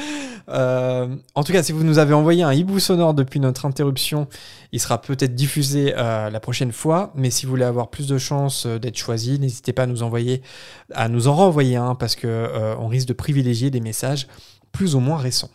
en 0.47 1.43
tout 1.43 1.51
cas, 1.51 1.63
si 1.63 1.71
vous 1.71 1.83
nous 1.83 1.99
avez 1.99 2.13
envoyé 2.13 2.43
un 2.43 2.53
hibou 2.53 2.79
sonore 2.79 3.13
depuis 3.13 3.39
notre 3.39 3.65
interruption, 3.65 4.27
il 4.71 4.79
sera 4.79 5.01
peut-être 5.01 5.35
diffusé 5.35 5.91
la 5.93 6.39
prochaine 6.39 6.71
fois. 6.71 7.11
Mais 7.15 7.31
si 7.31 7.45
vous 7.45 7.51
voulez 7.51 7.65
avoir 7.65 7.89
plus 7.89 8.07
de 8.07 8.17
chances 8.17 8.67
d'être 8.67 8.97
choisi, 8.97 9.39
n'hésitez 9.39 9.73
pas 9.73 9.83
à 9.83 9.87
nous 9.87 10.03
envoyer, 10.03 10.41
à 10.93 11.09
nous 11.09 11.27
en 11.27 11.35
renvoyer 11.35 11.75
un 11.75 11.95
parce 11.95 12.15
que 12.15 12.75
on 12.79 12.87
risque 12.87 13.07
de 13.07 13.13
privilégier 13.13 13.71
des 13.71 13.81
messages 13.81 14.27
plus 14.71 14.95
ou 14.95 14.99
moins 14.99 15.17
récents. 15.17 15.49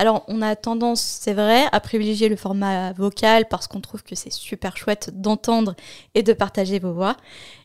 Alors, 0.00 0.24
on 0.28 0.42
a 0.42 0.54
tendance, 0.54 1.00
c'est 1.00 1.34
vrai, 1.34 1.64
à 1.72 1.80
privilégier 1.80 2.28
le 2.28 2.36
format 2.36 2.92
vocal 2.92 3.48
parce 3.48 3.66
qu'on 3.66 3.80
trouve 3.80 4.04
que 4.04 4.14
c'est 4.14 4.32
super 4.32 4.76
chouette 4.76 5.10
d'entendre 5.12 5.74
et 6.14 6.22
de 6.22 6.32
partager 6.32 6.78
vos 6.78 6.92
voix. 6.92 7.16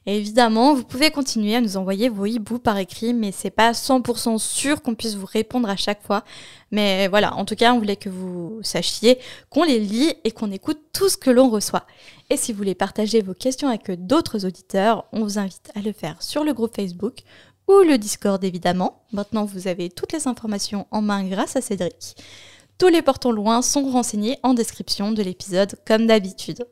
Évidemment, 0.07 0.73
vous 0.73 0.83
pouvez 0.83 1.11
continuer 1.11 1.55
à 1.55 1.61
nous 1.61 1.77
envoyer 1.77 2.09
vos 2.09 2.25
hiboux 2.25 2.57
par 2.57 2.79
écrit, 2.79 3.13
mais 3.13 3.31
c'est 3.31 3.51
pas 3.51 3.71
100% 3.73 4.39
sûr 4.39 4.81
qu'on 4.81 4.95
puisse 4.95 5.13
vous 5.13 5.27
répondre 5.27 5.69
à 5.69 5.75
chaque 5.75 6.01
fois. 6.01 6.23
Mais 6.71 7.07
voilà, 7.07 7.35
en 7.35 7.45
tout 7.45 7.55
cas, 7.55 7.71
on 7.71 7.77
voulait 7.77 7.97
que 7.97 8.09
vous 8.09 8.59
sachiez 8.63 9.19
qu'on 9.51 9.63
les 9.63 9.79
lit 9.79 10.15
et 10.23 10.31
qu'on 10.31 10.51
écoute 10.51 10.79
tout 10.91 11.09
ce 11.09 11.17
que 11.17 11.29
l'on 11.29 11.51
reçoit. 11.51 11.85
Et 12.31 12.35
si 12.35 12.51
vous 12.51 12.57
voulez 12.57 12.73
partager 12.73 13.21
vos 13.21 13.35
questions 13.35 13.67
avec 13.67 13.91
d'autres 14.07 14.43
auditeurs, 14.43 15.05
on 15.13 15.21
vous 15.21 15.37
invite 15.37 15.69
à 15.75 15.81
le 15.81 15.91
faire 15.91 16.19
sur 16.23 16.43
le 16.43 16.53
groupe 16.53 16.75
Facebook 16.75 17.19
ou 17.73 17.83
le 17.83 17.97
Discord 17.97 18.43
évidemment. 18.43 19.03
Maintenant, 19.11 19.45
vous 19.45 19.67
avez 19.67 19.89
toutes 19.89 20.13
les 20.13 20.27
informations 20.27 20.87
en 20.91 21.01
main 21.01 21.23
grâce 21.23 21.55
à 21.55 21.61
Cédric. 21.61 22.15
Tous 22.77 22.87
les 22.87 23.01
portons 23.01 23.31
loin 23.31 23.61
sont 23.61 23.83
renseignés 23.89 24.37
en 24.43 24.53
description 24.53 25.11
de 25.11 25.23
l'épisode 25.23 25.75
comme 25.85 26.07
d'habitude. 26.07 26.65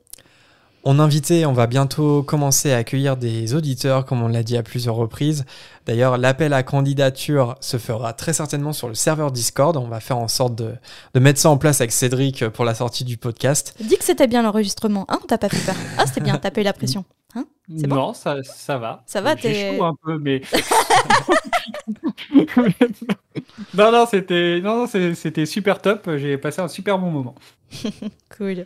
On 0.84 0.98
invitait, 0.98 1.46
on 1.46 1.54
va 1.54 1.68
bientôt 1.68 2.24
commencer 2.24 2.72
à 2.72 2.78
accueillir 2.78 3.16
des 3.16 3.54
auditeurs, 3.54 4.04
comme 4.04 4.24
on 4.24 4.28
l'a 4.28 4.42
dit 4.42 4.58
à 4.58 4.64
plusieurs 4.64 4.96
reprises. 4.96 5.46
D'ailleurs, 5.86 6.18
l'appel 6.18 6.54
à 6.54 6.64
candidature 6.64 7.56
se 7.60 7.78
fera 7.78 8.14
très 8.14 8.34
certainement 8.34 8.74
sur 8.74 8.88
le 8.88 8.96
serveur 8.96 9.32
Discord. 9.32 9.78
On 9.78 9.88
va 9.88 10.00
faire 10.00 10.18
en 10.18 10.28
sorte 10.28 10.56
de, 10.56 10.74
mettre 11.20 11.40
ça 11.40 11.52
en 11.52 11.58
place 11.58 11.82
avec 11.82 11.92
Cédric 11.92 12.48
pour 12.50 12.66
la 12.66 12.74
sortie 12.74 13.04
du 13.04 13.18
podcast. 13.18 13.76
Dis 13.80 13.98
que 13.98 14.04
c'était 14.04 14.26
bien 14.26 14.42
l'enregistrement, 14.42 15.06
hein 15.08 15.20
T'as 15.28 15.38
pas 15.38 15.50
fait 15.50 15.64
peur 15.64 15.76
Ah, 16.00 16.08
c'était 16.08 16.22
bien, 16.22 16.38
t'as 16.40 16.50
pas 16.50 16.62
eu 16.62 16.64
la 16.64 16.74
pression. 16.74 17.06
Hein? 17.36 17.46
Non, 17.70 18.14
ça, 18.14 18.44
ça 18.44 18.78
va. 18.78 19.04
Ça 19.06 19.22
va, 19.22 19.36
t'es. 19.36 19.76
chaud 19.78 19.84
un 19.84 19.96
peu, 20.04 20.18
mais. 20.18 20.42
non, 23.74 23.92
non, 23.92 24.06
c'était 24.06 24.60
non, 24.62 24.88
c'était 24.88 25.46
super 25.46 25.82
top. 25.82 26.10
J'ai 26.18 26.38
passé 26.38 26.62
un 26.62 26.68
super 26.68 27.00
bon 27.00 27.12
moment. 27.12 27.36
cool. 28.38 28.66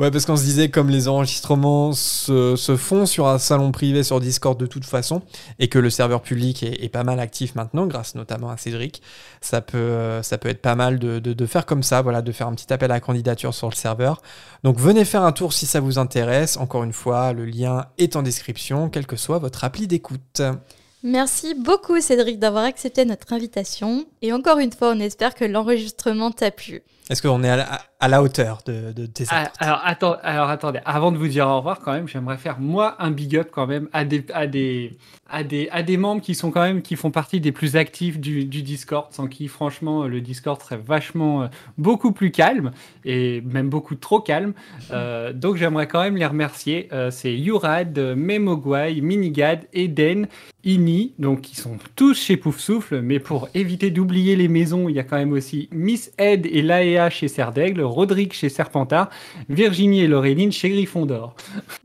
Ouais, 0.00 0.10
parce 0.10 0.24
qu'on 0.24 0.38
se 0.38 0.44
disait, 0.44 0.70
comme 0.70 0.88
les 0.88 1.08
enregistrements 1.08 1.92
se, 1.92 2.56
font 2.78 3.04
sur 3.04 3.28
un 3.28 3.38
salon 3.38 3.70
privé 3.70 4.02
sur 4.02 4.18
Discord 4.18 4.58
de 4.58 4.64
toute 4.64 4.86
façon, 4.86 5.20
et 5.58 5.68
que 5.68 5.78
le 5.78 5.90
serveur 5.90 6.22
public 6.22 6.62
est, 6.62 6.88
pas 6.88 7.04
mal 7.04 7.20
actif 7.20 7.54
maintenant, 7.54 7.86
grâce 7.86 8.14
notamment 8.14 8.48
à 8.48 8.56
Cédric, 8.56 9.02
ça 9.42 9.60
peut, 9.60 10.22
ça 10.22 10.38
peut 10.38 10.48
être 10.48 10.62
pas 10.62 10.74
mal 10.74 10.98
de, 10.98 11.18
de, 11.18 11.46
faire 11.46 11.66
comme 11.66 11.82
ça, 11.82 12.00
voilà, 12.00 12.22
de 12.22 12.32
faire 12.32 12.46
un 12.46 12.54
petit 12.54 12.72
appel 12.72 12.90
à 12.90 12.98
candidature 12.98 13.52
sur 13.52 13.68
le 13.68 13.74
serveur. 13.74 14.22
Donc 14.64 14.78
venez 14.78 15.04
faire 15.04 15.22
un 15.22 15.32
tour 15.32 15.52
si 15.52 15.66
ça 15.66 15.80
vous 15.80 15.98
intéresse. 15.98 16.56
Encore 16.56 16.82
une 16.82 16.94
fois, 16.94 17.34
le 17.34 17.44
lien 17.44 17.84
est 17.98 18.16
en 18.16 18.22
description, 18.22 18.88
quelle 18.88 19.06
que 19.06 19.16
soit 19.16 19.38
votre 19.38 19.64
appli 19.64 19.86
d'écoute. 19.86 20.40
Merci 21.02 21.54
beaucoup 21.54 22.00
Cédric 22.00 22.38
d'avoir 22.38 22.64
accepté 22.64 23.04
notre 23.04 23.34
invitation 23.34 24.06
et 24.22 24.32
encore 24.32 24.60
une 24.60 24.72
fois 24.72 24.92
on 24.96 25.00
espère 25.00 25.34
que 25.34 25.44
l'enregistrement 25.44 26.30
t'a 26.30 26.50
plu. 26.50 26.82
Est-ce 27.10 27.22
qu'on 27.22 27.42
est 27.42 27.48
à 27.48 27.56
la, 27.56 27.80
à 27.98 28.06
la 28.06 28.22
hauteur 28.22 28.60
de, 28.66 28.92
de 28.92 29.04
tes 29.04 29.24
Ah, 29.30 29.40
attentes 29.42 29.56
alors, 29.58 29.80
attends, 29.84 30.16
alors 30.22 30.48
attendez, 30.48 30.78
avant 30.84 31.10
de 31.10 31.18
vous 31.18 31.26
dire 31.26 31.48
au 31.48 31.56
revoir 31.56 31.80
quand 31.80 31.92
même, 31.92 32.06
j'aimerais 32.06 32.38
faire 32.38 32.60
moi 32.60 32.94
un 33.00 33.10
big 33.10 33.36
up 33.36 33.48
quand 33.50 33.66
même 33.66 33.88
à 33.92 34.04
des, 34.04 34.24
à 34.32 34.46
des, 34.46 34.96
à 35.28 35.42
des, 35.42 35.68
à 35.72 35.82
des 35.82 35.96
membres 35.96 36.22
qui 36.22 36.36
sont 36.36 36.52
quand 36.52 36.62
même 36.62 36.82
qui 36.82 36.94
font 36.94 37.10
partie 37.10 37.40
des 37.40 37.50
plus 37.50 37.74
actifs 37.74 38.20
du, 38.20 38.44
du 38.44 38.62
Discord, 38.62 39.08
sans 39.10 39.26
qui 39.26 39.48
franchement 39.48 40.04
le 40.06 40.20
Discord 40.20 40.62
serait 40.62 40.78
vachement 40.78 41.42
euh, 41.42 41.46
beaucoup 41.78 42.12
plus 42.12 42.30
calme 42.30 42.70
et 43.04 43.40
même 43.40 43.68
beaucoup 43.68 43.96
trop 43.96 44.20
calme. 44.20 44.52
Euh, 44.92 45.32
donc 45.32 45.56
j'aimerais 45.56 45.88
quand 45.88 46.02
même 46.02 46.16
les 46.16 46.26
remercier. 46.26 46.88
Euh, 46.92 47.10
C'est 47.10 47.34
Yurad, 47.34 47.98
Memogwai, 47.98 49.00
Minigad, 49.00 49.66
Eden, 49.72 50.28
Ini, 50.62 51.14
donc 51.18 51.40
qui 51.40 51.56
sont 51.56 51.78
tous 51.96 52.20
chez 52.20 52.36
Pouf 52.36 52.60
Souffle, 52.60 53.00
mais 53.00 53.18
pour 53.18 53.48
éviter 53.54 53.90
d'oublier 53.90 54.36
les 54.36 54.48
maisons, 54.48 54.88
il 54.88 54.94
y 54.94 54.98
a 54.98 55.04
quand 55.04 55.16
même 55.16 55.32
aussi 55.32 55.68
Miss 55.72 56.12
Ed 56.18 56.46
et 56.46 56.60
Laea 56.60 56.99
chez 57.08 57.28
Serdaigle, 57.28 57.80
Rodrigue 57.82 58.32
chez 58.34 58.48
Serpentard, 58.50 59.08
Virginie 59.48 60.02
et 60.02 60.08
Laureline 60.08 60.52
chez 60.52 60.68
Gryffondor. 60.68 61.34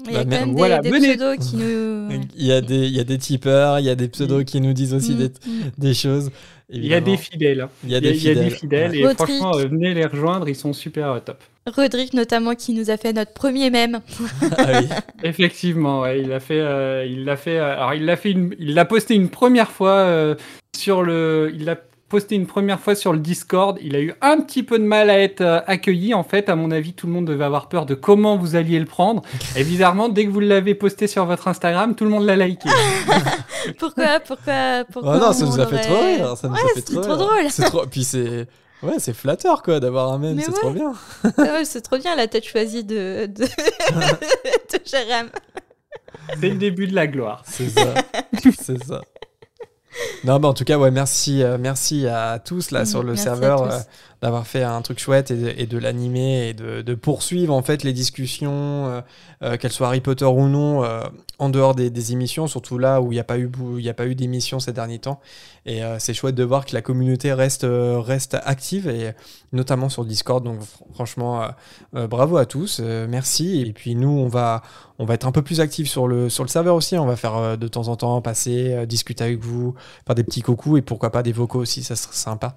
Il 0.08 0.14
y 0.14 0.16
a 0.18 0.24
Bah, 0.24 0.24
quand 0.24 0.30
mais- 0.30 0.40
même 0.40 0.50
des, 0.50 0.56
voilà, 0.58 0.80
des 0.80 0.90
venez. 0.90 1.16
pseudos 1.16 1.38
qui 1.40 1.56
nous... 1.56 2.10
Il 2.38 2.46
y 2.46 2.52
a 2.52 2.60
des, 2.62 2.88
il 2.88 2.96
y 2.96 3.00
a 3.00 3.04
des 3.04 3.18
tipeurs, 3.18 3.80
il 3.80 3.86
y 3.86 3.90
a 3.90 3.96
des 3.96 4.08
pseudos 4.10 4.44
qui 4.44 4.60
nous 4.60 4.74
disent 4.74 4.94
aussi 4.94 5.14
Mm, 5.14 5.18
des, 5.18 5.28
mm. 5.30 5.72
des 5.78 5.94
choses. 5.94 6.32
Il 6.70 6.84
y 6.86 6.94
a 6.96 7.00
des 7.00 7.16
fidèles. 7.18 7.68
Il 7.84 7.92
y 7.92 7.94
a 7.94 7.98
a, 7.98 8.02
des 8.02 8.26
y 8.26 8.30
a 8.30 8.34
des 8.34 8.50
fidèles. 8.50 8.52
fidèles 8.52 8.96
et 8.96 9.06
Rodrigue. 9.06 9.18
franchement, 9.40 9.56
euh, 9.58 9.68
venez 9.68 9.94
les 9.94 10.06
rejoindre, 10.06 10.50
ils 10.50 10.56
sont 10.56 10.74
super 10.74 11.12
euh, 11.12 11.20
top. 11.20 11.38
Rodrigue 11.68 12.14
notamment 12.16 12.56
qui 12.56 12.74
nous 12.74 12.90
a 12.90 12.98
fait 12.98 13.14
notre 13.14 13.34
premier 13.34 13.70
mème. 13.70 14.02
Ah 14.58 14.80
oui. 14.82 14.88
Effectivement, 15.24 16.02
ouais, 16.02 16.22
il 16.22 16.32
a 16.32 16.40
fait, 16.40 16.60
euh, 16.60 17.06
il 17.08 17.24
l'a 17.26 17.38
fait. 17.38 17.58
euh, 17.60 17.74
alors 17.74 17.94
il 17.94 18.06
l'a 18.06 18.16
fait, 18.16 18.32
une- 18.32 18.56
il 18.60 18.74
l'a 18.74 18.86
posté 18.86 19.14
une 19.16 19.30
première 19.30 19.70
fois 19.72 19.92
euh, 20.00 20.36
sur 20.76 21.04
le, 21.04 21.52
il 21.56 21.66
l'a 21.66 21.76
posté 22.16 22.36
une 22.36 22.48
première 22.48 22.80
fois 22.80 22.96
sur 22.96 23.12
le 23.12 23.20
Discord. 23.20 23.78
Il 23.82 23.94
a 23.94 24.00
eu 24.00 24.14
un 24.22 24.40
petit 24.40 24.64
peu 24.64 24.80
de 24.80 24.86
mal 24.86 25.10
à 25.10 25.20
être 25.20 25.42
euh, 25.42 25.60
accueilli. 25.68 26.14
En 26.14 26.24
fait, 26.24 26.48
à 26.48 26.56
mon 26.56 26.72
avis, 26.72 26.94
tout 26.94 27.08
le 27.08 27.12
monde 27.12 27.26
devait 27.26 27.44
avoir 27.44 27.68
peur 27.68 27.86
de 27.86 27.94
comment 27.94 28.38
vous 28.38 28.56
alliez 28.56 28.80
le 28.80 28.86
prendre. 28.86 29.22
Et 29.58 29.66
bizarrement, 29.66 30.08
dès 30.08 30.26
que 30.26 30.30
vous 30.32 30.40
l'avez 30.40 30.76
posté 30.76 31.08
sur 31.08 31.26
votre 31.26 31.50
Instagram, 31.50 31.94
tout 31.94 32.06
le 32.06 32.12
monde 32.12 32.24
l'a 32.24 32.38
liké. 32.38 32.70
Pourquoi 33.80 34.22
Pourquoi 34.22 34.86
Pourquoi 34.90 35.18
Oh 35.18 35.20
non, 35.20 35.34
ça 35.34 35.44
nous 35.46 35.60
a 35.60 35.68
fait 35.68 35.82
trop 35.82 36.00
rire. 36.00 36.38
Ça 36.38 36.48
nous 36.48 36.54
Ouais, 36.54 36.62
a 36.62 36.74
fait 36.76 36.84
c'est 36.88 37.02
trop, 37.02 37.18
drôle. 37.18 37.50
C'est 37.50 37.64
trop. 37.64 37.86
Puis 37.86 38.06
c'est. 38.06 38.48
Ouais, 38.82 38.96
c'est 39.00 39.14
flatteur 39.14 39.62
quoi 39.62 39.82
d'avoir 39.82 40.14
un 40.14 40.18
Mais 40.18 40.36
c'est 40.40 40.52
ouais. 40.52 40.54
trop 40.58 40.72
bien. 40.72 40.94
Ah 41.38 41.42
ouais, 41.42 41.66
c'est 41.66 41.82
trop 41.82 41.98
bien 41.98 42.16
la 42.16 42.28
tête 42.30 42.46
choisie 42.46 42.86
de, 42.86 43.26
de... 43.26 43.44
de 43.44 44.80
Jérém. 44.86 45.28
C'est 46.40 46.48
le 46.48 46.56
début 46.56 46.88
de 46.88 46.96
la 46.96 47.08
gloire. 47.08 47.44
C'est 47.46 47.68
ça. 47.68 47.94
c'est 48.62 48.82
ça. 48.86 49.02
Non, 50.24 50.40
mais 50.40 50.48
en 50.48 50.54
tout 50.54 50.64
cas, 50.64 50.78
ouais, 50.78 50.92
merci, 50.92 51.44
euh, 51.44 51.58
merci 51.60 52.08
à 52.08 52.40
tous 52.44 52.72
là 52.72 52.82
Mm, 52.82 52.86
sur 52.86 53.04
le 53.04 53.10
merci 53.10 53.24
serveur 53.24 53.64
euh, 53.64 53.80
d'avoir 54.26 54.48
fait 54.48 54.64
un 54.64 54.82
truc 54.82 54.98
chouette 54.98 55.30
et 55.30 55.68
de, 55.68 55.78
l'animer 55.78 56.50
et 56.50 56.54
de, 56.56 56.96
poursuivre 56.96 57.54
en 57.54 57.62
fait 57.62 57.84
les 57.84 57.94
discussions, 57.94 58.88
euh, 58.88 59.02
euh, 59.44 59.58
qu'elles 59.58 59.72
soient 59.72 59.86
Harry 59.86 60.02
Potter 60.02 60.26
ou 60.26 60.48
non, 60.48 60.84
euh, 60.84 61.04
en 61.38 61.50
dehors 61.50 61.76
des, 61.76 62.12
émissions, 62.12 62.48
surtout 62.48 62.80
là 62.80 63.02
où 63.02 63.12
il 63.12 63.16
n'y 63.16 63.20
a 63.20 63.24
pas 63.24 63.38
eu, 63.38 63.52
eu 63.78 64.16
d'émissions 64.16 64.60
ces 64.60 64.74
derniers 64.74 64.98
temps. 64.98 65.20
Et 65.68 65.82
c'est 65.98 66.14
chouette 66.14 66.36
de 66.36 66.44
voir 66.44 66.64
que 66.64 66.76
la 66.76 66.84
communauté 66.84 67.34
reste, 67.34 67.66
reste 67.68 68.38
active 68.46 68.88
et 68.88 69.14
notamment 69.52 69.90
sur 69.90 70.06
Discord. 70.06 70.44
Donc 70.44 70.60
fr- 70.62 70.94
franchement, 70.94 71.48
bravo 71.92 72.38
à 72.38 72.46
tous, 72.46 72.80
merci. 72.80 73.62
Et 73.62 73.74
puis 73.74 73.96
nous, 73.96 74.10
on 74.10 74.28
va, 74.28 74.62
on 75.00 75.06
va 75.06 75.16
être 75.16 75.26
un 75.26 75.32
peu 75.32 75.42
plus 75.42 75.62
actifs 75.62 75.90
sur 75.90 76.08
le, 76.08 76.30
sur 76.30 76.44
le 76.44 76.50
serveur 76.50 76.76
aussi. 76.76 76.96
On 77.00 77.08
va 77.08 77.16
faire 77.16 77.58
de 77.58 77.68
temps 77.68 77.88
en 77.88 77.96
temps 77.96 78.22
passer, 78.22 78.86
discuter 78.86 79.24
avec 79.24 79.40
vous, 79.40 79.74
faire 80.06 80.14
des 80.14 80.24
petits 80.24 80.44
coucous 80.44 80.78
et 80.78 80.84
pourquoi 80.84 81.12
pas 81.12 81.24
des 81.24 81.34
vocaux 81.34 81.60
aussi, 81.60 81.84
ça 81.84 81.96
serait 81.96 82.14
sympa. 82.14 82.56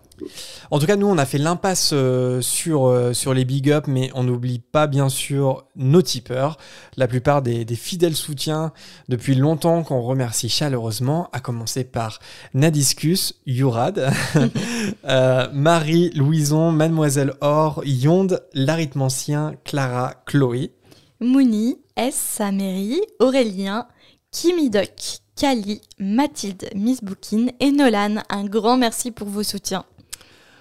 En 0.70 0.78
tout 0.78 0.86
cas, 0.86 0.96
nous, 0.96 1.06
on 1.06 1.16
a 1.16 1.24
fait 1.24 1.38
l'impasse 1.58 1.90
euh, 1.92 2.40
sur, 2.40 2.86
euh, 2.86 3.12
sur 3.12 3.34
les 3.34 3.44
big 3.44 3.68
up, 3.72 3.86
mais 3.88 4.12
on 4.14 4.22
n'oublie 4.22 4.60
pas 4.60 4.86
bien 4.86 5.08
sûr 5.08 5.66
nos 5.74 6.02
tipeurs, 6.02 6.56
la 6.96 7.08
plupart 7.08 7.42
des, 7.42 7.66
fidèles 7.74 8.14
soutiens 8.14 8.72
depuis 9.08 9.34
longtemps 9.34 9.82
qu'on 9.82 10.00
remercie 10.00 10.48
chaleureusement, 10.48 11.28
à 11.32 11.40
commencer 11.40 11.82
par 11.82 12.20
Nadiscus, 12.54 13.40
Yurad, 13.44 14.08
euh, 15.04 15.48
Marie, 15.52 16.10
Louison, 16.10 16.70
Mademoiselle 16.70 17.32
Or, 17.40 17.82
Yonde, 17.84 18.40
l'arithmancien, 18.54 19.56
Clara, 19.64 20.14
Chloé. 20.26 20.70
Mouni, 21.18 21.78
S. 21.96 22.14
Saméry, 22.14 23.00
Aurélien, 23.18 23.88
Kimidoc, 24.30 25.22
Kali, 25.34 25.80
Mathilde, 25.98 26.68
Miss 26.76 27.02
Boukine 27.02 27.50
et 27.58 27.72
Nolan. 27.72 28.22
Un 28.30 28.44
grand 28.44 28.76
merci 28.76 29.10
pour 29.10 29.26
vos 29.26 29.42
soutiens. 29.42 29.84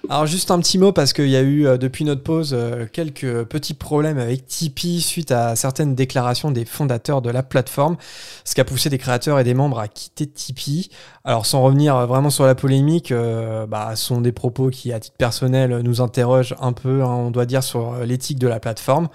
Alors 0.09 0.25
juste 0.25 0.51
un 0.51 0.59
petit 0.59 0.77
mot 0.77 0.93
parce 0.93 1.11
qu'il 1.11 1.27
y 1.27 1.35
a 1.35 1.41
eu 1.41 1.67
euh, 1.67 1.77
depuis 1.77 2.05
notre 2.05 2.23
pause 2.23 2.51
euh, 2.57 2.85
quelques 2.91 3.43
petits 3.43 3.73
problèmes 3.73 4.17
avec 4.17 4.47
Tipeee 4.47 5.01
suite 5.01 5.31
à 5.31 5.57
certaines 5.57 5.95
déclarations 5.95 6.49
des 6.49 6.63
fondateurs 6.63 7.21
de 7.21 7.29
la 7.29 7.43
plateforme, 7.43 7.97
ce 8.45 8.55
qui 8.55 8.61
a 8.61 8.63
poussé 8.63 8.89
des 8.89 8.99
créateurs 8.99 9.38
et 9.38 9.43
des 9.43 9.53
membres 9.53 9.79
à 9.79 9.89
quitter 9.89 10.25
Tipeee. 10.25 10.89
Alors 11.25 11.45
sans 11.45 11.61
revenir 11.61 11.93
euh, 11.97 12.05
vraiment 12.05 12.29
sur 12.29 12.45
la 12.45 12.55
polémique, 12.55 13.11
euh, 13.11 13.67
bah, 13.67 13.97
ce 13.97 14.05
sont 14.05 14.21
des 14.21 14.31
propos 14.31 14.69
qui 14.69 14.93
à 14.93 14.99
titre 15.01 15.17
personnel 15.17 15.81
nous 15.81 15.99
interrogent 15.99 16.55
un 16.61 16.71
peu, 16.71 17.03
hein, 17.03 17.09
on 17.09 17.29
doit 17.29 17.45
dire, 17.45 17.61
sur 17.61 17.97
l'éthique 18.05 18.39
de 18.39 18.47
la 18.47 18.61
plateforme. 18.61 19.09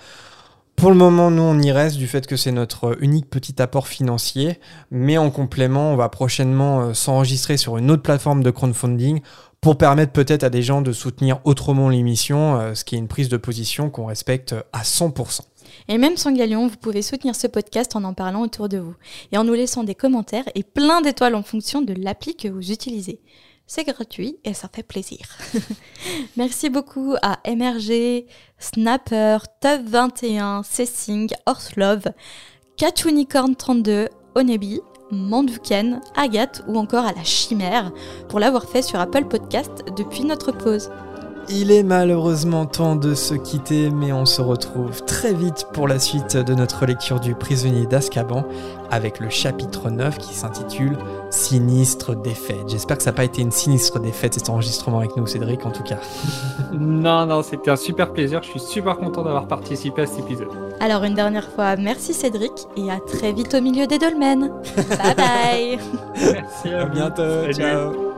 Pour 0.76 0.90
le 0.90 0.96
moment, 0.96 1.30
nous, 1.30 1.42
on 1.42 1.58
y 1.58 1.70
reste 1.70 1.96
du 1.96 2.06
fait 2.06 2.26
que 2.26 2.36
c'est 2.36 2.50
notre 2.50 2.96
unique 3.00 3.30
petit 3.30 3.60
apport 3.62 3.86
financier, 3.86 4.58
mais 4.90 5.16
en 5.16 5.30
complément, 5.30 5.92
on 5.92 5.96
va 5.96 6.08
prochainement 6.08 6.92
s'enregistrer 6.94 7.56
sur 7.56 7.76
une 7.76 7.90
autre 7.90 8.02
plateforme 8.02 8.42
de 8.42 8.50
crowdfunding 8.50 9.20
pour 9.62 9.78
permettre 9.78 10.12
peut-être 10.12 10.42
à 10.42 10.50
des 10.50 10.62
gens 10.62 10.82
de 10.82 10.92
soutenir 10.92 11.38
autrement 11.44 11.88
l'émission, 11.88 12.58
euh, 12.58 12.74
ce 12.74 12.84
qui 12.84 12.96
est 12.96 12.98
une 12.98 13.08
prise 13.08 13.28
de 13.28 13.36
position 13.36 13.90
qu'on 13.90 14.06
respecte 14.06 14.54
à 14.72 14.82
100%. 14.82 15.42
Et 15.88 15.98
même 15.98 16.16
sans 16.16 16.32
galion, 16.32 16.66
vous 16.66 16.76
pouvez 16.76 17.00
soutenir 17.00 17.36
ce 17.36 17.46
podcast 17.46 17.94
en 17.94 18.02
en 18.02 18.12
parlant 18.12 18.42
autour 18.42 18.68
de 18.68 18.78
vous 18.78 18.94
et 19.30 19.38
en 19.38 19.44
nous 19.44 19.54
laissant 19.54 19.84
des 19.84 19.94
commentaires 19.94 20.44
et 20.56 20.64
plein 20.64 21.00
d'étoiles 21.00 21.36
en 21.36 21.44
fonction 21.44 21.80
de 21.80 21.94
l'appli 21.94 22.36
que 22.36 22.48
vous 22.48 22.72
utilisez. 22.72 23.20
C'est 23.68 23.84
gratuit 23.84 24.36
et 24.44 24.52
ça 24.52 24.68
fait 24.70 24.82
plaisir. 24.82 25.20
Merci 26.36 26.68
beaucoup 26.68 27.14
à 27.22 27.38
MRG, 27.46 28.26
Snapper, 28.58 29.38
Tuff21, 29.62 30.64
Cessing, 30.64 31.30
Horselove, 31.46 32.12
Catunicorn32, 32.76 34.08
Onebi, 34.34 34.80
Manduken, 35.12 36.00
Agathe 36.16 36.64
ou 36.66 36.78
encore 36.78 37.04
à 37.04 37.12
la 37.12 37.22
Chimère 37.22 37.92
pour 38.28 38.40
l'avoir 38.40 38.64
fait 38.64 38.82
sur 38.82 38.98
Apple 38.98 39.26
Podcast 39.26 39.84
depuis 39.96 40.24
notre 40.24 40.52
pause. 40.52 40.90
Il 41.48 41.70
est 41.70 41.82
malheureusement 41.82 42.66
temps 42.66 42.96
de 42.96 43.14
se 43.14 43.34
quitter, 43.34 43.90
mais 43.90 44.12
on 44.12 44.26
se 44.26 44.40
retrouve 44.40 45.04
très 45.04 45.34
vite 45.34 45.66
pour 45.72 45.88
la 45.88 45.98
suite 45.98 46.36
de 46.36 46.54
notre 46.54 46.86
lecture 46.86 47.20
du 47.20 47.34
prisonnier 47.34 47.86
d'Azkaban 47.86 48.44
avec 48.90 49.20
le 49.20 49.28
chapitre 49.28 49.90
9 49.90 50.18
qui 50.18 50.34
s'intitule 50.34 50.96
Sinistre 51.30 52.14
défaite. 52.14 52.68
J'espère 52.68 52.98
que 52.98 53.02
ça 53.02 53.10
n'a 53.10 53.16
pas 53.16 53.24
été 53.24 53.42
une 53.42 53.50
sinistre 53.50 53.98
défaite 53.98 54.34
cet 54.34 54.50
enregistrement 54.50 54.98
avec 54.98 55.16
nous, 55.16 55.26
Cédric, 55.26 55.64
en 55.66 55.70
tout 55.70 55.82
cas. 55.82 55.98
non, 56.72 57.26
non, 57.26 57.42
c'était 57.42 57.70
un 57.70 57.76
super 57.76 58.12
plaisir. 58.12 58.42
Je 58.42 58.48
suis 58.48 58.60
super 58.60 58.96
content 58.96 59.22
d'avoir 59.22 59.46
participé 59.46 60.02
à 60.02 60.06
cet 60.06 60.20
épisode. 60.20 60.48
Alors 60.80 61.04
une 61.04 61.14
dernière 61.14 61.48
fois, 61.48 61.76
merci 61.76 62.12
Cédric 62.12 62.52
et 62.76 62.90
à 62.90 62.98
très 63.00 63.32
vite 63.32 63.54
au 63.54 63.60
milieu 63.60 63.86
des 63.86 63.98
dolmens. 63.98 64.50
bye 64.76 65.14
bye 65.16 65.78
Merci 66.32 66.68
à, 66.68 66.84
bientôt, 66.86 67.52
ciao 67.52 68.12